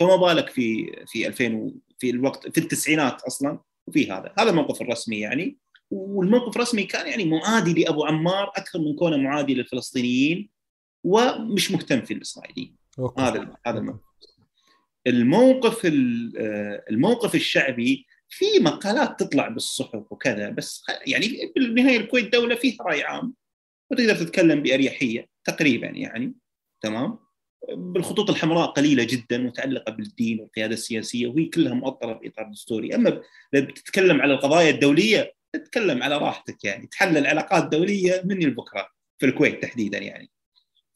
فما 0.00 0.16
بالك 0.16 0.48
في 0.48 0.96
في 1.06 1.26
2000 1.26 1.72
في 1.98 2.10
الوقت 2.10 2.48
في 2.48 2.58
التسعينات 2.58 3.22
أصلا 3.22 3.60
وفي 3.86 4.12
هذا. 4.12 4.34
هذا 4.38 4.50
الموقف 4.50 4.82
الرسمي 4.82 5.18
يعني. 5.18 5.58
والموقف 5.90 6.56
الرسمي 6.56 6.82
كان 6.82 7.06
يعني 7.06 7.24
معادي 7.24 7.82
لأبو 7.82 8.04
عمار 8.04 8.52
أكثر 8.56 8.78
من 8.78 8.94
كونه 8.94 9.16
معادي 9.16 9.54
للفلسطينيين 9.54 10.50
ومش 11.04 11.70
مهتم 11.70 12.00
في 12.00 12.14
الإسرائيليين. 12.14 12.76
أوكي. 12.98 13.22
هذا 13.22 13.56
هذا 13.66 13.78
الموقف. 13.78 14.00
الموقف 15.06 15.86
آه، 15.86 16.84
الموقف 16.90 17.34
الشعبي 17.34 18.06
في 18.28 18.44
مقالات 18.60 19.20
تطلع 19.20 19.48
بالصحف 19.48 20.12
وكذا 20.12 20.50
بس 20.50 20.84
يعني 21.06 21.52
بالنهايه 21.56 21.96
الكويت 21.96 22.32
دولة 22.32 22.54
فيها 22.54 22.76
رأي 22.82 23.02
عام 23.02 23.34
وتقدر 23.90 24.14
تتكلم 24.14 24.62
بأريحية 24.62 25.28
تقريبا 25.44 25.86
يعني. 25.86 26.34
تمام؟ 26.80 27.18
بالخطوط 27.72 28.30
الحمراء 28.30 28.66
قليلة 28.66 29.04
جدا 29.04 29.38
متعلقة 29.38 29.92
بالدين 29.92 30.40
والقيادة 30.40 30.74
السياسية 30.74 31.26
وهي 31.26 31.44
كلها 31.44 31.74
مؤطرة 31.74 32.18
في 32.18 32.28
إطار 32.28 32.48
دستوري. 32.50 32.94
أما 32.94 33.22
بتتكلم 33.52 34.20
على 34.20 34.34
القضايا 34.34 34.70
الدولية 34.70 35.32
تتكلم 35.52 36.02
على 36.02 36.16
راحتك 36.16 36.64
يعني. 36.64 36.86
تحلل 36.86 37.26
علاقات 37.26 37.68
دولية 37.68 38.22
من 38.24 38.40
لبكره 38.40 38.88
في 39.18 39.26
الكويت 39.26 39.62
تحديدا 39.62 39.98
يعني. 39.98 40.30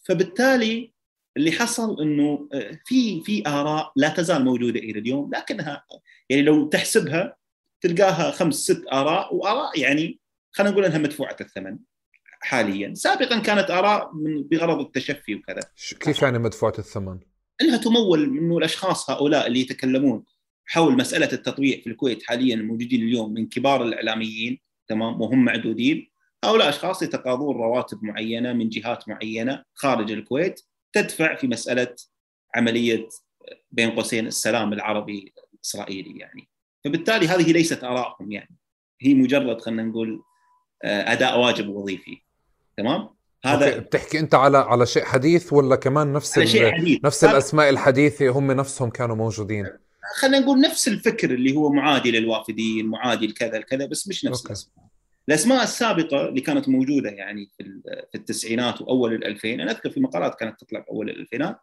فبالتالي 0.04 0.91
اللي 1.36 1.52
حصل 1.52 2.02
إنه 2.02 2.48
آه، 2.52 2.78
في 2.84 3.20
في 3.20 3.48
آراء 3.48 3.92
لا 3.96 4.08
تزال 4.08 4.44
موجودة 4.44 4.80
إلى 4.80 4.98
اليوم 4.98 5.30
لكنها 5.34 5.84
يعني 6.30 6.42
لو 6.42 6.68
تحسبها 6.68 7.36
تلقاها 7.80 8.30
خمس 8.30 8.54
ست 8.54 8.84
آراء 8.92 9.34
وآراء 9.34 9.80
يعني 9.80 10.20
خلينا 10.52 10.72
نقول 10.72 10.84
إنها 10.84 10.98
مدفوعة 10.98 11.36
الثمن 11.40 11.78
حاليا. 12.40 12.94
سابقا 12.94 13.38
كانت 13.38 13.70
آراء 13.70 14.14
من 14.14 14.42
بغرض 14.42 14.80
التشفي 14.80 15.34
وكذا. 15.34 15.60
كيف 16.00 16.22
يعني 16.22 16.38
مدفوعة 16.38 16.74
الثمن؟ 16.78 17.18
إنها 17.60 17.76
تمول 17.76 18.22
انه 18.22 18.58
الاشخاص 18.58 19.10
هؤلاء 19.10 19.46
اللي 19.46 19.60
يتكلمون 19.60 20.24
حول 20.66 20.96
مسألة 20.96 21.32
التطبيع 21.32 21.80
في 21.80 21.86
الكويت 21.86 22.22
حاليا 22.22 22.54
الموجودين 22.54 23.02
اليوم 23.02 23.32
من 23.32 23.46
كبار 23.46 23.84
الإعلاميين 23.84 24.60
تمام 24.88 25.20
وهم 25.20 25.44
معدودين. 25.44 26.10
هؤلاء 26.44 26.68
أشخاص 26.68 27.02
يتقاضون 27.02 27.56
رواتب 27.56 28.04
معينة 28.04 28.52
من 28.52 28.68
جهات 28.68 29.08
معينة 29.08 29.64
خارج 29.74 30.12
الكويت. 30.12 30.60
تدفع 30.92 31.34
في 31.34 31.48
مسألة 31.48 31.94
عملية 32.54 33.08
بين 33.70 33.90
قوسين 33.90 34.26
السلام 34.26 34.72
العربي 34.72 35.32
الإسرائيلي 35.54 36.18
يعني 36.18 36.48
فبالتالي 36.84 37.28
هذه 37.28 37.52
ليست 37.52 37.84
ارائهم 37.84 38.32
يعني 38.32 38.56
هي 39.00 39.14
مجرد 39.14 39.60
خلينا 39.60 39.82
نقول 39.82 40.22
آه، 40.84 41.12
أداء 41.12 41.40
واجب 41.40 41.68
وظيفي 41.68 42.22
تمام 42.76 43.08
هذا 43.44 43.68
okay. 43.68 43.80
بتحكي 43.80 44.18
أنت 44.18 44.34
على 44.34 44.58
على 44.58 44.86
شيء 44.86 45.04
حديث 45.04 45.52
ولا 45.52 45.76
كمان 45.76 46.12
نفس 46.12 46.38
على 46.38 46.46
شيء 46.46 46.72
حديث. 46.72 47.04
نفس 47.04 47.24
الأسماء 47.24 47.68
الحديثة 47.68 48.28
هم 48.28 48.52
نفسهم 48.52 48.90
كانوا 48.90 49.16
موجودين 49.16 49.68
خلينا 50.14 50.38
نقول 50.38 50.60
نفس 50.60 50.88
الفكر 50.88 51.30
اللي 51.30 51.56
هو 51.56 51.72
معادي 51.72 52.10
للوافدين 52.10 52.86
معادي 52.86 53.26
لكذا 53.26 53.56
الكذا 53.56 53.86
بس 53.86 54.08
مش 54.08 54.24
نفس 54.24 54.38
okay. 54.38 54.46
الأسماء 54.46 54.86
الأسماء 55.28 55.62
السابقة 55.62 56.28
اللي 56.28 56.40
كانت 56.40 56.68
موجودة 56.68 57.10
يعني 57.10 57.50
في 57.58 57.80
التسعينات 58.14 58.80
وأول 58.80 59.14
الألفين 59.14 59.60
أنا 59.60 59.70
أذكر 59.70 59.90
في 59.90 60.00
مقالات 60.00 60.34
كانت 60.34 60.60
تطلع 60.60 60.80
في 60.80 60.90
أول 60.90 61.10
الألفينات 61.10 61.58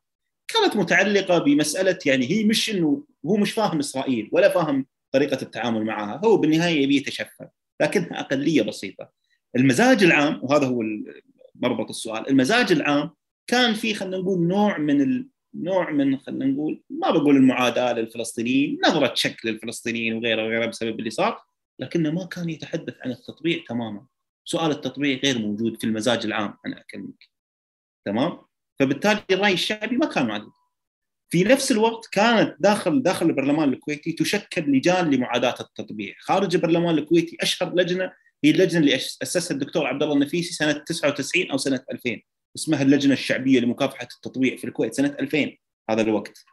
كانت 0.47 0.75
متعلقة 0.75 1.37
بمسألة 1.37 1.99
يعني 2.05 2.31
هي 2.31 2.43
مش 2.43 2.69
إنه 2.69 3.03
هو 3.25 3.37
مش 3.37 3.51
فاهم 3.51 3.79
إسرائيل 3.79 4.29
ولا 4.31 4.49
فاهم 4.49 4.85
طريقة 5.11 5.41
التعامل 5.41 5.83
معها 5.85 6.21
هو 6.25 6.37
بالنهاية 6.37 6.83
يبي 6.83 6.95
يتشفى 6.95 7.47
لكنها 7.81 8.19
أقلية 8.19 8.61
بسيطة. 8.61 9.11
المزاج 9.55 10.03
العام 10.03 10.39
وهذا 10.43 10.67
هو 10.67 10.83
مربط 11.55 11.89
السؤال 11.89 12.29
المزاج 12.29 12.71
العام 12.71 13.09
كان 13.47 13.73
في 13.73 13.93
خلينا 13.93 14.17
نقول 14.17 14.47
نوع 14.47 14.77
من 14.77 15.01
ال... 15.01 15.27
نوع 15.53 15.91
من 15.91 16.17
خلينا 16.17 16.45
نقول 16.45 16.83
ما 16.89 17.11
بقول 17.11 17.35
المعاداة 17.35 17.93
للفلسطينيين 17.93 18.77
نظرة 18.87 19.13
شك 19.15 19.45
للفلسطينيين 19.45 20.13
وغيره 20.13 20.43
وغيره 20.43 20.65
بسبب 20.65 20.99
اللي 20.99 21.09
صار 21.09 21.48
لكنه 21.79 22.11
ما 22.11 22.25
كان 22.25 22.49
يتحدث 22.49 22.95
عن 23.01 23.11
التطبيع 23.11 23.63
تماما. 23.67 24.05
سؤال 24.45 24.71
التطبيع 24.71 25.19
غير 25.23 25.39
موجود 25.39 25.77
في 25.77 25.83
المزاج 25.83 26.25
العام 26.25 26.57
أنا 26.65 26.81
أكلمك. 26.81 27.29
تمام؟ 28.05 28.41
فبالتالي 28.79 29.23
الرأي 29.31 29.53
الشعبي 29.53 29.97
ما 29.97 30.05
كان 30.05 30.27
موجود 30.27 30.51
في 31.29 31.43
نفس 31.43 31.71
الوقت 31.71 32.05
كانت 32.11 32.55
داخل 32.59 33.03
داخل 33.03 33.25
البرلمان 33.25 33.73
الكويتي 33.73 34.11
تشكل 34.11 34.61
لجان 34.61 35.09
لمعاداة 35.09 35.55
التطبيع. 35.59 36.15
خارج 36.19 36.55
البرلمان 36.55 36.97
الكويتي 36.97 37.37
أشهر 37.41 37.75
لجنة 37.75 38.13
هي 38.43 38.51
اللجنة 38.51 38.79
اللي 38.79 38.95
أسسها 38.95 39.55
الدكتور 39.55 39.87
عبد 39.87 40.03
الله 40.03 40.15
النفيسي 40.15 40.53
سنة 40.53 40.71
99 40.71 41.51
أو 41.51 41.57
سنة 41.57 41.83
2000 41.91 42.21
اسمها 42.55 42.81
اللجنة 42.81 43.13
الشعبية 43.13 43.59
لمكافحة 43.59 44.07
التطبيع 44.15 44.55
في 44.55 44.63
الكويت 44.63 44.93
سنة 44.93 45.15
2000 45.19 45.51
هذا 45.89 46.01
الوقت. 46.01 46.45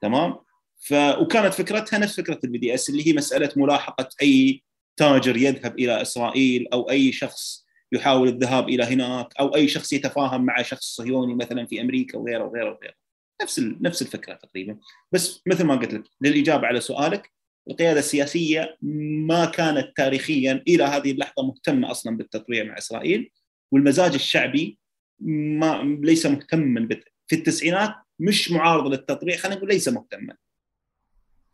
تمام؟ 0.00 0.36
ف 0.80 0.92
وكانت 0.92 1.54
فكرتها 1.54 1.98
نفس 1.98 2.16
فكرة 2.20 2.40
ال 2.44 2.58
BDS 2.58 2.90
اللي 2.90 3.06
هي 3.06 3.12
مسألة 3.12 3.50
ملاحقة 3.56 4.08
أي 4.22 4.62
تاجر 4.96 5.36
يذهب 5.36 5.78
إلى 5.78 6.02
إسرائيل 6.02 6.68
أو 6.72 6.90
أي 6.90 7.12
شخص 7.12 7.66
يحاول 7.92 8.28
الذهاب 8.28 8.68
إلى 8.68 8.84
هناك 8.84 9.36
أو 9.40 9.54
أي 9.54 9.68
شخص 9.68 9.92
يتفاهم 9.92 10.44
مع 10.44 10.62
شخص 10.62 10.84
صهيوني 10.96 11.34
مثلا 11.34 11.66
في 11.66 11.80
أمريكا 11.80 12.18
وغيره 12.18 12.44
وغيره 12.44 12.70
وغيره. 12.70 12.94
نفس 13.42 13.58
نفس 13.58 14.02
الفكرة 14.02 14.34
تقريبا. 14.34 14.78
بس 15.12 15.42
مثل 15.46 15.64
ما 15.64 15.76
قلت 15.76 15.94
لك 15.94 16.04
للإجابة 16.20 16.66
على 16.66 16.80
سؤالك 16.80 17.32
القيادة 17.70 17.98
السياسية 17.98 18.76
ما 19.26 19.44
كانت 19.44 19.92
تاريخيا 19.96 20.64
إلى 20.68 20.84
هذه 20.84 21.10
اللحظة 21.10 21.46
مهتمة 21.46 21.90
أصلا 21.90 22.16
بالتطبيع 22.16 22.64
مع 22.64 22.78
إسرائيل 22.78 23.30
والمزاج 23.72 24.14
الشعبي 24.14 24.78
ما 25.20 25.98
ليس 26.02 26.26
مهتما 26.26 26.88
في 27.28 27.36
التسعينات 27.36 27.94
مش 28.18 28.50
معارض 28.50 28.86
للتطبيع 28.86 29.36
خلينا 29.36 29.56
نقول 29.56 29.68
ليس 29.68 29.88
مهتما. 29.88 30.36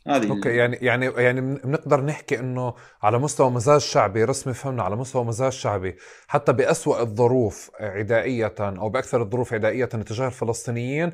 هذه 0.09 0.31
أوكي 0.31 0.49
يعني 0.49 0.77
يعني 0.77 1.07
يعني 1.07 1.41
بنقدر 1.41 2.01
نحكي 2.01 2.39
إنه 2.39 2.75
على 3.03 3.19
مستوى 3.19 3.51
مزاج 3.51 3.81
شعبي 3.81 4.25
رسمي 4.25 4.55
فهمنا 4.55 4.83
على 4.83 4.97
مستوى 4.97 5.25
مزاج 5.25 5.53
شعبي 5.53 5.97
حتى 6.29 6.53
بأسوأ 6.53 7.01
الظروف 7.01 7.71
عدائية 7.81 8.55
أو 8.61 8.89
بأكثر 8.89 9.23
الظروف 9.23 9.55
عدائية 9.55 9.85
تجاه 9.85 10.27
الفلسطينيين 10.27 11.13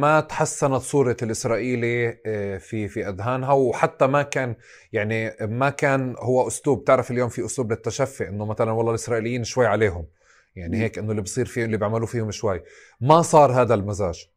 ما 0.00 0.20
تحسنت 0.20 0.82
صورة 0.82 1.16
الإسرائيلي 1.22 2.18
آه، 2.26 2.58
في 2.58 2.88
في 2.88 3.08
أذهانها 3.08 3.52
وحتى 3.52 4.06
ما 4.06 4.22
كان 4.22 4.54
يعني 4.92 5.36
ما 5.40 5.70
كان 5.70 6.14
هو 6.18 6.46
أسلوب. 6.46 6.84
تعرف 6.84 7.10
اليوم 7.10 7.28
في 7.28 7.44
أسلوب 7.44 7.72
للتشفي 7.72 8.28
إنه 8.28 8.46
مثلا 8.46 8.72
والله 8.72 8.90
الإسرائيليين 8.90 9.44
شوي 9.44 9.66
عليهم 9.66 10.06
يعني 10.56 10.78
هيك 10.78 10.98
إنه 10.98 11.10
اللي 11.10 11.22
بصير 11.22 11.46
فيه 11.46 11.64
اللي 11.64 11.76
بيعملوا 11.76 12.06
فيهم 12.06 12.30
شوي. 12.30 12.62
ما 13.00 13.22
صار 13.22 13.52
هذا 13.62 13.74
المزاج. 13.74 14.28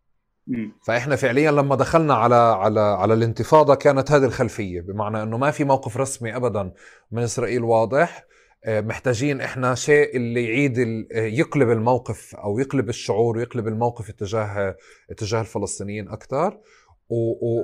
فإحنا 0.84 1.16
فعليا 1.16 1.52
لما 1.52 1.76
دخلنا 1.76 2.14
على 2.14 2.36
على 2.36 2.80
على 2.80 3.14
الانتفاضة 3.14 3.76
كانت 3.76 4.12
هذه 4.12 4.26
الخلفية 4.26 4.82
بمعنى 4.82 5.24
إنه 5.24 5.38
ما 5.38 5.52
في 5.52 5.64
موقف 5.64 5.98
رسمي 5.98 6.36
ابدا 6.36 6.72
من 7.12 7.24
إسرائيل 7.24 7.64
واضح. 7.64 8.30
آه، 8.64 8.82
محتاجين 8.82 9.42
إحنا 9.42 9.76
شيء 9.76 10.16
اللي 10.16 10.44
يعيد 10.44 10.80
آه، 10.80 11.26
يقلب 11.26 11.70
الموقف 11.70 12.36
أو 12.36 12.60
يقلب 12.60 12.90
الشعور 12.90 13.38
ويقلب 13.38 13.68
الموقف 13.68 14.10
اتجاه 14.10 14.76
اتجاه 15.12 15.42
الفلسطينيين 15.42 16.10
أكثر 16.10 16.60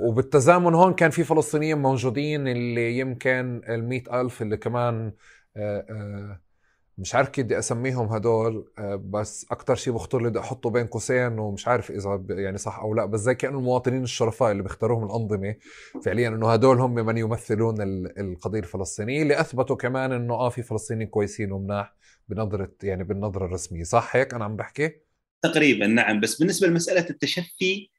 وبالتزامن 0.08 0.74
هون 0.74 0.94
كان 0.94 1.10
في 1.10 1.24
فلسطينيين 1.24 1.78
موجودين 1.78 2.48
اللي 2.48 2.98
يمكن 2.98 3.62
ال 3.70 4.14
ألف 4.14 4.42
اللي 4.42 4.58
كمان 4.58 5.14
آه، 5.58 6.40
مش 6.98 7.16
عارف 7.16 7.30
كيف 7.30 7.46
بدي 7.46 7.60
أسميهم 7.60 8.08
هدول 8.08 8.72
آه، 8.80 8.96
بس 8.96 9.46
أكثر 9.52 9.76
شيء 9.76 9.93
بخطر 9.93 10.22
لي 10.22 10.30
بدي 10.30 10.39
أحطه 10.39 10.70
بين 10.70 10.88
قوسين 10.88 11.39
ومش 11.39 11.68
عارف 11.68 11.91
إذا 11.91 12.26
يعني 12.30 12.58
صح 12.58 12.80
أو 12.80 12.93
لا 12.93 13.06
بس 13.06 13.20
زي 13.20 13.36
كانوا 13.36 13.60
المواطنين 13.60 14.04
الشرفاء 14.04 14.52
اللي 14.52 14.64
بيختاروهم 14.64 15.06
الأنظمة 15.06 15.56
فعليا 16.06 16.28
إنه 16.28 16.54
هدول 16.54 16.80
هم 16.80 16.93
من 16.93 17.18
يمثلون 17.18 17.76
القضية 18.18 18.60
الفلسطينية 18.60 19.22
اللي 19.22 19.39
أثبتوا 19.39 19.76
كمان 19.76 20.12
إنه 20.12 20.34
آه 20.34 20.50
في 20.50 20.64
فلسطينيين 20.64 21.10
كويسين 21.10 21.52
ومناح 21.52 21.96
بنظرة 22.30 22.72
يعني 22.84 23.04
بالنظرة 23.04 23.46
الرسمية 23.46 23.84
صح؟ 23.84 24.16
هيك 24.16 24.34
أنا 24.34 24.46
عم 24.46 24.56
بحكي؟ 24.56 24.91
تقريبا 25.41 25.88
نعم. 25.88 26.20
بس 26.20 26.36
بالنسبة 26.39 26.68
لمسألة 26.68 27.10
التشفي 27.10 27.89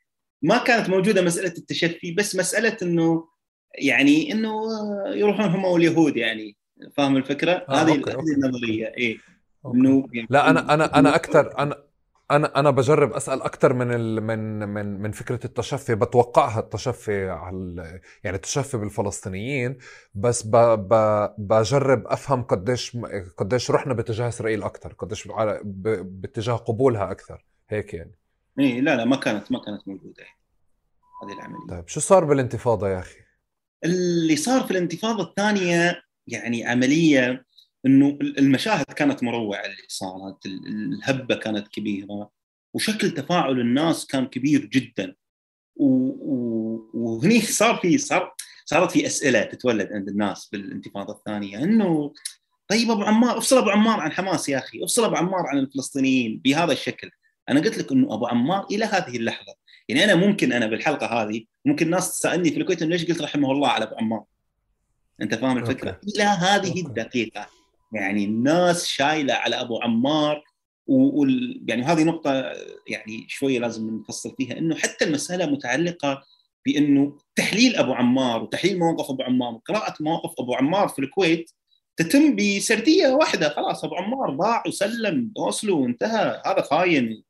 ما 0.43 0.59
كانت 0.59 0.89
موجودة 0.89 1.23
مسألة 1.23 1.55
التشفي 1.59 2.13
بس 2.13 2.37
مسألة 2.37 2.77
إنه 2.83 3.29
يعني 3.79 4.33
إنه 4.33 4.63
يروحون 5.07 5.47
هم 5.47 5.65
واليهود 5.65 6.17
يعني. 6.17 6.57
فاهم 6.97 7.17
الفكرة؟ 7.17 7.53
آه 7.53 7.73
هذه 7.73 7.93
هذه 7.93 8.35
النظرية 8.37 8.87
اي 8.99 9.19
إنه 9.67 10.07
يعني 10.13 10.29
لا 10.31 10.51
أنا 10.51 10.75
أنا 10.75 10.99
أنا 10.99 11.15
أكثر 11.15 11.59
أنا 11.59 11.87
أنا 12.31 12.59
أنا 12.59 12.71
بجرب 12.71 13.13
أسأل 13.13 13.43
أكثر 13.43 13.73
من 13.73 13.95
ال 13.95 14.21
من 14.21 14.69
من 14.69 15.01
من 15.01 15.13
فكرة 15.13 15.41
التشفي 15.45 15.95
بتوقعها 15.95 16.61
التشفي 16.61 17.31
على 17.31 18.01
يعني 18.25 18.37
التشفي 18.37 18.77
بالفلسطينيين 18.77 19.79
بس 20.15 20.43
ب 20.43 20.57
ب 20.57 20.95
بجرب 21.39 22.07
أفهم 22.07 22.43
قديش 22.43 22.97
قديش 23.37 23.71
رحنا 23.71 23.95
باتجاه 23.95 24.29
إسرائيل 24.29 24.63
أكثر 24.63 24.93
قديش 24.93 25.29
باتجاه 25.65 26.57
قبولها 26.57 27.11
أكثر 27.11 27.45
هيك 27.69 27.95
يعني. 27.95 28.19
إيه 28.59 28.81
لا 28.81 28.97
لا 28.97 29.05
ما 29.05 29.17
كانت 29.17 29.53
ما 29.53 29.61
كانت 29.65 29.89
موجودة 29.89 30.25
هذه 31.23 31.33
العملية. 31.33 31.67
طيب 31.69 31.89
شو 31.89 32.01
صار 32.01 32.25
بالانتفاضة 32.25 32.89
يا 32.89 32.99
أخي؟ 32.99 33.19
اللي 33.85 34.37
صار 34.37 34.65
في 34.65 34.71
الانتفاضة 34.71 35.25
الثانية 35.25 36.03
يعني 36.27 36.67
عملية 36.67 37.45
إنه 37.87 38.19
المشاهد 38.23 38.85
كانت 38.85 39.23
مروعة 39.23 39.65
اللي 39.65 39.83
صارت 39.89 40.47
الهبة 40.47 41.35
كانت 41.35 41.69
كبيرة 41.69 42.31
وشكل 42.75 43.11
تفاعل 43.11 43.61
الناس 43.61 44.07
كان 44.07 44.27
كبير 44.27 44.65
جدا. 44.65 45.15
وهني 45.77 47.41
صار 47.41 47.77
في 47.77 47.99
صار 47.99 48.35
صارت 48.65 48.91
في 48.91 49.07
أسئلة 49.07 49.43
تتولد 49.43 49.93
عند 49.93 50.09
الناس 50.09 50.49
بالانتفاضة 50.53 51.13
الثانية 51.13 51.59
إنه 51.59 52.13
طيب 52.69 52.91
أبو 52.91 53.03
عمار 53.03 53.39
افصل 53.39 53.59
أبو 53.59 53.71
عمار 53.71 54.01
عن 54.01 54.13
حماس 54.13 54.49
يا 54.49 54.59
أخي 54.59 54.85
افصل 54.85 55.05
أبو 55.05 55.17
عمار 55.17 55.47
عن 55.47 55.59
الفلسطينيين 55.59 56.41
بهذا 56.45 56.73
الشكل. 56.73 57.11
أنا 57.49 57.61
قلت 57.61 57.79
لك 57.79 57.93
إنه 57.93 58.15
أبو 58.15 58.27
عمار 58.27 58.67
إلى 58.71 58.85
هذه 58.85 59.17
اللحظة. 59.17 59.55
يعني 59.89 60.05
أنا 60.05 60.15
ممكن 60.15 60.53
أنا 60.53 60.67
بالحلقة 60.67 61.07
هذه 61.07 61.45
ممكن 61.65 61.91
ناس 61.91 62.19
تسألني 62.19 62.51
في 62.51 62.61
الكويت 62.61 62.83
ليش 62.83 63.05
قلت 63.05 63.23
رحمه 63.23 63.53
الله 63.53 63.69
على 63.69 63.85
أبو 63.85 63.95
عمار؟ 63.95 64.25
أنت 65.23 65.35
فاهم 65.35 65.59
الفكرة؟ 65.59 65.91
أوكي. 65.91 66.17
إلى 66.17 66.25
هذه 66.25 66.81
الدقيقة. 66.87 67.47
يعني 67.93 68.25
الناس 68.25 68.87
شايلة 68.87 69.35
على 69.35 69.61
أبو 69.61 69.79
عمار 69.79 70.45
و... 70.87 71.25
يعني 71.69 71.83
هذه 71.83 72.05
نقطة 72.05 72.53
يعني 72.89 73.27
شوية 73.29 73.59
لازم 73.59 73.97
نفصل 73.97 74.35
فيها 74.39 74.59
إنه 74.59 74.77
حتى 74.77 75.05
المسألة 75.05 75.47
متعلقة 75.47 76.23
بإنه 76.67 77.19
تحليل 77.37 77.77
أبو 77.77 77.93
عمار 77.93 78.43
وتحليل 78.43 78.79
مواقف 78.79 79.11
أبو 79.11 79.23
عمار 79.23 79.55
وقراءه 79.55 79.95
مواقف 80.01 80.35
أبو 80.39 80.55
عمار 80.55 80.89
في 80.89 80.99
الكويت 80.99 81.51
تتم 81.97 82.37
بسردية 82.37 83.09
واحدة 83.09 83.49
خلاص 83.49 83.85
أبو 83.85 83.95
عمار 83.95 84.31
باع 84.31 84.63
وسلم 84.67 85.33
أوسلو 85.39 85.83
وانتهى 85.83 86.43
هذا 86.47 86.63
خاين. 86.63 87.23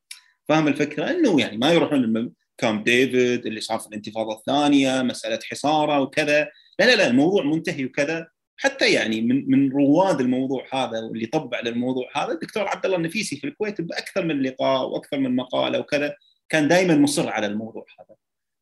فاهم 0.48 0.68
الفكرة؟ 0.68 1.10
إنه 1.10 1.40
يعني 1.40 1.56
ما 1.56 1.72
يروحون 1.72 2.32
كامب 2.58 2.84
ديفيد 2.84 3.46
اللي 3.46 3.60
صار 3.60 3.78
في 3.78 3.86
الانتفاضة 3.86 4.34
الثانية 4.34 5.02
مسألة 5.02 5.38
حصارة 5.50 6.00
وكذا. 6.00 6.48
لا 6.78 6.84
لا 6.84 6.96
لا 6.96 7.06
الموضوع 7.06 7.44
منتهي 7.44 7.84
وكذا. 7.84 8.28
حتى 8.58 8.92
يعني 8.92 9.20
من 9.20 9.50
من 9.50 9.72
رواد 9.72 10.20
الموضوع 10.20 10.66
هذا 10.72 11.00
واللي 11.00 11.26
طبع 11.26 11.60
للموضوع 11.60 12.10
هذا 12.14 12.32
الدكتور 12.32 12.68
عبد 12.68 12.84
الله 12.84 12.96
النفيسي 12.96 13.36
في 13.36 13.46
الكويت 13.46 13.80
بأكثر 13.80 14.24
من 14.24 14.42
لقاء 14.42 14.88
وأكثر 14.88 15.18
من 15.18 15.36
مقالة 15.36 15.78
وكذا 15.78 16.14
كان 16.48 16.68
دائما 16.68 16.96
مصر 16.96 17.28
على 17.28 17.46
الموضوع 17.46 17.86
هذا. 18.00 18.16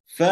ف 0.07 0.23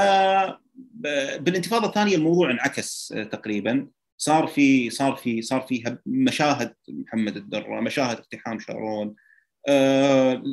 بالانتفاضة 1.39 1.87
الثانية 1.87 2.15
الموضوع 2.15 2.51
انعكس 2.51 3.13
تقريبا. 3.31 3.87
صار 4.17 4.47
في 4.47 4.89
صار 4.89 5.15
في 5.15 5.41
صار 5.41 5.61
في 5.61 5.97
مشاهد 6.05 6.73
محمد 6.87 7.37
الدرة، 7.37 7.79
مشاهد 7.79 8.17
اقتحام 8.17 8.59
شارون، 8.59 9.15
آه، 9.67 10.43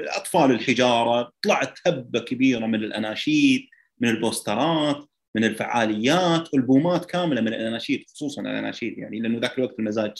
اطفال 0.00 0.50
الحجارة، 0.50 1.32
طلعت 1.42 1.78
هبة 1.86 2.20
كبيرة 2.20 2.66
من 2.66 2.74
الأناشيد، 2.74 3.66
من 4.00 4.08
البوسترات، 4.08 5.08
من 5.36 5.44
الفعاليات، 5.44 6.54
البومات 6.54 7.04
كاملة 7.04 7.40
من 7.40 7.48
الأناشيد 7.48 8.04
خصوصا 8.08 8.42
الأناشيد 8.42 8.98
يعني 8.98 9.20
لأنه 9.20 9.38
ذاك 9.38 9.58
الوقت 9.58 9.78
المزاج 9.78 10.12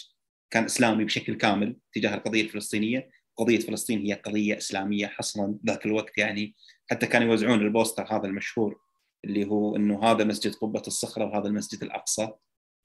كان 0.51 0.65
إسلامي 0.65 1.05
بشكل 1.05 1.35
كامل 1.35 1.77
تجاه 1.93 2.15
القضية 2.15 2.43
الفلسطينية، 2.43 3.11
قضية 3.37 3.59
فلسطين 3.59 4.07
هي 4.07 4.13
قضية 4.13 4.57
إسلامية 4.57 5.07
حصرا 5.07 5.59
ذاك 5.67 5.87
الوقت 5.87 6.19
يعني. 6.19 6.55
حتى 6.91 7.07
كانوا 7.07 7.29
يوزعون 7.29 7.61
البوستر 7.61 8.17
هذا 8.17 8.27
المشهور 8.27 8.81
اللي 9.25 9.47
هو 9.47 9.77
إنه 9.77 10.05
هذا 10.05 10.25
مسجد 10.25 10.55
قبة 10.55 10.83
الصخرة 10.87 11.25
وهذا 11.25 11.49
المسجد 11.49 11.83
الأقصى 11.83 12.29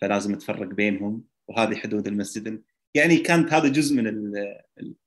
فلازم 0.02 0.36
تفرق 0.36 0.68
بينهم. 0.68 1.24
وهذه 1.48 1.76
حدود 1.76 2.08
المسجد 2.08 2.64
يعني 2.96 3.18
كانت 3.18 3.54
هذا 3.54 3.68
جزء 3.68 3.96
من 3.96 4.08
ال... 4.08 4.34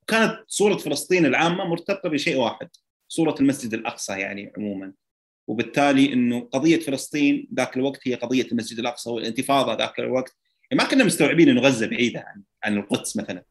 كانت 0.06 0.44
صورة 0.46 0.76
فلسطين 0.76 1.26
العامة 1.26 1.64
مرتبطة 1.64 2.08
بشيء 2.08 2.36
واحد 2.36 2.68
صورة 3.08 3.34
المسجد 3.40 3.74
الأقصى 3.74 4.12
يعني 4.12 4.52
عموما. 4.56 4.92
وبالتالي 5.46 6.12
إنه 6.12 6.40
قضية 6.40 6.80
فلسطين 6.80 7.48
ذاك 7.54 7.76
الوقت 7.76 8.00
هي 8.08 8.14
قضية 8.14 8.46
المسجد 8.52 8.78
الأقصى 8.78 9.10
والانتفاضة 9.10 9.74
ذاك 9.74 9.98
الوقت. 9.98 10.36
يعني 10.70 10.82
ما 10.82 10.90
كنا 10.90 11.04
مستوعبين 11.04 11.48
إنه 11.48 11.60
غزة 11.60 11.86
بعيدة 11.86 12.20
عن 12.20 12.42
عن 12.64 12.78
القدس 12.78 13.16
مثلا. 13.16 13.44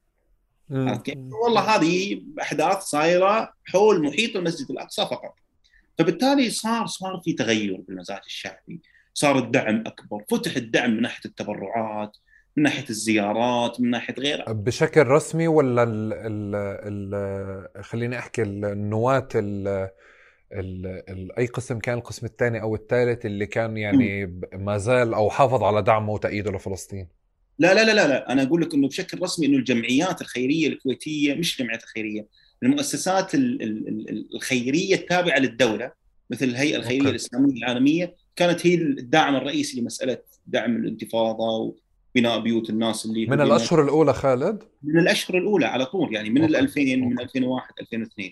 والله 1.43 1.61
هذه 1.61 2.21
أحداث 2.41 2.77
صايرة 2.77 3.53
حول 3.65 4.03
محيط 4.03 4.35
المسجد 4.35 4.71
الأقصى 4.71 5.01
فقط. 5.01 5.35
فبالتالي 5.97 6.49
صار 6.49 6.85
صار 6.85 7.21
في 7.25 7.33
تغير 7.33 7.81
بالمزاج 7.87 8.21
الشعبي. 8.25 8.81
صار 9.13 9.37
الدعم 9.37 9.83
أكبر. 9.87 10.23
فتح 10.29 10.55
الدعم 10.55 10.91
من 10.91 11.01
ناحية 11.01 11.25
التبرعات 11.25 12.17
من 12.57 12.63
ناحية 12.63 12.89
الزيارات 12.89 13.81
من 13.81 13.89
ناحية 13.89 14.15
غيرها. 14.19 14.51
بشكل 14.53 15.07
رسمي 15.07 15.47
ولا 15.47 15.83
ال 15.83 16.13
ال 16.13 16.55
ال 17.15 17.83
خليني 17.83 18.19
أحكي 18.19 18.41
النواة 18.41 19.27
ال 19.35 19.67
ال 19.67 19.89
أي 21.37 21.45
قسم 21.45 21.79
كان 21.79 21.97
القسم 21.97 22.25
الثاني 22.25 22.61
أو 22.61 22.75
الثالث 22.75 23.25
اللي 23.25 23.45
كان 23.45 23.77
يعني 23.77 24.39
ما 24.53 24.77
زال 24.77 25.13
أو 25.13 25.29
حافظ 25.29 25.63
على 25.63 25.81
دعمه 25.81 26.13
وتأييده 26.13 26.51
لفلسطين. 26.51 27.07
لا 27.59 27.73
لا 27.73 27.85
لا 27.85 27.91
لا, 27.93 28.07
لا. 28.07 28.31
أنا 28.31 28.43
أقول 28.43 28.61
لك 28.61 28.73
إنه 28.73 28.87
بشكل 28.87 29.21
رسمي 29.21 29.45
إنه 29.45 29.57
الجمعيات 29.57 30.21
الخيرية 30.21 30.67
الكويتية 30.67 31.33
مش 31.33 31.59
الجمعيات 31.59 31.83
الخيريه 31.83 32.25
المؤسسات 32.63 33.31
الخيرية 34.35 34.95
التابعة 34.95 35.39
للدولة 35.39 35.91
مثل 36.29 36.45
الهيئة 36.45 36.77
الخيرية 36.77 36.99
أوكي. 36.99 37.09
الإسلامية 37.09 37.53
العالمية 37.53 38.15
كانت 38.35 38.67
هي 38.67 38.75
الداعم 38.75 39.35
الرئيسي 39.35 39.81
لمسألة 39.81 40.17
دعم 40.47 40.75
الانتفاضة 40.75 41.73
وبناء 42.15 42.39
بيوت 42.39 42.69
الناس 42.69 43.05
اللي 43.05 43.25
من 43.25 43.41
الأشهر 43.41 43.83
الأولى 43.83 44.13
خالد؟ 44.13 44.63
من 44.83 44.99
الأشهر 44.99 45.37
الأولى 45.37 45.65
على 45.65 45.85
طول 45.85 46.13
يعني 46.13 46.29
من 46.29 46.43
ال 46.43 46.55
2000 46.55 46.81
من 46.81 47.19
2001 47.19 47.73
2002 47.81 48.31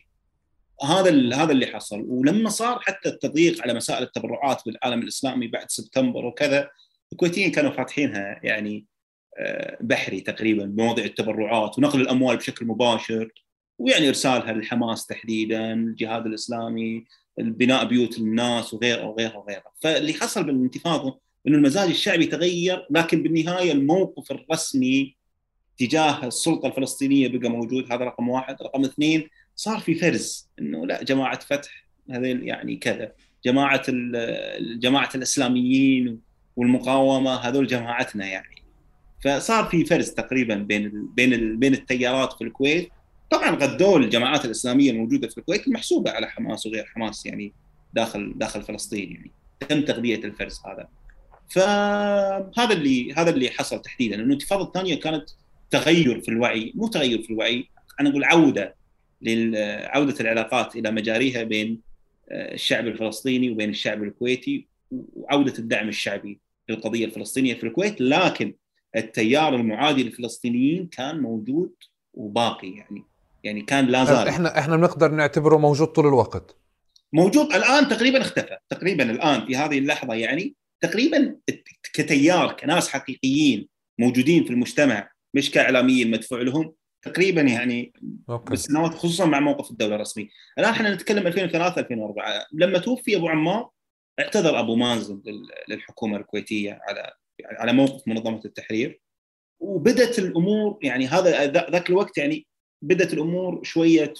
هذا 0.84 1.35
هذا 1.35 1.51
اللي 1.51 1.65
حصل. 1.65 2.06
ولما 2.07 2.49
صار 2.49 2.80
حتى 2.80 3.10
التضييق 3.10 3.61
على 3.61 3.73
مسائل 3.73 4.03
التبرعات 4.03 4.61
بالعالم 4.65 5.01
الإسلامي 5.01 5.47
بعد 5.47 5.72
سبتمبر 5.72 6.26
وكذا 6.26 6.69
الكويتيين 7.11 7.51
كانوا 7.51 7.72
فاتحينها 7.72 8.39
يعني 8.43 8.85
آه، 9.39 9.77
بحري 9.81 10.22
تقريبا 10.22 10.65
بمواضيع 10.65 11.06
التبرعات 11.06 11.77
ونقل 11.77 12.01
الأموال 12.01 12.38
بشكل 12.38 12.65
مباشر 12.65 13.30
ويعني 13.80 14.07
إرسالها 14.07 14.53
للحماس 14.53 15.06
تحديدا 15.06 15.73
الجهاد 15.73 16.26
الإسلامي 16.26 17.06
بناء 17.38 17.85
بيوت 17.85 18.18
الناس 18.18 18.73
وغيره 18.73 19.06
وغيره 19.06 19.38
وغيره. 19.38 19.72
فاللي 19.81 20.14
حصل 20.14 20.43
بالانتفاضة 20.43 21.19
إنه 21.47 21.57
المزاج 21.57 21.89
الشعبي 21.89 22.26
تغير 22.26 22.88
لكن 22.89 23.23
بالنهاية 23.23 23.72
الموقف 23.72 24.31
الرسمي 24.31 25.15
تجاه 25.77 26.27
السلطة 26.27 26.68
الفلسطينية 26.68 27.27
بقى 27.27 27.49
موجود. 27.49 27.91
هذا 27.93 28.03
رقم 28.06 28.30
واحد. 28.30 28.61
رقم 28.61 28.85
اثنين 28.85 29.30
صار 29.60 29.80
في 29.80 29.95
فرز 29.95 30.49
إنه 30.60 30.86
لا 30.86 31.03
جماعة 31.03 31.40
فتح 31.40 31.88
هذين 32.11 32.48
يعني 32.48 32.76
كذا 32.76 33.11
جماعة 33.45 33.84
جماعة 34.80 35.10
الإسلاميين 35.15 36.19
والمقاومة 36.56 37.36
هذول 37.36 37.68
جماعتنا 37.68 38.26
يعني. 38.26 38.64
فصار 39.23 39.65
في 39.65 39.86
فرز 39.86 40.10
تقريبا 40.10 40.56
بين 40.56 41.10
بين 41.15 41.60
بين 41.60 41.73
التيارات 41.73 42.34
في 42.34 42.44
الكويت. 42.44 42.90
طبعا 43.30 43.49
غدوا 43.49 43.99
الجماعات 43.99 44.45
الإسلامية 44.45 44.91
الموجودة 44.91 45.27
في 45.27 45.38
الكويت 45.38 45.68
المحسوبه 45.68 46.11
على 46.11 46.27
حماس 46.27 46.65
وغير 46.65 46.86
حماس 46.86 47.26
يعني 47.26 47.53
داخل 47.94 48.34
داخل 48.36 48.61
فلسطين 48.61 49.11
يعني. 49.11 49.31
تم 49.69 49.81
تغذية 49.81 50.23
الفرز 50.23 50.60
هذا. 50.65 50.88
فهذا 51.49 52.73
اللي 52.73 53.14
هذا 53.14 53.30
اللي 53.30 53.49
حصل 53.49 53.81
تحديدا. 53.81 54.15
الانتفاضة 54.15 54.64
الثانية 54.64 54.99
كانت 54.99 55.30
تغير 55.69 56.22
في 56.22 56.30
الوعي 56.30 56.72
مو 56.76 56.88
تغير 56.88 57.22
في 57.22 57.30
الوعي 57.30 57.69
أنا 57.99 58.10
أقول 58.10 58.23
عودة 58.23 58.78
لعودة 59.22 60.16
العلاقات 60.20 60.76
إلى 60.76 60.91
مجاريها 60.91 61.44
بين 61.44 61.82
آه، 62.32 62.54
الشعب 62.54 62.88
الفلسطيني 62.88 63.52
وبين 63.52 63.70
الشعب 63.70 64.04
الكويتي 64.04 64.68
وعودة 64.91 65.54
الدعم 65.60 65.90
الشعبي 65.90 66.40
للقضية 66.70 67.06
الفلسطينية 67.06 67.54
في 67.54 67.64
الكويت. 67.64 68.02
لكن 68.02 68.54
التيار 68.96 69.56
المعادي 69.56 70.04
للفلسطينيين 70.04 70.88
كان 70.88 71.20
موجود 71.20 71.74
وباقي 72.14 72.70
يعني 72.72 73.04
يعني 73.44 73.62
كان 73.62 73.86
لا 73.86 74.06
زال. 74.06 74.28
إحنا 74.28 74.60
إحنا 74.60 74.78
بنقدر 74.78 75.12
نعتبره 75.12 75.58
موجود 75.58 75.88
طول 75.88 76.08
الوقت. 76.08 76.56
موجود 77.14 77.54
الآن 77.54 77.88
تقريبا 77.88 78.22
اختفى 78.22 78.58
تقريبا 78.70 79.12
الآن 79.12 79.46
في 79.46 79.56
هذه 79.56 79.78
اللحظة 79.78 80.14
يعني 80.14 80.56
تقريبا 80.82 81.36
كتيار 81.94 82.54
كناس 82.54 82.90
حقيقيين 82.90 83.68
موجودين 84.00 84.44
في 84.44 84.50
المجتمع 84.50 85.10
مش 85.34 85.52
كإعلاميين 85.52 86.12
مدفوع 86.12 86.41
لهم. 86.41 86.74
تقريبا 87.02 87.42
يعني 87.42 87.94
أوكي. 88.30 88.50
بالسنوات 88.50 88.94
خصوصا 88.94 89.26
مع 89.26 89.40
موقف 89.40 89.72
الدولة 89.72 89.96
الرسمي. 89.96 90.30
الآن 90.60 90.72
إحنا 90.72 90.94
نتكلم 90.94 91.28
2003 91.28 91.80
2004 91.82 92.46
لما 92.54 92.80
توفي 92.80 93.16
أبو 93.16 93.28
عمار 93.28 93.70
اعتذر 94.20 94.60
أبو 94.60 94.76
مازن 94.76 95.22
للحكومة 95.70 96.18
الكويتية 96.18 96.80
على 96.82 97.14
على 97.46 97.74
موقف 97.74 98.08
منظمة 98.08 98.42
التحرير. 98.46 99.02
وبدت 99.60 100.20
الأمور 100.20 100.80
يعني 100.82 101.08
هذا 101.08 101.46
ذاك 101.52 101.90
الوقت 101.90 102.18
يعني 102.18 102.48
بدأت 102.82 103.14
الأمور 103.14 103.64
شوية 103.64 104.14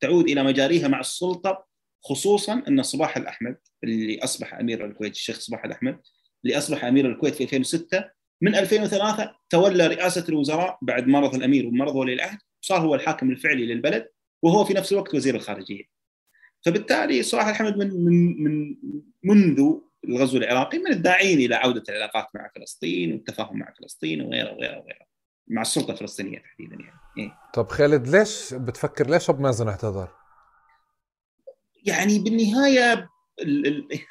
تعود 0.00 0.28
إلى 0.28 0.42
مجاريها 0.42 0.88
مع 0.88 1.00
السلطة 1.00 1.66
خصوصا 2.04 2.62
أن 2.68 2.82
صباح 2.82 3.16
الأحمد 3.16 3.56
اللي 3.84 4.18
أصبح 4.18 4.54
أمير 4.54 4.84
الكويت 4.86 5.12
الشيخ 5.12 5.40
صباح 5.40 5.64
الأحمد 5.64 6.00
اللي 6.44 6.58
أصبح 6.58 6.84
أمير 6.84 7.06
الكويت 7.06 7.34
في 7.34 7.44
2006 7.44 8.10
من 8.40 8.54
2003 8.54 9.34
تولى 9.50 9.86
رئاسة 9.86 10.24
الوزراء 10.28 10.78
بعد 10.82 11.06
مرض 11.06 11.34
الأمير 11.34 11.66
ومرض 11.66 11.96
ولي 11.96 12.12
العهد 12.12 12.38
وصار 12.62 12.80
هو 12.80 12.94
الحاكم 12.94 13.30
الفعلي 13.30 13.66
للبلد 13.66 14.08
وهو 14.42 14.64
في 14.64 14.74
نفس 14.74 14.92
الوقت 14.92 15.14
وزير 15.14 15.34
الخارجية. 15.34 15.84
فبالتالي 16.64 17.22
صلاح 17.22 17.46
الحمد 17.48 17.76
من 17.76 18.04
من 18.04 18.42
من 18.44 18.76
منذ 19.24 19.74
الغزو 20.08 20.38
العراقي 20.38 20.78
من 20.78 20.92
الداعين 20.92 21.38
إلى 21.38 21.54
عودة 21.54 21.82
العلاقات 21.88 22.26
مع 22.34 22.50
فلسطين 22.56 23.12
والتفاهم 23.12 23.58
مع 23.58 23.72
فلسطين 23.78 24.22
وغيره 24.22 24.52
وغيره 24.52 24.78
وغيره 24.78 25.06
مع 25.48 25.62
السلطة 25.62 25.92
الفلسطينية 25.92 26.38
تحديدا 26.38 26.74
يعني. 26.74 27.00
إيه؟ 27.18 27.38
طب 27.54 27.68
خالد 27.68 28.08
ليش 28.08 28.54
بتفكر 28.54 29.10
ليش 29.10 29.30
ابو 29.30 29.42
مازن 29.42 29.68
اعتذر؟ 29.68 30.08
يعني 31.84 32.18
بالنهاية 32.18 33.08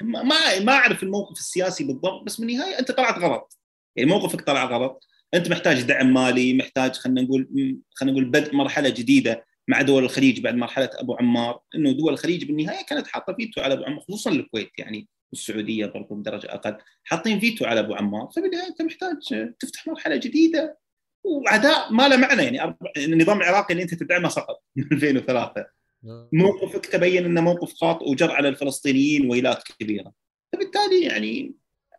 ما 0.02 0.58
ما 0.60 0.72
أعرف 0.72 1.02
الموقف 1.02 1.38
السياسي 1.38 1.84
بالضبط 1.84 2.22
بس 2.22 2.40
بالنهاية 2.40 2.78
أنت 2.78 2.90
طلعت 2.90 3.18
غلط 3.18 3.58
يعني 3.96 4.10
موقفك 4.10 4.40
طلع 4.40 4.64
غلط. 4.64 5.08
أنت 5.34 5.50
محتاج 5.50 5.82
دعم 5.82 6.14
مالي 6.14 6.54
محتاج 6.54 6.96
خلينا 6.96 7.22
نقول 7.22 7.48
خلينا 7.94 8.18
نقول 8.18 8.30
بدء 8.30 8.54
مرحلة 8.54 8.88
جديدة 8.88 9.44
مع 9.68 9.82
دول 9.82 10.04
الخليج 10.04 10.40
بعد 10.40 10.54
مرحلة 10.54 10.90
أبو 10.92 11.14
عمار. 11.14 11.60
إنه 11.74 11.92
دول 11.92 12.12
الخليج 12.12 12.44
بالنهاية 12.44 12.86
كانت 12.86 13.06
حاطة 13.06 13.34
فيتو 13.34 13.60
على 13.60 13.74
أبو 13.74 13.84
عمار 13.84 14.00
خصوصا 14.00 14.30
الكويت 14.30 14.70
يعني 14.78 15.08
والسعوديه 15.32 15.86
برضو 15.86 16.14
بدرجة 16.14 16.54
أقل 16.54 16.76
حاطين 17.04 17.40
فيتو 17.40 17.64
على 17.64 17.80
أبو 17.80 17.94
عمار. 17.94 18.28
فبالنهاية 18.36 18.68
أنت 18.68 18.82
محتاج 18.82 19.52
تفتح 19.60 19.86
مرحلة 19.86 20.16
جديدة 20.16 20.78
وعداء 21.24 21.92
ما 21.92 22.08
له 22.08 22.16
معنى 22.16 22.42
يعني 22.42 22.76
النظام 22.96 23.38
العراقي 23.38 23.72
اللي 23.72 23.82
أنت 23.82 23.94
تدعمه 23.94 24.28
سقط 24.28 24.62
من 24.76 24.84
2003 24.92 25.66
نعم. 26.04 26.28
موقفك 26.32 26.86
تبين 26.86 27.24
إنه 27.24 27.40
موقف 27.40 27.74
خاطئ 27.74 28.10
وجر 28.10 28.30
على 28.30 28.48
الفلسطينيين 28.48 29.30
ويلات 29.30 29.62
كبيرة. 29.62 30.12
فبالتالي 30.52 31.02
يعني 31.02 31.54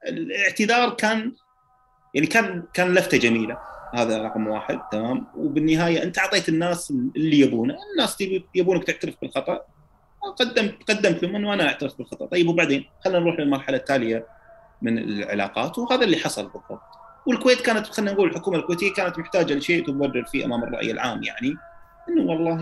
الاعتذار 0.07 0.93
كان 0.93 1.35
يعني 2.16 2.28
كان 2.28 2.64
كان 2.74 2.94
لفتة 2.94 3.18
جميلة. 3.18 3.58
هذا 3.94 4.24
رقم 4.24 4.48
واحد 4.48 4.80
تمام. 4.92 5.28
وبالنهاية 5.38 6.04
أنت 6.04 6.20
أعطيت 6.20 6.50
الناس 6.50 6.92
اللي 6.92 7.40
يبونه. 7.40 7.76
الناس 7.94 8.24
يبونك 8.56 8.84
تعترف 8.84 9.16
بالخطأ. 9.22 9.62
قدمت 10.40 10.92
قدمت 10.92 11.24
لهم 11.24 11.36
انه 11.36 11.54
أنا 11.54 11.68
أعترف 11.68 11.98
بالخطأ. 11.98 12.26
طيب 12.26 12.48
وبعدين؟ 12.48 12.86
خلينا 13.04 13.20
نروح 13.20 13.40
للمرحلة 13.40 13.78
التالية 13.78 14.28
من 14.82 14.98
العلاقات 14.98 15.78
وهذا 15.78 16.04
اللي 16.04 16.18
حصل 16.18 16.44
بالضبط. 16.44 16.82
والكويت 17.28 17.62
كانت 17.62 17.88
خلينا 17.88 18.12
نقول 18.12 18.30
الحكومة 18.30 18.58
الكويتية 18.58 18.94
كانت 18.94 19.20
محتاجة 19.20 19.54
لشيء 19.54 19.88
تبرر 19.88 20.26
فيه 20.26 20.46
أمام 20.46 20.64
الرأي 20.64 20.92
العام 20.92 21.24
يعني 21.24 21.56
إنه 22.10 22.32
والله 22.32 22.60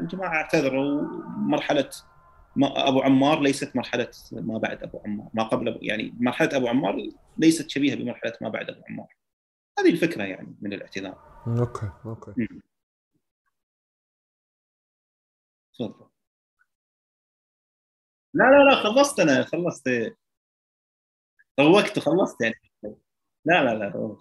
الجماعه 0.00 0.34
أعتذروا 0.34 1.02
مرحلة 1.38 1.80
ما 1.82 2.13
أبو 2.62 3.00
عمار 3.00 3.40
ليست 3.40 3.76
مرحلة 3.76 4.10
ما 4.32 4.58
بعد 4.58 4.82
أبو 4.82 5.00
عمار. 5.06 5.28
ما 5.34 5.42
قبل 5.42 5.68
أبو 5.68 5.78
يعني 5.82 6.14
مرحلة 6.20 6.56
أبو 6.56 6.68
عمار 6.68 6.96
ليست 7.38 7.70
شبيهة 7.70 7.96
بمرحلة 7.96 8.32
ما 8.40 8.48
بعد 8.48 8.70
أبو 8.70 8.82
عمار. 8.90 9.08
هذه 9.78 9.90
الفكرة 9.90 10.22
يعني 10.22 10.56
من 10.60 10.72
الاعتذار. 10.72 11.18
okay 11.46 11.90
okay. 12.06 12.48
تفضل. 15.74 16.06
لا 18.34 18.44
لا 18.44 18.70
لا 18.70 18.76
خلصت 18.82 19.20
أنا 19.20 19.42
خلصت. 19.42 19.88
طوقت 21.56 21.98
وخلصت 21.98 22.40
يعني. 22.40 22.54
لا 23.44 23.64
لا 23.64 23.74
لا 23.74 24.16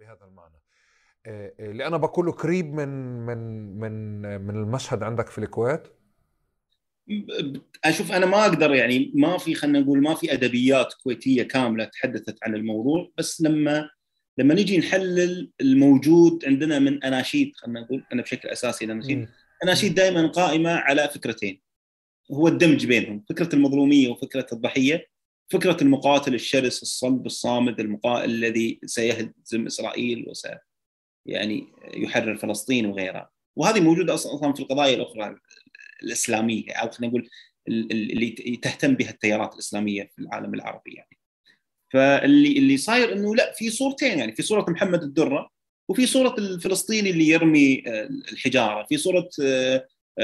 بهذا 0.00 0.24
المعنى. 0.24 0.54
اللي 1.60 1.86
أنا 1.86 1.96
بقوله 1.96 2.32
قريب 2.32 2.74
من 2.74 2.88
من 3.26 3.38
من 3.78 4.22
من 4.40 4.56
المشهد 4.56 5.02
عندك 5.02 5.28
في 5.28 5.38
الكويت؟ 5.38 5.82
أشوف 7.84 8.12
أنا 8.12 8.26
ما 8.26 8.46
أقدر 8.46 8.74
يعني 8.74 9.12
ما 9.14 9.38
في 9.38 9.54
خلينا 9.54 9.80
نقول 9.80 10.02
ما 10.02 10.14
في 10.14 10.32
أدبيات 10.32 10.94
كويتية 11.02 11.42
كاملة 11.42 11.84
تحدثت 11.84 12.38
عن 12.42 12.54
الموضوع 12.54 13.10
بس 13.18 13.40
لما 13.40 13.90
لما 14.38 14.54
نجي 14.54 14.78
نحلل 14.78 15.50
الموجود 15.60 16.44
عندنا 16.44 16.78
من 16.78 17.04
أناشيد 17.04 17.52
خلينا 17.56 17.80
نقول 17.80 18.04
أنا 18.12 18.22
بشكل 18.22 18.48
أساسي 18.48 18.84
الاناشيد 18.84 19.28
أناشيد 19.64 19.94
دائما 19.94 20.26
قائمة 20.26 20.70
على 20.70 21.08
فكرتين. 21.08 21.60
هو 22.32 22.48
الدمج 22.48 22.86
بينهم 22.86 23.24
فكرة 23.28 23.54
المظلومية 23.54 24.08
وفكرة 24.08 24.46
الضحية. 24.52 25.06
فكرة 25.50 25.76
المقاتل 25.82 26.34
الشرس 26.34 26.82
الصلب 26.82 27.26
الصامد 27.26 27.80
المقا... 27.80 28.24
الذي 28.24 28.80
سيهزم 28.84 29.66
إسرائيل 29.66 30.28
وس 30.28 30.46
يعني 31.26 31.66
يحرر 31.94 32.36
فلسطين 32.36 32.86
وغيرها. 32.86 33.30
وهذه 33.56 33.80
موجودة 33.80 34.14
أصلا 34.14 34.52
في 34.52 34.60
القضايا 34.60 34.94
الأخرى 34.96 35.36
الإسلامية 36.02 36.72
أو 36.72 36.90
خلينا 36.90 37.12
نقول 37.12 37.28
اللي 37.68 38.56
تهتم 38.62 38.94
بها 38.94 39.10
التيارات 39.10 39.54
الإسلامية 39.54 40.10
في 40.16 40.22
العالم 40.22 40.54
العربي 40.54 40.94
يعني. 40.94 41.18
فاللي 41.92 42.58
اللي 42.58 42.76
صاير 42.76 43.12
إنه 43.12 43.34
لا 43.34 43.52
في 43.52 43.70
صورتين 43.70 44.18
يعني 44.18 44.32
في 44.32 44.42
صورة 44.42 44.70
محمد 44.70 45.02
الدرة 45.02 45.50
وفي 45.88 46.06
صورة 46.06 46.34
الفلسطيني 46.38 47.10
اللي 47.10 47.28
يرمي 47.28 47.82
الحجارة. 48.32 48.86
في 48.88 48.96
صورة 48.96 49.28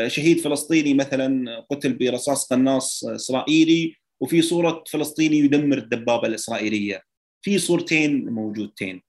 شهيد 0.07 0.41
فلسطيني 0.41 0.95
مثلا 0.95 1.61
قتل 1.71 1.93
برصاص 1.93 2.47
قناص 2.47 3.05
إسرائيلي 3.05 3.95
وفي 4.21 4.43
صورة 4.43 4.85
فلسطيني 4.91 5.39
يدمر 5.39 5.79
الدبابة 5.79 6.29
الإسرائيلية. 6.29 7.03
في 7.43 7.59
صورتين 7.59 8.29
موجودتين. 8.29 9.03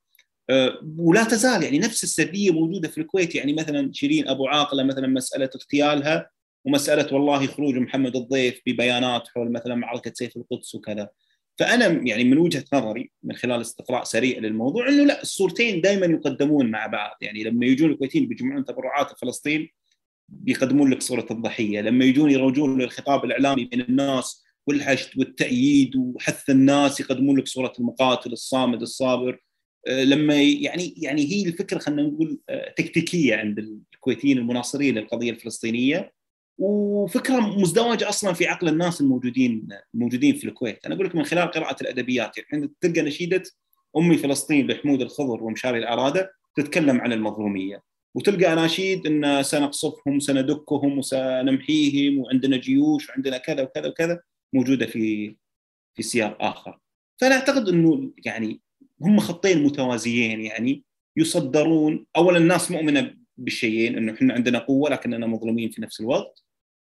أه 0.49 0.79
ولا 0.97 1.23
تزال 1.23 1.63
يعني 1.63 1.79
نفس 1.79 2.03
السرديه 2.03 2.51
موجودة 2.51 2.88
في 2.88 2.97
الكويت. 2.97 3.35
يعني 3.35 3.53
مثلا 3.53 3.91
شيرين 3.93 4.27
أبو 4.27 4.47
عاقلة 4.47 4.84
مثلا 4.84 5.07
مسألة 5.07 5.49
اغتيالها 5.55 6.29
ومسألة 6.65 7.13
والله 7.13 7.47
خروج 7.47 7.75
محمد 7.75 8.15
الضيف 8.15 8.61
ببيانات 8.65 9.27
حول 9.27 9.51
مثلا 9.51 9.75
معركة 9.75 10.11
سيف 10.15 10.38
القدس 10.38 10.75
وكذا. 10.75 11.09
فأنا 11.59 11.85
يعني 11.85 12.23
من 12.23 12.38
وجهة 12.38 12.63
نظري 12.73 13.11
من 13.23 13.35
خلال 13.35 13.61
استقراء 13.61 14.03
سريع 14.03 14.39
للموضوع 14.39 14.89
إنه 14.89 15.03
لا 15.03 15.21
الصورتين 15.21 15.81
دائما 15.81 16.05
يقدمون 16.05 16.71
مع 16.71 16.88
بعض. 16.88 17.17
يعني 17.21 17.43
لما 17.43 17.65
يجون 17.65 17.91
الكويتيين 17.91 18.27
بيجمعون 18.27 18.65
تبرعات 18.65 19.11
لفلسطين 19.13 19.69
بيقدمون 20.29 20.91
لك 20.91 21.01
صورة 21.01 21.25
الضحية. 21.31 21.81
لما 21.81 22.05
يجون 22.05 22.31
يروجون 22.31 22.81
للخطاب 22.81 23.25
الإعلامي 23.25 23.65
بين 23.65 23.81
الناس 23.81 24.47
والحشد 24.68 25.19
والتأييد 25.19 25.95
وحث 25.95 26.49
الناس 26.49 26.99
يقدمون 26.99 27.38
لك 27.38 27.48
صورة 27.48 27.73
المقاتل 27.80 28.31
الصامد 28.31 28.81
الصابر. 28.81 29.44
لما 29.88 30.41
يعني 30.41 30.94
يعني 30.98 31.31
هي 31.31 31.45
الفكرة 31.45 31.80
خلينا 31.80 32.02
نقول 32.02 32.39
تكتيكية 32.77 33.35
عند 33.35 33.60
الكويتيين 33.94 34.38
المناصرين 34.38 34.98
للقضية 34.98 35.31
الفلسطينية. 35.31 36.14
وفكرة 36.57 37.39
مزدوجة 37.39 38.10
أصلا 38.10 38.34
في 38.34 38.48
عقل 38.48 38.68
الناس 38.68 39.02
الموجودين 39.02 39.68
الموجودين 39.94 40.35
في 40.35 40.48
الكويت. 40.48 40.85
أنا 40.85 40.95
أقول 40.95 41.06
لك 41.06 41.15
من 41.15 41.23
خلال 41.23 41.52
قراءة 41.52 41.81
الأدبيات 41.81 42.31
يعني 42.38 42.72
تلقى 42.81 43.02
نشيدة 43.02 43.44
أمي 43.98 44.18
فلسطين 44.18 44.68
لحمود 44.68 45.02
الخضر 45.02 45.44
ومشاري 45.44 45.77
الأرادة 45.77 46.31
تتكلم 46.56 47.02
عن 47.02 47.14
المظلومية. 47.14 47.84
وتلقى 48.15 48.53
أناشيد 48.53 49.07
إن 49.07 49.44
سنقصفهم 49.44 50.19
سندكهم 50.19 50.98
وسنمحيهم 50.98 52.18
وعندنا 52.18 52.57
جيوش 52.57 53.10
وعندنا 53.10 53.38
كذا 53.38 53.64
وكذا 53.64 53.88
وكذا. 53.88 54.19
موجودة 54.53 54.86
في 54.86 55.36
في 55.95 56.03
سياق 56.03 56.44
آخر. 56.44 56.80
فأنا 57.22 57.36
أعتقد 57.36 57.69
إنه 57.69 58.11
يعني 58.26 58.61
هم 59.02 59.19
خطين 59.19 59.64
متوازيين 59.64 60.41
يعني 60.41 60.84
يصدرون. 61.18 62.06
اولا 62.15 62.38
الناس 62.38 62.72
مؤمنة 62.72 63.18
بالشيئين 63.38 63.98
إنه 63.98 64.14
إحنا 64.14 64.34
عندنا 64.34 64.60
قوة 64.60 64.90
لكننا 64.90 65.28
مظلومين 65.28 65.69
في 65.69 65.82
نفس 65.82 66.02
الوقت. 66.02 66.44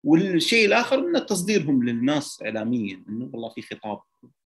والشيء 0.04 0.66
الآخر 0.66 1.00
إن 1.00 1.26
تصديرهم 1.26 1.84
للناس 1.84 2.42
اعلاميا 2.42 3.04
إنه 3.10 3.30
والله 3.34 3.50
في 3.50 3.62
خطاب 3.62 4.00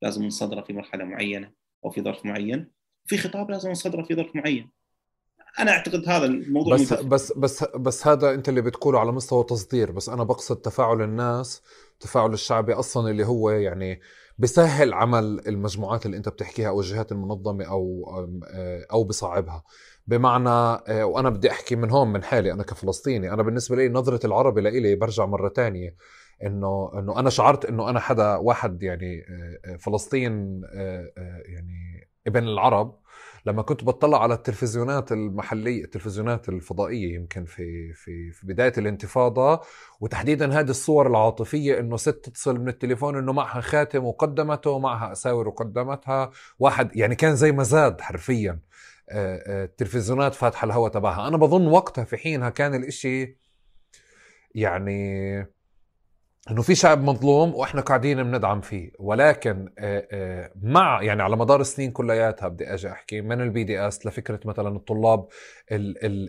لازم 0.02 0.24
نصدره 0.24 0.62
في 0.62 0.72
مرحلة 0.72 1.04
معينة 1.04 1.52
أو 1.84 1.90
في 1.90 2.02
ظرف 2.02 2.26
معين. 2.26 2.70
في 3.06 3.16
خطاب 3.16 3.50
لازم 3.50 3.70
نصدره 3.70 4.02
في 4.02 4.14
ظرف 4.14 4.36
معين. 4.36 4.70
أنا 5.58 5.70
أعتقد 5.70 6.08
هذا 6.08 6.26
الموضوع 6.26 6.74
بس 6.74 6.92
بس 6.92 7.32
بس 7.32 7.64
بس 7.64 8.06
هذا 8.06 8.34
أنت 8.34 8.48
اللي 8.48 8.60
بتقوله 8.62 9.00
على 9.00 9.12
مستوى 9.12 9.44
تصدير 9.44 9.92
بس 9.92 10.08
أنا 10.08 10.24
بقصد 10.24 10.56
تفاعل 10.56 11.02
الناس 11.02 11.62
التفاعل 11.92 12.32
الشعبي 12.32 12.72
أصلا 12.72 13.10
اللي 13.10 13.26
هو 13.26 13.50
يعني 13.50 14.00
بسهل 14.38 14.92
عمل 14.92 15.40
المجموعات 15.46 16.06
اللي 16.06 16.16
أنت 16.16 16.28
بتحكيها 16.28 16.68
أو 16.68 16.80
الجهات 16.80 17.12
المنظمة 17.12 17.64
أو 17.64 18.04
أو 18.92 19.04
بصعبها 19.04 19.64
بمعنى 20.06 20.82
وأنا 21.02 21.30
بدي 21.30 21.50
أحكي 21.50 21.76
من 21.76 21.90
هون 21.90 22.12
من 22.12 22.22
حالي 22.22 22.52
أنا 22.52 22.62
كفلسطيني 22.62 23.32
أنا 23.32 23.42
بالنسبة 23.42 23.76
لي 23.76 23.88
نظرة 23.88 24.26
العربي 24.26 24.60
لإلي 24.60 24.94
برجع 24.94 25.26
مرة 25.26 25.48
تانية 25.48 25.96
إنه 26.42 26.90
إنه 26.98 27.18
أنا 27.18 27.30
شعرت 27.30 27.64
إنه 27.64 27.90
أنا 27.90 28.00
حدا 28.00 28.36
واحد 28.36 28.82
يعني 28.82 29.22
فلسطين 29.78 30.62
يعني 31.46 32.08
ابن 32.26 32.44
العرب. 32.48 32.98
لما 33.48 33.62
كنت 33.62 33.84
بطلع 33.84 34.22
على 34.22 34.34
التلفزيونات 34.34 35.12
المحلية 35.12 35.84
التلفزيونات 35.84 36.48
الفضائية 36.48 37.14
يمكن 37.14 37.44
في 37.44 37.92
في 37.92 38.30
في 38.30 38.46
بداية 38.46 38.72
الانتفاضة 38.78 39.60
وتحديدا 40.00 40.60
هذه 40.60 40.70
الصور 40.70 41.06
العاطفية 41.06 41.78
إنه 41.80 41.96
ست 41.96 42.08
تتصل 42.24 42.60
من 42.60 42.68
التليفون 42.68 43.16
إنه 43.16 43.32
معها 43.32 43.60
خاتم 43.60 44.04
وقدمته 44.04 44.70
ومعها 44.70 45.12
أساور 45.12 45.48
وقدمتها. 45.48 46.30
واحد 46.58 46.96
يعني 46.96 47.14
كان 47.14 47.36
زي 47.36 47.52
مزاد 47.52 48.00
حرفيا 48.00 48.60
التلفزيونات 49.10 50.34
فاتحة 50.34 50.64
الهواء 50.64 50.90
تبعها. 50.90 51.28
أنا 51.28 51.36
بظن 51.36 51.66
وقتها 51.66 52.04
في 52.04 52.16
حينها 52.16 52.50
كان 52.50 52.74
الإشي 52.74 53.38
يعني 54.54 55.57
إنه 56.50 56.62
في 56.62 56.74
شعب 56.74 57.02
مظلوم 57.04 57.54
وإحنا 57.54 57.80
قاعدين 57.80 58.22
بندعم 58.22 58.60
فيه. 58.60 58.90
ولكن 58.98 59.68
آه، 59.78 60.08
آه، 60.12 60.50
مع 60.62 61.02
يعني 61.02 61.22
على 61.22 61.36
مدار 61.36 61.60
السنين 61.60 61.90
كلياتها 61.90 62.48
بدي 62.48 62.74
أجي 62.74 62.90
أحكي 62.90 63.20
من 63.20 63.40
ال 63.40 63.64
BDS 63.64 64.06
لفكرة 64.06 64.40
مثلا 64.44 64.76
الطلاب 64.76 65.26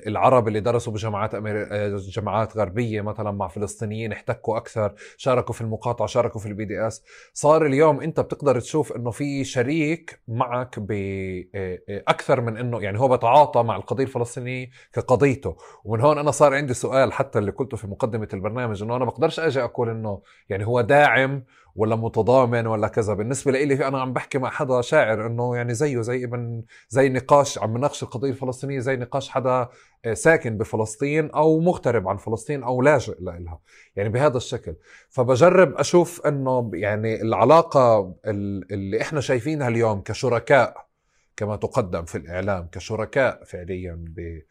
العرب 0.07 0.47
اللي 0.47 0.59
درسوا 0.59 0.93
بجامعات 0.93 1.35
آه، 1.35 1.97
جامعات 1.97 2.57
غربية 2.57 3.01
مثلا 3.01 3.31
مع 3.31 3.47
فلسطينيين 3.47 4.11
احتكوا 4.11 4.57
أكثر 4.57 4.93
شاركوا 5.17 5.53
في 5.53 5.61
المقاطعة 5.61 6.07
شاركوا 6.07 6.41
في 6.41 6.47
ال 6.47 6.65
BDS 6.65 7.03
صار 7.33 7.65
اليوم 7.65 8.01
أنت 8.01 8.19
بتقدر 8.19 8.59
تشوف 8.59 8.91
إنه 8.91 9.11
في 9.11 9.43
شريك 9.43 10.21
معك 10.27 10.79
باكثر 10.79 12.41
من 12.41 12.57
إنه 12.57 12.81
يعني 12.81 12.99
هو 12.99 13.07
بتعاطى 13.07 13.63
مع 13.63 13.75
القضية 13.75 14.03
الفلسطينية 14.03 14.69
كقضيته. 14.93 15.57
ومن 15.83 16.01
هون 16.01 16.17
أنا 16.17 16.31
صار 16.31 16.53
عندي 16.53 16.73
سؤال 16.73 17.13
حتى 17.13 17.39
اللي 17.39 17.51
قلته 17.51 17.77
في 17.77 17.87
مقدمة 17.87 18.27
البرنامج 18.33 18.83
إنه 18.83 18.95
أنا 18.95 19.05
بقدرش 19.05 19.39
أجي 19.39 19.63
أقول 19.63 19.89
إنه 19.89 20.08
إنه 20.09 20.21
يعني 20.49 20.67
هو 20.67 20.81
داعم 20.81 21.43
ولا 21.75 21.95
متضامن 21.95 22.67
ولا 22.67 22.87
كذا. 22.87 23.13
بالنسبة 23.13 23.51
لي 23.51 23.87
أنا 23.87 24.01
عم 24.01 24.13
بحكي 24.13 24.37
مع 24.37 24.49
حدا 24.49 24.81
شاعر 24.81 25.27
إنه 25.27 25.55
يعني 25.55 25.73
زيه 25.73 26.01
زي 26.01 26.23
ابن 26.23 26.63
زي 26.89 27.09
نقاش 27.09 27.59
عم 27.59 27.77
نناقش 27.77 28.03
القضية 28.03 28.29
الفلسطينية 28.29 28.79
زي 28.79 28.95
نقاش 28.95 29.29
حدا 29.29 29.69
آه، 30.05 30.13
ساكن 30.13 30.57
بفلسطين 30.57 31.31
أو 31.31 31.59
مغترب 31.59 32.07
عن 32.07 32.17
فلسطين 32.17 32.63
أو 32.63 32.81
لاجئ 32.81 33.15
لها 33.19 33.59
يعني 33.95 34.09
بهذا 34.09 34.37
الشكل. 34.37 34.75
فبجرب 35.09 35.75
أشوف 35.75 36.27
إنه 36.27 36.71
يعني 36.73 37.21
العلاقة 37.21 38.15
اللي 38.25 39.01
إحنا 39.01 39.21
شايفينها 39.21 39.67
اليوم 39.67 40.01
كشركاء 40.01 40.89
كما 41.37 41.55
تقدم 41.55 42.05
في 42.05 42.17
الإعلام 42.17 42.67
كشركاء 42.71 43.43
فعليا 43.43 44.05
ب 44.07 44.41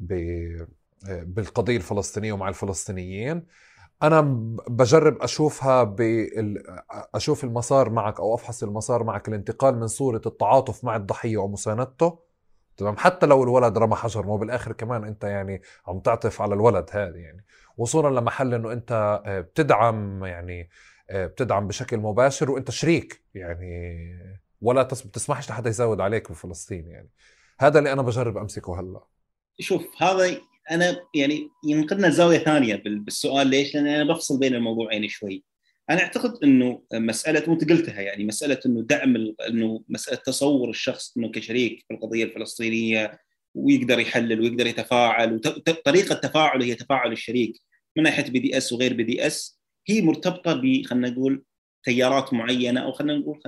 ب 0.00 0.12
آه، 1.08 1.22
بالقضية 1.22 1.76
الفلسطينية 1.76 2.32
ومع 2.32 2.48
الفلسطينيين 2.48 3.42
أنا 4.02 4.20
بجرب 4.68 5.22
أشوفها 5.22 5.82
بال... 5.84 6.62
أشوف 7.14 7.44
المسار 7.44 7.90
معك 7.90 8.20
أو 8.20 8.34
أفحص 8.34 8.62
المسار 8.62 9.04
معك 9.04 9.28
الانتقال 9.28 9.76
من 9.76 9.86
صورة 9.86 10.20
التعاطف 10.26 10.84
مع 10.84 10.96
الضحية 10.96 11.36
ومساندته. 11.36 12.18
تمام؟ 12.76 12.96
حتى 12.96 13.26
لو 13.26 13.42
الولد 13.42 13.78
رمى 13.78 13.96
حجر 13.96 14.26
ما 14.26 14.36
بالآخر 14.36 14.72
كمان 14.72 15.04
أنت 15.04 15.24
يعني 15.24 15.62
عم 15.86 16.00
تعطف 16.00 16.42
على 16.42 16.54
الولد 16.54 16.86
هذا 16.92 17.16
يعني. 17.16 17.44
وصولا 17.76 18.20
لمحل 18.20 18.54
إنه 18.54 18.72
أنت 18.72 19.22
آه، 19.26 19.40
بتدعم 19.40 20.24
يعني 20.24 20.70
آه، 21.10 21.26
بتدعم 21.26 21.68
بشكل 21.68 21.98
مباشر 21.98 22.50
وأنت 22.50 22.70
شريك 22.70 23.22
يعني. 23.34 24.14
ولا 24.60 24.82
تسمحش 24.82 25.50
لحدا 25.50 25.70
يزود 25.70 26.00
عليك 26.00 26.30
بفلسطين 26.30 26.88
يعني. 26.88 27.10
هذا 27.60 27.78
اللي 27.78 27.92
أنا 27.92 28.02
بجرب 28.02 28.36
أمسكه 28.36 28.80
هلأ. 28.80 29.00
شوف 29.58 30.02
هذا 30.02 30.40
أنا 30.70 30.96
يعني 31.14 31.48
ينقلنا 31.64 32.10
زاوية 32.10 32.38
ثانية 32.38 32.82
بالسؤال 32.84 33.46
ليش؟ 33.46 33.74
لأن 33.74 33.86
أنا 33.86 34.12
بفصل 34.12 34.38
بين 34.38 34.54
الموضوعين 34.54 35.08
شوي. 35.08 35.44
أنا 35.90 36.00
أعتقد 36.02 36.44
إنه 36.44 36.82
مسألة 36.92 37.50
وانت 37.50 37.70
قلتها 37.70 38.00
يعني 38.00 38.24
مسألة 38.24 38.60
إنه 38.66 38.82
دعم 38.82 39.34
إنه 39.48 39.84
مسألة 39.88 40.16
تصور 40.16 40.70
الشخص 40.70 41.16
إنه 41.16 41.30
كشريك 41.30 41.84
في 41.88 41.94
القضية 41.94 42.24
الفلسطينية 42.24 43.20
ويقدر 43.54 43.98
يحلل 43.98 44.40
ويقدر 44.40 44.66
يتفاعل 44.66 45.34
وطريقه 45.34 46.14
تفاعله 46.14 46.64
هي 46.64 46.74
تفاعل 46.74 47.12
الشريك 47.12 47.60
من 47.96 48.02
ناحية 48.02 48.30
بي 48.30 48.38
دي 48.38 48.56
اس 48.56 48.72
وغير 48.72 48.94
بي 48.94 49.02
دي 49.02 49.26
اس 49.26 49.60
هي 49.88 50.02
مرتبطة 50.02 50.52
ب 50.54 50.82
خلينا 50.86 51.10
نقول 51.10 51.44
تيارات 51.84 52.34
معينة 52.34 52.80
أو 52.80 52.92
خلينا 52.92 53.18
نقول 53.18 53.40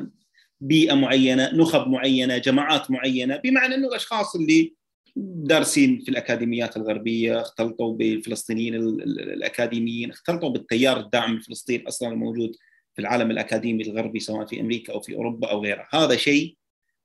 بيئة 0.61 0.94
معينة، 0.94 1.55
نخب 1.55 1.89
معينة، 1.89 2.39
جماعات 2.39 2.90
معينة، 2.90 3.36
بمعنى 3.36 3.74
إنه 3.74 3.89
الأشخاص 3.89 4.36
اللي 4.36 4.74
دارسين 5.16 6.01
في 6.01 6.10
الأكاديميات 6.10 6.76
الغربية 6.76 7.40
اختلطوا 7.40 7.97
بالفلسطينيين 7.97 8.74
الأكاديميين 8.74 10.10
اختلطوا 10.10 10.48
بالتيار 10.48 11.01
الداعم 11.01 11.34
لفلسطين 11.34 11.86
أصلا 11.86 12.09
الموجود 12.09 12.52
في 12.94 13.02
العالم 13.02 13.30
الأكاديمي 13.30 13.82
الغربي 13.82 14.20
سواء 14.20 14.47
في 14.47 14.60
أمريكا 14.60 14.93
أو 14.93 15.01
في 15.01 15.14
أوروبا 15.14 15.51
أو 15.51 15.62
غيرها. 15.62 15.89
هذا 15.93 16.16
شيء 16.16 16.56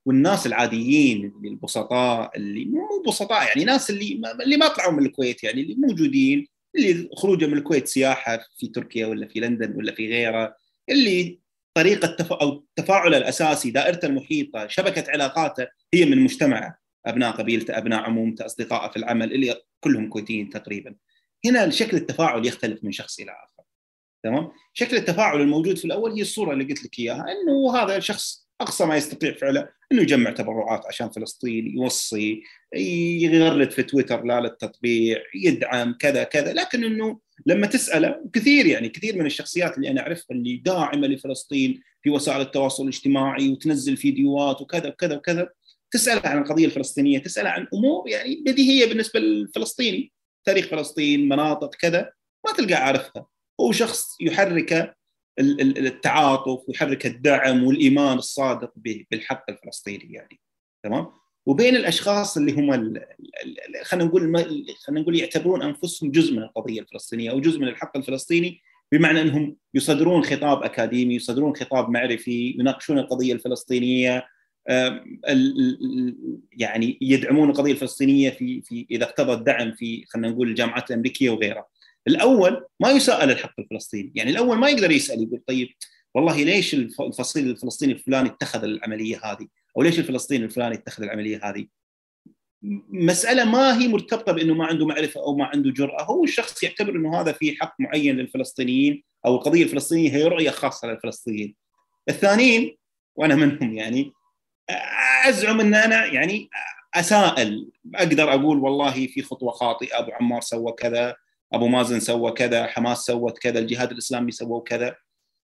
والناس 0.06 0.48
العاديين 0.48 1.34
البسطاء 1.46 2.38
اللي 2.38 2.66
مو 2.66 3.04
بسطاء 3.08 3.48
يعني 3.48 3.64
ناس 3.64 3.90
اللي 3.90 4.16
ما 4.16 4.32
اللي 4.44 4.58
ما 4.58 4.68
طلعوا 4.68 4.92
من 4.92 5.06
الكويت 5.06 5.44
يعني 5.44 5.62
اللي 5.62 5.76
موجودين 5.76 6.48
اللي 6.76 7.10
خروجهم 7.16 7.52
من 7.52 7.58
الكويت 7.58 7.88
سياحة 7.88 8.40
في 8.58 8.68
تركيا 8.68 9.06
ولا 9.06 9.28
في 9.28 9.40
لندن 9.40 9.74
ولا 9.76 9.96
في 9.96 10.08
غيرها 10.08 10.56
اللي 10.90 11.40
طريقة 11.74 12.08
تف... 12.08 12.34
أو 12.34 12.66
تفاعله 12.76 13.18
الأساسي 13.18 13.72
دائرته 13.72 14.06
المحيطة 14.06 14.68
شبكة 14.68 15.12
علاقاته 15.12 15.68
هي 15.94 16.06
من 16.06 16.24
مجتمعه. 16.24 16.87
أبناء 17.10 17.32
قبيلته 17.32 17.78
أبناء 17.78 18.00
عمومته 18.00 18.46
اصدقائه 18.46 18.92
في 18.92 18.98
العمل 18.98 19.34
اللي 19.34 19.56
كلهم 19.80 20.10
كويتيين 20.10 20.50
تقريبا. 20.50 20.96
هنا 21.46 21.70
شكل 21.70 21.98
التفاعل 21.98 22.46
يختلف 22.46 22.84
من 22.84 22.92
شخص 22.92 23.20
إلى 23.20 23.32
آخر. 23.32 23.64
تمام؟ 24.24 24.52
شكل 24.74 24.98
التفاعل 24.98 25.42
الموجود 25.42 25.78
في 25.78 25.86
الأول 25.86 26.12
هي 26.12 26.22
الصورة 26.22 26.54
اللي 26.54 26.64
قلت 26.64 26.86
لك 26.86 27.00
إياها 27.00 27.26
إنه 27.32 27.76
هذا 27.78 27.98
الشخص 27.98 28.48
أقصى 28.62 28.86
ما 28.86 28.98
يستطيع 28.98 29.34
فعله 29.34 29.70
إنه 29.92 30.02
يجمع 30.02 30.32
تبرعات 30.32 30.86
عشان 30.86 31.10
فلسطين 31.10 31.68
يوصي 31.78 32.44
يغرد 33.22 33.72
في 33.72 33.84
تويتر 33.84 34.24
لا 34.24 34.40
للتطبيع 34.40 35.22
يدعم 35.36 35.94
كذا 36.00 36.24
كذا. 36.24 36.54
لكن 36.54 36.84
إنه 36.84 37.20
لما 37.46 37.68
تسأله 37.68 38.30
كثير 38.34 38.66
يعني 38.66 38.90
كثير 38.90 39.20
من 39.20 39.26
الشخصيات 39.26 39.78
اللي 39.78 39.90
أنا 39.92 40.02
أعرفها 40.02 40.38
اللي 40.38 40.58
داعمة 40.58 41.08
لفلسطين 41.08 41.82
في 42.04 42.10
وسائل 42.10 42.42
التواصل 42.42 42.84
الاجتماعي 42.84 43.50
وتنزل 43.50 43.98
فيديوهات 43.98 44.62
وكذا 44.62 44.90
وكذا 44.90 45.16
وكذا 45.16 45.50
تسأل 45.92 46.28
عن 46.28 46.38
القضية 46.38 46.66
الفلسطينية 46.66 47.20
تسأل 47.20 47.48
عن 47.48 47.68
أمور 47.74 48.10
يعني 48.10 48.44
بديهية 48.46 48.86
بالنسبة 48.86 49.20
للفلسطيني. 49.20 50.12
تاريخ 50.46 50.68
فلسطين 50.68 51.30
مناطق 51.30 51.76
كذا 51.76 52.12
ما 52.46 52.54
تلقى 52.54 52.74
عارفها. 52.74 53.28
هو 53.62 53.72
شخص 53.72 54.18
يحرك 54.22 54.98
التعاطف 55.40 56.70
ويحرك 56.70 57.06
الدعم 57.06 57.64
والإيمان 57.64 58.18
الصادق 58.18 58.74
بالحق 59.12 59.46
الفلسطيني 59.50 60.14
يعني. 60.14 60.40
تمام؟ 60.84 61.08
وبين 61.46 61.76
الأشخاص 61.76 62.38
اللي 62.38 62.52
هم 62.52 62.72
خلينا 63.84 64.06
نقول 64.06 64.46
خلينا 64.86 65.02
نقول 65.02 65.20
يعتبرون 65.20 65.62
أنفسهم 65.62 66.12
جزء 66.12 66.34
من 66.34 66.44
القضية 66.44 66.82
الفلسطينية 66.82 67.32
أو 67.32 67.40
جزء 67.40 67.60
من 67.60 67.68
الحق 67.68 67.98
الفلسطيني 67.98 68.62
بمعنى 68.92 69.22
أنهم 69.22 69.56
يصدرون 69.74 70.24
خطاب 70.24 70.64
أكاديمي 70.64 71.16
يصدرون 71.16 71.56
خطاب 71.56 71.90
معرفي 71.90 72.56
يناقشون 72.60 73.00
القضية 73.00 73.34
الفلسطينية 73.34 74.26
يعني 76.52 76.98
يدعمون 77.02 77.50
القضية 77.50 77.72
الفلسطينية 77.72 78.30
في 78.30 78.62
في 78.62 78.86
إذا 78.92 79.04
اقتضى 79.04 79.34
الدعم 79.34 79.72
في 79.72 80.06
خلينا 80.08 80.30
نقول 80.30 80.50
الجامعات 80.50 80.92
الأمريكية 80.92 81.30
وغيرها. 81.30 81.68
الأول 82.08 82.66
ما 82.80 82.92
يسأل 82.92 83.32
الحق 83.32 83.60
الفلسطيني، 83.60 84.12
يعني 84.16 84.32
الأول 84.32 84.58
ما 84.58 84.70
يقدر 84.70 84.92
يسأل 84.92 85.24
يقول 85.24 85.42
طيب 85.48 85.70
والله 86.16 86.44
ليش 86.44 86.74
الفصيل 86.74 87.50
الفلسطيني 87.50 87.94
الفلاني 87.94 88.30
اتخذ 88.30 88.64
العملية 88.64 89.20
هذه؟ 89.24 89.48
أو 89.78 89.82
ليش 89.82 90.00
الفلسطيني 90.00 90.46
الفلاني 90.46 90.76
اتخذ 90.76 91.04
العملية 91.04 91.40
هذه؟ 91.44 91.68
مسألة 92.90 93.46
ما 93.46 93.82
هي 93.82 93.88
مرتبطة 93.88 94.32
بأنه 94.32 94.54
ما 94.54 94.66
عنده 94.66 94.86
معرفة 94.86 95.22
أو 95.22 95.38
ما 95.38 95.46
عنده 95.46 95.72
جرأة، 95.72 96.04
هو 96.04 96.24
الشخص 96.24 96.64
يعتبر 96.64 96.96
أنه 96.96 97.22
هذا 97.22 97.32
في 97.32 97.56
حق 97.62 97.76
معين 97.80 98.16
للفلسطينيين 98.16 99.04
أو 99.26 99.36
القضية 99.36 99.64
الفلسطينية 99.64 100.12
هي 100.12 100.24
رؤية 100.24 100.50
خاصة 100.50 100.88
للفلسطينيين. 100.88 101.56
الثانيين 102.10 102.78
وأنا 103.16 103.36
منهم 103.36 103.78
يعني 103.78 104.12
أزعم 105.26 105.60
إن 105.60 105.76
أنا 105.76 106.06
يعني 106.06 106.50
أسائل. 106.96 107.70
أقدر 107.96 108.34
أقول 108.34 108.60
والله 108.60 109.08
في 109.08 109.22
خطوة 109.22 109.52
خاطئة 109.52 110.00
أبو 110.00 110.12
عمار 110.12 110.42
سوى 110.42 110.72
كذا 110.72 111.16
أبو 111.54 111.68
مازن 111.68 112.00
سوى 112.00 112.32
كذا 112.32 112.68
حماس 112.68 112.98
سوت 112.98 113.38
كذا 113.38 113.60
الجهاد 113.60 113.92
الإسلامي 113.92 114.32
سووا 114.32 114.64
كذا. 114.64 114.96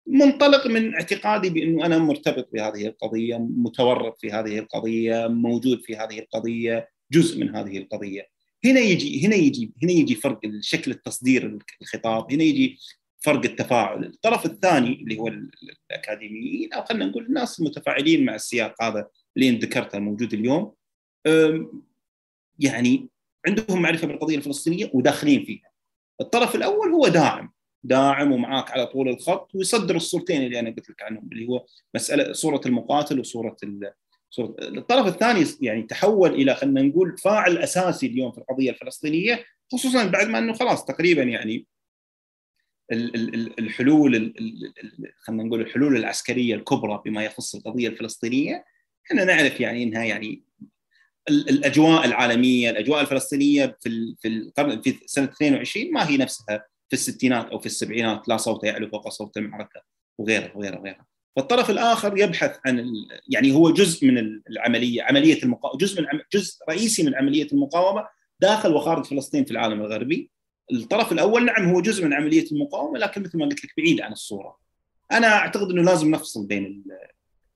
منطلق 0.07 0.67
من 0.67 0.95
اعتقادي 0.95 1.51
بأنه 1.51 1.87
أنا 1.87 1.99
مرتبط 1.99 2.49
بهذه 2.53 2.87
القضية 2.87 3.37
متورط 3.39 4.21
في 4.21 4.33
هذه 4.33 4.59
القضية 4.59 5.27
موجود 5.27 5.83
في 5.85 5.97
هذه 5.97 6.19
القضية 6.19 6.89
جزء 7.13 7.41
من 7.41 7.57
هذه 7.57 7.79
القضية. 7.79 8.29
هنا 8.65 8.81
يجي 8.81 9.27
هنا 9.27 9.37
يجي 9.37 9.73
هنا 9.83 9.93
يجي 9.93 10.15
فرق 10.15 10.41
شكل 10.61 10.91
التصدير 10.91 11.59
الخطاب. 11.83 12.33
هنا 12.33 12.43
يجي 12.43 12.79
فرق 13.21 13.45
التفاعل. 13.45 14.05
الطرف 14.05 14.47
الثاني 14.47 14.93
اللي 14.93 15.19
هو 15.19 15.29
الأكاديميين 15.29 16.73
أو 16.73 16.85
خلينا 16.85 17.07
نقول 17.07 17.27
الناس 17.27 17.61
المتفاعلين 17.61 18.25
مع 18.25 18.35
السياق 18.35 18.83
هذا 18.83 19.09
اللي 19.37 19.51
ذكرته 19.51 19.97
الموجود 19.97 20.35
اليوم 20.35 20.75
يعني 22.59 23.09
عندهم 23.47 23.83
معرفة 23.83 24.07
بالقضية 24.07 24.37
الفلسطينية 24.37 24.91
وداخلين 24.95 25.45
فيها. 25.45 25.71
الطرف 26.21 26.55
الأول 26.55 26.89
هو 26.89 27.09
داعم. 27.09 27.53
داعم 27.85 28.33
ومعاك 28.33 28.71
على 28.71 28.87
طول 28.87 29.09
الخط 29.09 29.55
ويصدر 29.55 29.97
الصورتين 29.97 30.43
اللي 30.43 30.61
أنا 30.61 30.71
قلت 30.71 30.91
لك 30.91 31.03
عنهم 31.03 31.29
اللي 31.33 31.49
هو 31.49 31.67
مسألة 31.95 32.33
صورة 32.33 32.61
المقاتل 32.67 33.21
وصورة 33.21 33.57
صورة 34.31 34.57
الطرف 34.61 35.07
الثاني 35.07 35.45
يعني 35.61 35.83
تحول 35.83 36.35
إلى 36.35 36.55
خلينا 36.55 36.83
نقول 36.83 37.19
فاعل 37.19 37.59
أساسي 37.59 38.07
اليوم 38.07 38.33
في 38.33 38.39
القضية 38.39 38.71
الفلسطينية 38.71 39.45
خصوصا 39.73 40.07
بعد 40.07 40.29
ما 40.29 40.39
إنه 40.39 40.53
خلاص 40.53 40.85
تقريبا 40.85 41.23
يعني 41.23 41.67
الحلول 42.93 44.35
خلينا 45.19 45.43
نقول 45.43 45.61
الحلول 45.61 45.97
العسكرية 45.97 46.55
الكبرى 46.55 47.03
بما 47.05 47.25
يخص 47.25 47.55
القضية 47.55 47.89
الفلسطينية 47.89 48.65
إحنا 49.07 49.25
نعرف 49.25 49.61
يعني 49.61 49.83
إنها 49.83 50.05
يعني 50.05 50.43
الأجواء 51.29 52.05
العالمية 52.05 52.71
الأجواء 52.71 53.01
الفلسطينية 53.01 53.79
في 53.81 54.15
في 54.21 54.29
القرن 54.29 54.81
في 54.81 54.95
سنة 55.07 55.25
22 55.25 55.93
ما 55.93 56.09
هي 56.09 56.17
نفسها 56.17 56.65
في 56.89 56.95
الستينات 56.95 57.47
أو 57.47 57.59
في 57.59 57.67
السبعينات 57.67 58.29
لا 58.29 58.37
صوت 58.37 58.65
يعلو 58.65 58.89
فوق 58.89 59.09
صوت 59.09 59.37
المعركة 59.37 59.83
وغيرها 60.19 60.53
وغيرها 60.55 60.79
وغيرها 60.79 61.07
فالطرف 61.37 61.71
الآخر 61.71 62.19
يبحث 62.19 62.59
عن. 62.67 62.93
يعني 63.29 63.53
هو 63.53 63.71
جزء 63.71 64.07
من 64.07 64.41
العملية 64.51 65.03
عملية 65.03 65.43
المقاومه 65.43 65.79
جزء 65.79 66.03
من. 66.03 66.07
جزء 66.33 66.57
رئيسي 66.69 67.03
من 67.03 67.15
عملية 67.15 67.47
المقاومة 67.53 68.07
داخل 68.41 68.75
وخارج 68.75 69.05
فلسطين 69.05 69.45
في 69.45 69.51
العالم 69.51 69.81
الغربي 69.81 70.31
الطرف 70.73 71.13
الأول 71.13 71.45
نعم 71.45 71.69
هو 71.69 71.81
جزء 71.81 72.05
من 72.05 72.13
عملية 72.13 72.53
المقاومة 72.53 72.99
لكن 72.99 73.23
مثل 73.23 73.39
ما 73.39 73.45
قلت 73.45 73.65
لك 73.65 73.73
بعيد 73.77 74.01
عن 74.01 74.13
الصورة. 74.13 74.57
أنا 75.13 75.27
أعتقد 75.27 75.71
إنه 75.71 75.83
لازم 75.83 76.11
نفصل 76.11 76.47
بين. 76.47 76.85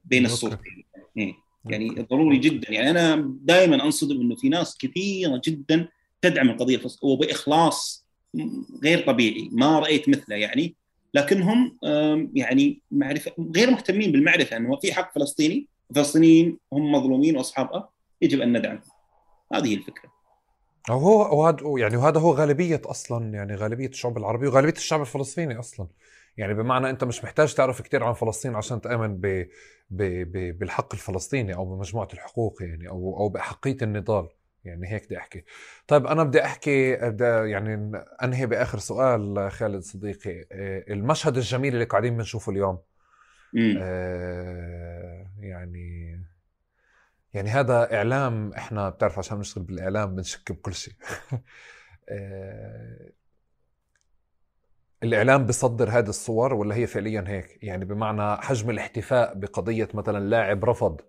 بين 0.04 0.26
الصورتين. 0.26 0.84
إيه. 1.18 1.34
يعني 1.64 1.90
ضروري 1.90 2.38
جدا. 2.38 2.72
يعني 2.72 2.90
أنا 2.90 3.34
دائما 3.40 3.84
أنصدم 3.84 4.20
إنه 4.20 4.34
في 4.36 4.48
ناس 4.48 4.76
كثيرة 4.78 5.40
جدا 5.44 5.88
تدعم 6.22 6.50
القضية 6.50 6.76
الفلسطينيه 6.76 7.12
وبإخلاص 7.12 8.06
غير 8.84 9.06
طبيعي 9.06 9.48
ما 9.52 9.78
رأيت 9.78 10.08
مثله 10.08 10.36
يعني. 10.36 10.74
لكنهم 11.14 11.78
يعني 12.34 12.80
معرفة 12.90 13.32
غير 13.56 13.70
مهتمين 13.70 14.12
بالمعرفة 14.12 14.56
إنه 14.56 14.76
في 14.76 14.92
حق 14.92 15.14
فلسطيني 15.14 15.68
الفلسطينيين 15.90 16.58
هم 16.72 16.92
مظلومين 16.92 17.36
واصحاب 17.36 17.88
يجب 18.22 18.40
أن 18.40 18.58
ندعمهم 18.58 18.82
هذه 19.52 19.68
هي 19.68 19.74
الفكرة. 19.74 20.13
هو 20.90 21.40
وهذا 21.40 21.58
يعني 21.78 21.96
وهذا 21.96 22.20
هو 22.20 22.32
غالبية 22.32 22.80
أصلا 22.84 23.34
يعني 23.34 23.54
غالبية 23.54 23.88
الشعوب 23.88 24.18
العربيه 24.18 24.48
وغالبية 24.48 24.72
الشعب 24.72 25.00
الفلسطيني 25.00 25.58
أصلا. 25.58 25.88
يعني 26.36 26.54
بمعنى 26.54 26.90
أنت 26.90 27.04
مش 27.04 27.24
محتاج 27.24 27.54
تعرف 27.54 27.82
كثير 27.82 28.04
عن 28.04 28.12
فلسطين 28.12 28.54
عشان 28.54 28.80
تأمن 28.80 29.16
ب... 29.16 29.26
ب... 29.90 30.02
ب... 30.32 30.58
بالحق 30.58 30.94
الفلسطيني 30.94 31.54
أو 31.54 31.64
بمجموعة 31.76 32.08
الحقوق 32.14 32.62
يعني 32.62 32.88
أو 32.88 33.16
أو 33.18 33.28
باحقيه 33.28 33.76
النضال. 33.82 34.28
يعني 34.64 34.92
هيك 34.92 35.06
بدي 35.06 35.18
أحكي. 35.18 35.44
طيب 35.86 36.06
أنا 36.06 36.24
بدي 36.24 36.44
أحكي 36.44 36.96
بدي 36.96 37.24
يعني 37.24 37.92
أنهي 38.22 38.46
بآخر 38.46 38.78
سؤال 38.78 39.50
خالد 39.52 39.82
صديقي. 39.82 40.46
آه، 40.52 40.84
المشهد 40.88 41.36
الجميل 41.36 41.74
اللي 41.74 41.84
قاعدين 41.84 42.16
بنشوفه 42.16 42.52
اليوم. 42.52 42.78
آه 43.78 45.26
يعني 45.40 46.20
يعني 47.34 47.50
هذا 47.50 47.94
إعلام 47.94 48.52
إحنا 48.52 48.88
بتعرف 48.88 49.18
عشان 49.18 49.38
نشتغل 49.38 49.64
بالإعلام 49.64 50.14
بنشك 50.14 50.52
بكل 50.52 50.74
شيء. 50.74 50.94
آه 52.08 53.12
الإعلام 55.02 55.46
بيصدر 55.46 55.90
هذه 55.90 56.08
الصور 56.08 56.54
ولا 56.54 56.74
هي 56.74 56.86
فعليا 56.86 57.24
هيك؟ 57.26 57.58
يعني 57.62 57.84
بمعنى 57.84 58.36
حجم 58.42 58.70
الاحتفاء 58.70 59.34
بقضية 59.34 59.88
مثلا 59.94 60.18
لاعب 60.28 60.64
رفض 60.64 61.00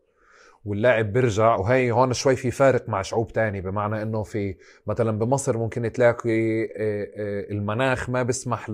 واللاعب 0.65 1.13
بيرجع 1.13 1.55
وهي 1.55 1.91
هون 1.91 2.13
شوي 2.13 2.35
في 2.35 2.51
فارق 2.51 2.89
مع 2.89 3.01
شعوب 3.01 3.33
تاني 3.33 3.61
بمعنى 3.61 4.01
إنه 4.01 4.23
في 4.23 4.55
مثلا 4.87 5.19
بمصر 5.19 5.57
ممكن 5.57 5.91
تلاقي 5.91 6.63
آه، 6.63 6.67
آه، 6.77 7.51
المناخ 7.51 8.09
ما 8.09 8.23
بيسمح 8.23 8.69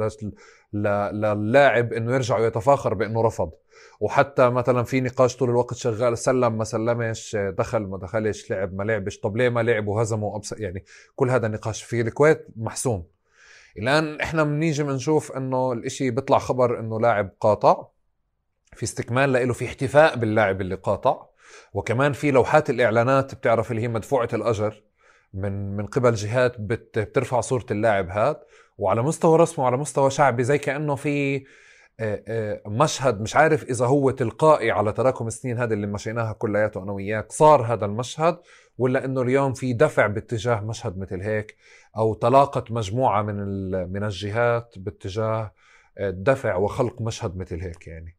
للاعب 0.74 1.94
إنه 1.94 2.14
يرجع 2.14 2.38
ويتفاخر 2.38 2.94
بإنه 2.94 3.22
رفض 3.22 3.52
وحتى 4.00 4.50
مثلا 4.50 4.84
في 4.84 5.02
نقاش 5.02 5.36
طول 5.36 5.50
الوقت 5.50 5.74
شغال 5.74 6.18
سلم 6.18 6.58
ما 6.58 6.64
سلمش 6.64 7.38
دخل 7.58 7.80
ما 7.80 7.98
دخلش 7.98 8.52
لعب 8.52 8.74
ما 8.74 8.84
لعبش 8.84 9.20
طب 9.20 9.38
ليه 9.38 9.50
ما 9.50 9.64
لعب 9.64 9.88
وهزموا. 9.88 10.40
يعني 10.58 10.84
كل 11.16 11.30
هذا 11.30 11.48
النقاش 11.48 11.84
في 11.84 12.02
الكويت 12.02 12.48
محسوم 12.56 13.04
الآن 13.78 14.22
إحنا 14.22 14.44
بنيجي 14.44 14.84
بنشوف 14.84 15.32
إنه 15.32 15.72
الإشي 15.72 16.12
بيطلع 16.12 16.38
خبر 16.38 16.80
إنه 16.80 17.00
لاعب 17.00 17.30
قاطع 17.40 17.88
في 18.74 18.84
استكمال 18.84 19.34
له 19.34 19.54
في 19.54 19.66
احتفاء 19.66 20.16
باللاعب 20.16 20.62
اللي 20.62 20.76
قاطع 20.76 21.31
وكمان 21.74 22.14
في 22.14 22.32
لوحات 22.32 22.70
الإعلانات 22.70 23.36
بتعرف 23.36 23.72
اللي 23.72 23.82
هي 23.82 23.88
مدفوعة 23.88 24.30
الأجر 24.34 24.84
من 25.34 25.76
من 25.76 25.86
قبل 25.86 26.14
جهات 26.14 26.56
بترفع 26.60 27.42
صورة 27.42 27.66
اللاعب 27.72 28.10
هاد. 28.10 28.38
وعلى 28.78 29.02
مستوى 29.02 29.38
رسمي 29.38 29.64
وعلى 29.64 29.78
مستوى 29.78 30.10
شعبي 30.10 30.44
زي 30.44 30.58
كأنه 30.58 30.96
في 30.96 31.44
آه، 32.00 32.24
آه، 32.28 32.62
مشهد 32.68 33.22
مش 33.22 33.36
عارف 33.36 33.64
إذا 33.64 33.86
هو 33.86 34.12
تلقائي 34.12 34.72
على 34.72 34.94
تراكم 34.94 35.28
السنين 35.28 35.58
هذه 35.58 35.74
اللي 35.74 35.88
مشيناها 35.88 36.34
كلياته 36.34 36.84
أنا 36.84 36.92
وياك 36.92 37.32
صار 37.32 37.62
هذا 37.74 37.86
المشهد 37.86 38.38
ولا 38.78 39.06
إنه 39.06 39.22
اليوم 39.22 39.54
في 39.54 39.74
دفع 39.74 40.08
باتجاه 40.08 40.62
مشهد 40.62 40.98
مثل 40.98 41.22
هيك 41.22 41.58
أو 41.98 42.14
تلاقت 42.14 42.72
مجموعة 42.72 43.22
من 43.22 43.38
من 43.94 44.04
الجهات 44.04 44.74
باتجاه 44.78 45.54
آه، 45.98 46.10
دفع 46.10 46.56
وخلق 46.56 47.02
مشهد 47.02 47.38
مثل 47.38 47.62
هيك 47.62 47.88
يعني. 47.88 48.16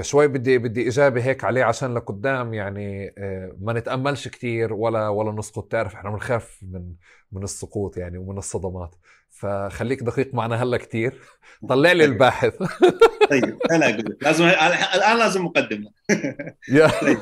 شوي 0.00 0.28
بدي 0.28 0.58
بدي 0.58 0.88
إجابة 0.88 1.24
هيك 1.24 1.44
عليه 1.44 1.64
عشان 1.64 1.94
لقدام 1.94 2.54
يعني 2.54 3.14
آه، 3.18 3.56
ما 3.60 3.72
نتأملش 3.72 4.28
كثير 4.28 4.72
ولا 4.72 5.08
ولا 5.08 5.32
نسقط. 5.32 5.72
تعرف 5.72 5.94
إحنا 5.94 6.10
بنخاف 6.10 6.58
من 6.62 6.94
من 7.32 7.42
السقوط 7.42 7.96
يعني 7.96 8.18
ومن 8.18 8.38
الصدمات. 8.38 8.94
فخليك 9.30 10.02
دقيق 10.02 10.34
معنا 10.34 10.62
هلأ 10.62 10.76
كثير 10.76 11.14
طلع 11.68 11.92
لي 11.92 12.04
الباحث. 12.04 12.54
طيب 13.30 13.58
أنا 13.70 13.90
أقول 13.90 14.16
لازم 14.22 14.44
الآن 14.44 15.18
لازم 15.18 15.44
مقدمه 15.44 15.90
طيب 17.02 17.18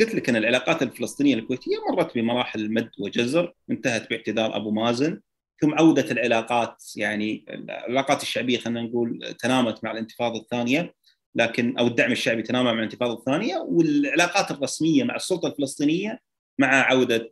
قلت 0.00 0.14
لك 0.14 0.28
إن 0.28 0.36
العلاقات 0.36 0.82
الفلسطينية 0.82 1.34
الكويتية 1.34 1.72
مرت 1.90 2.14
بمراحل 2.14 2.72
مد 2.72 2.90
وجزر. 3.00 3.54
انتهت 3.70 4.10
باعتذار 4.10 4.56
أبو 4.56 4.70
مازن. 4.70 5.20
ثم 5.60 5.74
عودة 5.74 6.10
العلاقات 6.10 6.84
يعني 6.96 7.44
العلاقات 7.48 8.22
الشعبية 8.22 8.58
خلينا 8.58 8.82
نقول 8.82 9.34
تنامت 9.38 9.84
مع 9.84 9.92
الانتفاضة 9.92 10.40
الثانية 10.40 10.94
لكن 11.34 11.78
أو 11.78 11.86
الدعم 11.86 12.12
الشعبي 12.12 12.42
تنامى 12.42 12.64
مع 12.64 12.78
الانتفاضة 12.78 13.18
الثانية 13.18 13.56
والعلاقات 13.56 14.50
الرسمية 14.50 15.04
مع 15.04 15.16
السلطة 15.16 15.48
الفلسطينية 15.48 16.20
مع 16.58 16.68
عودة 16.68 17.30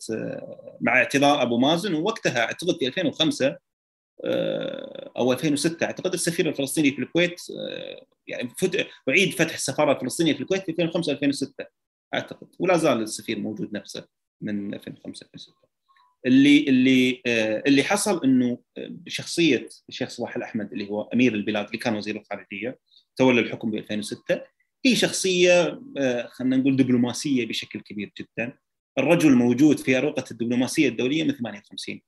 مع 0.81 0.97
اعتذار 0.97 1.43
أبو 1.43 1.59
مازن 1.59 1.95
ووقتها 1.95 2.45
أعتقد 2.45 2.77
في 2.79 2.87
2005 2.87 3.57
آه، 4.25 5.13
أو 5.17 5.33
2006 5.33 5.87
أعتقد 5.87 6.13
السفير 6.13 6.49
الفلسطيني 6.49 6.91
في 6.91 6.99
الكويت 6.99 7.41
آه، 7.51 8.07
يعني 8.27 8.49
أعيد 9.09 9.33
فتح 9.33 9.55
السفارة 9.55 9.93
الفلسطينية 9.93 10.33
في 10.33 10.41
الكويت 10.41 10.63
في 10.63 10.71
2005 10.71 11.13
2006 11.13 11.65
أعتقد 12.15 12.49
ولا 12.59 12.77
زال 12.77 13.03
السفير 13.03 13.39
موجود 13.39 13.73
نفسه 13.73 14.07
من 14.41 14.75
2005 14.75 15.27
2006 15.35 15.64
اللي 16.27 16.69
اللي 16.69 17.23
آه، 17.27 17.63
اللي 17.67 17.83
حصل 17.85 18.25
إنه 18.25 18.59
شخصية 19.09 19.69
الشيخ 19.89 20.09
صلاح 20.09 20.37
الأحمد 20.37 20.73
اللي 20.73 20.91
هو 20.91 21.03
أمير 21.03 21.35
البلاد 21.35 21.67
اللي 21.67 21.79
كان 21.79 21.97
وزير 21.97 22.17
الخارجية 22.17 22.79
تولى 23.17 23.41
الحكم 23.41 23.71
ب 23.71 23.75
2006 23.75 24.41
هي 24.87 24.97
شخصية 24.97 25.81
خلينا 26.27 26.57
نقول 26.57 26.77
دبلوماسية 26.77 27.47
بشكل 27.47 27.81
كبير 27.81 28.13
جدا. 28.21 28.53
الرجل 28.99 29.35
موجود 29.35 29.79
في 29.79 29.99
أروقة 29.99 30.25
الدبلوماسية 30.31 30.89
الدولية 30.89 31.25
من 31.25 31.33
58 31.33 32.01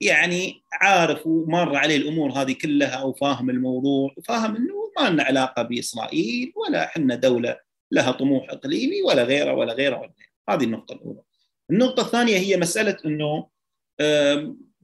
يعني 0.00 0.62
عارف 0.72 1.26
ومر 1.26 1.76
عليه 1.76 1.96
الأمور 1.96 2.32
هذه 2.32 2.52
كلها 2.52 3.02
وفاهم 3.02 3.50
الموضوع 3.50 4.14
وفاهم 4.16 4.56
إنه 4.56 4.92
ما 5.00 5.10
لنا 5.10 5.22
علاقة 5.22 5.62
بإسرائيل 5.62 6.52
ولا 6.56 6.84
إحنا 6.84 7.14
دولة 7.14 7.58
لها 7.92 8.12
طموح 8.12 8.50
إقليمي 8.50 9.02
ولا 9.02 9.24
غيره 9.24 9.52
ولا 9.52 9.72
غيره 9.72 9.96
ولا 9.96 10.12
غيره. 10.18 10.28
هذه 10.48 10.64
النقطة 10.64 10.92
الأولى. 10.92 11.22
النقطة 11.70 12.00
الثانية 12.00 12.38
هي 12.38 12.56
مسألة 12.56 12.96
إنه 13.06 13.48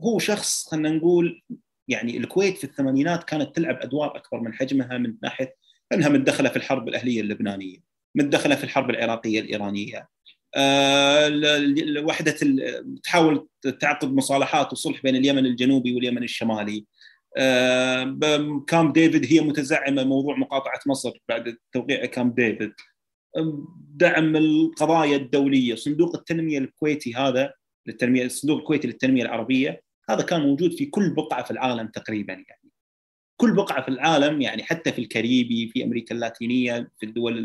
هو 0.00 0.18
شخص 0.18 0.68
خلينا 0.68 0.90
نقول 0.90 1.42
يعني 1.88 2.16
الكويت 2.16 2.58
في 2.58 2.64
الثمانينات 2.64 3.24
كانت 3.24 3.56
تلعب 3.56 3.78
أدوار 3.80 4.16
أكبر 4.16 4.40
من 4.40 4.54
حجمها 4.54 4.98
من 4.98 5.14
ناحية 5.22 5.56
إنها 5.92 6.08
متدخلة 6.08 6.48
في 6.48 6.56
الحرب 6.56 6.88
الأهلية 6.88 7.20
اللبنانية، 7.20 7.78
متدخلة 8.14 8.54
في 8.54 8.64
الحرب 8.64 8.90
العراقية 8.90 9.40
الإيرانية، 9.40 10.08
آه، 10.56 11.30
وحدة 12.04 12.36
تحاول 13.02 13.48
تعقد 13.80 14.12
مصالحات 14.12 14.72
وصلح 14.72 15.02
بين 15.02 15.16
اليمن 15.16 15.46
الجنوبي 15.46 15.94
واليمن 15.94 16.22
الشمالي. 16.22 16.86
آه، 17.36 18.62
كامب 18.66 18.92
ديفيد 18.92 19.26
هي 19.32 19.40
متزعمة 19.40 20.04
موضوع 20.04 20.36
مقاطعة 20.36 20.80
مصر 20.86 21.12
بعد 21.28 21.56
توقيع 21.72 22.06
كامب 22.06 22.34
ديفيد. 22.34 22.72
دعم 23.94 24.36
القضايا 24.36 25.16
الدولية. 25.16 25.74
صندوق 25.74 26.16
التنمية 26.16 26.58
الكويتي 26.58 27.14
هذا 27.14 27.52
للتنمية 27.86 28.24
الصندوق 28.24 28.58
الكويتي 28.58 28.86
للتنمية 28.88 29.22
العربية 29.22 29.82
هذا 30.10 30.22
كان 30.22 30.40
موجود 30.40 30.72
في 30.72 30.86
كل 30.86 31.14
بقعة 31.14 31.42
في 31.42 31.50
العالم 31.50 31.86
تقريبا 31.86 32.32
يعني. 32.32 32.70
كل 33.36 33.54
بقعة 33.54 33.82
في 33.82 33.88
العالم 33.88 34.40
يعني 34.40 34.62
حتى 34.62 34.92
في 34.92 34.98
الكاريبي 34.98 35.68
في 35.68 35.84
أمريكا 35.84 36.14
اللاتينية 36.14 36.90
في 36.98 37.06
الدول 37.06 37.38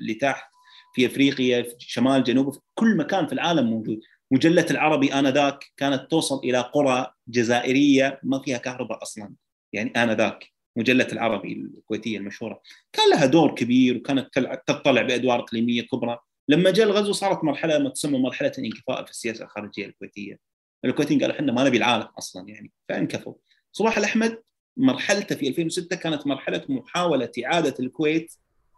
اللي 0.00 0.14
تحت 0.14 0.50
في 0.94 1.06
أفريقيا 1.06 1.62
في 1.62 1.74
شمال 1.78 2.24
جنوب 2.24 2.52
في 2.52 2.60
كل 2.74 2.96
مكان 2.96 3.26
في 3.26 3.32
العالم 3.32 3.70
موجود. 3.70 4.00
مجلة 4.30 4.66
العربي 4.70 5.14
آنذاك 5.14 5.64
كانت 5.76 6.10
توصل 6.10 6.38
إلى 6.38 6.60
قرى 6.60 7.12
جزائرية 7.28 8.20
ما 8.22 8.38
فيها 8.38 8.58
كهرباء 8.58 9.02
أصلا. 9.02 9.34
يعني 9.72 9.90
آنذاك. 9.90 10.57
مجلة 10.78 11.06
العربي 11.12 11.52
الكويتية 11.52 12.18
المشهورة. 12.18 12.62
كان 12.92 13.10
لها 13.10 13.26
دور 13.26 13.54
كبير 13.54 13.96
وكانت 13.96 14.28
تطلع 14.66 15.02
بأدوار 15.02 15.40
إقليمية 15.40 15.82
كبرى. 15.82 16.18
لما 16.48 16.70
جاء 16.70 16.86
الغزو 16.86 17.12
صارت 17.12 17.44
مرحلة 17.44 17.78
ما 17.78 17.88
تسمى 17.88 18.18
مرحلة 18.18 18.52
الانكفاء 18.58 19.04
في 19.04 19.10
السياسة 19.10 19.44
الخارجية 19.44 19.86
الكويتية. 19.86 20.38
الكويتيين 20.84 21.20
قالوا 21.20 21.36
إحنا 21.36 21.52
ما 21.52 21.64
نبي 21.64 21.76
العالم 21.76 22.08
أصلا 22.18 22.48
يعني 22.48 22.72
فانكفوا. 22.88 23.34
صلاح 23.72 23.98
الأحمد 23.98 24.42
مرحلته 24.76 25.36
في 25.36 25.48
2006 25.48 25.96
كانت 25.96 26.26
مرحلة 26.26 26.64
محاولة 26.68 27.30
إعادة 27.44 27.74
الكويت 27.80 28.32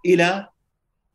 إلى 0.06 0.48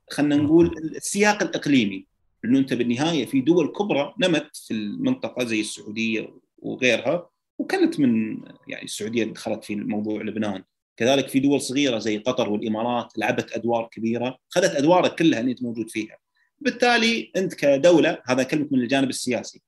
خلينا 0.10 0.36
نقول 0.36 0.78
السياق 0.78 1.44
الإقليمي. 1.44 2.08
انه 2.46 2.60
أنت 2.60 2.74
بالنهاية 2.74 3.26
في 3.26 3.42
دول 3.42 3.68
كبرى 3.68 4.14
نمت 4.20 4.56
في 4.56 4.74
المنطقة 4.74 5.46
زي 5.46 5.62
السعودية 5.62 6.34
وغيرها 6.58 7.30
وكانت 7.58 8.00
من 8.00 8.42
يعني 8.68 8.84
السعودية 8.84 9.24
دخلت 9.24 9.64
في 9.64 9.76
موضوع 9.76 10.22
لبنان. 10.22 10.64
كذلك 10.98 11.28
في 11.28 11.40
دول 11.40 11.62
صغيرة 11.62 12.00
زي 12.00 12.18
قطر 12.18 12.50
والإمارات 12.50 13.18
لعبت 13.18 13.52
أدوار 13.52 13.90
كبيرة 13.92 14.38
خذت 14.50 14.76
أدوارك 14.76 15.16
كلها 15.16 15.40
أنت 15.40 15.64
موجود 15.64 15.90
فيها. 15.90 16.18
بالتالي 16.60 17.32
أنت 17.36 17.54
كدولة 17.54 18.18
هذا 18.26 18.44
كلمه 18.44 18.68
من 18.72 18.80
الجانب 18.80 19.10
السياسي 19.10 19.62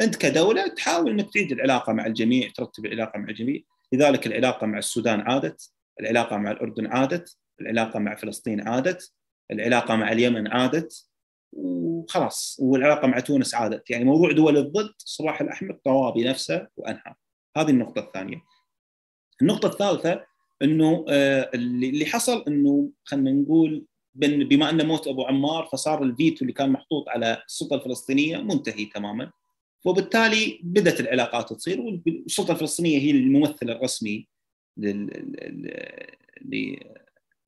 أنت 0.00 0.16
كدولة 0.16 0.68
تحاول 0.68 1.10
إنك 1.10 1.32
تعيد 1.32 1.52
العلاقة 1.52 1.92
مع 1.92 2.06
الجميع 2.06 2.50
ترتب 2.54 2.86
العلاقة 2.86 3.18
مع 3.18 3.28
الجميع. 3.28 3.60
لذلك 3.92 4.26
العلاقة 4.26 4.66
مع 4.66 4.78
السودان 4.78 5.20
عادت 5.20 5.72
العلاقة 6.00 6.36
مع 6.36 6.50
الأردن 6.50 6.86
عادت 6.86 7.36
العلاقة 7.60 7.98
مع 7.98 8.14
فلسطين 8.14 8.68
عادت 8.68 9.12
العلاقة 9.50 9.96
مع 9.96 10.12
اليمن 10.12 10.48
عادت 10.48 11.06
وخلاص 11.52 12.56
والعلاقة 12.62 13.06
مع 13.06 13.20
تونس 13.20 13.54
عادت. 13.54 13.90
يعني 13.90 14.04
موضوع 14.04 14.32
دول 14.32 14.56
الضد 14.56 14.94
الصباح 15.04 15.40
الاحمر 15.40 15.78
طوى 15.84 16.12
بنفسه 16.12 16.66
وأنهى. 16.76 17.14
هذه 17.56 17.70
النقطة 17.70 18.00
الثانية. 18.00 18.42
النقطة 19.42 19.66
الثالثة 19.66 20.33
إنه 20.64 21.04
آه، 21.08 21.50
اللي 21.54 22.06
حصل 22.06 22.44
إنه 22.48 22.90
خلينا 23.04 23.32
نقول 23.32 23.86
بما 24.14 24.70
ان 24.70 24.86
موت 24.86 25.08
أبو 25.08 25.24
عمار 25.24 25.68
فصار 25.72 26.02
الفيتو 26.02 26.42
اللي 26.42 26.52
كان 26.52 26.70
محطوط 26.70 27.08
على 27.08 27.42
السلطة 27.46 27.76
الفلسطينية 27.76 28.36
منتهي 28.36 28.84
تماما. 28.84 29.30
وبالتالي 29.84 30.60
بدأت 30.62 31.00
العلاقات 31.00 31.52
تصير 31.52 31.80
والسلطة 31.80 32.52
الفلسطينية 32.52 32.98
هي 32.98 33.10
الممثل 33.10 33.70
الرسمي 33.70 34.28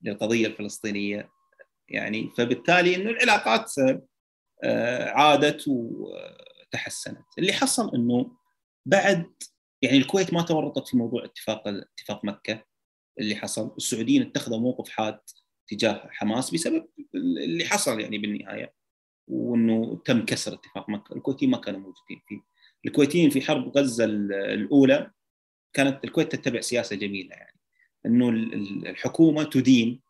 للقضية 0.03 0.47
الفلسطينية. 0.47 1.29
يعني 1.89 2.29
فبالتالي 2.37 2.95
إنه 2.95 3.09
العلاقات 3.09 3.71
آه، 4.63 5.09
عادت 5.09 5.65
وتحسنت. 5.67 7.25
اللي 7.39 7.53
حصل 7.53 7.95
إنه 7.95 8.31
بعد 8.85 9.25
يعني 9.81 9.97
الكويت 9.97 10.33
ما 10.33 10.41
تورطت 10.41 10.87
في 10.87 10.97
موضوع 10.97 11.25
اتفاق 11.25 11.67
اتفاق 11.67 12.25
مكة. 12.25 12.63
اللي 13.19 13.35
حصل 13.35 13.73
السعوديين 13.77 14.21
اتخذوا 14.21 14.59
موقف 14.59 14.89
حاد 14.89 15.19
تجاه 15.67 16.09
حماس 16.11 16.53
بسبب 16.53 16.87
اللي 17.15 17.65
حصل 17.65 17.99
يعني 17.99 18.17
بالنهاية 18.17 18.73
وإنه 19.27 20.01
تم 20.05 20.25
كسر 20.25 20.53
اتفاق 20.53 20.89
مكة، 20.89 21.15
الكويتيين 21.15 21.51
ما 21.51 21.57
كانوا 21.57 21.79
موجودين 21.79 22.21
فيه. 22.27 22.39
الكويتيين 22.85 23.29
في 23.29 23.41
حرب 23.41 23.77
غزة 23.77 24.05
الأولى 24.05 25.11
كانت 25.73 26.03
الكويت 26.03 26.35
تتبع 26.35 26.61
سياسة 26.61 26.95
جميلة 26.95 27.35
يعني 27.35 27.59
إنه 28.05 28.29
الحكومة 28.89 29.43
تدين 29.43 30.01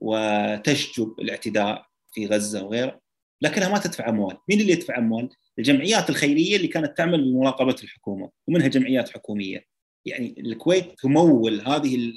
وتشجب 0.00 1.14
الاعتداء 1.20 1.86
في 2.12 2.26
غزة 2.26 2.64
وغيره 2.64 3.00
لكنها 3.40 3.68
ما 3.68 3.78
تدفع 3.78 4.08
أموال، 4.08 4.36
مين 4.48 4.60
اللي 4.60 4.72
يدفع 4.72 4.98
أموال؟ 4.98 5.28
الجمعيات 5.58 6.10
الخيرية 6.10 6.56
اللي 6.56 6.68
كانت 6.68 6.96
تعمل 6.96 7.32
بمراقبة 7.32 7.76
الحكومة 7.82 8.30
ومنها 8.46 8.68
جمعيات 8.68 9.08
حكومية. 9.08 9.71
يعني 10.06 10.34
الكويت 10.38 10.98
تمول 10.98 11.60
هذه 11.60 12.12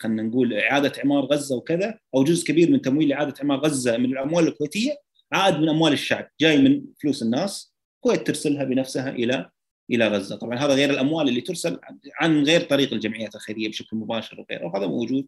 خلينا 0.00 0.22
نقول 0.22 0.54
إعادة 0.54 0.92
إعمار 0.98 1.24
غزة 1.24 1.56
وكذا 1.56 1.98
أو 2.14 2.24
جزء 2.24 2.46
كبير 2.46 2.70
من 2.70 2.82
تمويل 2.82 3.12
إعادة 3.12 3.34
إعمار 3.40 3.58
غزة 3.58 3.96
من 3.96 4.12
الأموال 4.12 4.48
الكويتية 4.48 4.96
عائد 5.32 5.54
من 5.54 5.68
أموال 5.68 5.92
الشعب 5.92 6.30
جاي 6.40 6.58
من 6.58 6.84
فلوس 7.02 7.22
الناس 7.22 7.74
الكويت 7.96 8.26
ترسلها 8.26 8.64
بنفسها 8.64 9.10
إلى 9.10 9.50
إلى 9.90 10.08
غزة. 10.08 10.36
طبعا 10.36 10.58
هذا 10.58 10.74
غير 10.74 10.90
الأموال 10.90 11.28
اللي 11.28 11.40
ترسل 11.40 11.80
عن 12.20 12.44
غير 12.44 12.60
طريق 12.60 12.92
الجمعيات 12.92 13.34
الخيرية 13.34 13.68
بشكل 13.68 13.96
مباشر 13.96 14.40
وغيره 14.40 14.66
وهذا 14.66 14.86
موجود 14.86 15.26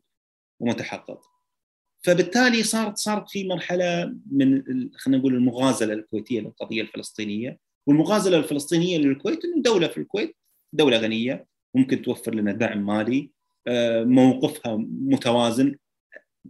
ومتحقق. 0.60 1.20
فبالتالي 2.02 2.62
صارت 2.62 2.97
صارت 2.97 3.30
في 3.30 3.48
مرحلة 3.48 4.16
من 4.30 4.62
خلينا 4.94 5.20
نقول 5.20 5.34
المغازلة 5.34 5.92
الكويتية 5.94 6.40
للقضية 6.40 6.82
الفلسطينية. 6.82 7.59
والمغازلة 7.86 8.36
الفلسطينية 8.36 8.98
للكويت 8.98 9.44
إنه 9.44 9.62
دولة 9.62 9.89
في 9.89 9.98
الكويت 9.98 10.36
دولة 10.73 10.98
غنية 10.98 11.47
ممكن 11.74 12.02
توفر 12.02 12.35
لنا 12.35 12.52
دعم 12.52 12.86
مالي. 12.86 13.31
آه، 13.66 14.05
موقفها 14.05 14.77
متوازن 14.90 15.77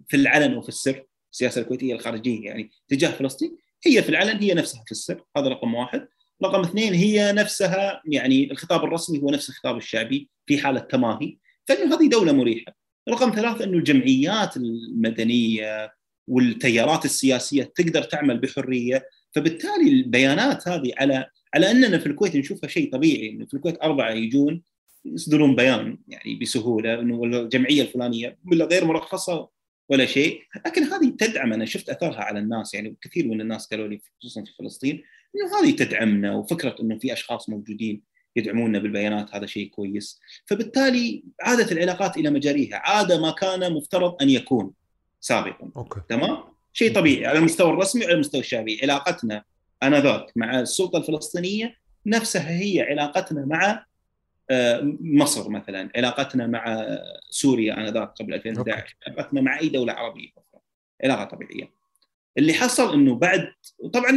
في 0.08 0.16
العلن 0.16 0.56
وفي 0.56 0.68
السر. 0.68 1.06
السياسة 1.32 1.60
الكويتية 1.60 1.94
الخارجية 1.94 2.44
يعني 2.44 2.70
تجاه 2.88 3.10
فلسطين 3.10 3.56
هي 3.86 4.02
في 4.02 4.08
العلن 4.08 4.38
هي 4.38 4.54
نفسها 4.54 4.84
في 4.86 4.92
السر. 4.92 5.24
هذا 5.36 5.48
رقم 5.48 5.74
واحد. 5.74 6.08
رقم 6.44 6.60
اثنين 6.60 6.94
هي 6.94 7.32
نفسها 7.32 8.02
يعني 8.04 8.50
الخطاب 8.50 8.84
الرسمي 8.84 9.22
هو 9.22 9.30
نفس 9.30 9.48
الخطاب 9.48 9.76
الشعبي 9.76 10.28
في 10.46 10.58
حالة 10.58 10.80
تماهي. 10.80 11.36
فإنه 11.68 11.96
هذه 11.96 12.08
دولة 12.08 12.32
مريحة. 12.32 12.72
رقم 13.08 13.30
ثلاثة 13.30 13.64
إنه 13.64 13.78
الجمعيات 13.78 14.56
المدنية 14.56 15.92
والتيارات 16.28 17.04
السياسية 17.04 17.62
تقدر 17.62 18.02
تعمل 18.02 18.38
بحرية 18.38 19.08
فبالتالي 19.34 19.88
البيانات 19.90 20.68
هذه 20.68 20.92
على 20.96 21.26
على 21.54 21.70
أننا 21.70 21.98
في 21.98 22.06
الكويت 22.06 22.36
نشوفها 22.36 22.68
شيء 22.68 22.92
طبيعي 22.92 23.30
إنه 23.30 23.46
في 23.46 23.54
الكويت 23.54 23.82
أربعة 23.82 24.10
يجون 24.10 24.62
يصدرون 25.04 25.56
بيان 25.56 25.98
يعني 26.08 26.34
بسهولة 26.34 27.00
إنه 27.00 27.24
الجمعية 27.24 27.82
الفلانية 27.82 28.38
ولا 28.46 28.64
غير 28.64 28.84
مرخصة 28.84 29.48
ولا 29.88 30.06
شيء، 30.06 30.42
لكن 30.66 30.82
هذه 30.82 31.08
تدعم 31.18 31.52
أنا 31.52 31.64
شفت 31.64 31.88
أثرها 31.88 32.20
على 32.20 32.38
الناس 32.38 32.74
يعني 32.74 32.96
كثير 33.00 33.28
من 33.28 33.40
الناس 33.40 33.66
قالوا 33.66 33.88
لي 33.88 34.00
خصوصا 34.18 34.44
في 34.44 34.52
فلسطين 34.58 35.02
إنه 35.36 35.60
هذه 35.60 35.76
تدعمنا 35.76 36.34
وفكرة 36.34 36.76
إنه 36.80 36.98
في 36.98 37.12
أشخاص 37.12 37.48
موجودين 37.48 38.02
يدعمونا 38.36 38.78
بالبيانات 38.78 39.34
هذا 39.34 39.46
شيء 39.46 39.68
كويس، 39.68 40.20
فبالتالي 40.46 41.24
عادت 41.40 41.72
العلاقات 41.72 42.16
إلى 42.16 42.30
مجاريها، 42.30 42.76
عاد 42.76 43.12
ما 43.12 43.30
كان 43.30 43.72
مفترض 43.72 44.22
أن 44.22 44.30
يكون 44.30 44.72
سابقا. 45.20 45.70
أوكي. 45.76 46.00
تمام؟ 46.08 46.49
شيء 46.72 46.94
طبيعي 46.94 47.26
على 47.26 47.38
المستوى 47.38 47.70
الرسمي 47.70 48.02
وعلى 48.02 48.14
المستوى 48.14 48.40
الشعبي، 48.40 48.80
علاقتنا 48.82 49.44
انذاك 49.82 50.32
مع 50.36 50.60
السلطة 50.60 50.96
الفلسطينية 50.98 51.76
نفسها 52.06 52.50
هي 52.50 52.80
علاقتنا 52.80 53.46
مع 53.46 53.86
آه، 54.50 54.96
مصر 55.00 55.48
مثلا. 55.50 55.90
علاقتنا 55.96 56.46
مع 56.46 56.88
سوريا 57.30 57.74
انذاك 57.74 58.12
قبل 58.20 58.34
2011 58.34 58.96
علاقتنا 59.08 59.40
مع 59.40 59.60
أي 59.60 59.68
دولة 59.68 59.92
عربية 59.92 60.28
أخرى. 60.28 60.60
علاقة 61.04 61.24
طبيعية. 61.24 61.72
اللي 62.38 62.52
حصل 62.52 62.94
إنه 62.94 63.14
بعد 63.14 63.52
طبعا 63.92 64.10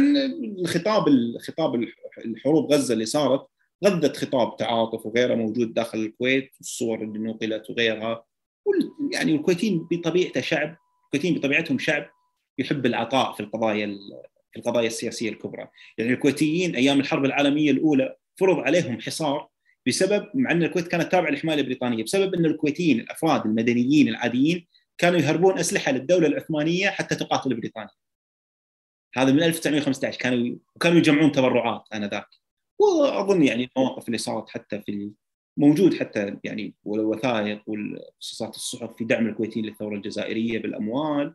الخطاب 0.58 1.08
الخطاب 1.08 1.74
الحروب 2.24 2.72
غزة 2.72 2.94
اللي 2.94 3.06
صارت 3.06 3.46
غذت 3.84 4.16
خطاب 4.16 4.56
تعاطف 4.56 5.06
وغيره 5.06 5.34
موجود 5.34 5.74
داخل 5.74 5.98
الكويت 5.98 6.52
الصور 6.60 7.02
اللي 7.02 7.18
نقلت 7.18 7.70
وغيرها. 7.70 8.24
يعني 9.12 9.34
الكويتيين 9.34 9.88
بطبيعته 9.90 10.40
شعب 10.40 10.76
الكويتيين 11.04 11.34
بطبيعتهم 11.34 11.78
شعب. 11.78 12.06
يحب 12.58 12.86
العطاء 12.86 13.32
في 13.32 13.40
القضايا 13.40 13.98
في 14.52 14.60
القضايا 14.60 14.86
السياسية 14.86 15.28
الكبرى. 15.28 15.68
يعني 15.98 16.12
الكويتيين 16.12 16.76
أيام 16.76 17.00
الحرب 17.00 17.24
العالمية 17.24 17.70
الأولى 17.70 18.16
فرض 18.36 18.58
عليهم 18.58 19.00
حصار 19.00 19.48
بسبب 19.86 20.28
مع 20.34 20.50
أن 20.50 20.62
الكويت 20.62 20.88
كانت 20.88 21.12
تابعة 21.12 21.30
للحمايه 21.30 21.60
البريطانية 21.60 22.04
بسبب 22.04 22.34
أن 22.34 22.44
الكويتيين 22.46 23.00
الأفراد 23.00 23.46
المدنيين 23.46 24.08
العاديين 24.08 24.66
كانوا 24.98 25.18
يهربون 25.18 25.58
أسلحة 25.58 25.92
للدولة 25.92 26.26
العثمانية 26.26 26.90
حتى 26.90 27.14
تقاتل 27.14 27.54
بريطانيا. 27.54 27.90
هذا 29.16 29.32
من 29.32 29.42
1915 29.42 30.18
كانوا 30.18 30.56
وكانوا 30.76 30.98
يجمعون 30.98 31.32
تبرعات 31.32 31.84
آنذاك. 31.94 32.26
وأظن 32.78 33.42
يعني 33.42 33.70
المواقف 33.76 34.06
اللي 34.06 34.18
صارت 34.18 34.48
حتى 34.48 34.80
في 34.80 35.10
موجود 35.56 35.94
حتى 35.94 36.36
يعني 36.44 36.74
والوثائق 36.84 37.62
والقصصات 37.66 38.56
الصحف 38.56 38.96
في 38.96 39.04
دعم 39.04 39.26
الكويتيين 39.26 39.66
للثورة 39.66 39.94
الجزائرية 39.96 40.58
بالأموال. 40.58 41.34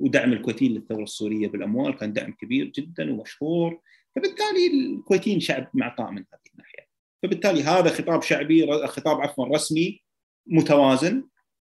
ودعم 0.00 0.32
الكويتيين 0.32 0.72
للثورة 0.72 1.02
السورية 1.02 1.48
بالأموال 1.48 1.96
كان 1.96 2.12
دعم 2.12 2.32
كبير 2.32 2.66
جدا 2.66 3.12
ومشهور 3.12 3.80
فبالتالي 4.16 4.66
الكويتيين 4.66 5.40
شعب 5.40 5.68
معطاء 5.74 6.10
من 6.10 6.18
هذه 6.18 6.52
الناحية. 6.52 6.88
فبالتالي 7.22 7.62
هذا 7.62 7.90
خطاب 7.90 8.22
شعبي 8.22 8.86
خطاب 8.86 9.20
عفوا 9.20 9.46
رسمي 9.46 10.02
متوازن 10.46 11.24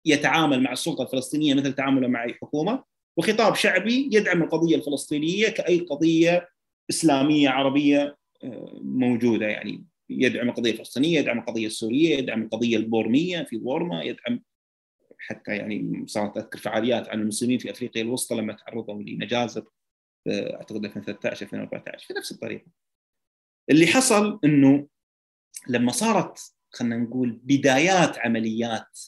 يتعامل 0.05 0.63
مع 0.63 0.73
السلطة 0.73 1.03
الفلسطينية 1.03 1.55
مثل 1.55 1.73
تعامله 1.73 2.09
مع 2.09 2.25
أي 2.25 2.35
حكومة 2.35 2.85
وخطاب 3.17 3.55
شعبي 3.55 4.11
يدعم 4.13 4.43
القضية 4.43 4.77
الفلسطينية 4.77 5.49
كأي 5.49 5.79
قضية 5.79 6.49
إسلامية 6.91 7.49
عربية 7.49 8.19
آه، 8.45 8.81
موجودة 8.83 9.47
يعني 9.47 9.85
يدعم 10.11 10.49
القضية 10.49 10.71
الفلسطينية 10.71 11.19
يدعم 11.19 11.39
القضية 11.39 11.67
السورية 11.67 12.19
يدعم 12.19 12.43
القضية 12.43 12.77
البورمية 12.77 13.43
في 13.43 13.57
بورما 13.57 14.03
يدعم 14.03 14.41
حتى 15.19 15.57
يعني 15.57 16.05
صارت 16.07 16.37
أذكر 16.37 16.59
فعاليات 16.59 17.09
عن 17.09 17.21
المسلمين 17.21 17.59
في 17.59 17.71
أفريقيا 17.71 18.03
الوسطى 18.03 18.35
لما 18.35 18.53
تعرضوا 18.53 19.03
لمجازر 19.03 19.65
أعتقد 20.29 20.85
2013 20.85 21.47
2014 21.47 22.07
في 22.07 22.15
نفس 22.15 22.33
الطريقة. 22.33 22.67
اللي 23.71 23.87
حصل 23.87 24.41
إنه 24.45 24.89
لما 25.69 25.93
صارت 25.93 26.39
خلينا 26.71 26.97
نقول 26.97 27.41
بدايات 27.43 28.19
عمليات 28.19 28.99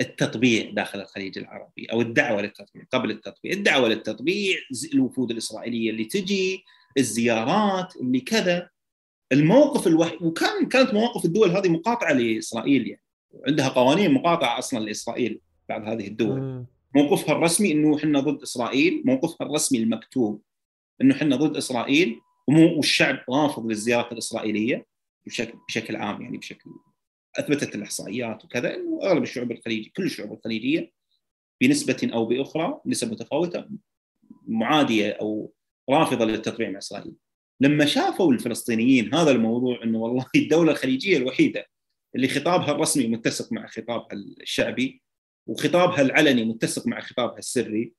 التطبيع 0.00 0.70
داخل 0.70 1.00
الخليج 1.00 1.38
العربي 1.38 1.86
أو 1.92 2.00
الدعوة 2.00 2.42
للتطبيع 2.42 2.84
قبل 2.92 3.10
التطبيع، 3.10 3.52
الدعوة 3.52 3.88
للتطبيع 3.88 4.56
الوفود 4.94 5.30
الإسرائيلية 5.30 5.90
اللي 5.90 6.04
تجي، 6.04 6.64
الزيارات 6.98 7.96
اللي 7.96 8.20
كذا 8.20 8.70
الموقف 9.32 9.86
الوحيد 9.86 10.22
وكان 10.22 10.68
كانت 10.68 10.94
مواقف 10.94 11.24
الدول 11.24 11.50
هذه 11.50 11.68
مقاطعة 11.68 12.12
لإسرائيل 12.12 12.88
يعني 12.88 13.05
عندها 13.48 13.68
قوانين 13.68 14.14
مقاطعة 14.14 14.58
أصلا 14.58 14.78
لإسرائيل 14.78 15.40
بعض 15.68 15.88
هذه 15.88 16.06
الدول 16.06 16.66
موقفها 16.94 17.36
الرسمي 17.36 17.72
إنه 17.72 17.96
إحنا 17.96 18.20
ضد 18.20 18.42
إسرائيل، 18.42 19.02
موقفها 19.04 19.46
الرسمي 19.46 19.78
المكتوب 19.78 20.42
إنه 21.00 21.14
إحنا 21.14 21.36
ضد 21.36 21.56
إسرائيل 21.56 22.20
والشعب 22.48 23.18
رافض 23.30 23.66
للزيارات 23.66 24.12
الإسرائيلية 24.12 24.86
بشكل 25.26 25.58
بشكل 25.68 25.96
عام 25.96 26.22
يعني 26.22 26.38
بشكل 26.38 26.70
أثبتت 27.38 27.74
الإحصائيات 27.74 28.44
وكذا 28.44 28.74
إنه 28.74 29.00
أغلب 29.02 29.22
الشعوب 29.22 29.52
الخليجيه 29.52 29.90
كل 29.96 30.04
الشعوب 30.04 30.32
الخليجية 30.32 30.92
بنسبة 31.60 32.10
أو 32.12 32.26
بأخرى 32.26 32.80
نسب 32.86 33.12
متفاوتة 33.12 33.68
معادية 34.46 35.10
أو 35.10 35.52
رافضة 35.90 36.24
للتطبيع 36.24 36.70
مع 36.70 36.78
إسرائيل. 36.78 37.12
لما 37.60 37.86
شافوا 37.86 38.32
الفلسطينيين 38.32 39.14
هذا 39.14 39.30
الموضوع 39.30 39.82
إنه 39.82 39.98
والله 39.98 40.26
الدولة 40.36 40.72
الخليجية 40.72 41.16
الوحيدة 41.16 41.66
اللي 42.14 42.28
خطابها 42.28 42.72
الرسمي 42.72 43.06
متسق 43.06 43.52
مع 43.52 43.66
خطابها 43.66 44.08
الشعبي 44.12 45.02
وخطابها 45.46 46.02
العلني 46.02 46.44
متسق 46.44 46.86
مع 46.86 47.00
خطابها 47.00 47.38
السري 47.38 47.92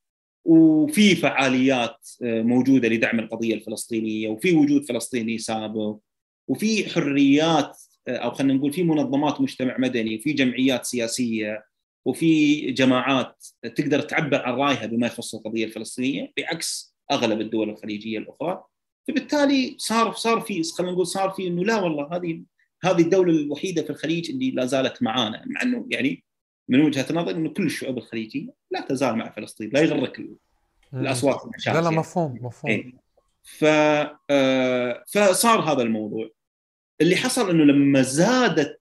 وفي 0.45 1.15
فعاليات 1.15 2.09
آه، 2.23 2.41
موجودة 2.41 2.87
لدعم 2.89 3.19
القضية 3.19 3.53
الفلسطينية 3.53 4.29
وفي 4.29 4.55
وجود 4.55 4.85
فلسطيني 4.85 5.37
سابق 5.37 5.97
وفي 6.47 6.89
حريات 6.89 7.77
آه، 8.07 8.17
أو 8.17 8.31
خلينا 8.31 8.53
نقول 8.53 8.73
في 8.73 8.83
منظمات 8.83 9.41
مجتمع 9.41 9.77
مدني 9.77 10.15
وفي 10.15 10.33
جمعيات 10.33 10.85
سياسية 10.85 11.63
وفي 12.05 12.61
جماعات 12.71 13.45
تقدر 13.75 14.01
تعبر 14.01 14.41
عن 14.41 14.53
رأيها 14.53 14.85
بما 14.85 15.07
يخص 15.07 15.35
القضية 15.35 15.65
الفلسطينية 15.65 16.33
بعكس 16.37 16.95
أغلب 17.11 17.41
الدول 17.41 17.69
الخليجية 17.69 18.17
الأخرى. 18.17 18.63
فبالتالي 19.07 19.75
صار 19.77 20.13
صار 20.13 20.41
في 20.41 20.63
خلينا 20.63 20.93
نقول 20.93 21.07
صار 21.07 21.29
في 21.29 21.47
إنه 21.47 21.63
لا 21.63 21.75
والله 21.75 22.15
هذه 22.15 22.41
هذه 22.91 23.01
الدولة 23.01 23.33
الوحيدة 23.33 23.83
في 23.83 23.89
الخليج 23.89 24.29
اللي 24.29 24.51
لا 24.51 24.65
زالت 24.65 25.03
معانا 25.03 25.43
مع 25.45 25.61
إنه 25.61 25.87
يعني 25.89 26.23
من 26.67 26.81
وجهة 26.81 27.05
نظري 27.11 27.35
إنه 27.35 27.49
كل 27.49 27.65
الشعوب 27.65 27.97
الخليجية 27.97 28.53
لا 28.71 28.81
تزال 28.81 29.15
مع 29.15 29.29
فلسطين 29.29 29.69
لا 29.73 29.81
يغرك 29.81 30.21
الأصوات 30.93 31.41
لا 31.67 31.81
لا 31.81 31.89
مفهوم 31.89 32.39
مفهوم. 32.41 32.71
إيه. 32.71 32.93
ف 33.43 33.65
آه، 34.29 35.03
فصار 35.07 35.59
هذا 35.59 35.81
الموضوع. 35.81 36.29
اللي 37.01 37.15
حصل 37.15 37.49
إنه 37.49 37.63
لما 37.63 38.01
زادت 38.01 38.79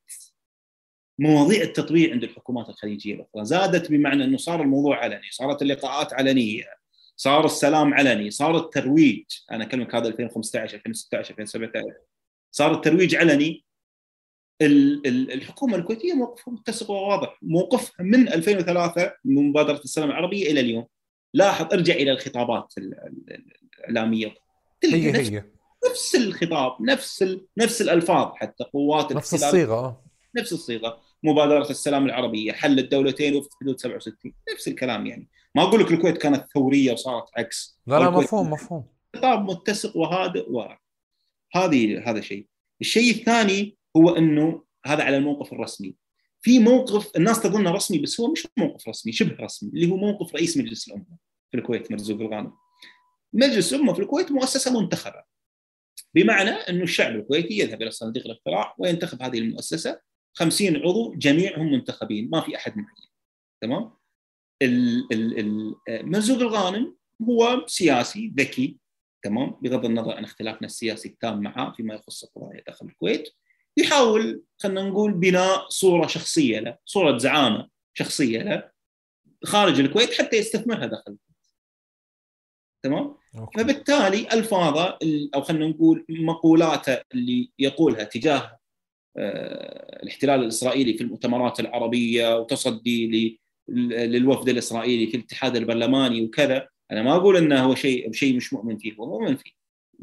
مواضيع 1.19 1.62
التطبيع 1.62 2.12
عند 2.12 2.24
الحكومات 2.24 2.69
الخليجية 2.69 3.15
الأخرى 3.15 3.45
زادت 3.45 3.91
بمعنى 3.91 4.24
إنه 4.24 4.37
صار 4.37 4.62
الموضوع 4.62 4.99
علني 4.99 5.31
صارت 5.31 5.62
اللقاءات 5.62 6.12
علنية 6.12 6.65
صار 7.16 7.45
السلام 7.45 7.95
علني 7.95 8.31
صار 8.31 8.57
الترويج 8.57 9.24
أنا 9.51 9.65
أكلمك 9.65 9.95
هذا 9.95 10.09
2015 10.09 10.77
2016 10.77 11.35
2017 11.39 11.85
صار 12.51 12.74
الترويج 12.74 13.15
علني 13.15 13.65
الحكومة 14.62 15.77
الكويتية 15.77 16.12
موقفها 16.12 16.55
متسق 16.55 16.91
وواضح. 16.91 17.39
موقفها 17.43 18.07
من 18.07 18.28
2003 18.28 19.12
من 19.24 19.49
مبادرة 19.49 19.81
السلام 19.85 20.11
العربية 20.11 20.51
إلى 20.51 20.61
اليوم. 20.61 20.87
لاحظ 21.35 21.73
ارجع 21.73 21.95
إلى 21.95 22.12
الخطابات 22.12 22.74
الإعلامية. 22.78 24.35
هي 24.85 25.16
هي. 25.16 25.45
نفس 25.91 26.16
الخطاب 26.16 26.83
نفس 26.83 27.23
ال... 27.23 27.47
نفس 27.57 27.83
الألفاظ 27.83 28.33
حتى 28.35 28.65
قوات 28.65 29.12
نفس 29.12 29.35
الصيغة 29.35 30.05
نفس 30.37 30.53
الصيغة. 30.53 31.01
مبادرة 31.23 31.70
السلام 31.70 32.07
العربية 32.07 32.53
حل 32.53 32.78
الدولتين 32.78 33.37
وفق 33.37 33.51
حدود 33.61 33.81
67 33.81 34.33
نفس 34.53 34.69
الكلام 34.69 35.07
يعني. 35.07 35.28
ما 35.55 35.62
أقول 35.62 35.81
لك 35.81 35.91
الكويت 35.91 36.19
كانت 36.19 36.47
ثورية 36.55 36.93
وصارت 36.93 37.24
عكس. 37.37 37.81
لا 37.87 37.99
لا 37.99 38.11
مفهوم 38.11 38.51
مفهوم. 38.51 38.85
خطاب 39.16 39.51
متسق 39.51 39.97
وهادئ 39.97 40.51
و 40.51 40.69
هذه 41.55 42.11
هذا 42.11 42.20
شيء. 42.20 42.47
الشيء 42.81 43.11
الثاني 43.11 43.77
هو 43.97 44.10
إنه 44.10 44.64
هذا 44.86 45.02
على 45.02 45.16
الموقف 45.16 45.52
الرسمي. 45.52 45.94
في 46.43 46.59
موقف 46.59 47.16
الناس 47.16 47.43
تظنه 47.43 47.70
رسمي 47.70 47.98
بس 47.98 48.20
هو 48.20 48.32
مش 48.32 48.47
موقف 48.56 48.89
رسمي 48.89 49.12
شبه 49.12 49.44
رسمي 49.44 49.70
اللي 49.70 49.90
هو 49.90 49.97
موقف 49.97 50.35
رئيس 50.35 50.56
مجلس 50.56 50.89
الأمة 50.89 51.18
في 51.51 51.56
الكويت 51.56 51.93
مرزوق 51.93 52.20
الغانم. 52.20 52.52
مجلس 53.32 53.74
الأمة 53.74 53.93
في 53.93 54.02
الكويت 54.02 54.32
مؤسسة 54.32 54.81
منتخبة. 54.81 55.23
بمعنى 56.14 56.51
إنه 56.51 56.82
الشعب 56.82 57.16
الكويتي 57.16 57.59
يذهب 57.59 57.82
إلى 57.82 57.90
صناديق 57.90 58.24
الاقتراع 58.24 58.74
وينتخب 58.78 59.23
هذه 59.23 59.39
المؤسسة. 59.39 60.01
50 60.35 60.77
عضو 60.77 61.14
جميعهم 61.14 61.73
منتخبين 61.73 62.31
ما 62.31 62.40
في 62.40 62.56
أحد 62.56 62.73
معين. 62.77 63.10
تمام؟ 63.60 63.93
مرزوق 65.89 66.39
الغانم 66.39 66.97
هو 67.23 67.64
سياسي 67.66 68.32
ذكي. 68.39 68.77
تمام؟ 69.23 69.51
بغض 69.62 69.85
النظر 69.85 70.12
عن 70.12 70.24
اختلافنا 70.24 70.66
السياسي 70.66 71.09
التام 71.09 71.40
معه 71.40 71.73
فيما 71.73 71.94
يخص 71.94 72.24
القضايا 72.24 72.62
داخل 72.66 72.86
الكويت. 72.86 73.28
يحاول 73.77 74.43
خلينا 74.59 74.82
نقول 74.82 75.12
بناء 75.12 75.69
صورة 75.69 76.07
شخصية 76.07 76.61
له 76.61 76.78
صورة 76.85 77.19
زعامة 77.19 77.69
شخصية 77.94 78.43
له 78.43 78.70
خارج 79.44 79.81
الكويت 79.81 80.15
حتى 80.15 80.36
يستثمرها 80.36 80.86
داخل 80.86 81.03
الكويت 81.12 81.20
تمام؟ 82.82 83.16
أوكي. 83.39 83.61
فبالتالي 83.61 84.28
ألفاظه 84.32 84.98
أو 85.35 85.43
خلينا 85.43 85.66
نقول 85.66 86.05
مقولاته 86.09 87.01
اللي 87.15 87.51
يقولها 87.59 88.05
تجاه 88.05 88.59
آه، 89.19 90.03
الاحتلال 90.03 90.40
الإسرائيلي 90.40 90.94
في 90.94 91.01
المؤتمرات 91.01 91.61
العربية 91.61 92.39
وتصدي 92.39 93.40
للوفد 93.69 94.48
الإسرائيلي 94.48 95.07
في 95.07 95.16
الاتحاد 95.16 95.57
البرلماني 95.57 96.24
وكذا 96.24 96.69
أنا 96.93 97.03
ما 97.03 97.16
أقول 97.16 97.36
إنه 97.36 97.65
هو 97.65 97.74
شيء 97.74 98.12
شيء 98.12 98.36
مش 98.36 98.53
مؤمن 98.53 98.78
فيه 98.78 98.94
هو 98.94 99.07
مؤمن 99.07 99.36
فيه 99.36 99.51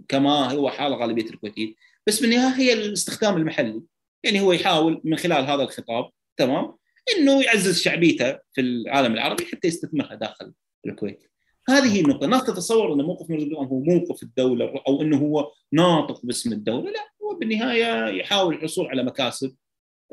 كما 0.08 0.52
هو 0.52 0.70
حال 0.70 0.94
غالبية 0.94 1.30
الكويتيين. 1.30 1.76
بس 2.08 2.20
بالنهاية 2.22 2.56
هي 2.56 2.74
الاستخدام 2.74 3.38
المحلي. 3.38 3.82
يعني 4.24 4.42
هو 4.42 4.52
يحاول 4.52 5.02
من 5.04 5.18
خلال 5.18 5.46
هذا 5.46 5.64
الخطاب 5.64 6.10
تمام 6.38 6.76
إنه 7.18 7.44
يعزز 7.44 7.82
شعبيته 7.82 8.40
في 8.54 8.62
العالم 8.62 9.14
العربي 9.14 9.46
حتى 9.46 9.68
يستثمرها 9.68 10.16
داخل 10.16 10.54
الكويت. 10.86 11.24
هذه 11.70 11.94
هي 11.96 12.00
النقطة. 12.02 12.26
الناس 12.26 12.44
تتصور 12.44 12.94
ان 12.94 13.02
موقف 13.02 13.30
مرزوق 13.30 13.60
هو 13.60 13.80
موقف 13.80 14.24
الدولة 14.24 14.84
أو 14.88 15.02
إنه 15.02 15.18
هو 15.18 15.52
ناطق 15.72 16.26
باسم 16.26 16.54
الدولة. 16.54 16.92
لا 16.92 17.12
هو 17.24 17.40
بالنهاية 17.40 18.08
يحاول 18.20 18.56
الحصول 18.56 18.88
على 18.88 19.04
مكاسب 19.04 19.56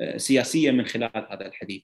آه، 0.01 0.17
سياسية 0.17 0.71
من 0.71 0.87
خلال 0.87 1.11
هذا 1.31 1.47
الحديث. 1.47 1.83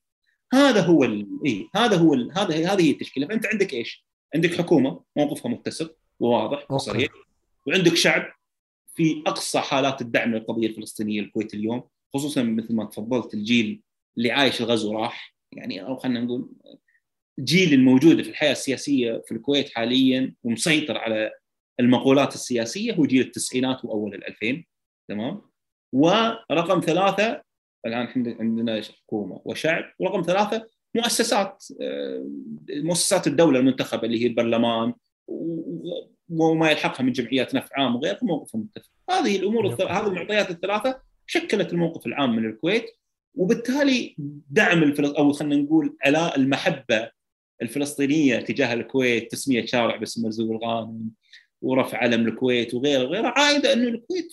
هذا 0.53 0.81
هو 0.81 1.05
إيه 1.47 1.69
هذا 1.77 1.97
هو 1.97 2.15
هذا 2.15 2.73
هذه 2.73 2.83
هي 2.83 2.91
التشكيلة. 2.91 3.27
فأنت 3.27 3.47
عندك 3.47 3.75
إيش؟ 3.75 4.07
عندك 4.35 4.55
حكومة 4.55 5.01
موقفها 5.17 5.51
متسق 5.51 5.97
وواضح 6.21 6.71
وصريح 6.71 7.13
وعندك 7.67 7.95
شعب 7.95 8.36
في 8.97 9.23
أقصى 9.27 9.59
حالات 9.59 10.01
الدعم 10.01 10.35
للقضية 10.35 10.67
الفلسطينية 10.67 11.21
الكويت 11.21 11.55
اليوم 11.55 11.83
خصوصا 12.15 12.43
مثل 12.43 12.75
ما 12.75 12.85
تفضلت 12.85 13.35
الجيل 13.35 13.83
اللي 14.19 14.31
عايش 14.31 14.61
الغزو 14.61 14.93
راح. 14.93 15.37
يعني 15.53 15.83
أو 15.83 15.97
خلينا 15.97 16.21
نقول 16.21 16.53
الجيل 17.39 17.73
الموجود 17.73 18.23
في 18.23 18.31
الحياة 18.31 18.53
السياسية 18.53 19.23
في 19.27 19.33
الكويت 19.33 19.69
حاليا 19.69 20.35
ومسيطر 20.45 20.99
على 20.99 21.31
المقولات 21.81 22.35
السياسية 22.35 22.95
هو 22.95 23.07
جيل 23.07 23.21
التسعينات 23.21 23.85
وأول 23.85 24.15
الألفين. 24.15 24.67
تمام؟ 25.09 25.43
ورقم 25.93 26.81
ثلاثة 26.81 27.43
الآن 27.87 28.37
عندنا 28.41 28.83
حكومة 28.83 29.41
وشعب 29.45 29.85
ورقم 29.99 30.23
ثلاثة 30.23 30.67
مؤسسات 30.95 31.65
آه، 31.81 32.27
مؤسسات 32.71 33.27
الدولة 33.27 33.59
المنتخبة 33.59 34.03
اللي 34.03 34.23
هي 34.23 34.27
البرلمان 34.27 34.95
وما 36.29 36.71
يلحقها 36.71 37.05
من 37.05 37.13
جمعيات 37.13 37.55
نفع 37.55 37.81
عام 37.81 37.97
وغيرها 37.97 38.19
موقفهم 38.23 38.61
متفق. 38.61 38.91
هذه 39.11 39.37
الأمور 39.37 39.67
الثل... 39.67 39.85
هذه 39.85 40.07
المعطيات 40.07 40.51
الثلاثة 40.51 41.01
شكلت 41.27 41.73
الموقف 41.73 42.07
العام 42.07 42.37
من 42.37 42.45
الكويت 42.45 42.85
وبالتالي 43.35 44.15
دعم 44.51 44.83
الفلس... 44.83 45.11
أو 45.11 45.33
خلينا 45.33 45.57
نقول 45.57 45.97
علاء 46.05 46.37
المحبة 46.37 47.11
الفلسطينية 47.63 48.37
تجاه 48.37 48.75
الكويت 48.75 49.33
تسمية 49.33 49.67
شارع 49.67 49.97
باسم 49.97 50.23
مرزوق 50.23 50.51
الغانم 50.51 51.11
ورفع 51.63 51.99
علم 51.99 52.29
الكويت 52.29 52.75
وغيره 52.75 53.05
وغيره 53.05 53.33
عايدة 53.37 53.73
أنه 53.73 53.89
الكويت 53.89 54.33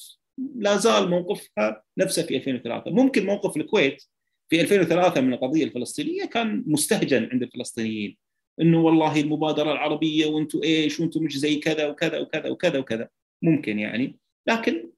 لا 0.55 0.77
زال 0.77 1.09
موقفها 1.09 1.83
نفسه 1.97 2.23
في 2.23 2.35
2003 2.35 2.91
ممكن 2.91 3.25
موقف 3.25 3.57
الكويت 3.57 4.03
في 4.49 4.61
2003 4.61 5.21
من 5.21 5.33
القضية 5.33 5.63
الفلسطينية 5.63 6.25
كان 6.25 6.63
مستهجن 6.67 7.29
عند 7.31 7.43
الفلسطينيين. 7.43 8.17
إنه 8.61 8.81
والله 8.81 9.19
المبادرة 9.19 9.71
العربية 9.71 10.25
وأنتم 10.25 10.59
إيش 10.63 10.99
وأنتم 10.99 11.23
مش 11.23 11.37
زي 11.37 11.55
كذا 11.55 11.87
وكذا 11.87 12.19
وكذا 12.19 12.49
وكذا 12.49 12.79
وكذا. 12.79 13.09
ممكن 13.41 13.79
يعني. 13.79 14.19
لكن 14.47 14.89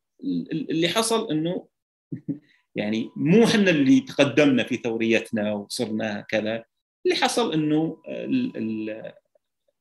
اللي 0.52 0.88
حصل 0.88 1.32
إنه 1.32 1.68
يعني 2.76 3.10
مو 3.16 3.44
إحنا 3.44 3.70
اللي 3.70 4.00
تقدمنا 4.00 4.64
في 4.64 4.78
ثوريتنا 4.78 5.54
وصرنا 5.54 6.22
كذا. 6.22 6.64
اللي 7.06 7.16
حصل 7.16 7.54
إنه 7.54 7.98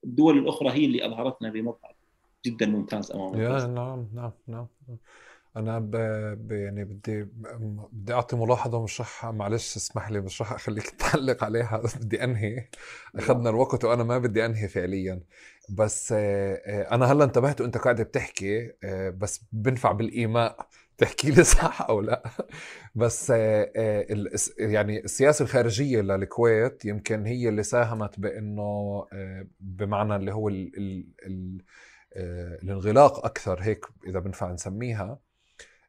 الدول 0.05 0.39
الأخرى 0.39 0.71
هي 0.71 0.85
اللي 0.85 1.07
أظهرتنا 1.07 1.51
بمظهر 1.51 1.95
جدا 2.47 2.67
ممتاز 2.67 3.13
أمام 3.13 3.37
نعم 3.75 4.09
نعم 4.15 4.33
نعم. 4.49 4.67
أنا 5.57 5.79
ب... 5.79 5.91
ب... 6.49 6.53
يعني 6.53 6.85
بدي 6.85 7.23
بدي 7.93 8.13
أعطي 8.15 8.37
ملاحظة 8.37 8.83
مش 8.85 9.01
رح 9.01 9.27
معلش 9.27 9.77
اسمح 9.77 10.11
لي 10.11 10.21
مش 10.21 10.43
رح 10.43 10.53
أخليك 10.53 10.91
تعلق 11.01 11.45
عليها 11.45 11.83
بدي 11.97 12.25
أنهي. 12.25 12.69
أخذنا 13.17 13.51
الوقت 13.51 13.85
وأنا 13.85 14.05
ما 14.05 14.19
بدي 14.19 14.47
أنهي 14.47 14.69
فعليا. 14.69 15.21
بس 15.71 16.13
أنا 16.93 17.13
هلأ 17.13 17.25
انتبهت 17.25 17.61
وأنت 17.61 17.79
قاعد 17.79 18.01
بتحكي 18.03 18.73
بس 19.19 19.45
بنفع 19.53 19.93
بالإيماء 19.93 20.69
تحكي 20.99 21.31
لي 21.31 21.45
صح 21.45 21.83
أو 21.83 22.01
لأ. 22.01 22.23
بس 22.95 23.31
يعني 24.59 25.05
السياسة 25.05 25.43
الخارجية 25.43 26.01
للكويت 26.01 26.85
يمكن 26.85 27.27
هي 27.27 27.49
اللي 27.49 27.63
ساهمت 27.63 28.21
بإنه 28.21 29.07
بمعنى 29.61 30.17
اللي 30.17 30.33
هو 30.33 30.49
ال 30.49 30.73
ال 30.79 31.07
ال 31.27 31.63
الانغلاق 32.63 33.25
أكثر 33.27 33.61
هيك 33.63 33.87
إذا 34.07 34.19
بنفع 34.19 34.53
نسميها. 34.53 35.19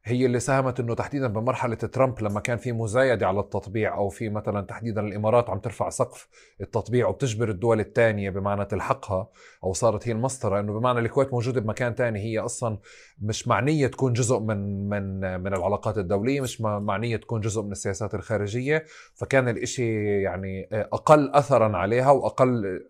هي 0.07 0.25
اللي 0.25 0.39
ساهمت 0.39 0.79
إنه 0.79 0.95
تحديدا 0.95 1.27
بمرحلة 1.27 1.75
ترامب 1.75 2.21
لما 2.21 2.39
كان 2.39 2.57
في 2.57 2.71
مزايدة 2.71 3.27
على 3.27 3.39
التطبيع 3.39 3.97
أو 3.97 4.09
في 4.09 4.29
مثلا 4.29 4.61
تحديدا 4.61 5.01
الإمارات 5.01 5.49
عم 5.49 5.59
ترفع 5.59 5.89
سقف 5.89 6.27
التطبيع 6.61 7.07
وبتجبر 7.07 7.49
الدول 7.49 7.79
الثانية 7.79 8.29
بمعنى 8.29 8.65
تلحقها 8.65 9.29
أو 9.63 9.73
صارت 9.73 10.07
هي 10.07 10.11
المسطرة 10.11 10.59
إنه 10.59 10.79
بمعنى 10.79 10.99
الكويت 10.99 11.33
موجودة 11.33 11.61
بمكان 11.61 11.93
ثاني 11.93 12.19
هي 12.19 12.39
أصلا 12.39 12.77
مش 13.21 13.47
معنية 13.47 13.87
تكون 13.87 14.13
جزء 14.13 14.39
من 14.39 14.89
من 14.89 15.19
من 15.41 15.53
العلاقات 15.53 15.97
الدولية 15.97 16.41
مش 16.41 16.61
معنية 16.61 17.17
تكون 17.17 17.41
جزء 17.41 17.61
من 17.61 17.71
السياسات 17.71 18.15
الخارجية 18.15 18.85
فكان 19.13 19.49
الإشي 19.49 20.21
يعني 20.21 20.69
أقل 20.71 21.29
اثرا 21.29 21.77
عليها 21.77 22.11
وأقل 22.11 22.81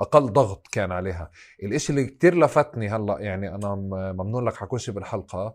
أقل 0.00 0.32
ضغط 0.32 0.66
كان 0.72 0.92
عليها. 0.92 1.30
الإشي 1.62 1.92
اللي 1.92 2.04
كتير 2.04 2.38
لفتني 2.38 2.88
هلأ 2.88 3.16
يعني 3.20 3.54
أنا 3.54 3.74
ممنون 4.12 4.44
لك 4.44 4.54
حكون 4.54 4.78
شيء 4.78 4.94
بالحلقة 4.94 5.38
آه، 5.38 5.54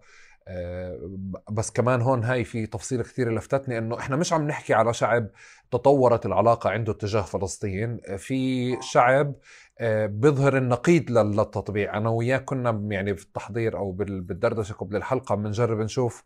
بس 1.51 1.71
كمان 1.71 2.01
هون 2.01 2.23
هاي 2.23 2.43
في 2.43 2.65
تفصيل 2.65 3.01
كثير 3.01 3.33
لفتتني 3.35 3.77
إنه 3.77 3.99
إحنا 3.99 4.15
مش 4.15 4.33
عم 4.33 4.47
نحكي 4.47 4.73
على 4.73 4.93
شعب 4.93 5.27
تطورت 5.71 6.25
العلاقة 6.25 6.69
عنده 6.69 6.93
تجاه 6.93 7.21
فلسطين. 7.21 7.99
في 8.17 8.77
شعب 8.81 9.35
آه، 9.79 10.05
بيظهر 10.05 10.57
النقيض 10.57 11.11
للتطبيع. 11.11 11.97
أنا 11.97 12.09
وياك 12.09 12.43
كنا 12.45 12.87
يعني 12.91 13.15
في 13.15 13.23
التحضير 13.25 13.77
أو 13.77 13.91
بالدردشة 13.91 14.73
قبل 14.73 14.95
الحلقة 14.95 15.35
بنجرب 15.35 15.79
نشوف 15.79 16.23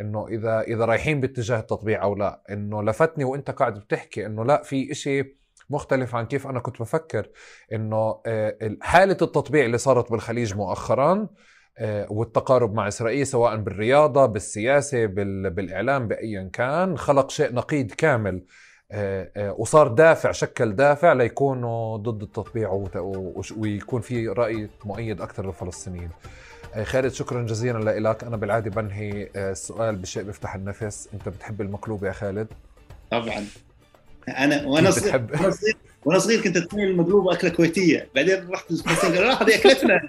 إنه 0.00 0.28
اذا 0.28 0.60
إذا 0.60 0.84
رايحين 0.84 1.20
باتجاه 1.20 1.58
التطبيع 1.60 2.02
أو 2.02 2.14
لا. 2.14 2.42
إنه 2.50 2.82
لفتني 2.82 3.24
وأنت 3.24 3.50
قاعد 3.50 3.78
بتحكي 3.78 4.26
إنه 4.26 4.44
لا 4.44 4.62
في 4.62 4.92
إشي 4.92 5.36
مختلف 5.70 6.14
عن 6.14 6.26
كيف 6.26 6.46
أنا 6.46 6.60
كنت 6.60 6.80
بفكر. 6.80 7.30
إنه 7.72 8.20
آه، 8.26 8.76
حالة 8.80 9.16
التطبيع 9.22 9.64
اللي 9.64 9.78
صارت 9.78 10.10
بالخليج 10.10 10.54
مؤخرا 10.54 11.12
آه، 11.12 11.28
والتقارب 11.80 12.74
مع 12.74 12.88
إسرائيل 12.88 13.26
سواء 13.26 13.56
بالرياضة 13.56 14.26
بالسياسة 14.26 15.06
بالإعلام 15.06 16.08
بايا 16.08 16.50
كان 16.52 16.98
خلق 16.98 17.30
شيء 17.30 17.54
نقيض 17.54 17.90
كامل. 17.90 18.42
آه، 18.92 19.30
آه، 19.36 19.52
وصار 19.58 19.88
دافع 19.88 20.32
شكل 20.32 20.76
دافع 20.76 21.12
ليكونوا 21.12 21.96
ضد 21.96 22.22
التطبيع 22.22 22.88
ويكون 23.56 24.00
في 24.00 24.28
رأي 24.28 24.70
مؤيد 24.84 25.20
أكثر 25.20 25.46
للفلسطينيين. 25.46 26.10
خالد 26.82 27.12
شكرا 27.12 27.42
جزيلا 27.42 28.00
لك 28.00 28.24
أنا 28.24 28.36
بالعادة 28.36 28.70
بنهي 28.70 29.28
السؤال 29.36 29.96
بشيء 29.96 30.22
بيفتح 30.22 30.54
النفس. 30.54 31.08
أنت 31.14 31.28
بتحب 31.28 31.60
المقلوبه 31.60 32.06
يا 32.06 32.12
خالد؟ 32.12 32.46
طبعا. 33.10 33.44
أنا 34.28 34.66
وأنا 34.66 34.90
صغير 34.90 35.26
وأنا 36.04 36.18
صغير 36.18 36.42
كنت 36.42 36.56
أتخيل 36.56 36.88
المقلوبه 36.88 37.32
أكلة 37.32 37.50
كويتية. 37.50 38.08
بعدين 38.14 38.50
رحت 38.50 38.70
الفلسطين 38.70 39.14
قالوا 39.14 39.32
هذه 39.32 39.54
أكلتنا. 39.54 40.00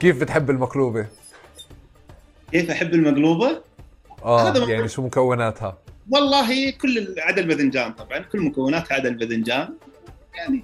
كيف 0.00 0.20
بتحب 0.20 0.50
المقلوبة؟ 0.50 1.06
كيف 2.52 2.70
أحب 2.70 2.94
المقلوبة؟ 2.94 3.62
آه 4.24 4.48
هذا 4.48 4.64
يعني 4.64 4.88
شو 4.88 5.02
مكوناتها؟ 5.02 5.78
والله 6.10 6.70
كل 6.70 7.14
عدا 7.18 7.40
الباذنجان 7.42 7.92
طبعا 7.92 8.18
كل 8.18 8.40
مكوناتها 8.40 8.94
عدا 8.94 9.08
الباذنجان 9.08 9.68
يعني 10.34 10.62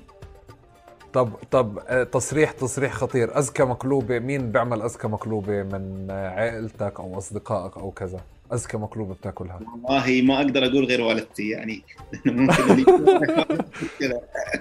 طب 1.13 1.31
طب 1.51 1.79
آه، 1.87 2.03
تصريح 2.03 2.51
تصريح 2.51 2.93
خطير 2.93 3.39
اذكى 3.39 3.63
مقلوبة 3.63 4.19
مين 4.19 4.53
بيعمل 4.53 4.83
اذكى 4.83 5.09
مقلوبة 5.09 5.63
من 5.63 6.11
عائلتك 6.11 7.01
أو 7.01 7.19
أصدقائك 7.19 7.77
أو 7.77 7.91
كذا 7.91 8.21
اذكى 8.53 8.77
مقلوبة 8.77 9.15
بتاكلها. 9.15 9.61
والله 9.85 10.23
ما 10.23 10.37
أقدر 10.37 10.67
أقول 10.67 10.85
غير 10.85 11.01
والدتي 11.01 11.49
يعني 11.49 11.83
ممكن 12.27 12.85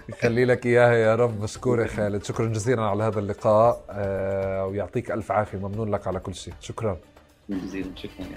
يخلي 0.09 0.45
لك 0.45 0.65
إياها 0.65 0.93
يا 0.93 1.15
رب 1.15 1.41
مشكور 1.43 1.81
يا 1.81 1.87
خالد. 1.87 2.23
شكرا 2.23 2.45
جزيلا 2.47 2.81
على 2.81 3.03
هذا 3.03 3.19
اللقاء 3.19 3.85
آه 3.89 4.65
ويعطيك 4.65 5.11
ألف 5.11 5.31
عافية. 5.31 5.57
ممنون 5.57 5.91
لك 5.91 6.07
على 6.07 6.19
كل 6.19 6.35
شيء. 6.35 6.53
شكرا. 6.61 6.97
جزيلا 7.49 7.89
شكرا. 7.95 8.21
يعني. 8.21 8.35